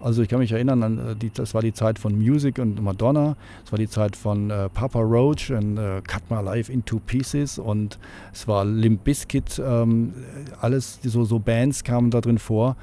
Also 0.00 0.22
ich 0.22 0.28
kann 0.28 0.38
mich 0.38 0.52
erinnern, 0.52 0.82
an 0.82 0.98
äh, 0.98 1.16
die, 1.16 1.30
das 1.30 1.54
war 1.54 1.62
die 1.62 1.72
Zeit 1.72 1.98
von 1.98 2.16
Music 2.16 2.58
und 2.58 2.82
Madonna. 2.82 3.36
Es 3.64 3.72
war 3.72 3.78
die 3.78 3.88
Zeit 3.88 4.14
von 4.14 4.50
äh, 4.50 4.68
Papa 4.68 5.00
Roach 5.00 5.50
und 5.50 5.78
äh, 5.78 6.00
Cut 6.06 6.30
My 6.30 6.42
Life 6.42 6.70
into 6.72 7.00
Pieces 7.04 7.58
und 7.58 7.98
es 8.32 8.46
war 8.46 8.64
Limp 8.64 9.04
Bizkit. 9.04 9.60
Ähm, 9.64 10.12
alles 10.60 11.00
so, 11.02 11.24
so 11.24 11.38
Bands 11.38 11.82
kamen 11.82 12.10
da 12.10 12.20
drin 12.20 12.38
vor. 12.38 12.76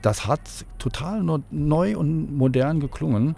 Das 0.00 0.26
hat 0.26 0.40
total 0.78 1.22
neu 1.50 1.96
und 1.96 2.36
modern 2.36 2.80
geklungen. 2.80 3.36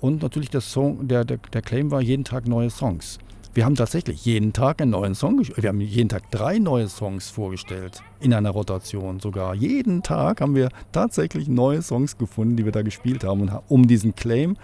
Und 0.00 0.22
natürlich 0.22 0.50
der, 0.50 0.60
Song, 0.60 1.08
der, 1.08 1.24
der, 1.24 1.38
der 1.52 1.62
Claim 1.62 1.90
war 1.90 2.00
jeden 2.00 2.24
Tag 2.24 2.48
neue 2.48 2.70
Songs. 2.70 3.18
Wir 3.52 3.64
haben 3.64 3.74
tatsächlich 3.74 4.24
jeden 4.24 4.52
Tag 4.52 4.80
einen 4.80 4.92
neuen 4.92 5.16
Song, 5.16 5.42
wir 5.56 5.68
haben 5.68 5.80
jeden 5.80 6.08
Tag 6.08 6.30
drei 6.30 6.60
neue 6.60 6.88
Songs 6.88 7.30
vorgestellt, 7.30 8.00
in 8.20 8.32
einer 8.32 8.50
Rotation 8.50 9.18
sogar. 9.18 9.56
Jeden 9.56 10.04
Tag 10.04 10.40
haben 10.40 10.54
wir 10.54 10.68
tatsächlich 10.92 11.48
neue 11.48 11.82
Songs 11.82 12.16
gefunden, 12.16 12.56
die 12.56 12.64
wir 12.64 12.70
da 12.70 12.82
gespielt 12.82 13.24
haben, 13.24 13.50
um 13.68 13.88
diesen 13.88 14.14
Claim 14.14 14.56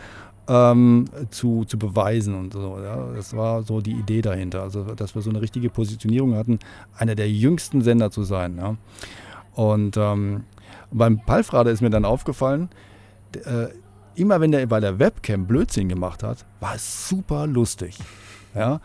ähm, 0.48 1.06
zu, 1.30 1.64
zu 1.64 1.78
beweisen 1.78 2.34
und 2.34 2.52
so. 2.52 2.78
Ja. 2.80 3.08
Das 3.14 3.36
war 3.36 3.64
so 3.64 3.80
die 3.80 3.92
Idee 3.92 4.22
dahinter, 4.22 4.62
also 4.62 4.84
dass 4.94 5.16
wir 5.16 5.22
so 5.22 5.30
eine 5.30 5.40
richtige 5.40 5.68
Positionierung 5.68 6.36
hatten, 6.36 6.60
einer 6.96 7.16
der 7.16 7.28
jüngsten 7.28 7.82
Sender 7.82 8.12
zu 8.12 8.22
sein. 8.22 8.56
Ja. 8.56 8.76
Und 9.54 9.96
ähm, 9.96 10.44
beim 10.92 11.20
Palfrader 11.24 11.72
ist 11.72 11.80
mir 11.80 11.90
dann 11.90 12.04
aufgefallen, 12.04 12.68
äh, 13.34 13.66
immer 14.16 14.40
wenn 14.40 14.52
der 14.52 14.66
bei 14.66 14.80
der 14.80 14.98
Webcam 14.98 15.47
Blödsinn 15.47 15.88
gemacht 15.88 16.22
hat, 16.22 16.44
war 16.60 16.74
es 16.74 17.09
super 17.09 17.47
lustig. 17.47 17.98
Ja? 18.55 18.80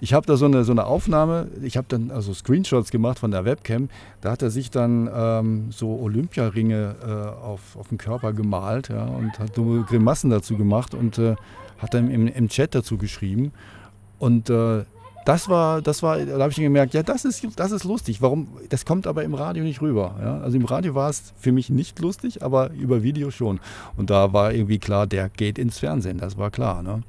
Ich 0.00 0.12
habe 0.12 0.26
da 0.26 0.36
so 0.36 0.44
eine, 0.44 0.64
so 0.64 0.72
eine 0.72 0.84
Aufnahme, 0.84 1.48
ich 1.62 1.76
habe 1.76 1.86
dann 1.88 2.10
also 2.10 2.34
Screenshots 2.34 2.90
gemacht 2.90 3.18
von 3.18 3.30
der 3.30 3.44
Webcam, 3.44 3.88
da 4.20 4.32
hat 4.32 4.42
er 4.42 4.50
sich 4.50 4.70
dann 4.70 5.08
ähm, 5.14 5.70
so 5.70 5.98
Olympiaringe 5.98 6.96
äh, 7.02 7.44
auf, 7.44 7.76
auf 7.76 7.88
den 7.88 7.98
Körper 7.98 8.32
gemalt 8.32 8.88
ja, 8.88 9.04
und 9.04 9.38
hat 9.38 9.54
so 9.54 9.84
Grimassen 9.88 10.30
dazu 10.30 10.56
gemacht 10.56 10.94
und 10.94 11.18
äh, 11.18 11.36
hat 11.78 11.94
dann 11.94 12.10
im, 12.10 12.26
im 12.26 12.48
Chat 12.48 12.74
dazu 12.74 12.98
geschrieben. 12.98 13.52
Und 14.18 14.50
äh, 14.50 14.84
das 15.24 15.48
war, 15.48 15.80
das 15.80 16.02
war, 16.02 16.18
da 16.18 16.38
habe 16.38 16.50
ich 16.50 16.56
gemerkt, 16.56 16.94
ja, 16.94 17.02
das 17.02 17.24
ist, 17.24 17.46
das 17.56 17.72
ist 17.72 17.84
lustig. 17.84 18.20
Warum? 18.20 18.48
Das 18.68 18.84
kommt 18.84 19.06
aber 19.06 19.24
im 19.24 19.34
Radio 19.34 19.64
nicht 19.64 19.80
rüber. 19.80 20.16
Ja? 20.20 20.40
Also 20.40 20.56
im 20.56 20.64
Radio 20.64 20.94
war 20.94 21.10
es 21.10 21.32
für 21.36 21.52
mich 21.52 21.70
nicht 21.70 21.98
lustig, 22.00 22.42
aber 22.42 22.70
über 22.70 23.02
Video 23.02 23.30
schon. 23.30 23.60
Und 23.96 24.10
da 24.10 24.32
war 24.32 24.52
irgendwie 24.52 24.78
klar, 24.78 25.06
der 25.06 25.28
geht 25.28 25.58
ins 25.58 25.78
Fernsehen. 25.78 26.18
Das 26.18 26.36
war 26.36 26.50
klar. 26.50 26.82
Ne? 26.82 27.02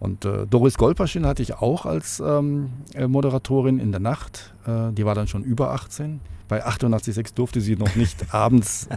Und 0.00 0.24
äh, 0.24 0.46
Doris 0.46 0.78
Golperschin 0.78 1.26
hatte 1.26 1.42
ich 1.42 1.54
auch 1.54 1.84
als 1.84 2.20
ähm, 2.20 2.70
äh, 2.94 3.06
Moderatorin 3.06 3.78
in 3.78 3.90
der 3.90 4.00
Nacht. 4.00 4.54
Äh, 4.66 4.92
die 4.92 5.04
war 5.04 5.14
dann 5.14 5.26
schon 5.26 5.42
über 5.42 5.72
18. 5.72 6.20
Bei 6.46 6.64
88,6 6.64 7.34
durfte 7.34 7.60
sie 7.60 7.76
noch 7.76 7.94
nicht 7.94 8.16
abends 8.34 8.88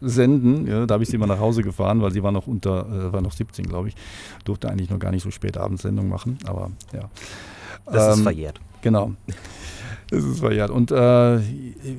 senden. 0.00 0.66
Ja, 0.66 0.84
da 0.84 0.94
habe 0.94 1.04
ich 1.04 1.08
sie 1.08 1.16
mal 1.16 1.26
nach 1.26 1.38
Hause 1.38 1.62
gefahren, 1.62 2.02
weil 2.02 2.12
sie 2.12 2.22
war 2.22 2.32
noch 2.32 2.46
unter, 2.46 2.86
äh, 2.86 3.12
war 3.12 3.22
noch 3.22 3.32
17, 3.32 3.66
glaube 3.66 3.88
ich. 3.88 3.94
Durfte 4.44 4.68
eigentlich 4.68 4.90
noch 4.90 4.98
gar 4.98 5.10
nicht 5.10 5.22
so 5.22 5.30
spät 5.30 5.56
Abendsendung 5.56 6.08
machen. 6.08 6.38
Aber 6.44 6.70
ja. 6.92 7.08
Das 7.90 8.04
ähm, 8.04 8.12
ist 8.12 8.22
verjährt. 8.22 8.60
Genau. 8.82 9.12
Das 10.10 10.24
ist 10.24 10.40
verjährt. 10.40 10.70
Und 10.70 10.90
äh, 10.90 11.38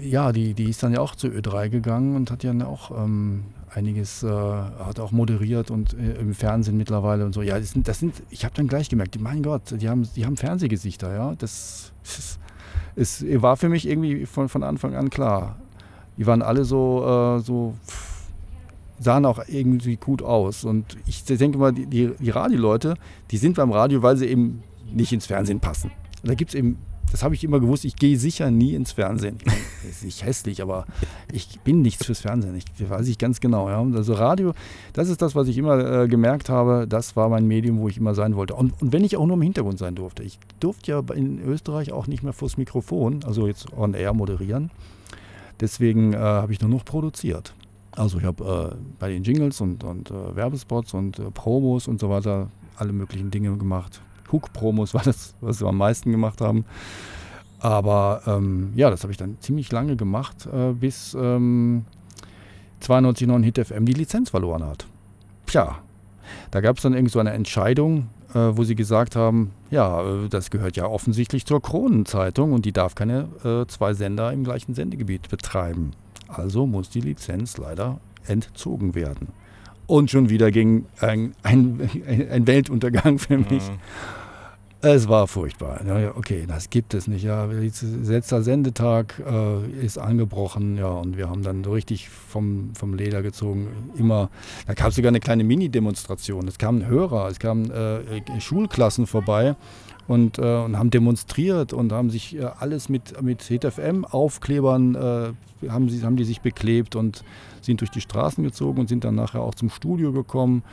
ja, 0.01 0.31
die, 0.31 0.53
die 0.53 0.69
ist 0.69 0.81
dann 0.81 0.93
ja 0.93 0.99
auch 0.99 1.15
zu 1.15 1.27
Ö3 1.27 1.69
gegangen 1.69 2.15
und 2.15 2.31
hat 2.31 2.43
ja 2.43 2.53
auch 2.65 2.91
ähm, 2.91 3.43
einiges, 3.69 4.23
äh, 4.23 4.27
hat 4.29 4.99
auch 4.99 5.11
moderiert 5.11 5.69
und 5.69 5.93
äh, 5.93 6.19
im 6.19 6.33
Fernsehen 6.33 6.77
mittlerweile 6.77 7.25
und 7.25 7.33
so. 7.33 7.41
Ja, 7.41 7.59
das 7.59 7.71
sind, 7.71 7.87
das 7.87 7.99
sind 7.99 8.15
ich 8.29 8.45
habe 8.45 8.55
dann 8.55 8.67
gleich 8.67 8.89
gemerkt, 8.89 9.19
mein 9.21 9.43
Gott, 9.43 9.61
die 9.71 9.87
haben, 9.87 10.07
die 10.15 10.25
haben 10.25 10.37
Fernsehgesichter, 10.37 11.13
ja. 11.13 11.35
Das, 11.35 11.91
das 12.03 12.39
ist, 12.95 13.41
war 13.41 13.57
für 13.57 13.69
mich 13.69 13.87
irgendwie 13.87 14.25
von, 14.25 14.49
von 14.49 14.63
Anfang 14.63 14.95
an 14.95 15.09
klar. 15.09 15.57
Die 16.17 16.25
waren 16.25 16.41
alle 16.41 16.65
so, 16.65 17.37
äh, 17.37 17.39
so 17.41 17.75
sahen 18.99 19.25
auch 19.25 19.39
irgendwie 19.47 19.95
gut 19.95 20.21
aus. 20.21 20.63
Und 20.65 20.97
ich 21.05 21.23
denke 21.23 21.57
mal, 21.57 21.71
die, 21.71 21.85
die, 21.85 22.11
die 22.19 22.29
Radioleute, 22.29 22.95
die 23.31 23.37
sind 23.37 23.55
beim 23.55 23.71
Radio, 23.71 24.01
weil 24.01 24.17
sie 24.17 24.25
eben 24.25 24.63
nicht 24.93 25.13
ins 25.13 25.25
Fernsehen 25.25 25.59
passen. 25.59 25.91
Und 26.21 26.29
da 26.29 26.35
gibt 26.35 26.51
es 26.51 26.55
eben, 26.55 26.77
das 27.11 27.23
habe 27.23 27.33
ich 27.33 27.43
immer 27.43 27.59
gewusst, 27.59 27.85
ich 27.85 27.95
gehe 27.95 28.17
sicher 28.17 28.51
nie 28.51 28.73
ins 28.73 28.91
Fernsehen. 28.91 29.37
Das 29.81 29.91
ist 29.91 30.03
nicht 30.03 30.25
hässlich, 30.25 30.61
aber 30.61 30.85
ich 31.31 31.61
bin 31.61 31.81
nichts 31.81 32.05
fürs 32.05 32.19
Fernsehen. 32.19 32.53
Ich, 32.53 32.65
das 32.77 32.89
weiß 32.89 33.07
ich 33.07 33.17
ganz 33.17 33.39
genau. 33.39 33.69
Ja. 33.69 33.81
Also 33.81 34.11
Radio, 34.13 34.53
das 34.91 35.07
ist 35.07 35.21
das, 35.21 35.35
was 35.35 35.47
ich 35.47 35.57
immer 35.57 36.01
äh, 36.01 36.07
gemerkt 36.09 36.49
habe, 36.49 36.85
das 36.85 37.15
war 37.15 37.29
mein 37.29 37.47
Medium, 37.47 37.79
wo 37.79 37.87
ich 37.87 37.97
immer 37.97 38.13
sein 38.13 38.35
wollte. 38.35 38.55
Und, 38.55 38.73
und 38.81 38.91
wenn 38.91 39.05
ich 39.05 39.15
auch 39.15 39.25
nur 39.25 39.37
im 39.37 39.41
Hintergrund 39.41 39.79
sein 39.79 39.95
durfte. 39.95 40.21
Ich 40.21 40.37
durfte 40.59 40.91
ja 40.91 41.01
in 41.15 41.39
Österreich 41.39 41.93
auch 41.93 42.07
nicht 42.07 42.23
mehr 42.23 42.33
vors 42.33 42.57
Mikrofon, 42.57 43.23
also 43.23 43.47
jetzt 43.47 43.71
on 43.71 43.93
air 43.93 44.13
moderieren. 44.13 44.69
Deswegen 45.61 46.11
äh, 46.11 46.17
habe 46.17 46.51
ich 46.51 46.59
nur 46.59 46.69
noch 46.69 46.83
produziert. 46.83 47.53
Also 47.91 48.19
ich 48.19 48.25
habe 48.25 48.73
äh, 48.73 48.75
bei 48.99 49.09
den 49.09 49.23
Jingles 49.23 49.61
und, 49.61 49.85
und 49.85 50.11
äh, 50.11 50.35
Werbespots 50.35 50.93
und 50.93 51.19
äh, 51.19 51.31
Promos 51.31 51.87
und 51.87 52.01
so 52.01 52.09
weiter 52.09 52.49
alle 52.75 52.91
möglichen 52.91 53.31
Dinge 53.31 53.55
gemacht. 53.57 54.01
Hook-Promos 54.31 54.93
war 54.93 55.03
das, 55.03 55.35
was 55.41 55.61
wir 55.61 55.67
am 55.67 55.77
meisten 55.77 56.11
gemacht 56.11 56.41
haben. 56.41 56.65
Aber 57.59 58.21
ähm, 58.25 58.71
ja, 58.75 58.89
das 58.89 59.03
habe 59.03 59.11
ich 59.11 59.17
dann 59.17 59.37
ziemlich 59.41 59.71
lange 59.71 59.95
gemacht, 59.95 60.47
äh, 60.51 60.71
bis 60.71 61.13
ähm, 61.19 61.85
92.9 62.81 63.43
Hit 63.43 63.67
FM 63.67 63.85
die 63.85 63.93
Lizenz 63.93 64.29
verloren 64.29 64.65
hat. 64.65 64.87
Tja, 65.45 65.79
da 66.51 66.61
gab 66.61 66.77
es 66.77 66.83
dann 66.83 66.93
irgendwie 66.93 67.11
so 67.11 67.19
eine 67.19 67.31
Entscheidung, 67.31 68.09
äh, 68.33 68.51
wo 68.51 68.63
sie 68.63 68.75
gesagt 68.75 69.15
haben, 69.15 69.51
ja, 69.71 70.01
äh, 70.01 70.29
das 70.29 70.51
gehört 70.51 70.77
ja 70.77 70.85
offensichtlich 70.85 71.45
zur 71.45 71.61
Kronenzeitung 71.61 72.53
und 72.53 72.65
die 72.65 72.71
darf 72.71 72.95
keine 72.95 73.27
äh, 73.43 73.67
zwei 73.67 73.93
Sender 73.93 74.31
im 74.31 74.43
gleichen 74.43 74.73
Sendegebiet 74.73 75.29
betreiben. 75.29 75.91
Also 76.27 76.65
muss 76.65 76.89
die 76.89 77.01
Lizenz 77.01 77.57
leider 77.57 77.99
entzogen 78.27 78.95
werden. 78.95 79.29
Und 79.87 80.11
schon 80.11 80.29
wieder 80.29 80.51
ging 80.51 80.85
ein, 81.01 81.33
ein, 81.41 81.89
ein 82.31 82.45
Weltuntergang 82.45 83.17
für 83.17 83.39
mich. 83.39 83.69
Mhm. 83.69 83.79
Es 84.81 85.09
war 85.09 85.27
furchtbar. 85.27 85.81
Ja, 85.85 86.15
okay, 86.15 86.45
das 86.47 86.69
gibt 86.69 86.93
es 86.93 87.07
nicht. 87.07 87.23
Ja, 87.23 87.45
letzter 87.45 88.41
Sendetag 88.41 89.21
äh, 89.27 89.85
ist 89.85 89.97
angebrochen, 89.97 90.77
ja, 90.77 90.87
und 90.87 91.17
wir 91.17 91.29
haben 91.29 91.43
dann 91.43 91.65
so 91.65 91.73
richtig 91.73 92.07
vom, 92.07 92.71
vom 92.75 92.93
Leder 92.93 93.21
gezogen. 93.21 93.67
Immer, 93.97 94.29
da 94.67 94.75
gab 94.75 94.87
es 94.87 94.95
sogar 94.95 95.09
eine 95.09 95.19
kleine 95.19 95.43
Mini-Demonstration. 95.43 96.47
Es 96.47 96.57
kamen 96.57 96.87
Hörer, 96.87 97.27
es 97.27 97.39
kamen 97.39 97.69
äh, 97.71 98.39
Schulklassen 98.39 99.05
vorbei 99.05 99.57
und, 100.07 100.37
äh, 100.37 100.41
und 100.41 100.77
haben 100.77 100.91
demonstriert 100.91 101.73
und 101.73 101.91
haben 101.91 102.09
sich 102.09 102.37
äh, 102.37 102.45
alles 102.59 102.87
mit, 102.87 103.21
mit 103.21 103.43
HitFM-Aufklebern, 103.43 104.95
äh, 104.95 105.69
haben, 105.69 106.03
haben 106.03 106.15
die 106.15 106.23
sich 106.23 106.39
beklebt 106.39 106.95
und 106.95 107.25
sind 107.61 107.81
durch 107.81 107.91
die 107.91 108.01
Straßen 108.01 108.43
gezogen 108.43 108.79
und 108.79 108.89
sind 108.89 109.03
dann 109.03 109.15
nachher 109.15 109.41
auch 109.41 109.55
zum 109.55 109.69
Studio 109.69 110.11
gekommen 110.11 110.63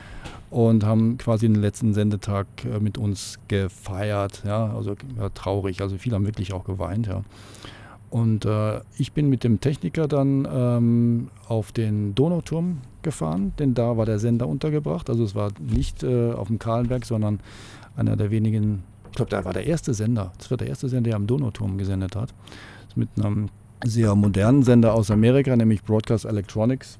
und 0.49 0.85
haben 0.85 1.17
quasi 1.17 1.47
den 1.47 1.61
letzten 1.61 1.93
Sendetag 1.93 2.47
äh, 2.65 2.79
mit 2.79 2.97
uns 2.97 3.39
gefeiert. 3.47 4.43
Ja, 4.45 4.73
also 4.73 4.95
ja, 5.17 5.29
traurig, 5.29 5.81
also 5.81 5.97
viele 5.97 6.15
haben 6.15 6.25
wirklich 6.25 6.53
auch 6.53 6.63
geweint. 6.63 7.07
Ja. 7.07 7.23
Und 8.09 8.45
äh, 8.45 8.79
ich 8.97 9.11
bin 9.11 9.29
mit 9.29 9.43
dem 9.43 9.59
Techniker 9.59 10.07
dann 10.07 10.47
ähm, 10.49 11.29
auf 11.47 11.71
den 11.71 12.15
Donauturm 12.15 12.77
gefahren, 13.01 13.53
denn 13.59 13.73
da 13.73 13.97
war 13.97 14.05
der 14.05 14.19
Sender 14.19 14.47
untergebracht. 14.47 15.09
Also 15.09 15.23
es 15.23 15.35
war 15.35 15.51
nicht 15.59 16.03
äh, 16.03 16.31
auf 16.31 16.47
dem 16.47 16.57
Kahlenberg, 16.57 17.05
sondern 17.05 17.41
einer 17.97 18.15
der 18.15 18.31
wenigen, 18.31 18.83
ich 19.09 19.15
glaube, 19.17 19.31
da 19.31 19.43
war 19.43 19.53
der 19.53 19.65
erste 19.65 19.93
Sender. 19.93 20.31
Das 20.37 20.49
war 20.49 20.57
der 20.57 20.67
erste 20.67 20.87
Sender, 20.87 21.09
der 21.09 21.15
am 21.17 21.27
Donauturm 21.27 21.77
gesendet 21.77 22.15
hat. 22.15 22.33
Mit 22.95 23.09
einem 23.17 23.49
sehr 23.85 24.15
modernen 24.15 24.63
Sender 24.63 24.93
aus 24.93 25.11
Amerika, 25.11 25.55
nämlich 25.55 25.83
Broadcast 25.83 26.25
Electronics. 26.25 26.99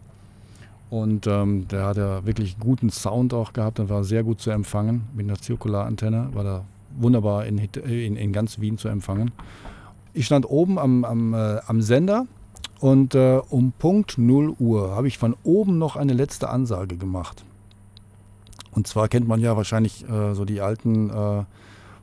Und 0.89 1.27
ähm, 1.27 1.67
der 1.67 1.85
hat 1.85 1.97
ja 1.97 2.25
wirklich 2.25 2.59
guten 2.59 2.89
Sound 2.89 3.33
auch 3.33 3.53
gehabt 3.53 3.79
und 3.79 3.89
war 3.89 4.03
sehr 4.03 4.23
gut 4.23 4.39
zu 4.39 4.51
empfangen. 4.51 5.03
Mit 5.13 5.25
einer 5.25 5.37
Zirkularantenne 5.37 6.29
war 6.33 6.43
da 6.43 6.65
wunderbar 6.97 7.45
in, 7.45 7.57
in, 7.57 8.15
in 8.15 8.31
ganz 8.31 8.59
Wien 8.59 8.77
zu 8.77 8.87
empfangen. 8.87 9.31
Ich 10.13 10.25
stand 10.25 10.49
oben 10.49 10.79
am, 10.79 11.03
am, 11.03 11.33
äh, 11.33 11.59
am 11.67 11.81
Sender 11.81 12.25
und 12.79 13.15
äh, 13.15 13.41
um 13.49 13.73
Punkt 13.77 14.17
0 14.17 14.55
Uhr 14.59 14.95
habe 14.95 15.07
ich 15.07 15.17
von 15.17 15.35
oben 15.43 15.77
noch 15.77 15.95
eine 15.95 16.13
letzte 16.13 16.49
Ansage 16.49 16.97
gemacht. 16.97 17.43
Und 18.71 18.87
zwar 18.87 19.07
kennt 19.07 19.27
man 19.27 19.41
ja 19.41 19.57
wahrscheinlich 19.57 20.07
äh, 20.07 20.33
so 20.35 20.45
die 20.45 20.61
alten 20.61 21.09
äh, 21.09 21.43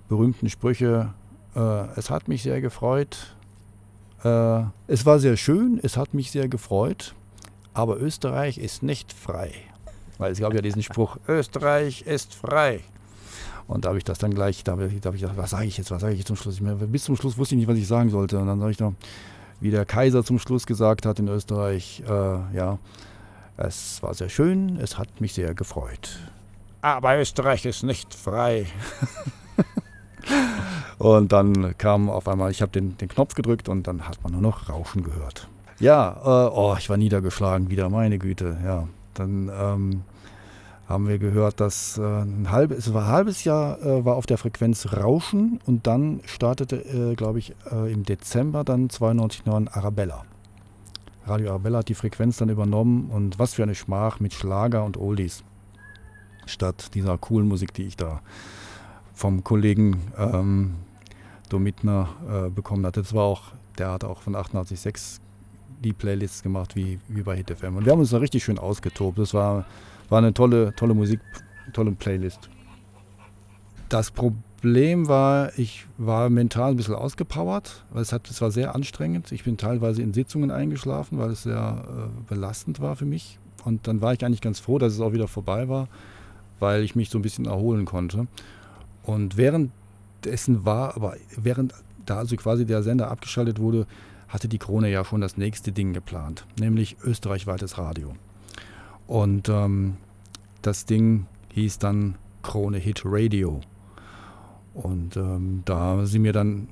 berühmten 0.08 0.50
Sprüche. 0.50 1.14
Äh, 1.54 1.60
es 1.96 2.10
hat 2.10 2.28
mich 2.28 2.42
sehr 2.42 2.60
gefreut. 2.60 3.36
Äh, 4.24 4.64
es 4.86 5.04
war 5.06 5.18
sehr 5.18 5.36
schön, 5.36 5.78
es 5.82 5.96
hat 5.96 6.14
mich 6.14 6.30
sehr 6.30 6.48
gefreut. 6.48 7.14
Aber 7.74 8.00
Österreich 8.00 8.58
ist 8.58 8.82
nicht 8.82 9.12
frei. 9.12 9.52
Weil 10.18 10.32
es 10.32 10.38
gab 10.38 10.54
ja 10.54 10.62
diesen 10.62 10.82
Spruch, 10.82 11.18
Österreich 11.26 12.02
ist 12.02 12.34
frei. 12.34 12.80
Und 13.66 13.84
da 13.84 13.88
habe 13.88 13.98
ich 13.98 14.04
das 14.04 14.18
dann 14.18 14.32
gleich, 14.32 14.62
da 14.62 14.72
habe 14.72 14.86
ich, 14.86 14.94
gedacht, 14.94 15.16
was 15.36 15.50
sage 15.50 15.66
ich 15.66 15.76
jetzt, 15.76 15.90
was 15.90 16.00
sage 16.00 16.12
ich 16.12 16.20
jetzt 16.20 16.28
zum 16.28 16.36
Schluss? 16.36 16.60
Ich, 16.60 16.88
bis 16.90 17.04
zum 17.04 17.16
Schluss 17.16 17.36
wusste 17.36 17.54
ich 17.54 17.60
nicht, 17.60 17.68
was 17.68 17.78
ich 17.78 17.88
sagen 17.88 18.10
sollte. 18.10 18.38
Und 18.38 18.46
dann 18.46 18.60
sage 18.60 18.70
ich 18.70 18.78
noch, 18.78 18.94
wie 19.60 19.70
der 19.70 19.84
Kaiser 19.84 20.24
zum 20.24 20.38
Schluss 20.38 20.66
gesagt 20.66 21.06
hat 21.06 21.18
in 21.18 21.28
Österreich, 21.28 22.02
äh, 22.06 22.10
ja, 22.56 22.78
es 23.56 24.02
war 24.02 24.14
sehr 24.14 24.28
schön, 24.28 24.76
es 24.76 24.98
hat 24.98 25.20
mich 25.20 25.34
sehr 25.34 25.54
gefreut. 25.54 26.18
Aber 26.80 27.18
Österreich 27.18 27.64
ist 27.64 27.82
nicht 27.82 28.14
frei. 28.14 28.66
und 30.98 31.32
dann 31.32 31.76
kam 31.78 32.10
auf 32.10 32.28
einmal, 32.28 32.50
ich 32.50 32.62
habe 32.62 32.72
den, 32.72 32.96
den 32.98 33.08
Knopf 33.08 33.34
gedrückt 33.34 33.68
und 33.68 33.86
dann 33.86 34.06
hat 34.08 34.22
man 34.22 34.32
nur 34.32 34.42
noch 34.42 34.68
Rauschen 34.68 35.02
gehört. 35.02 35.48
Ja, 35.80 36.16
äh, 36.24 36.50
oh, 36.54 36.76
ich 36.78 36.88
war 36.88 36.96
niedergeschlagen 36.96 37.70
wieder, 37.70 37.88
meine 37.90 38.18
Güte, 38.18 38.58
ja. 38.64 38.88
Dann 39.14 39.50
ähm, 39.54 40.02
haben 40.88 41.08
wir 41.08 41.18
gehört, 41.18 41.60
dass 41.60 41.98
äh, 41.98 42.02
ein 42.02 42.50
halbes, 42.50 42.88
ein 42.88 43.06
halbes 43.06 43.44
Jahr 43.44 43.80
äh, 43.82 44.04
war 44.04 44.16
auf 44.16 44.26
der 44.26 44.38
Frequenz 44.38 44.92
Rauschen 44.92 45.60
und 45.66 45.86
dann 45.86 46.20
startete, 46.24 46.76
äh, 46.76 47.14
glaube 47.14 47.38
ich, 47.38 47.54
äh, 47.70 47.92
im 47.92 48.04
Dezember 48.04 48.64
dann 48.64 48.88
92.9 48.88 49.72
Arabella. 49.72 50.24
Radio 51.26 51.50
Arabella 51.50 51.78
hat 51.78 51.88
die 51.88 51.94
Frequenz 51.94 52.36
dann 52.36 52.50
übernommen 52.50 53.10
und 53.10 53.38
was 53.38 53.54
für 53.54 53.62
eine 53.62 53.74
Schmach 53.74 54.20
mit 54.20 54.34
Schlager 54.34 54.84
und 54.84 54.98
Oldies. 54.98 55.42
Statt 56.44 56.94
dieser 56.94 57.16
coolen 57.16 57.48
Musik, 57.48 57.72
die 57.72 57.84
ich 57.84 57.96
da 57.96 58.20
vom 59.14 59.44
Kollegen 59.44 60.00
ähm, 60.18 60.74
Domitner 61.48 62.08
äh, 62.28 62.50
bekommen 62.50 62.84
hatte. 62.84 63.02
Das 63.02 63.14
war 63.14 63.24
auch, 63.24 63.52
der 63.78 63.90
hat 63.90 64.04
auch 64.04 64.22
von 64.22 64.34
88.6 64.34 65.20
die 65.82 65.92
Playlists 65.92 66.42
gemacht 66.42 66.76
wie, 66.76 66.98
wie 67.08 67.22
bei 67.22 67.36
HitFM. 67.36 67.76
Und 67.76 67.84
wir 67.84 67.92
haben 67.92 68.00
uns 68.00 68.10
da 68.10 68.18
richtig 68.18 68.44
schön 68.44 68.58
ausgetobt. 68.58 69.18
Das 69.18 69.34
war 69.34 69.66
war 70.08 70.18
eine 70.18 70.34
tolle, 70.34 70.74
tolle 70.76 70.94
Musik, 70.94 71.20
tolle 71.72 71.92
Playlist. 71.92 72.48
Das 73.88 74.10
Problem 74.10 75.08
war, 75.08 75.56
ich 75.58 75.86
war 75.98 76.30
mental 76.30 76.70
ein 76.70 76.76
bisschen 76.76 76.94
ausgepowert, 76.94 77.84
weil 77.90 78.02
es, 78.02 78.12
hat, 78.12 78.28
es 78.30 78.40
war 78.40 78.50
sehr 78.50 78.74
anstrengend. 78.74 79.32
Ich 79.32 79.44
bin 79.44 79.56
teilweise 79.56 80.02
in 80.02 80.14
Sitzungen 80.14 80.50
eingeschlafen, 80.50 81.18
weil 81.18 81.30
es 81.30 81.44
sehr 81.44 81.84
äh, 81.86 82.32
belastend 82.32 82.80
war 82.80 82.96
für 82.96 83.04
mich. 83.04 83.38
Und 83.64 83.86
dann 83.86 84.00
war 84.00 84.12
ich 84.12 84.24
eigentlich 84.24 84.40
ganz 84.40 84.60
froh, 84.60 84.78
dass 84.78 84.92
es 84.92 85.00
auch 85.00 85.12
wieder 85.12 85.28
vorbei 85.28 85.68
war, 85.68 85.88
weil 86.60 86.82
ich 86.82 86.94
mich 86.96 87.10
so 87.10 87.18
ein 87.18 87.22
bisschen 87.22 87.46
erholen 87.46 87.84
konnte. 87.84 88.26
Und 89.04 89.36
währenddessen 89.36 90.64
war, 90.64 90.96
aber 90.96 91.16
während 91.36 91.74
da 92.06 92.18
also 92.18 92.36
quasi 92.36 92.66
der 92.66 92.82
Sender 92.82 93.10
abgeschaltet 93.10 93.58
wurde, 93.58 93.86
hatte 94.28 94.48
die 94.48 94.58
Krone 94.58 94.90
ja 94.90 95.04
schon 95.04 95.20
das 95.20 95.36
nächste 95.36 95.72
Ding 95.72 95.92
geplant, 95.92 96.46
nämlich 96.58 96.96
österreichweites 97.04 97.78
Radio. 97.78 98.14
Und 99.06 99.48
ähm, 99.48 99.98
das 100.62 100.86
Ding 100.86 101.26
hieß 101.52 101.78
dann 101.78 102.16
Krone 102.42 102.78
Hit 102.78 103.02
Radio. 103.04 103.60
Und 104.72 105.16
ähm, 105.16 105.62
da 105.64 106.04
sie 106.06 106.18
mir 106.18 106.32
dann 106.32 106.68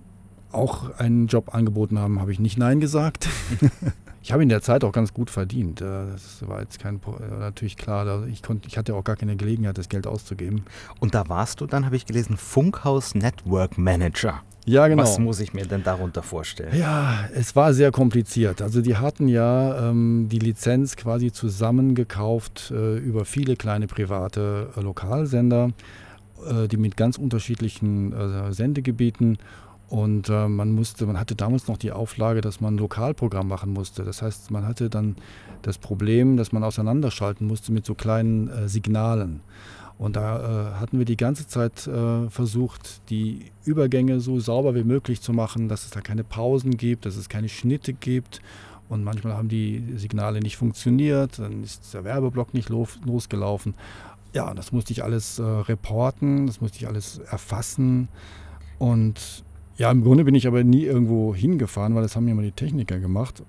auch 0.51 0.99
einen 0.99 1.29
Job 1.29 1.55
angeboten 1.55 1.99
haben, 1.99 2.21
habe 2.21 2.33
ich 2.33 2.41
nicht 2.41 2.59
Nein 2.59 2.81
gesagt. 2.81 3.29
ich 4.23 4.33
habe 4.33 4.43
in 4.43 4.49
der 4.49 4.63
Zeit 4.63 4.85
auch 4.85 4.93
ganz 4.93 5.13
gut 5.13 5.31
verdient. 5.31 5.81
Äh, 5.81 5.85
das 6.13 6.47
war 6.47 6.61
jetzt 6.61 6.79
kein, 6.79 6.97
äh, 6.97 7.39
natürlich 7.39 7.77
klar, 7.77 8.27
ich, 8.27 8.43
konnte, 8.43 8.69
ich 8.69 8.79
hatte 8.79 8.95
auch 8.95 9.05
gar 9.05 9.17
keine 9.17 9.37
Gelegenheit, 9.37 9.79
das 9.79 9.89
Geld 9.89 10.07
auszugeben. 10.07 10.65
Und 11.01 11.15
da 11.15 11.29
warst 11.29 11.61
du 11.61 11.67
dann, 11.67 11.85
habe 11.85 11.97
ich 11.97 12.07
gelesen, 12.07 12.37
Funkhaus 12.37 13.15
Network 13.15 13.79
Manager. 13.79 14.43
Ja, 14.65 14.87
genau. 14.87 15.03
Was 15.03 15.19
muss 15.19 15.41
ich 15.41 15.55
mir 15.55 15.67
denn 15.67 15.83
darunter 15.83 16.23
vorstellen? 16.23 16.79
Ja, 16.79 17.29
es 17.35 17.57
war 17.57 17.75
sehr 17.75 17.91
kompliziert. 17.91 18.63
Also 18.63 18.81
die 18.81 18.97
hatten 18.97 19.27
ja 19.27 19.89
ähm, 19.89 20.29
die 20.31 20.39
Lizenz 20.39 20.95
quasi 20.97 21.33
zusammengekauft 21.33 22.71
äh, 22.71 22.99
über 22.99 23.25
viele 23.25 23.57
kleine 23.57 23.89
private 23.89 24.69
äh, 24.77 24.81
Lokalsender, 24.81 25.71
äh, 26.47 26.69
die 26.69 26.77
mit 26.77 26.97
ganz 26.97 27.19
unterschiedlichen 27.19 28.13
äh, 28.13 28.53
Sendegebieten 28.53 29.39
und 29.93 30.31
äh, 30.31 30.49
man 30.49 30.73
musste, 30.73 31.05
man 31.05 31.21
hatte 31.21 31.35
damals 31.35 31.69
noch 31.69 31.77
die 31.77 31.93
Auflage, 31.93 32.41
dass 32.41 32.63
man 32.63 32.77
ein 32.77 32.79
Lokalprogramm 32.79 33.47
machen 33.47 33.75
musste. 33.75 34.05
Das 34.05 34.23
heißt, 34.23 34.51
man 34.51 34.65
hatte 34.65 34.89
dann 34.89 35.17
das 35.61 35.77
Problem, 35.77 36.39
dass 36.39 36.51
man 36.51 36.65
auseinanderschalten 36.65 37.47
musste 37.47 37.73
mit 37.73 37.85
so 37.85 37.95
kleinen 37.95 38.49
äh, 38.49 38.71
Signalen. 38.71 39.43
Und 39.99 40.17
da 40.17 40.39
äh, 40.39 40.81
hatten 40.81 40.97
wir 40.97 41.05
die 41.05 41.19
ganze 41.19 41.47
Zeit 41.47 41.87
äh, 41.87 42.31
versucht, 42.31 43.11
die 43.11 43.53
Übergänge 43.67 44.21
so 44.21 44.41
sauber 44.41 44.75
wie 44.75 44.83
möglich 44.83 45.21
zu 45.21 45.35
machen, 45.35 45.69
dass 45.69 45.85
es 45.85 45.91
da 45.91 46.01
keine 46.01 46.25
Pausen 46.25 46.79
gibt, 46.79 47.05
dass 47.05 47.17
es 47.17 47.29
keine 47.29 47.51
Schnitte 47.51 47.93
gibt. 47.93 48.41
Und 48.89 49.05
manchmal 49.05 49.35
haben 49.35 49.51
die 49.51 49.85
Signale 49.97 50.41
nicht 50.41 50.57
funktioniert, 50.57 51.39
dann 51.39 51.63
ist 51.63 51.93
der 51.93 52.05
Werbeblock 52.05 52.55
nicht 52.55 52.71
los, 52.71 52.99
losgelaufen. 53.05 53.75
Ja, 54.33 54.55
das 54.55 54.73
musste 54.73 54.95
ich 54.95 55.05
alles 55.05 55.39
äh, 55.39 55.43
reporten, 55.43 56.47
das 56.47 56.63
musste 56.63 56.79
ich 56.79 56.89
alles 56.89 57.19
erfassen. 57.19 58.09
Und 58.79 59.45
ja, 59.83 59.91
im 59.91 60.05
Grunde 60.05 60.23
bin 60.23 60.37
ich 60.37 60.47
aber 60.47 60.63
nie 60.63 60.85
irgendwo 60.85 61.35
hingefahren, 61.35 61.97
weil 61.97 62.03
das 62.03 62.15
haben 62.15 62.25
mir 62.25 62.31
immer 62.31 62.43
die 62.43 62.53
Techniker 62.53 63.01
gemacht. 63.01 63.43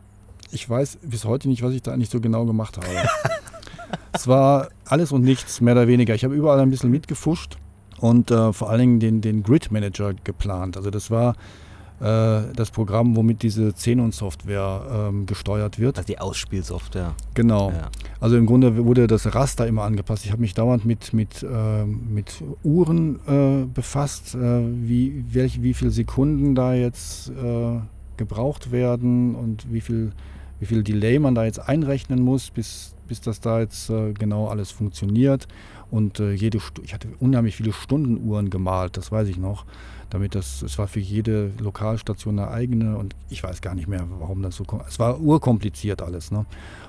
Ich 0.52 0.68
weiß 0.68 0.98
bis 1.04 1.26
heute 1.26 1.48
nicht, 1.48 1.62
was 1.62 1.76
ich 1.76 1.84
da 1.84 1.94
eigentlich 1.94 2.10
so 2.10 2.20
genau 2.20 2.44
gemacht 2.46 2.76
habe. 2.76 2.88
es 4.14 4.28
war 4.28 4.70
alles 4.86 5.12
und 5.12 5.22
nichts, 5.22 5.62
mehr 5.62 5.76
oder 5.76 5.88
weniger. 5.88 6.16
Ich 6.16 6.24
habe 6.24 6.34
überall 6.34 6.60
ein 6.60 6.72
bisschen 6.72 6.90
mitgefuscht 6.90 7.58
und 8.00 8.32
äh, 8.32 8.52
vor 8.52 8.72
allen 8.72 8.80
Dingen 8.80 9.00
den, 9.00 9.22
den 9.22 9.44
Grid 9.44 9.72
Manager 9.72 10.16
geplant. 10.24 10.76
Also 10.76 10.90
das 10.90 11.12
war 11.12 11.36
das 12.00 12.72
Programm, 12.72 13.16
womit 13.16 13.44
diese 13.44 13.72
Xenon-Software 13.72 15.10
ähm, 15.10 15.26
gesteuert 15.26 15.80
wird. 15.80 15.98
Also 15.98 16.08
die 16.08 16.20
Ausspielsoftware. 16.20 17.16
Genau. 17.34 17.72
Ja. 17.72 17.90
Also 18.20 18.36
im 18.36 18.46
Grunde 18.46 18.84
wurde 18.86 19.08
das 19.08 19.34
Raster 19.34 19.68
immer 19.68 19.84
angepasst. 19.84 20.26
Ich 20.26 20.32
habe 20.32 20.42
mich 20.42 20.54
dauernd 20.54 20.86
mit, 20.86 21.14
mit, 21.14 21.44
äh, 21.44 21.86
mit 21.86 22.44
Uhren 22.64 23.20
äh, 23.28 23.66
befasst, 23.66 24.36
äh, 24.36 24.38
wie, 24.40 25.24
welch, 25.30 25.62
wie 25.62 25.74
viele 25.74 25.92
Sekunden 25.92 26.56
da 26.56 26.74
jetzt 26.74 27.30
äh, 27.30 27.80
gebraucht 28.18 28.72
werden 28.72 29.36
und 29.36 29.72
wie 29.72 29.82
viel, 29.82 30.12
wie 30.60 30.66
viel 30.66 30.84
Delay 30.84 31.20
man 31.20 31.36
da 31.36 31.46
jetzt 31.46 31.60
einrechnen 31.60 32.22
muss, 32.22 32.50
bis, 32.50 32.96
bis 33.08 33.22
das 33.22 33.40
da 33.40 33.60
jetzt 33.60 33.90
äh, 33.90 34.14
genau 34.14 34.48
alles 34.48 34.72
funktioniert. 34.72 35.48
Und 35.90 36.18
jede 36.18 36.58
ich 36.82 36.94
hatte 36.96 37.08
unheimlich 37.20 37.56
viele 37.56 37.72
Stundenuhren 37.72 38.50
gemalt, 38.50 38.98
das 38.98 39.12
weiß 39.12 39.28
ich 39.28 39.38
noch 39.38 39.64
damit 40.14 40.36
das, 40.36 40.62
es 40.62 40.78
war 40.78 40.88
für 40.88 41.00
jede 41.00 41.52
Lokalstation 41.60 42.38
eine 42.38 42.52
eigene 42.52 42.98
und 42.98 43.16
ich 43.30 43.44
weiß 43.44 43.62
gar 43.62 43.74
nicht 43.74 43.88
mehr, 43.88 44.06
warum 44.20 44.44
das 44.44 44.56
so, 44.56 44.64
es 44.88 45.00
war 45.00 45.20
urkompliziert 45.20 46.04
alles. 46.04 46.30
Ne? 46.30 46.46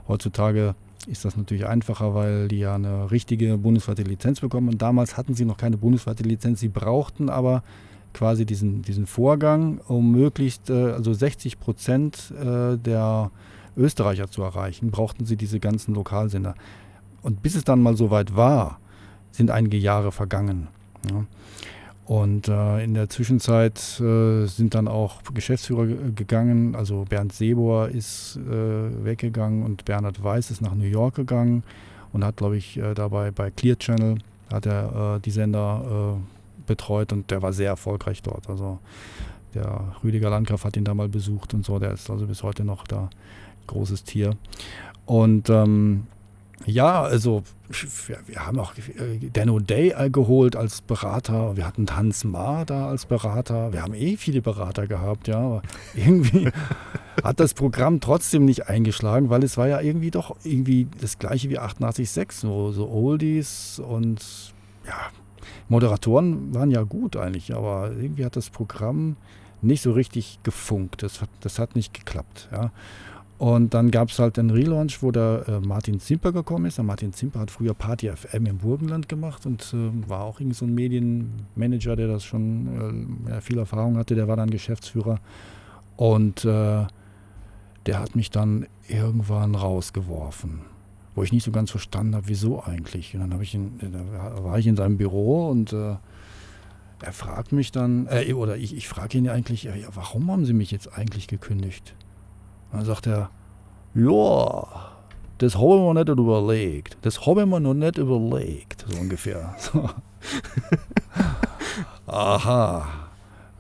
Heutzutage 0.07 0.75
ist 1.07 1.25
das 1.25 1.35
natürlich 1.35 1.67
einfacher, 1.67 2.15
weil 2.15 2.49
die 2.49 2.59
ja 2.59 2.75
eine 2.75 3.11
richtige 3.11 3.57
bundesweite 3.57 4.03
Lizenz 4.03 4.41
bekommen 4.41 4.69
und 4.69 4.83
damals 4.83 5.17
hatten 5.17 5.35
sie 5.35 5.47
noch 5.47 5.57
keine 5.57 5.79
bundesweite 5.79 6.23
Lizenz, 6.23 6.61
sie 6.61 6.69
brauchten 6.69 7.31
aber 7.31 7.63
quasi 8.13 8.45
diesen, 8.45 8.83
diesen 8.83 9.07
Vorgang, 9.07 9.79
um 9.89 10.13
möglichst, 10.13 10.69
äh, 10.69 10.93
also 10.93 11.15
60 11.15 11.59
Prozent 11.59 12.31
äh, 12.39 12.77
der 12.77 13.31
Österreicher 13.75 14.31
zu 14.31 14.43
erreichen, 14.43 14.91
brauchten 14.91 15.25
sie 15.25 15.37
diese 15.37 15.61
ganzen 15.61 15.95
Lokalsender. 15.95 16.55
Und 17.23 17.43
bis 17.43 17.55
es 17.55 17.65
dann 17.65 17.83
mal 17.83 17.97
so 17.97 18.11
weit 18.11 18.37
war, 18.37 18.81
sind 19.33 19.51
einige 19.51 19.79
Jahre 19.79 20.13
vergangen. 20.13 20.69
Ja. 21.11 21.25
Und 22.07 22.49
äh, 22.49 22.85
in 22.85 22.93
der 22.93 23.09
Zwischenzeit 23.09 23.79
äh, 23.99 24.45
sind 24.47 24.75
dann 24.75 24.89
auch 24.89 25.23
Geschäftsführer 25.33 25.87
gegangen. 25.87 26.75
Also 26.75 27.07
Bernd 27.09 27.33
Sebor 27.33 27.89
ist 27.89 28.37
äh, 28.37 29.05
weggegangen 29.05 29.63
und 29.65 29.87
Bernhard 29.87 30.23
Weiß 30.23 30.51
ist 30.51 30.61
nach 30.61 30.75
New 30.75 30.85
York 30.85 31.15
gegangen 31.15 31.63
und 32.13 32.23
hat, 32.25 32.37
glaube 32.37 32.59
ich, 32.59 32.77
äh, 32.77 32.95
dabei 32.95 33.31
bei 33.31 33.51
Clear 33.51 33.79
Channel 33.79 34.19
hat 34.53 34.67
er 34.67 35.17
äh, 35.17 35.21
die 35.21 35.31
Sender 35.31 36.19
äh, 36.19 36.67
betreut 36.67 37.13
und 37.13 37.31
der 37.31 37.41
war 37.41 37.53
sehr 37.53 37.69
erfolgreich 37.69 38.23
dort. 38.23 38.51
Also 38.51 38.79
der 39.55 39.95
Rüdiger 40.03 40.31
Landgraf 40.31 40.65
hat 40.65 40.77
ihn 40.77 40.85
da 40.85 40.95
mal 40.95 41.09
besucht 41.09 41.55
und 41.55 41.65
so. 41.65 41.79
Der 41.79 41.93
ist 41.93 42.11
also 42.11 42.27
bis 42.27 42.43
heute 42.43 42.65
noch 42.65 42.87
da 42.87 43.09
großes 43.67 44.05
Tier. 44.05 44.37
Und 45.07 45.49
ähm, 45.49 46.07
ja, 46.67 47.03
also 47.03 47.43
wir, 47.69 48.19
wir, 48.27 48.47
haben 48.47 48.59
auch 48.59 48.75
Denno 48.77 49.59
Day 49.59 49.95
geholt 50.11 50.57
als 50.57 50.81
Berater. 50.81 51.57
Wir 51.57 51.67
hatten 51.67 51.87
Hans 51.95 52.25
Ma 52.25 52.65
da 52.65 52.89
als 52.89 53.07
Berater. 53.07 53.73
Wir 53.73 53.83
haben 53.83 53.95
eh 53.95 54.17
viele 54.17 54.41
Berater 54.41 54.87
gehabt, 54.87 55.29
ja. 55.29 55.39
Aber 55.39 55.63
irgendwie 55.95 56.49
hat 57.25 57.41
das 57.41 57.55
Programm 57.55 58.01
trotzdem 58.01 58.45
nicht 58.45 58.69
eingeschlagen, 58.69 59.31
weil 59.31 59.43
es 59.43 59.57
war 59.57 59.69
ja 59.69 59.81
irgendwie 59.81 60.11
doch 60.11 60.37
irgendwie 60.45 60.87
das 61.01 61.19
gleiche 61.19 61.51
wie 61.51 61.59
88.6, 61.59 62.33
so, 62.33 62.73
so 62.73 62.89
Oldies 62.89 63.79
und 63.79 64.55
ja, 64.87 65.11
Moderatoren 65.69 66.55
waren 66.55 66.71
ja 66.71 66.83
gut 66.83 67.17
eigentlich, 67.17 67.55
aber 67.55 67.93
irgendwie 67.93 68.25
hat 68.25 68.37
das 68.37 68.51
Programm 68.51 69.17
nicht 69.63 69.83
so 69.83 69.93
richtig 69.93 70.39
gefunkt. 70.43 71.03
Das 71.03 71.21
hat, 71.21 71.31
das 71.41 71.59
hat 71.59 71.75
nicht 71.77 71.95
geklappt, 71.95 72.49
ja. 72.53 72.71
Und 73.37 73.75
dann 73.75 73.91
gab 73.91 74.11
es 74.11 74.19
halt 74.19 74.39
einen 74.39 74.51
Relaunch, 74.51 75.03
wo 75.03 75.11
der 75.11 75.45
äh, 75.49 75.61
Martin 75.61 75.99
Zimper 75.99 76.33
gekommen 76.33 76.67
ist. 76.67 76.79
Der 76.79 76.85
Martin 76.85 77.13
Zimper 77.13 77.41
hat 77.41 77.51
früher 77.51 77.75
Party 77.75 78.09
FM 78.09 78.47
im 78.47 78.59
Burgenland 78.59 79.09
gemacht 79.09 79.45
und 79.45 79.75
äh, 79.75 80.09
war 80.09 80.23
auch 80.23 80.39
irgendwie 80.39 80.57
so 80.57 80.65
ein 80.65 80.75
Medienmanager, 80.75 81.97
der 81.97 82.07
das 82.07 82.25
schon 82.25 83.27
äh, 83.29 83.41
viel 83.41 83.59
Erfahrung 83.59 83.97
hatte. 83.97 84.15
Der 84.15 84.29
war 84.29 84.37
dann 84.37 84.51
Geschäftsführer. 84.51 85.19
Und 85.97 86.45
äh, 86.45 86.87
der 87.87 88.01
hat 88.01 88.17
mich 88.17 88.31
dann 88.31 88.67
irgendwann 88.89 89.55
rausgeworfen, 89.55 90.61
wo 91.15 91.23
ich 91.23 91.33
nicht 91.33 91.45
so 91.45 91.51
ganz 91.51 91.71
verstanden 91.71 92.15
habe, 92.15 92.29
wieso 92.29 92.63
eigentlich. 92.63 93.15
Und 93.15 93.29
dann 93.29 93.41
ich 93.41 93.55
in, 93.55 93.79
da 93.81 94.45
war 94.45 94.59
ich 94.59 94.67
in 94.67 94.77
seinem 94.77 94.97
Büro 94.97 95.51
und 95.51 95.73
äh, 95.73 95.97
er 97.03 97.13
fragt 97.13 97.53
mich 97.53 97.73
dann, 97.73 98.07
äh, 98.07 98.33
oder 98.33 98.57
ich, 98.57 98.77
ich 98.77 98.89
frage 98.89 99.19
ihn 99.19 99.29
eigentlich, 99.29 99.65
ja, 99.65 99.75
warum 99.93 100.31
haben 100.31 100.45
Sie 100.45 100.55
mich 100.55 100.71
jetzt 100.71 100.97
eigentlich 100.97 101.27
gekündigt? 101.27 101.95
Dann 102.75 102.85
sagt 102.85 103.07
er, 103.07 103.31
ja, 103.95 104.67
das 105.39 105.57
haben 105.57 105.85
wir 105.85 105.95
nicht 105.95 106.09
überlegt. 106.09 106.97
Das 107.03 107.27
haben 107.27 107.51
wir 107.51 107.61
noch 107.61 107.75
nicht 107.75 107.99
überlegt, 107.99 108.85
so 108.89 108.99
ungefähr. 108.99 109.55
So. 109.73 109.91
Aha, 112.07 112.89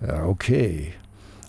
ja, 0.07 0.25
okay. 0.25 0.95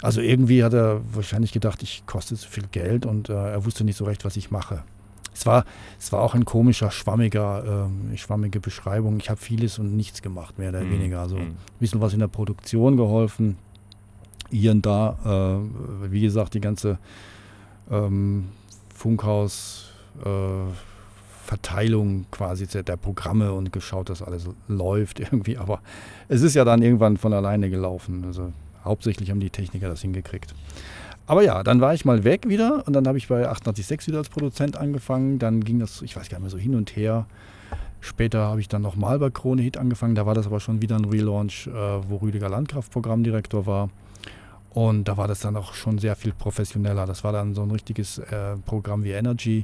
Also 0.02 0.20
irgendwie 0.22 0.64
hat 0.64 0.74
er 0.74 1.02
wahrscheinlich 1.14 1.54
gedacht, 1.54 1.82
ich 1.84 2.04
koste 2.06 2.36
zu 2.36 2.50
viel 2.50 2.68
Geld 2.72 3.06
und 3.06 3.30
äh, 3.30 3.34
er 3.34 3.66
wusste 3.66 3.86
nicht 3.86 3.96
so 3.96 4.06
recht, 4.06 4.26
was 4.26 4.36
ich 4.36 4.52
mache. 4.52 4.84
Es 5.34 5.46
war, 5.46 5.66
es 6.00 6.12
war 6.12 6.22
auch 6.22 6.36
ein 6.36 6.46
komischer, 6.46 6.92
schwammiger, 6.92 7.88
äh, 8.14 8.18
schwammige 8.18 8.60
Beschreibung. 8.60 9.18
Ich 9.20 9.30
habe 9.30 9.40
vieles 9.40 9.80
und 9.80 9.96
nichts 9.96 10.22
gemacht, 10.22 10.58
mehr 10.58 10.70
oder 10.70 10.82
mhm. 10.82 10.92
weniger. 10.92 11.22
Also 11.22 11.38
ein 11.38 11.58
bisschen 11.80 12.02
was 12.02 12.14
in 12.14 12.20
der 12.20 12.28
Produktion 12.28 12.98
geholfen, 12.98 13.58
hier 14.50 14.72
und 14.72 14.86
da. 14.86 15.18
Äh, 16.04 16.12
wie 16.12 16.22
gesagt, 16.22 16.54
die 16.54 16.62
ganze 16.62 17.00
ähm, 17.92 18.50
Funkhaus 18.94 19.92
äh, 20.24 20.72
Verteilung 21.46 22.26
quasi 22.32 22.66
der 22.66 22.98
Programme 22.98 23.54
und 23.54 23.72
geschaut, 23.72 24.10
dass 24.10 24.22
alles 24.22 24.50
läuft 24.68 25.20
irgendwie. 25.20 25.58
Aber 25.58 25.80
es 26.28 26.42
ist 26.42 26.56
ja 26.56 26.66
dann 26.66 26.82
irgendwann 26.82 27.18
von 27.18 27.34
alleine 27.34 27.70
gelaufen. 27.70 28.24
Also 28.26 28.52
hauptsächlich 28.84 29.30
haben 29.30 29.40
die 29.40 29.52
Techniker 29.52 29.88
das 29.88 30.02
hingekriegt. 30.02 30.54
Aber 31.28 31.44
ja, 31.44 31.64
dann 31.64 31.82
war 31.82 31.94
ich 31.94 32.06
mal 32.06 32.24
weg 32.24 32.48
wieder 32.48 32.84
und 32.86 32.94
dann 32.94 33.08
habe 33.08 33.18
ich 33.18 33.28
bei 33.28 33.48
886 33.48 34.08
wieder 34.08 34.20
als 34.20 34.30
Produzent 34.30 34.78
angefangen. 34.78 35.40
Dann 35.40 35.64
ging 35.64 35.80
das, 35.80 36.02
ich 36.02 36.16
weiß 36.16 36.30
gar 36.30 36.38
nicht 36.38 36.44
mehr, 36.44 36.52
so 36.52 36.58
hin 36.58 36.76
und 36.76 36.96
her. 36.96 37.26
Später 38.00 38.42
habe 38.42 38.60
ich 38.60 38.68
dann 38.68 38.84
nochmal 38.84 39.18
bei 39.18 39.32
Krone 39.32 39.62
Hit 39.62 39.78
angefangen. 39.78 40.14
Da 40.14 40.28
war 40.28 40.36
das 40.36 40.46
aber 40.46 40.60
schon 40.60 40.82
wieder 40.82 40.96
ein 40.96 41.06
Relaunch, 41.06 41.68
äh, 41.68 41.72
wo 41.74 42.18
Rüdiger 42.18 42.50
Landkraft 42.50 42.92
Programmdirektor 42.92 43.66
war. 43.66 43.90
Und 44.76 45.06
da 45.06 45.16
war 45.16 45.30
das 45.30 45.40
dann 45.40 45.56
auch 45.56 45.74
schon 45.74 46.00
sehr 46.00 46.18
viel 46.18 46.34
professioneller. 46.34 47.06
Das 47.06 47.24
war 47.24 47.32
dann 47.32 47.56
so 47.56 47.62
ein 47.62 47.72
richtiges 47.72 48.18
äh, 48.18 48.58
Programm 48.58 49.06
wie 49.06 49.12
Energy. 49.12 49.64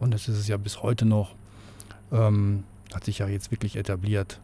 Und 0.00 0.12
das 0.12 0.26
ist 0.26 0.36
es 0.36 0.48
ja 0.48 0.56
bis 0.56 0.82
heute 0.82 1.06
noch. 1.06 1.36
Ähm, 2.10 2.64
hat 2.92 3.04
sich 3.04 3.18
ja 3.18 3.28
jetzt 3.28 3.52
wirklich 3.52 3.76
etabliert. 3.76 4.40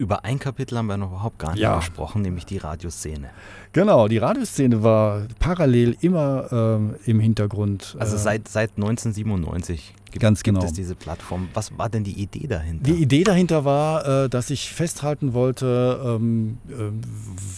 Über 0.00 0.24
ein 0.24 0.38
Kapitel 0.38 0.78
haben 0.78 0.86
wir 0.86 0.96
noch 0.96 1.10
überhaupt 1.10 1.38
gar 1.38 1.52
nicht 1.52 1.60
ja. 1.60 1.76
gesprochen, 1.76 2.22
nämlich 2.22 2.46
die 2.46 2.56
Radioszene. 2.56 3.28
Genau, 3.74 4.08
die 4.08 4.16
Radioszene 4.16 4.82
war 4.82 5.26
parallel 5.38 5.94
immer 6.00 6.50
ähm, 6.50 6.94
im 7.04 7.20
Hintergrund. 7.20 7.96
Also 7.98 8.16
äh, 8.16 8.18
seit, 8.18 8.48
seit 8.48 8.70
1997 8.76 9.94
gibt, 10.10 10.22
Ganz 10.22 10.42
genau. 10.42 10.60
gibt 10.60 10.70
es 10.70 10.76
diese 10.76 10.94
Plattform. 10.94 11.50
Was 11.52 11.76
war 11.76 11.90
denn 11.90 12.02
die 12.02 12.18
Idee 12.18 12.46
dahinter? 12.46 12.82
Die 12.84 13.02
Idee 13.02 13.24
dahinter 13.24 13.66
war, 13.66 14.24
äh, 14.24 14.28
dass 14.30 14.48
ich 14.48 14.72
festhalten 14.72 15.34
wollte, 15.34 16.00
ähm, 16.02 16.56
äh, 16.70 16.72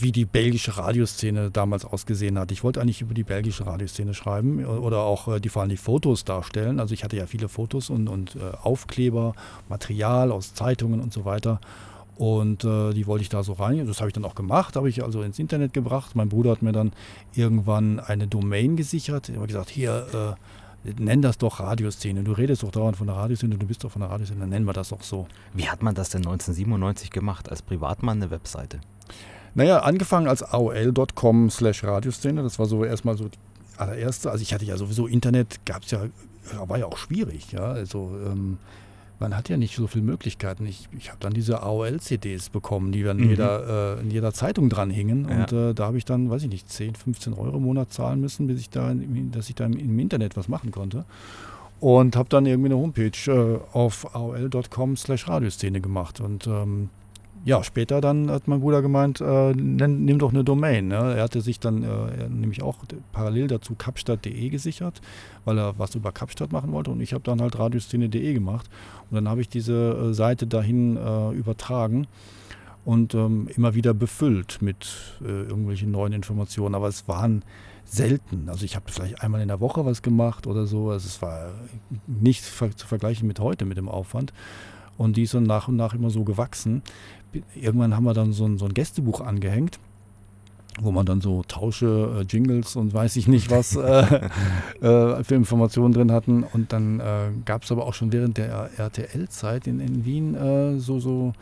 wie 0.00 0.10
die 0.10 0.24
belgische 0.24 0.76
Radioszene 0.76 1.52
damals 1.52 1.84
ausgesehen 1.84 2.40
hat. 2.40 2.50
Ich 2.50 2.64
wollte 2.64 2.80
eigentlich 2.80 3.02
über 3.02 3.14
die 3.14 3.22
belgische 3.22 3.66
Radioszene 3.66 4.14
schreiben 4.14 4.64
oder 4.64 5.02
auch 5.02 5.28
äh, 5.28 5.38
die 5.38 5.48
vor 5.48 5.62
allem 5.62 5.70
die 5.70 5.76
Fotos 5.76 6.24
darstellen. 6.24 6.80
Also 6.80 6.92
ich 6.92 7.04
hatte 7.04 7.16
ja 7.16 7.26
viele 7.26 7.48
Fotos 7.48 7.88
und, 7.88 8.08
und 8.08 8.34
äh, 8.34 8.40
Aufkleber, 8.62 9.34
Material 9.68 10.32
aus 10.32 10.54
Zeitungen 10.54 11.00
und 11.00 11.12
so 11.12 11.24
weiter. 11.24 11.60
Und 12.16 12.64
äh, 12.64 12.92
die 12.92 13.06
wollte 13.06 13.22
ich 13.22 13.28
da 13.28 13.42
so 13.42 13.54
rein. 13.54 13.86
Das 13.86 14.00
habe 14.00 14.08
ich 14.08 14.14
dann 14.14 14.24
auch 14.24 14.34
gemacht, 14.34 14.76
habe 14.76 14.88
ich 14.88 15.02
also 15.02 15.22
ins 15.22 15.38
Internet 15.38 15.72
gebracht. 15.72 16.14
Mein 16.14 16.28
Bruder 16.28 16.50
hat 16.50 16.62
mir 16.62 16.72
dann 16.72 16.92
irgendwann 17.34 18.00
eine 18.00 18.26
Domain 18.26 18.76
gesichert. 18.76 19.28
Er 19.28 19.40
hat 19.40 19.48
gesagt, 19.48 19.70
hier, 19.70 20.36
äh, 20.84 20.92
nenn 20.98 21.22
das 21.22 21.38
doch 21.38 21.60
Radioszene. 21.60 22.22
Du 22.22 22.32
redest 22.32 22.62
doch 22.62 22.70
dauernd 22.70 22.96
von 22.96 23.06
der 23.06 23.16
Radioszene, 23.16 23.56
du 23.56 23.66
bist 23.66 23.84
doch 23.84 23.90
von 23.90 24.00
der 24.00 24.10
Radioszene, 24.10 24.40
dann 24.40 24.50
nennen 24.50 24.66
wir 24.66 24.72
das 24.72 24.90
doch 24.90 25.02
so. 25.02 25.26
Wie 25.54 25.68
hat 25.68 25.82
man 25.82 25.94
das 25.94 26.10
denn 26.10 26.20
1997 26.20 27.10
gemacht, 27.10 27.50
als 27.50 27.62
Privatmann 27.62 28.20
eine 28.20 28.30
Webseite? 28.30 28.80
Naja, 29.54 29.80
angefangen 29.80 30.28
als 30.28 30.42
aol.com 30.42 31.50
slash 31.50 31.84
Radioszene. 31.84 32.42
Das 32.42 32.58
war 32.58 32.66
so 32.66 32.84
erstmal 32.84 33.16
so 33.16 33.28
die 33.28 33.38
allererste. 33.76 34.30
Also 34.30 34.42
ich 34.42 34.54
hatte 34.54 34.64
ja 34.64 34.76
sowieso 34.76 35.06
Internet, 35.06 35.60
gab 35.66 35.82
es 35.84 35.90
ja, 35.90 36.06
war 36.66 36.78
ja 36.78 36.86
auch 36.86 36.96
schwierig. 36.96 37.52
Ja, 37.52 37.64
also 37.64 38.16
ähm, 38.26 38.58
man 39.22 39.36
hat 39.36 39.48
ja 39.48 39.56
nicht 39.56 39.76
so 39.76 39.86
viele 39.86 40.04
Möglichkeiten. 40.04 40.66
Ich, 40.66 40.88
ich 40.98 41.08
habe 41.08 41.18
dann 41.20 41.32
diese 41.32 41.62
AOL-CDs 41.62 42.50
bekommen, 42.50 42.90
die 42.90 43.04
dann 43.04 43.18
mhm. 43.18 43.30
jeder, 43.30 43.96
äh, 43.96 44.00
in 44.00 44.10
jeder 44.10 44.34
Zeitung 44.34 44.68
dran 44.68 44.90
hingen. 44.90 45.28
Ja. 45.28 45.36
Und 45.36 45.52
äh, 45.52 45.74
da 45.74 45.86
habe 45.86 45.96
ich 45.96 46.04
dann, 46.04 46.28
weiß 46.28 46.42
ich 46.42 46.48
nicht, 46.48 46.68
10, 46.68 46.96
15 46.96 47.32
Euro 47.32 47.56
im 47.56 47.62
Monat 47.62 47.92
zahlen 47.92 48.20
müssen, 48.20 48.48
bis 48.48 48.60
ich 48.60 48.68
da, 48.68 48.92
dass 49.30 49.48
ich 49.48 49.54
da 49.54 49.64
im, 49.64 49.78
im 49.78 49.98
Internet 49.98 50.36
was 50.36 50.48
machen 50.48 50.72
konnte. 50.72 51.04
Und 51.80 52.16
habe 52.16 52.28
dann 52.28 52.46
irgendwie 52.46 52.72
eine 52.72 52.76
Homepage 52.76 53.10
äh, 53.28 53.60
auf 53.72 54.14
aol.com 54.14 54.96
slash 54.96 55.28
Radioszene 55.28 55.80
gemacht. 55.80 56.20
Und 56.20 56.48
ähm, 56.48 56.90
ja, 57.44 57.64
später 57.64 58.00
dann 58.00 58.30
hat 58.30 58.46
mein 58.46 58.60
Bruder 58.60 58.82
gemeint, 58.82 59.20
äh, 59.20 59.52
nimm, 59.52 60.18
doch 60.18 60.32
eine 60.32 60.44
Domain. 60.44 60.88
Ne? 60.88 61.14
Er 61.16 61.22
hatte 61.22 61.40
sich 61.40 61.58
dann 61.58 61.82
äh, 61.82 62.28
nämlich 62.28 62.62
auch 62.62 62.78
parallel 63.12 63.48
dazu 63.48 63.74
kapstadt.de 63.74 64.48
gesichert, 64.48 65.00
weil 65.44 65.58
er 65.58 65.78
was 65.78 65.94
über 65.94 66.12
Kapstadt 66.12 66.52
machen 66.52 66.72
wollte 66.72 66.90
und 66.90 67.00
ich 67.00 67.12
habe 67.12 67.24
dann 67.24 67.40
halt 67.40 67.58
radioszene.de 67.58 68.32
gemacht 68.32 68.70
und 69.10 69.16
dann 69.16 69.28
habe 69.28 69.40
ich 69.40 69.48
diese 69.48 70.10
äh, 70.10 70.14
Seite 70.14 70.46
dahin 70.46 70.96
äh, 70.96 71.30
übertragen 71.32 72.06
und 72.84 73.14
ähm, 73.14 73.48
immer 73.56 73.74
wieder 73.74 73.94
befüllt 73.94 74.62
mit 74.62 75.18
äh, 75.20 75.26
irgendwelchen 75.26 75.90
neuen 75.90 76.12
Informationen, 76.12 76.74
aber 76.74 76.88
es 76.88 77.08
waren 77.08 77.44
selten. 77.84 78.48
Also 78.48 78.64
ich 78.64 78.76
habe 78.76 78.90
vielleicht 78.90 79.20
einmal 79.20 79.40
in 79.40 79.48
der 79.48 79.60
Woche 79.60 79.84
was 79.84 80.02
gemacht 80.02 80.46
oder 80.46 80.66
so, 80.66 80.90
also 80.90 81.06
es 81.06 81.20
war 81.22 81.50
nicht 82.06 82.44
zu 82.44 82.86
vergleichen 82.86 83.26
mit 83.26 83.40
heute, 83.40 83.64
mit 83.64 83.76
dem 83.76 83.88
Aufwand. 83.88 84.32
Und 84.98 85.16
die 85.16 85.22
ist 85.22 85.34
dann 85.34 85.44
nach 85.44 85.68
und 85.68 85.76
nach 85.76 85.94
immer 85.94 86.10
so 86.10 86.22
gewachsen, 86.22 86.82
irgendwann 87.54 87.94
haben 87.96 88.04
wir 88.04 88.14
dann 88.14 88.32
so 88.32 88.44
ein, 88.46 88.58
so 88.58 88.66
ein 88.66 88.74
Gästebuch 88.74 89.20
angehängt 89.20 89.78
wo 90.80 90.90
man 90.90 91.04
dann 91.04 91.20
so 91.20 91.42
Tausche, 91.46 92.20
äh, 92.20 92.22
Jingles 92.22 92.76
und 92.76 92.94
weiß 92.94 93.16
ich 93.16 93.28
nicht 93.28 93.50
was 93.50 93.76
äh, 93.76 94.30
äh, 94.80 95.24
für 95.24 95.34
Informationen 95.34 95.92
drin 95.92 96.12
hatten. 96.12 96.44
Und 96.44 96.72
dann 96.72 97.00
äh, 97.00 97.30
gab 97.44 97.64
es 97.64 97.72
aber 97.72 97.86
auch 97.86 97.94
schon 97.94 98.12
während 98.12 98.38
der 98.38 98.70
RTL-Zeit 98.78 99.66
in, 99.66 99.80
in 99.80 100.04
Wien 100.04 100.34
äh, 100.34 100.78
so, 100.78 100.98
so 100.98 101.34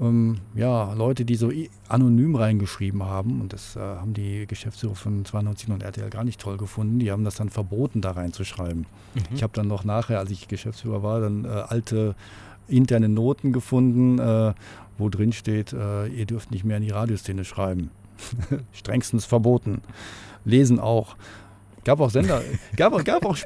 ähm, 0.00 0.38
ja, 0.54 0.94
Leute, 0.94 1.26
die 1.26 1.34
so 1.34 1.52
anonym 1.88 2.34
reingeschrieben 2.34 3.02
haben. 3.02 3.42
Und 3.42 3.52
das 3.52 3.76
äh, 3.76 3.80
haben 3.80 4.14
die 4.14 4.46
Geschäftsführer 4.46 4.94
von 4.94 5.24
92 5.24 5.68
und 5.68 5.82
RTL 5.82 6.08
gar 6.08 6.24
nicht 6.24 6.40
toll 6.40 6.56
gefunden. 6.56 6.98
Die 6.98 7.10
haben 7.10 7.24
das 7.24 7.34
dann 7.34 7.50
verboten, 7.50 8.00
da 8.00 8.12
reinzuschreiben. 8.12 8.86
Mhm. 9.14 9.22
Ich 9.34 9.42
habe 9.42 9.52
dann 9.54 9.68
noch 9.68 9.84
nachher, 9.84 10.18
als 10.18 10.30
ich 10.30 10.48
Geschäftsführer 10.48 11.02
war, 11.02 11.20
dann 11.20 11.44
alte 11.44 12.14
interne 12.68 13.08
Noten 13.10 13.52
gefunden, 13.52 14.54
wo 14.98 15.08
drin 15.08 15.32
steht, 15.32 15.72
äh, 15.72 16.06
ihr 16.06 16.26
dürft 16.26 16.50
nicht 16.50 16.64
mehr 16.64 16.76
in 16.76 16.82
die 16.82 16.90
Radioszene 16.90 17.44
schreiben. 17.44 17.90
Strengstens 18.72 19.24
verboten. 19.24 19.82
Lesen 20.44 20.78
auch. 20.78 21.16
Gab 21.84 22.00
auch 22.00 22.10
Sender, 22.10 22.42
gab, 22.76 22.92
gab 23.04 23.24
auch, 23.24 23.36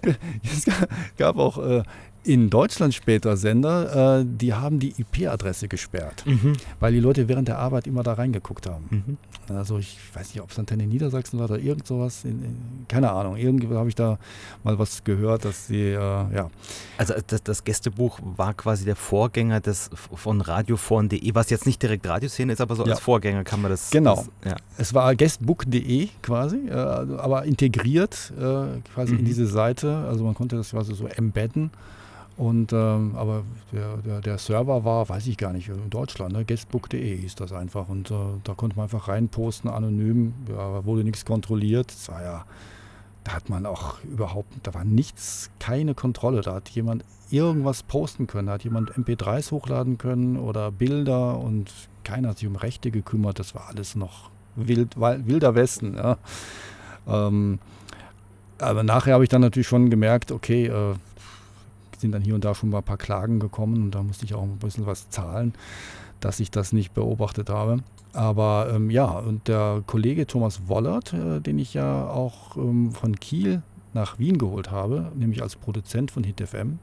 gab 1.17 1.39
auch 1.39 1.59
äh, 1.67 1.83
in 2.27 2.51
Deutschland 2.51 2.93
später 2.93 3.37
Sender, 3.37 4.21
äh, 4.21 4.25
die 4.27 4.53
haben 4.53 4.81
die 4.81 4.95
IP-Adresse 4.99 5.69
gesperrt, 5.69 6.25
mhm. 6.27 6.55
weil 6.81 6.93
die 6.93 7.01
Leute 7.01 7.29
während 7.29 7.47
der 7.47 7.59
Arbeit 7.59 7.87
immer 7.87 8.03
da 8.03 8.15
reingeguckt 8.15 8.67
haben. 8.67 8.87
Mhm. 8.91 9.57
Also 9.57 9.79
ich 9.79 9.97
weiß 10.13 10.35
nicht, 10.35 10.43
ob 10.43 10.51
es 10.51 10.59
Antenne 10.59 10.89
Niedersachsen 10.89 11.39
war 11.39 11.49
oder 11.49 11.61
irgend 11.61 11.87
sowas. 11.87 12.25
In, 12.25 12.43
in, 12.43 12.57
keine 12.89 13.13
Ahnung, 13.13 13.37
irgendwie 13.37 13.73
habe 13.75 13.89
ich 13.89 13.95
da 13.95 14.19
mal 14.65 14.77
was 14.77 15.05
gehört, 15.05 15.45
dass 15.45 15.69
sie, 15.69 15.91
äh, 15.91 15.95
ja. 15.95 16.51
Also 16.99 17.15
das, 17.27 17.45
das, 17.45 17.63
Gästebuch 17.63 18.19
war 18.37 18.55
quasi 18.55 18.85
der 18.85 18.97
Vorgänger 18.97 19.61
des 19.61 19.91
von 19.95 20.41
radioforen.de, 20.41 21.35
was 21.35 21.51
jetzt 21.51 21.67
nicht 21.67 21.81
direkt 21.81 22.09
Radioszene 22.09 22.53
ist, 22.53 22.61
aber 22.61 22.75
so 22.75 22.85
ja. 22.85 22.93
als 22.93 23.01
Vorgänger 23.01 23.45
kann 23.45 23.63
man 23.63 23.71
das. 23.71 23.91
Genau. 23.91 24.27
Das, 24.41 24.53
ja. 24.53 24.57
Es 24.79 24.95
war 24.95 25.15
guestbook.de 25.15 26.09
quasi, 26.23 26.69
äh, 26.69 26.73
aber 26.73 27.45
integriert 27.45 28.33
äh, 28.37 28.81
quasi 28.93 29.13
mhm. 29.13 29.21
in 29.21 29.25
diese 29.25 29.47
Seite. 29.47 29.99
Also 30.09 30.25
man 30.25 30.35
konnte 30.35 30.57
das 30.57 30.71
quasi 30.71 30.93
so 30.95 31.07
embedden. 31.07 31.71
Und 32.37 32.73
ähm, 32.75 33.15
aber 33.17 33.45
der, 33.73 33.97
der, 33.99 34.21
der, 34.21 34.39
Server 34.39 34.85
war, 34.85 35.09
weiß 35.09 35.27
ich 35.27 35.39
gar 35.39 35.55
nicht, 35.55 35.69
in 35.71 35.89
Deutschland, 35.89 36.35
ne? 36.35 36.45
guestbook.de 36.45 37.17
hieß 37.17 37.35
das 37.35 37.53
einfach. 37.53 37.89
Und 37.89 38.11
äh, 38.11 38.15
da 38.45 38.53
konnte 38.55 38.77
man 38.77 38.85
einfach 38.85 39.09
reinposten, 39.09 39.71
anonym, 39.71 40.35
ja, 40.49 40.85
wurde 40.85 41.03
nichts 41.03 41.25
kontrolliert. 41.25 41.89
Das 41.89 42.11
war 42.11 42.23
ja, 42.23 42.45
da 43.25 43.33
hat 43.33 43.49
man 43.49 43.65
auch 43.65 44.03
überhaupt, 44.05 44.53
da 44.65 44.75
war 44.75 44.85
nichts, 44.85 45.51
keine 45.59 45.95
Kontrolle. 45.95 46.43
Da 46.43 46.55
hat 46.55 46.69
jemand 46.69 47.05
irgendwas 47.31 47.83
posten 47.83 48.27
können, 48.27 48.49
da 48.49 48.55
hat 48.55 48.65
jemand 48.65 48.93
MP3s 48.93 49.51
hochladen 49.51 49.97
können 49.97 50.37
oder 50.37 50.71
Bilder 50.71 51.39
und 51.39 51.73
keiner 52.05 52.29
hat 52.29 52.39
sich 52.39 52.49
um 52.49 52.57
Rechte 52.57 52.91
gekümmert. 52.91 53.39
Das 53.39 53.55
war 53.55 53.69
alles 53.69 53.97
noch 53.97 54.31
wild, 54.57 55.01
wilder 55.01 55.55
Westen. 55.55 55.95
Ja. 55.95 56.19
Ähm, 57.09 57.61
aber 58.59 58.83
nachher 58.83 59.15
habe 59.15 59.25
ich 59.25 59.31
dann 59.31 59.41
natürlich 59.41 59.69
schon 59.69 59.91
gemerkt, 59.91 60.33
okay, 60.33 60.67
äh, 60.67 60.95
sind 62.01 62.13
dann 62.13 62.23
hier 62.23 62.35
und 62.35 62.45
da 62.45 62.55
schon 62.55 62.71
mal 62.71 62.79
ein 62.79 62.85
paar 62.85 62.97
Klagen 62.97 63.41
gekommen 63.41 63.83
und 63.83 63.95
da 63.95 64.03
musste 64.03 64.25
ich 64.25 64.35
auch 64.35 64.43
ein 64.43 64.59
bisschen 64.59 64.87
was 64.87 65.11
zahlen, 65.11 65.55
dass 66.21 66.41
ich 66.41 66.51
das 66.51 66.73
nicht 66.73 66.95
beobachtet 66.95 67.51
habe. 67.51 67.79
Aber 68.13 68.71
ähm, 68.75 68.91
ja, 68.91 69.07
und 69.07 69.47
der 69.49 69.83
Kollege 69.87 70.27
Thomas 70.27 70.69
Wollert, 70.69 71.13
äh, 71.13 71.41
den 71.41 71.59
ich 71.59 71.75
ja 71.75 72.09
auch 72.09 72.57
ähm, 72.57 72.93
von 72.93 73.17
Kiel 73.17 73.63
nach 73.93 74.19
Wien 74.19 74.39
geholt 74.39 74.71
habe, 74.71 75.13
nämlich 75.15 75.43
als 75.43 75.57
Produzent 75.57 76.11
von 76.11 76.25
Hit 76.25 76.41
FM, 76.41 76.79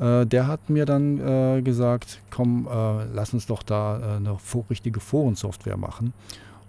äh, 0.00 0.26
der 0.26 0.46
hat 0.46 0.68
mir 0.68 0.84
dann 0.84 1.18
äh, 1.20 1.62
gesagt, 1.62 2.20
komm, 2.30 2.66
äh, 2.66 3.04
lass 3.12 3.32
uns 3.32 3.46
doch 3.46 3.62
da 3.62 3.98
äh, 3.98 4.16
eine 4.16 4.36
richtige 4.68 5.00
Forensoftware 5.00 5.76
machen. 5.76 6.12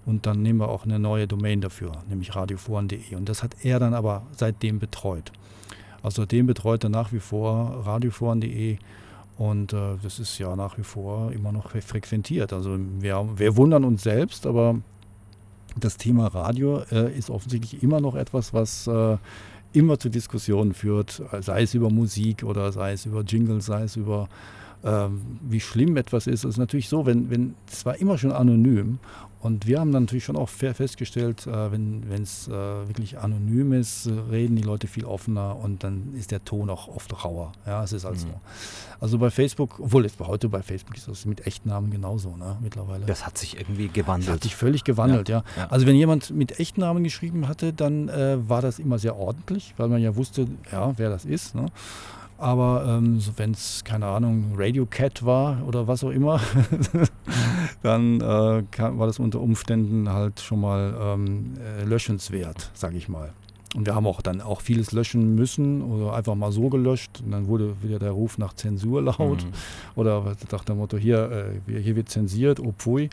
Und 0.05 0.25
dann 0.25 0.41
nehmen 0.41 0.59
wir 0.59 0.67
auch 0.67 0.83
eine 0.83 0.99
neue 0.99 1.27
Domain 1.27 1.61
dafür, 1.61 1.93
nämlich 2.09 2.35
radioforen.de. 2.35 3.15
Und 3.15 3.29
das 3.29 3.41
hat 3.41 3.55
er 3.63 3.79
dann 3.79 3.93
aber 3.93 4.23
seitdem 4.35 4.79
betreut. 4.79 5.31
Außerdem 6.03 6.45
betreut 6.45 6.83
er 6.83 6.89
nach 6.89 7.11
wie 7.11 7.19
vor 7.19 7.81
radioforen.de 7.85 8.77
und 9.37 9.73
äh, 9.73 9.95
das 10.03 10.19
ist 10.19 10.37
ja 10.37 10.55
nach 10.55 10.77
wie 10.77 10.83
vor 10.83 11.31
immer 11.31 11.51
noch 11.51 11.71
frequentiert. 11.71 12.53
Also 12.53 12.77
wir, 12.99 13.27
wir 13.35 13.57
wundern 13.57 13.83
uns 13.83 14.03
selbst, 14.03 14.45
aber 14.45 14.75
das 15.75 15.97
Thema 15.97 16.27
Radio 16.27 16.81
äh, 16.91 17.17
ist 17.17 17.29
offensichtlich 17.29 17.81
immer 17.81 17.99
noch 17.99 18.15
etwas, 18.15 18.53
was 18.53 18.85
äh, 18.85 19.17
immer 19.71 19.97
zu 19.97 20.09
Diskussionen 20.09 20.73
führt, 20.73 21.23
sei 21.39 21.63
es 21.63 21.73
über 21.73 21.89
Musik 21.89 22.43
oder 22.43 22.71
sei 22.71 22.93
es 22.93 23.07
über 23.07 23.21
Jingles, 23.21 23.65
sei 23.65 23.83
es 23.83 23.95
über 23.95 24.29
ähm, 24.83 25.39
wie 25.41 25.59
schlimm 25.59 25.97
etwas 25.97 26.27
ist. 26.27 26.43
Es 26.43 26.51
ist 26.51 26.57
natürlich 26.57 26.89
so, 26.89 27.05
wenn, 27.05 27.29
wenn, 27.29 27.55
es 27.71 27.85
war 27.85 27.95
immer 27.95 28.17
schon 28.17 28.31
anonym 28.31 28.99
und 29.43 29.67
wir 29.67 29.81
haben 29.81 29.91
dann 29.91 30.03
natürlich 30.03 30.23
schon 30.23 30.37
auch 30.37 30.47
festgestellt, 30.47 31.47
äh, 31.47 31.71
wenn 31.71 32.23
es 32.23 32.47
äh, 32.47 32.51
wirklich 32.51 33.19
anonym 33.19 33.73
ist, 33.73 34.09
reden 34.31 34.55
die 34.55 34.61
Leute 34.61 34.87
viel 34.87 35.03
offener 35.03 35.57
und 35.57 35.83
dann 35.83 36.13
ist 36.13 36.31
der 36.31 36.45
Ton 36.45 36.69
auch 36.69 36.87
oft 36.87 37.25
rauer. 37.25 37.51
Ja, 37.65 37.83
es 37.83 37.91
ist 37.91 38.05
also. 38.05 38.27
Mhm. 38.27 38.33
Also 39.01 39.17
bei 39.17 39.29
Facebook, 39.29 39.81
obwohl 39.81 40.05
jetzt 40.05 40.17
heute 40.17 40.47
bei 40.47 40.61
Facebook 40.61 40.95
ist 40.95 41.09
das 41.09 41.25
mit 41.25 41.45
Echtnamen 41.45 41.91
genauso, 41.91 42.37
ne, 42.37 42.57
mittlerweile. 42.61 43.05
Das 43.05 43.25
hat 43.25 43.37
sich 43.37 43.59
irgendwie 43.59 43.89
gewandelt. 43.89 44.29
Das 44.29 44.35
hat 44.35 44.43
sich 44.43 44.55
völlig 44.55 44.85
gewandelt, 44.85 45.27
ja. 45.27 45.43
ja. 45.57 45.63
ja. 45.63 45.67
Also 45.69 45.85
wenn 45.87 45.97
jemand 45.97 46.29
mit 46.29 46.61
Echtnamen 46.61 47.03
geschrieben 47.03 47.49
hatte, 47.49 47.73
dann 47.73 48.07
äh, 48.07 48.37
war 48.47 48.61
das 48.61 48.79
immer 48.79 48.97
sehr 48.97 49.17
ordentlich, 49.17 49.73
weil 49.75 49.89
man 49.89 50.01
ja 50.01 50.15
wusste, 50.15 50.47
ja, 50.71 50.93
wer 50.97 51.09
das 51.09 51.25
ist. 51.25 51.53
Ne? 51.53 51.65
Aber 52.43 52.83
ähm, 52.85 53.21
so 53.21 53.31
wenn 53.37 53.51
es, 53.51 53.85
keine 53.85 54.05
Ahnung, 54.07 54.51
Radio 54.57 54.85
Cat 54.85 55.25
war 55.25 55.65
oder 55.65 55.87
was 55.87 56.03
auch 56.03 56.09
immer, 56.09 56.41
dann 57.83 58.19
äh, 58.19 58.63
kann, 58.69 58.99
war 58.99 59.07
das 59.07 59.17
unter 59.17 59.39
Umständen 59.39 60.09
halt 60.09 60.41
schon 60.41 60.59
mal 60.59 60.93
ähm, 60.99 61.53
äh, 61.57 61.85
löschenswert, 61.85 62.69
sage 62.73 62.97
ich 62.97 63.07
mal. 63.07 63.31
Und 63.75 63.85
wir 63.85 63.95
haben 63.95 64.05
auch 64.05 64.21
dann 64.21 64.41
auch 64.41 64.59
vieles 64.59 64.91
löschen 64.91 65.35
müssen 65.35 65.81
oder 65.83 66.15
einfach 66.15 66.35
mal 66.35 66.51
so 66.51 66.67
gelöscht. 66.67 67.21
Und 67.23 67.31
dann 67.31 67.47
wurde 67.47 67.81
wieder 67.81 67.97
der 67.97 68.11
Ruf 68.11 68.37
nach 68.37 68.53
Zensur 68.53 69.01
laut. 69.01 69.45
Mhm. 69.45 69.51
Oder 69.95 70.35
nach 70.51 70.65
dem 70.65 70.79
Motto, 70.79 70.97
hier, 70.97 71.53
äh, 71.65 71.81
hier 71.81 71.95
wird 71.95 72.09
zensiert, 72.09 72.59
oh 72.59 72.73
pfui. 72.77 73.09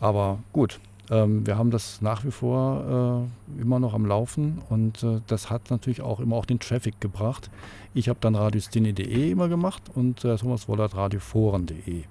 Aber 0.00 0.38
gut, 0.54 0.80
ähm, 1.10 1.46
wir 1.46 1.56
haben 1.56 1.70
das 1.70 2.02
nach 2.02 2.24
wie 2.24 2.30
vor 2.30 3.28
äh, 3.58 3.60
immer 3.60 3.78
noch 3.78 3.94
am 3.94 4.06
Laufen 4.06 4.60
und 4.68 5.02
äh, 5.02 5.20
das 5.26 5.50
hat 5.50 5.70
natürlich 5.70 6.00
auch 6.02 6.20
immer 6.20 6.36
auch 6.36 6.46
den 6.46 6.58
Traffic 6.58 7.00
gebracht. 7.00 7.50
Ich 7.94 8.08
habe 8.08 8.18
dann 8.20 8.34
radiostine.de 8.34 9.30
immer 9.30 9.48
gemacht 9.48 9.82
und 9.94 10.24
äh, 10.24 10.36
Thomas 10.36 10.68
Wollert 10.68 10.96
radioforen.de. 10.96 12.04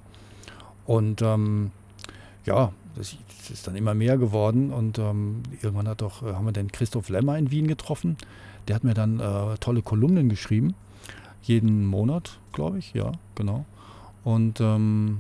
Und 0.86 1.22
ähm, 1.22 1.72
ja, 2.46 2.72
das 2.96 3.18
ist 3.50 3.68
dann 3.68 3.76
immer 3.76 3.94
mehr 3.94 4.18
geworden 4.18 4.72
und 4.72 4.98
ähm, 5.00 5.44
irgendwann 5.62 5.88
hat 5.88 6.02
doch, 6.02 6.24
äh, 6.24 6.34
haben 6.34 6.46
wir 6.46 6.54
den 6.54 6.72
Christoph 6.72 7.10
Lemmer 7.10 7.38
in 7.38 7.52
Wien 7.52 7.68
getroffen. 7.68 8.18
Der 8.68 8.76
hat 8.76 8.84
mir 8.84 8.94
dann 8.94 9.20
äh, 9.20 9.58
tolle 9.60 9.82
Kolumnen 9.82 10.30
geschrieben, 10.30 10.74
jeden 11.42 11.86
Monat, 11.86 12.40
glaube 12.54 12.80
ich, 12.80 12.94
ja, 12.94 13.12
genau. 13.36 13.66
Und 14.24 14.62
ähm, 14.62 15.20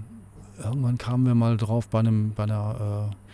irgendwann 0.63 0.97
kamen 0.97 1.25
wir 1.25 1.35
mal 1.35 1.57
drauf 1.57 1.87
bei 1.89 1.99
einem, 1.99 2.33
bei 2.33 2.43
einer 2.43 3.09
äh, 3.11 3.24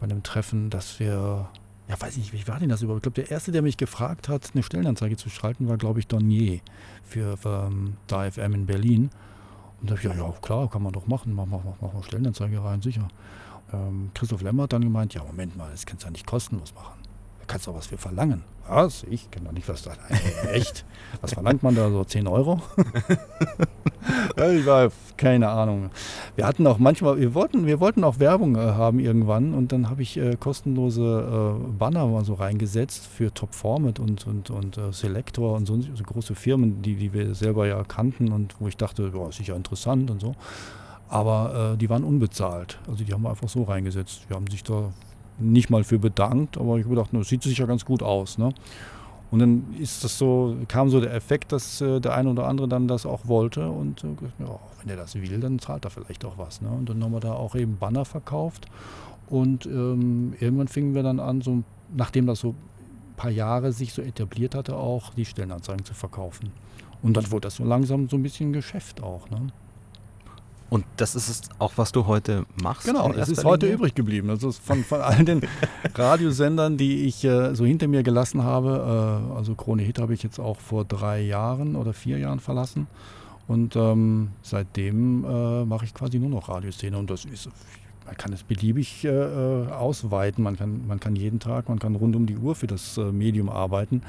bei 0.00 0.04
einem 0.04 0.22
Treffen, 0.22 0.70
dass 0.70 0.98
wir, 0.98 1.48
ja 1.88 2.00
weiß 2.00 2.16
ich 2.16 2.32
nicht, 2.32 2.32
wie 2.32 2.48
war 2.48 2.58
denn 2.58 2.70
das 2.70 2.82
überhaupt? 2.82 3.06
Ich 3.06 3.12
glaube, 3.12 3.26
der 3.26 3.30
Erste, 3.30 3.52
der 3.52 3.62
mich 3.62 3.76
gefragt 3.76 4.28
hat, 4.28 4.50
eine 4.54 4.62
Stellenanzeige 4.62 5.16
zu 5.16 5.28
schalten, 5.28 5.68
war, 5.68 5.76
glaube 5.76 6.00
ich, 6.00 6.06
Donier 6.06 6.60
für, 7.04 7.38
ähm, 7.44 7.96
DAFM 8.06 8.54
in 8.54 8.66
Berlin. 8.66 9.10
Und 9.80 9.90
da 9.90 9.92
habe 9.92 9.96
ich 9.96 10.02
gesagt, 10.02 10.18
ja 10.18 10.40
klar, 10.40 10.68
kann 10.68 10.82
man 10.82 10.92
doch 10.92 11.06
machen, 11.06 11.34
mach, 11.34 11.46
mach, 11.46 11.60
mach, 11.64 11.92
mach 11.92 12.04
Stellenanzeige 12.04 12.62
rein, 12.64 12.82
sicher. 12.82 13.08
Ähm, 13.72 14.10
Christoph 14.14 14.42
Lemmer 14.42 14.64
hat 14.64 14.72
dann 14.72 14.82
gemeint, 14.82 15.14
ja 15.14 15.22
Moment 15.22 15.56
mal, 15.56 15.70
das 15.70 15.86
kannst 15.86 16.02
du 16.02 16.06
ja 16.08 16.10
nicht 16.10 16.26
kostenlos 16.26 16.74
machen. 16.74 17.00
Da 17.38 17.44
kannst 17.46 17.66
du 17.66 17.70
auch 17.70 17.76
was 17.76 17.86
für 17.86 17.98
verlangen. 17.98 18.42
Was? 18.66 19.04
Ich 19.04 19.30
kenne 19.30 19.46
doch 19.46 19.52
nicht, 19.52 19.68
was 19.68 19.82
da. 19.82 19.92
Echt? 20.52 20.84
Was 21.20 21.34
verlangt 21.34 21.62
man 21.62 21.74
da 21.74 21.90
so? 21.90 22.04
10 22.04 22.26
Euro? 22.26 22.62
ich 24.36 24.66
war, 24.66 24.90
keine 25.16 25.48
Ahnung. 25.48 25.90
Wir 26.36 26.46
hatten 26.46 26.66
auch 26.66 26.78
manchmal, 26.78 27.18
wir 27.18 27.34
wollten, 27.34 27.66
wir 27.66 27.80
wollten 27.80 28.04
auch 28.04 28.18
Werbung 28.18 28.56
äh, 28.56 28.60
haben 28.60 28.98
irgendwann 28.98 29.54
und 29.54 29.72
dann 29.72 29.90
habe 29.90 30.02
ich 30.02 30.16
äh, 30.16 30.36
kostenlose 30.36 31.58
äh, 31.60 31.72
Banner 31.78 32.06
mal 32.06 32.24
so 32.24 32.34
reingesetzt 32.34 33.06
für 33.06 33.32
Top 33.32 33.54
Format 33.54 33.98
und, 33.98 34.26
und, 34.26 34.50
und 34.50 34.78
äh, 34.78 34.92
Selector 34.92 35.56
und 35.56 35.66
so, 35.66 35.80
so, 35.80 36.04
große 36.04 36.34
Firmen, 36.34 36.82
die, 36.82 36.96
die 36.96 37.12
wir 37.12 37.34
selber 37.34 37.66
ja 37.66 37.82
kannten 37.84 38.32
und 38.32 38.54
wo 38.60 38.68
ich 38.68 38.76
dachte, 38.76 39.10
boah, 39.10 39.28
ist 39.28 39.36
sicher 39.36 39.56
interessant 39.56 40.10
und 40.10 40.20
so. 40.20 40.34
Aber 41.08 41.72
äh, 41.74 41.76
die 41.76 41.90
waren 41.90 42.04
unbezahlt. 42.04 42.78
Also 42.88 43.04
die 43.04 43.12
haben 43.12 43.22
wir 43.22 43.30
einfach 43.30 43.48
so 43.48 43.64
reingesetzt. 43.64 44.22
Wir 44.28 44.36
haben 44.36 44.46
sich 44.46 44.62
da 44.62 44.92
nicht 45.38 45.70
mal 45.70 45.84
für 45.84 45.98
bedankt, 45.98 46.56
aber 46.56 46.76
ich 46.76 46.84
habe 46.84 46.94
gedacht, 46.94 47.10
das 47.12 47.28
sieht 47.28 47.42
sicher 47.42 47.66
ganz 47.66 47.84
gut 47.84 48.02
aus. 48.02 48.38
Ne? 48.38 48.52
Und 49.30 49.38
dann 49.38 49.74
ist 49.78 50.02
das 50.02 50.18
so, 50.18 50.56
kam 50.66 50.88
so 50.88 51.00
der 51.00 51.14
Effekt, 51.14 51.52
dass 51.52 51.80
äh, 51.80 52.00
der 52.00 52.14
eine 52.14 52.30
oder 52.30 52.48
andere 52.48 52.66
dann 52.66 52.88
das 52.88 53.06
auch 53.06 53.26
wollte 53.26 53.70
und 53.70 54.02
äh, 54.02 54.08
ja, 54.40 54.58
wenn 54.80 54.90
er 54.90 54.96
das 54.96 55.14
will, 55.14 55.38
dann 55.38 55.58
zahlt 55.60 55.84
er 55.84 55.90
vielleicht 55.90 56.24
auch 56.24 56.36
was. 56.36 56.60
Ne? 56.60 56.68
Und 56.68 56.88
dann 56.88 57.02
haben 57.02 57.12
wir 57.12 57.20
da 57.20 57.32
auch 57.34 57.54
eben 57.54 57.78
Banner 57.78 58.04
verkauft 58.04 58.66
und 59.28 59.66
ähm, 59.66 60.34
irgendwann 60.40 60.68
fingen 60.68 60.94
wir 60.94 61.04
dann 61.04 61.20
an, 61.20 61.40
so 61.40 61.62
nachdem 61.96 62.26
das 62.26 62.40
so 62.40 62.50
ein 62.50 63.14
paar 63.16 63.30
Jahre 63.30 63.72
sich 63.72 63.92
so 63.92 64.02
etabliert 64.02 64.54
hatte, 64.56 64.76
auch 64.76 65.14
die 65.14 65.24
Stellenanzeigen 65.24 65.84
zu 65.84 65.94
verkaufen. 65.94 66.50
Und 67.02 67.16
dann 67.16 67.30
wurde 67.30 67.46
das 67.46 67.56
so 67.56 67.64
langsam 67.64 68.08
so 68.08 68.16
ein 68.16 68.22
bisschen 68.22 68.52
Geschäft 68.52 69.02
auch. 69.02 69.30
Ne? 69.30 69.48
Und 70.70 70.84
das 70.96 71.16
ist 71.16 71.28
es 71.28 71.42
auch, 71.58 71.72
was 71.76 71.90
du 71.90 72.06
heute 72.06 72.46
machst? 72.62 72.86
Genau, 72.86 73.12
es 73.12 73.28
ist 73.28 73.44
heute 73.44 73.66
übrig 73.66 73.96
geblieben. 73.96 74.30
Also 74.30 74.52
von, 74.52 74.84
von 74.84 75.00
all 75.00 75.24
den 75.24 75.42
Radiosendern, 75.94 76.76
die 76.76 77.06
ich 77.06 77.24
äh, 77.24 77.56
so 77.56 77.66
hinter 77.66 77.88
mir 77.88 78.04
gelassen 78.04 78.44
habe, 78.44 79.26
äh, 79.32 79.36
also 79.36 79.56
Krone 79.56 79.82
Hit 79.82 79.98
habe 79.98 80.14
ich 80.14 80.22
jetzt 80.22 80.38
auch 80.38 80.60
vor 80.60 80.84
drei 80.84 81.22
Jahren 81.22 81.74
oder 81.74 81.92
vier 81.92 82.18
Jahren 82.18 82.38
verlassen. 82.38 82.86
Und 83.48 83.74
ähm, 83.74 84.30
seitdem 84.42 85.24
äh, 85.24 85.64
mache 85.64 85.84
ich 85.84 85.92
quasi 85.92 86.20
nur 86.20 86.30
noch 86.30 86.48
Radioszene. 86.48 86.96
Und 86.96 87.10
das 87.10 87.24
ist, 87.24 87.48
man 88.06 88.16
kann 88.16 88.32
es 88.32 88.44
beliebig 88.44 89.04
äh, 89.04 89.08
äh, 89.08 89.72
ausweiten. 89.72 90.44
Man 90.44 90.56
kann, 90.56 90.86
man 90.86 91.00
kann 91.00 91.16
jeden 91.16 91.40
Tag, 91.40 91.68
man 91.68 91.80
kann 91.80 91.96
rund 91.96 92.14
um 92.14 92.26
die 92.26 92.36
Uhr 92.36 92.54
für 92.54 92.68
das 92.68 92.96
äh, 92.96 93.10
Medium 93.10 93.48
arbeiten. 93.48 94.02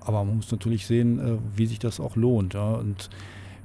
Aber 0.00 0.24
man 0.24 0.36
muss 0.36 0.52
natürlich 0.52 0.86
sehen, 0.86 1.38
wie 1.56 1.64
sich 1.64 1.78
das 1.78 2.00
auch 2.00 2.16
lohnt. 2.16 2.54
Ja? 2.54 2.72
Und 2.72 3.08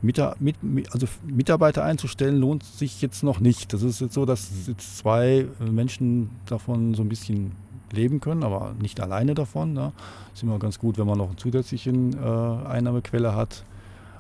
mit, 0.01 0.19
also 0.19 1.07
Mitarbeiter 1.25 1.83
einzustellen 1.83 2.37
lohnt 2.37 2.63
sich 2.63 3.01
jetzt 3.01 3.23
noch 3.23 3.39
nicht. 3.39 3.73
Das 3.73 3.81
ist 3.81 3.99
jetzt 3.99 4.13
so, 4.13 4.25
dass 4.25 4.67
jetzt 4.67 4.97
zwei 4.97 5.47
Menschen 5.59 6.29
davon 6.45 6.93
so 6.93 7.01
ein 7.01 7.09
bisschen 7.09 7.53
leben 7.91 8.19
können, 8.19 8.43
aber 8.43 8.75
nicht 8.79 8.99
alleine 8.99 9.33
davon. 9.33 9.73
Ne? 9.73 9.93
Ist 10.33 10.43
immer 10.43 10.59
ganz 10.59 10.79
gut, 10.79 10.97
wenn 10.97 11.07
man 11.07 11.17
noch 11.17 11.27
eine 11.27 11.35
zusätzliche 11.35 11.91
äh, 11.91 12.67
Einnahmequelle 12.67 13.35
hat. 13.35 13.63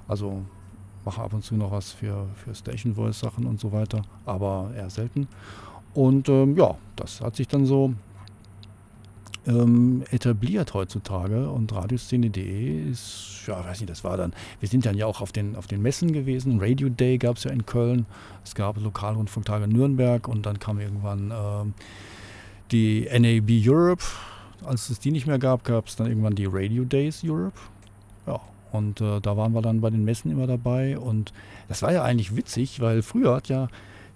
Also 0.07 0.41
mache 1.05 1.21
ab 1.21 1.33
und 1.33 1.43
zu 1.43 1.55
noch 1.55 1.71
was 1.71 1.91
für, 1.91 2.27
für 2.35 2.53
Station 2.55 2.95
Voice 2.95 3.19
Sachen 3.19 3.45
und 3.45 3.59
so 3.59 3.71
weiter, 3.71 4.01
aber 4.25 4.71
eher 4.75 4.89
selten. 4.89 5.27
Und 5.93 6.29
ähm, 6.29 6.55
ja, 6.55 6.75
das 6.95 7.21
hat 7.21 7.35
sich 7.35 7.47
dann 7.47 7.65
so 7.65 7.93
ähm, 9.47 10.03
etabliert 10.11 10.73
heutzutage 10.73 11.49
und 11.49 11.73
Radioszene.de 11.73 12.89
ist, 12.91 13.43
ja, 13.47 13.63
weiß 13.63 13.79
nicht, 13.79 13.89
das 13.89 14.03
war 14.03 14.17
dann, 14.17 14.33
wir 14.59 14.67
sind 14.67 14.85
dann 14.85 14.95
ja 14.95 15.05
auch 15.05 15.21
auf 15.21 15.31
den, 15.31 15.55
auf 15.55 15.67
den 15.67 15.81
Messen 15.81 16.11
gewesen. 16.11 16.59
Radio 16.59 16.89
Day 16.89 17.17
gab 17.17 17.37
es 17.37 17.45
ja 17.45 17.51
in 17.51 17.65
Köln, 17.65 18.05
es 18.43 18.55
gab 18.55 18.77
Lokalrundfunktage 18.77 19.67
Nürnberg 19.67 20.27
und 20.27 20.45
dann 20.45 20.59
kam 20.59 20.79
irgendwann 20.79 21.31
ähm, 21.33 21.73
die 22.71 23.07
NAB 23.11 23.49
Europe. 23.65 24.03
Als 24.65 24.89
es 24.89 24.99
die 24.99 25.11
nicht 25.11 25.27
mehr 25.27 25.39
gab, 25.39 25.63
gab 25.63 25.87
es 25.87 25.95
dann 25.95 26.07
irgendwann 26.07 26.35
die 26.35 26.47
Radio 26.49 26.83
Days 26.83 27.21
Europe. 27.23 27.57
Ja, 28.25 28.41
und 28.71 28.99
äh, 28.99 29.21
da 29.21 29.37
waren 29.37 29.53
wir 29.53 29.61
dann 29.61 29.79
bei 29.81 29.89
den 29.89 30.03
Messen 30.03 30.31
immer 30.31 30.47
dabei 30.47 30.97
und 30.97 31.31
das 31.69 31.81
war 31.81 31.93
ja 31.93 32.03
eigentlich 32.03 32.35
witzig, 32.35 32.81
weil 32.81 33.01
früher 33.01 33.41
ja, 33.45 33.69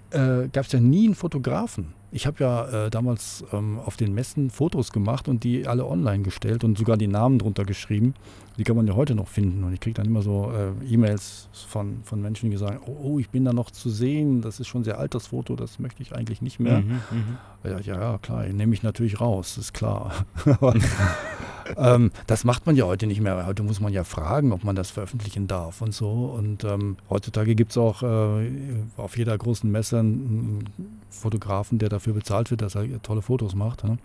äh, 0.09 0.49
gab 0.51 0.65
es 0.65 0.71
ja 0.73 0.79
nie 0.79 1.05
einen 1.05 1.15
Fotografen. 1.15 1.93
Ich 2.13 2.27
habe 2.27 2.43
ja 2.43 2.85
äh, 2.85 2.89
damals 2.89 3.43
ähm, 3.53 3.79
auf 3.79 3.95
den 3.95 4.13
Messen 4.13 4.49
Fotos 4.49 4.91
gemacht 4.91 5.29
und 5.29 5.43
die 5.45 5.65
alle 5.65 5.85
online 5.85 6.23
gestellt 6.23 6.63
und 6.63 6.77
sogar 6.77 6.97
die 6.97 7.07
Namen 7.07 7.39
drunter 7.39 7.63
geschrieben. 7.63 8.13
Die 8.57 8.65
kann 8.65 8.75
man 8.75 8.85
ja 8.85 8.95
heute 8.95 9.15
noch 9.15 9.29
finden. 9.29 9.63
Und 9.63 9.73
ich 9.73 9.79
kriege 9.79 9.93
dann 9.93 10.05
immer 10.05 10.21
so 10.21 10.51
äh, 10.51 10.93
E-Mails 10.93 11.47
von, 11.67 12.01
von 12.03 12.21
Menschen, 12.21 12.51
die 12.51 12.57
sagen, 12.57 12.79
oh, 12.85 12.97
oh, 13.01 13.19
ich 13.19 13.29
bin 13.29 13.45
da 13.45 13.53
noch 13.53 13.71
zu 13.71 13.89
sehen, 13.89 14.41
das 14.41 14.59
ist 14.59 14.67
schon 14.67 14.81
ein 14.81 14.83
sehr 14.83 14.99
altes 14.99 15.27
Foto, 15.27 15.55
das 15.55 15.79
möchte 15.79 16.03
ich 16.03 16.13
eigentlich 16.13 16.41
nicht 16.41 16.59
mehr. 16.59 16.79
Mhm, 16.79 17.01
mhm. 17.11 17.37
ja, 17.63 17.79
ja, 17.79 18.17
klar, 18.17 18.45
nehme 18.47 18.73
ich 18.73 18.83
natürlich 18.83 19.21
raus, 19.21 19.57
ist 19.57 19.73
klar. 19.73 20.25
ähm, 21.77 22.11
das 22.27 22.43
macht 22.43 22.65
man 22.65 22.75
ja 22.75 22.85
heute 22.85 23.07
nicht 23.07 23.21
mehr. 23.21 23.45
Heute 23.45 23.63
muss 23.63 23.79
man 23.79 23.93
ja 23.93 24.03
fragen, 24.03 24.51
ob 24.51 24.63
man 24.63 24.75
das 24.75 24.91
veröffentlichen 24.91 25.47
darf 25.47 25.81
und 25.81 25.93
so. 25.93 26.09
Und 26.09 26.63
ähm, 26.63 26.97
heutzutage 27.09 27.55
gibt 27.55 27.71
es 27.71 27.77
auch 27.77 28.03
äh, 28.03 28.49
auf 28.97 29.17
jeder 29.17 29.37
großen 29.37 29.69
Messe 29.69 29.99
einen 29.99 30.69
Fotografen, 31.09 31.79
der 31.79 31.89
dafür 31.89 32.13
bezahlt 32.13 32.51
wird, 32.51 32.61
dass 32.61 32.75
er 32.75 33.01
tolle 33.01 33.21
Fotos 33.21 33.55
macht. 33.55 33.83
Ne? 33.83 33.97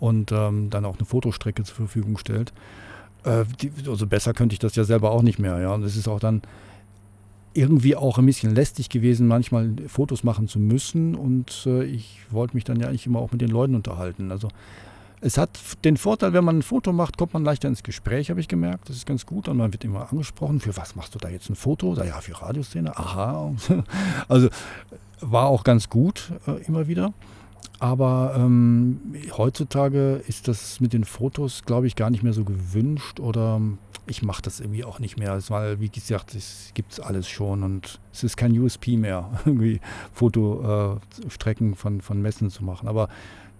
Und 0.00 0.32
ähm, 0.32 0.70
dann 0.70 0.84
auch 0.84 0.96
eine 0.96 1.06
Fotostrecke 1.06 1.64
zur 1.64 1.76
Verfügung 1.76 2.18
stellt. 2.18 2.52
Äh, 3.24 3.44
die, 3.60 3.72
also 3.88 4.06
besser 4.06 4.34
könnte 4.34 4.54
ich 4.54 4.58
das 4.58 4.76
ja 4.76 4.84
selber 4.84 5.10
auch 5.10 5.22
nicht 5.22 5.38
mehr. 5.38 5.58
Ja? 5.60 5.74
Und 5.74 5.82
es 5.82 5.96
ist 5.96 6.08
auch 6.08 6.20
dann 6.20 6.42
irgendwie 7.54 7.94
auch 7.94 8.18
ein 8.18 8.26
bisschen 8.26 8.54
lästig 8.54 8.88
gewesen, 8.88 9.28
manchmal 9.28 9.70
Fotos 9.86 10.24
machen 10.24 10.48
zu 10.48 10.58
müssen. 10.58 11.14
Und 11.14 11.64
äh, 11.66 11.84
ich 11.84 12.18
wollte 12.30 12.56
mich 12.56 12.64
dann 12.64 12.80
ja 12.80 12.88
eigentlich 12.88 13.06
immer 13.06 13.20
auch 13.20 13.32
mit 13.32 13.40
den 13.40 13.50
Leuten 13.50 13.74
unterhalten. 13.74 14.32
Also 14.32 14.48
es 15.24 15.38
hat 15.38 15.58
den 15.84 15.96
Vorteil, 15.96 16.34
wenn 16.34 16.44
man 16.44 16.58
ein 16.58 16.62
Foto 16.62 16.92
macht, 16.92 17.16
kommt 17.16 17.32
man 17.32 17.44
leichter 17.44 17.66
ins 17.66 17.82
Gespräch, 17.82 18.28
habe 18.28 18.40
ich 18.40 18.48
gemerkt. 18.48 18.90
Das 18.90 18.96
ist 18.96 19.06
ganz 19.06 19.24
gut. 19.24 19.48
Und 19.48 19.56
man 19.56 19.72
wird 19.72 19.82
immer 19.82 20.12
angesprochen, 20.12 20.60
für 20.60 20.76
was 20.76 20.96
machst 20.96 21.14
du 21.14 21.18
da 21.18 21.30
jetzt 21.30 21.48
ein 21.48 21.56
Foto? 21.56 21.94
Ja, 21.94 22.20
für 22.20 22.40
Radioszene. 22.40 22.96
Aha. 22.96 23.52
Also 24.28 24.48
war 25.20 25.46
auch 25.46 25.64
ganz 25.64 25.88
gut 25.88 26.30
äh, 26.46 26.62
immer 26.66 26.88
wieder. 26.88 27.14
Aber 27.78 28.34
ähm, 28.36 29.00
heutzutage 29.36 30.22
ist 30.28 30.46
das 30.46 30.80
mit 30.80 30.92
den 30.92 31.04
Fotos, 31.04 31.62
glaube 31.64 31.86
ich, 31.86 31.96
gar 31.96 32.10
nicht 32.10 32.22
mehr 32.22 32.34
so 32.34 32.44
gewünscht 32.44 33.18
oder 33.18 33.60
ich 34.06 34.22
mache 34.22 34.42
das 34.42 34.60
irgendwie 34.60 34.84
auch 34.84 34.98
nicht 34.98 35.18
mehr, 35.18 35.38
weil, 35.48 35.80
wie 35.80 35.88
gesagt, 35.88 36.34
es 36.34 36.70
gibt 36.74 37.00
alles 37.00 37.28
schon 37.28 37.62
und 37.62 37.98
es 38.12 38.24
ist 38.24 38.36
kein 38.36 38.58
USP 38.58 38.98
mehr, 38.98 39.30
irgendwie 39.46 39.80
Fotostrecken 40.12 41.72
äh, 41.72 41.76
von, 41.76 42.02
von 42.02 42.20
Messen 42.20 42.50
zu 42.50 42.62
machen. 42.62 42.88
Aber 42.88 43.08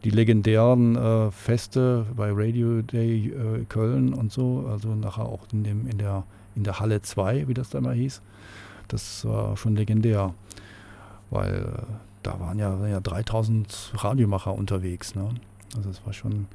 die 0.05 0.10
legendären 0.10 0.97
äh, 0.97 1.31
Feste 1.31 2.05
bei 2.14 2.31
Radio 2.31 2.82
Day 2.82 3.28
äh, 3.28 3.64
Köln 3.64 4.12
und 4.12 4.31
so, 4.31 4.66
also 4.70 4.94
nachher 4.94 5.24
auch 5.24 5.47
in, 5.52 5.64
dem, 5.64 5.89
in, 5.89 5.97
der, 5.97 6.24
in 6.55 6.62
der 6.62 6.78
Halle 6.78 7.01
2, 7.01 7.48
wie 7.48 7.55
das 7.55 7.70
da 7.70 7.81
mal 7.81 7.94
hieß, 7.94 8.20
das 8.89 9.24
war 9.24 9.56
schon 9.56 9.76
legendär, 9.76 10.35
weil 11.31 11.55
äh, 11.55 11.82
da 12.22 12.39
waren 12.39 12.59
ja, 12.59 12.86
ja 12.86 13.01
3000 13.01 13.94
Radiomacher 13.97 14.55
unterwegs. 14.55 15.14
Ne? 15.14 15.31
Also 15.74 15.89
es 15.89 16.05
war 16.05 16.12
schon, 16.12 16.47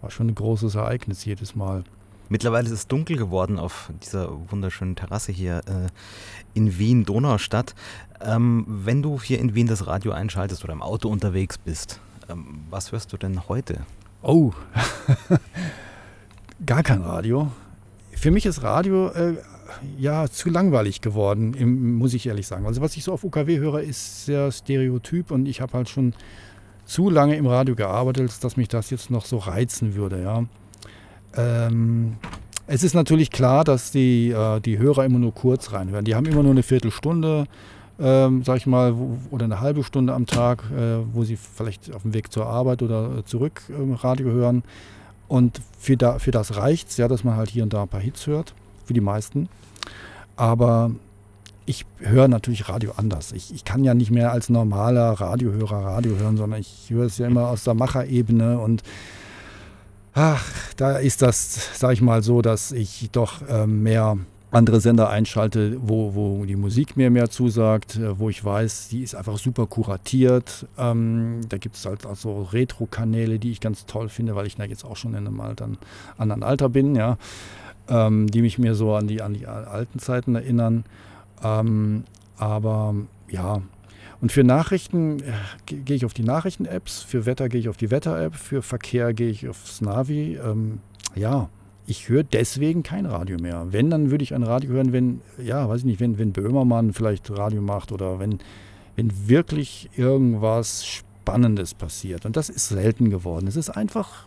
war 0.00 0.10
schon 0.10 0.28
ein 0.28 0.34
großes 0.34 0.74
Ereignis 0.74 1.24
jedes 1.24 1.54
Mal. 1.54 1.84
Mittlerweile 2.28 2.66
ist 2.66 2.72
es 2.72 2.86
dunkel 2.88 3.16
geworden 3.16 3.58
auf 3.58 3.90
dieser 4.04 4.28
wunderschönen 4.50 4.96
Terrasse 4.96 5.32
hier 5.32 5.58
äh, 5.66 5.88
in 6.52 6.78
Wien, 6.78 7.04
Donaustadt. 7.04 7.74
Ähm, 8.20 8.64
wenn 8.66 9.02
du 9.02 9.20
hier 9.20 9.38
in 9.38 9.54
Wien 9.54 9.66
das 9.66 9.86
Radio 9.86 10.12
einschaltest 10.12 10.62
oder 10.64 10.74
im 10.74 10.82
Auto 10.82 11.08
unterwegs 11.08 11.56
bist, 11.56 12.00
ähm, 12.28 12.60
was 12.70 12.92
hörst 12.92 13.12
du 13.12 13.16
denn 13.16 13.48
heute? 13.48 13.80
Oh, 14.22 14.52
gar 16.66 16.82
kein 16.82 17.02
Radio. 17.02 17.50
Für 18.12 18.30
mich 18.30 18.46
ist 18.46 18.62
Radio 18.62 19.08
äh, 19.08 19.34
ja 19.98 20.28
zu 20.28 20.50
langweilig 20.50 21.00
geworden, 21.00 21.54
im, 21.54 21.94
muss 21.96 22.14
ich 22.14 22.26
ehrlich 22.26 22.46
sagen. 22.46 22.66
Also 22.66 22.80
was 22.80 22.96
ich 22.96 23.04
so 23.04 23.12
auf 23.12 23.24
UKW 23.24 23.58
höre, 23.58 23.80
ist 23.80 24.26
sehr 24.26 24.50
stereotyp 24.50 25.30
und 25.30 25.46
ich 25.46 25.60
habe 25.60 25.74
halt 25.74 25.88
schon 25.88 26.14
zu 26.84 27.10
lange 27.10 27.36
im 27.36 27.46
Radio 27.46 27.74
gearbeitet, 27.74 28.42
dass 28.42 28.56
mich 28.56 28.68
das 28.68 28.90
jetzt 28.90 29.10
noch 29.10 29.24
so 29.24 29.36
reizen 29.36 29.94
würde. 29.94 30.22
Ja. 30.22 30.44
Ähm, 31.36 32.16
es 32.66 32.82
ist 32.82 32.94
natürlich 32.94 33.30
klar, 33.30 33.64
dass 33.64 33.90
die, 33.90 34.30
äh, 34.30 34.60
die 34.60 34.78
Hörer 34.78 35.04
immer 35.04 35.18
nur 35.18 35.34
kurz 35.34 35.72
reinhören. 35.72 36.04
Die 36.04 36.14
haben 36.14 36.26
immer 36.26 36.42
nur 36.42 36.52
eine 36.52 36.62
Viertelstunde 36.62 37.46
ähm, 38.00 38.44
sag 38.44 38.58
ich 38.58 38.66
mal, 38.66 38.96
wo, 38.96 39.18
oder 39.30 39.44
eine 39.44 39.60
halbe 39.60 39.82
Stunde 39.82 40.14
am 40.14 40.26
Tag, 40.26 40.64
äh, 40.70 40.98
wo 41.12 41.24
sie 41.24 41.36
vielleicht 41.36 41.94
auf 41.94 42.02
dem 42.02 42.14
Weg 42.14 42.32
zur 42.32 42.46
Arbeit 42.46 42.82
oder 42.82 43.24
zurück 43.24 43.62
ähm, 43.70 43.94
Radio 43.94 44.30
hören. 44.30 44.62
Und 45.26 45.60
für, 45.78 45.96
da, 45.96 46.18
für 46.18 46.30
das 46.30 46.56
reicht 46.56 46.88
es 46.88 46.96
ja, 46.96 47.08
dass 47.08 47.24
man 47.24 47.36
halt 47.36 47.50
hier 47.50 47.62
und 47.62 47.72
da 47.72 47.82
ein 47.82 47.88
paar 47.88 48.00
Hits 48.00 48.26
hört, 48.26 48.54
für 48.84 48.94
die 48.94 49.00
meisten. 49.00 49.48
Aber 50.36 50.92
ich 51.66 51.84
höre 51.98 52.28
natürlich 52.28 52.68
Radio 52.68 52.92
anders. 52.96 53.32
Ich, 53.32 53.52
ich 53.52 53.64
kann 53.64 53.84
ja 53.84 53.92
nicht 53.92 54.10
mehr 54.10 54.32
als 54.32 54.48
normaler 54.48 55.12
Radiohörer 55.20 55.84
Radio 55.84 56.16
hören, 56.16 56.36
sondern 56.38 56.60
ich 56.60 56.86
höre 56.88 57.04
es 57.04 57.18
ja 57.18 57.26
immer 57.26 57.48
aus 57.48 57.64
der 57.64 57.74
Macherebene 57.74 58.58
und 58.58 58.82
ach, 60.14 60.44
da 60.76 60.96
ist 60.96 61.20
das, 61.20 61.78
sag 61.78 61.92
ich 61.92 62.00
mal 62.00 62.22
so, 62.22 62.40
dass 62.40 62.72
ich 62.72 63.10
doch 63.12 63.46
äh, 63.48 63.66
mehr 63.66 64.16
andere 64.50 64.80
Sender 64.80 65.10
einschalte, 65.10 65.76
wo, 65.80 66.14
wo 66.14 66.44
die 66.44 66.56
Musik 66.56 66.96
mir 66.96 67.10
mehr 67.10 67.28
zusagt, 67.28 67.96
äh, 67.96 68.18
wo 68.18 68.30
ich 68.30 68.44
weiß, 68.44 68.88
die 68.88 69.02
ist 69.02 69.14
einfach 69.14 69.38
super 69.38 69.66
kuratiert. 69.66 70.66
Ähm, 70.78 71.40
da 71.48 71.58
gibt 71.58 71.76
es 71.76 71.84
halt 71.84 72.06
auch 72.06 72.16
so 72.16 72.42
Retro-Kanäle, 72.42 73.38
die 73.38 73.50
ich 73.50 73.60
ganz 73.60 73.86
toll 73.86 74.08
finde, 74.08 74.34
weil 74.36 74.46
ich 74.46 74.56
da 74.56 74.64
jetzt 74.64 74.84
auch 74.84 74.96
schon 74.96 75.12
in 75.12 75.26
einem 75.26 75.40
Alter, 75.40 75.68
anderen 76.16 76.42
Alter 76.42 76.68
bin, 76.68 76.94
ja, 76.94 77.18
ähm, 77.88 78.26
die 78.28 78.42
mich 78.42 78.58
mir 78.58 78.74
so 78.74 78.94
an 78.94 79.06
die, 79.06 79.20
an 79.20 79.34
die 79.34 79.46
alten 79.46 79.98
Zeiten 79.98 80.34
erinnern. 80.34 80.84
Ähm, 81.42 82.04
aber 82.38 82.94
ja, 83.28 83.60
und 84.20 84.32
für 84.32 84.44
Nachrichten 84.44 85.20
äh, 85.20 85.32
gehe 85.66 85.96
ich 85.96 86.04
auf 86.04 86.14
die 86.14 86.24
Nachrichten-Apps, 86.24 87.02
für 87.02 87.26
Wetter 87.26 87.48
gehe 87.48 87.60
ich 87.60 87.68
auf 87.68 87.76
die 87.76 87.90
Wetter-App, 87.90 88.34
für 88.34 88.62
Verkehr 88.62 89.12
gehe 89.14 89.30
ich 89.30 89.48
aufs 89.48 89.80
Navi. 89.80 90.38
Ähm, 90.42 90.80
ja, 91.14 91.48
ich 91.88 92.10
höre 92.10 92.22
deswegen 92.22 92.82
kein 92.82 93.06
Radio 93.06 93.38
mehr. 93.38 93.68
Wenn, 93.70 93.88
dann 93.88 94.10
würde 94.10 94.22
ich 94.22 94.34
ein 94.34 94.42
Radio 94.42 94.72
hören, 94.72 94.92
wenn, 94.92 95.22
ja, 95.42 95.66
weiß 95.66 95.80
ich 95.80 95.86
nicht, 95.86 96.00
wenn, 96.00 96.18
wenn 96.18 96.32
Böhmermann 96.32 96.92
vielleicht 96.92 97.30
Radio 97.30 97.62
macht 97.62 97.92
oder 97.92 98.18
wenn, 98.18 98.40
wenn 98.94 99.26
wirklich 99.26 99.88
irgendwas 99.96 100.84
Spannendes 100.84 101.72
passiert. 101.72 102.26
Und 102.26 102.36
das 102.36 102.50
ist 102.50 102.68
selten 102.68 103.08
geworden. 103.08 103.46
Es 103.46 103.56
ist 103.56 103.70
einfach, 103.70 104.26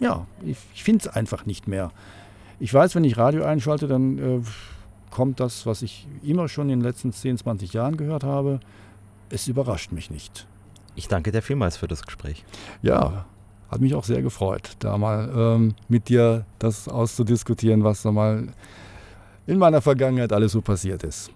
ja, 0.00 0.26
ich, 0.42 0.56
ich 0.74 0.84
finde 0.84 1.06
es 1.06 1.08
einfach 1.08 1.44
nicht 1.44 1.68
mehr. 1.68 1.92
Ich 2.58 2.72
weiß, 2.72 2.94
wenn 2.94 3.04
ich 3.04 3.18
Radio 3.18 3.44
einschalte, 3.44 3.88
dann 3.88 4.18
äh, 4.18 4.40
kommt 5.10 5.38
das, 5.38 5.66
was 5.66 5.82
ich 5.82 6.08
immer 6.22 6.48
schon 6.48 6.70
in 6.70 6.80
den 6.80 6.84
letzten 6.88 7.12
10, 7.12 7.36
20 7.36 7.74
Jahren 7.74 7.98
gehört 7.98 8.24
habe. 8.24 8.58
Es 9.28 9.48
überrascht 9.48 9.92
mich 9.92 10.10
nicht. 10.10 10.46
Ich 10.94 11.08
danke 11.08 11.30
dir 11.30 11.42
vielmals 11.42 11.76
für 11.76 11.88
das 11.88 12.06
Gespräch. 12.06 12.42
Ja, 12.80 13.26
hat 13.72 13.80
mich 13.80 13.94
auch 13.94 14.04
sehr 14.04 14.22
gefreut, 14.22 14.76
da 14.80 14.98
mal 14.98 15.32
ähm, 15.34 15.74
mit 15.88 16.08
dir 16.10 16.44
das 16.58 16.88
auszudiskutieren, 16.88 17.82
was 17.82 18.02
da 18.02 18.12
mal 18.12 18.48
in 19.46 19.58
meiner 19.58 19.80
Vergangenheit 19.80 20.32
alles 20.32 20.52
so 20.52 20.60
passiert 20.60 21.02
ist. 21.02 21.32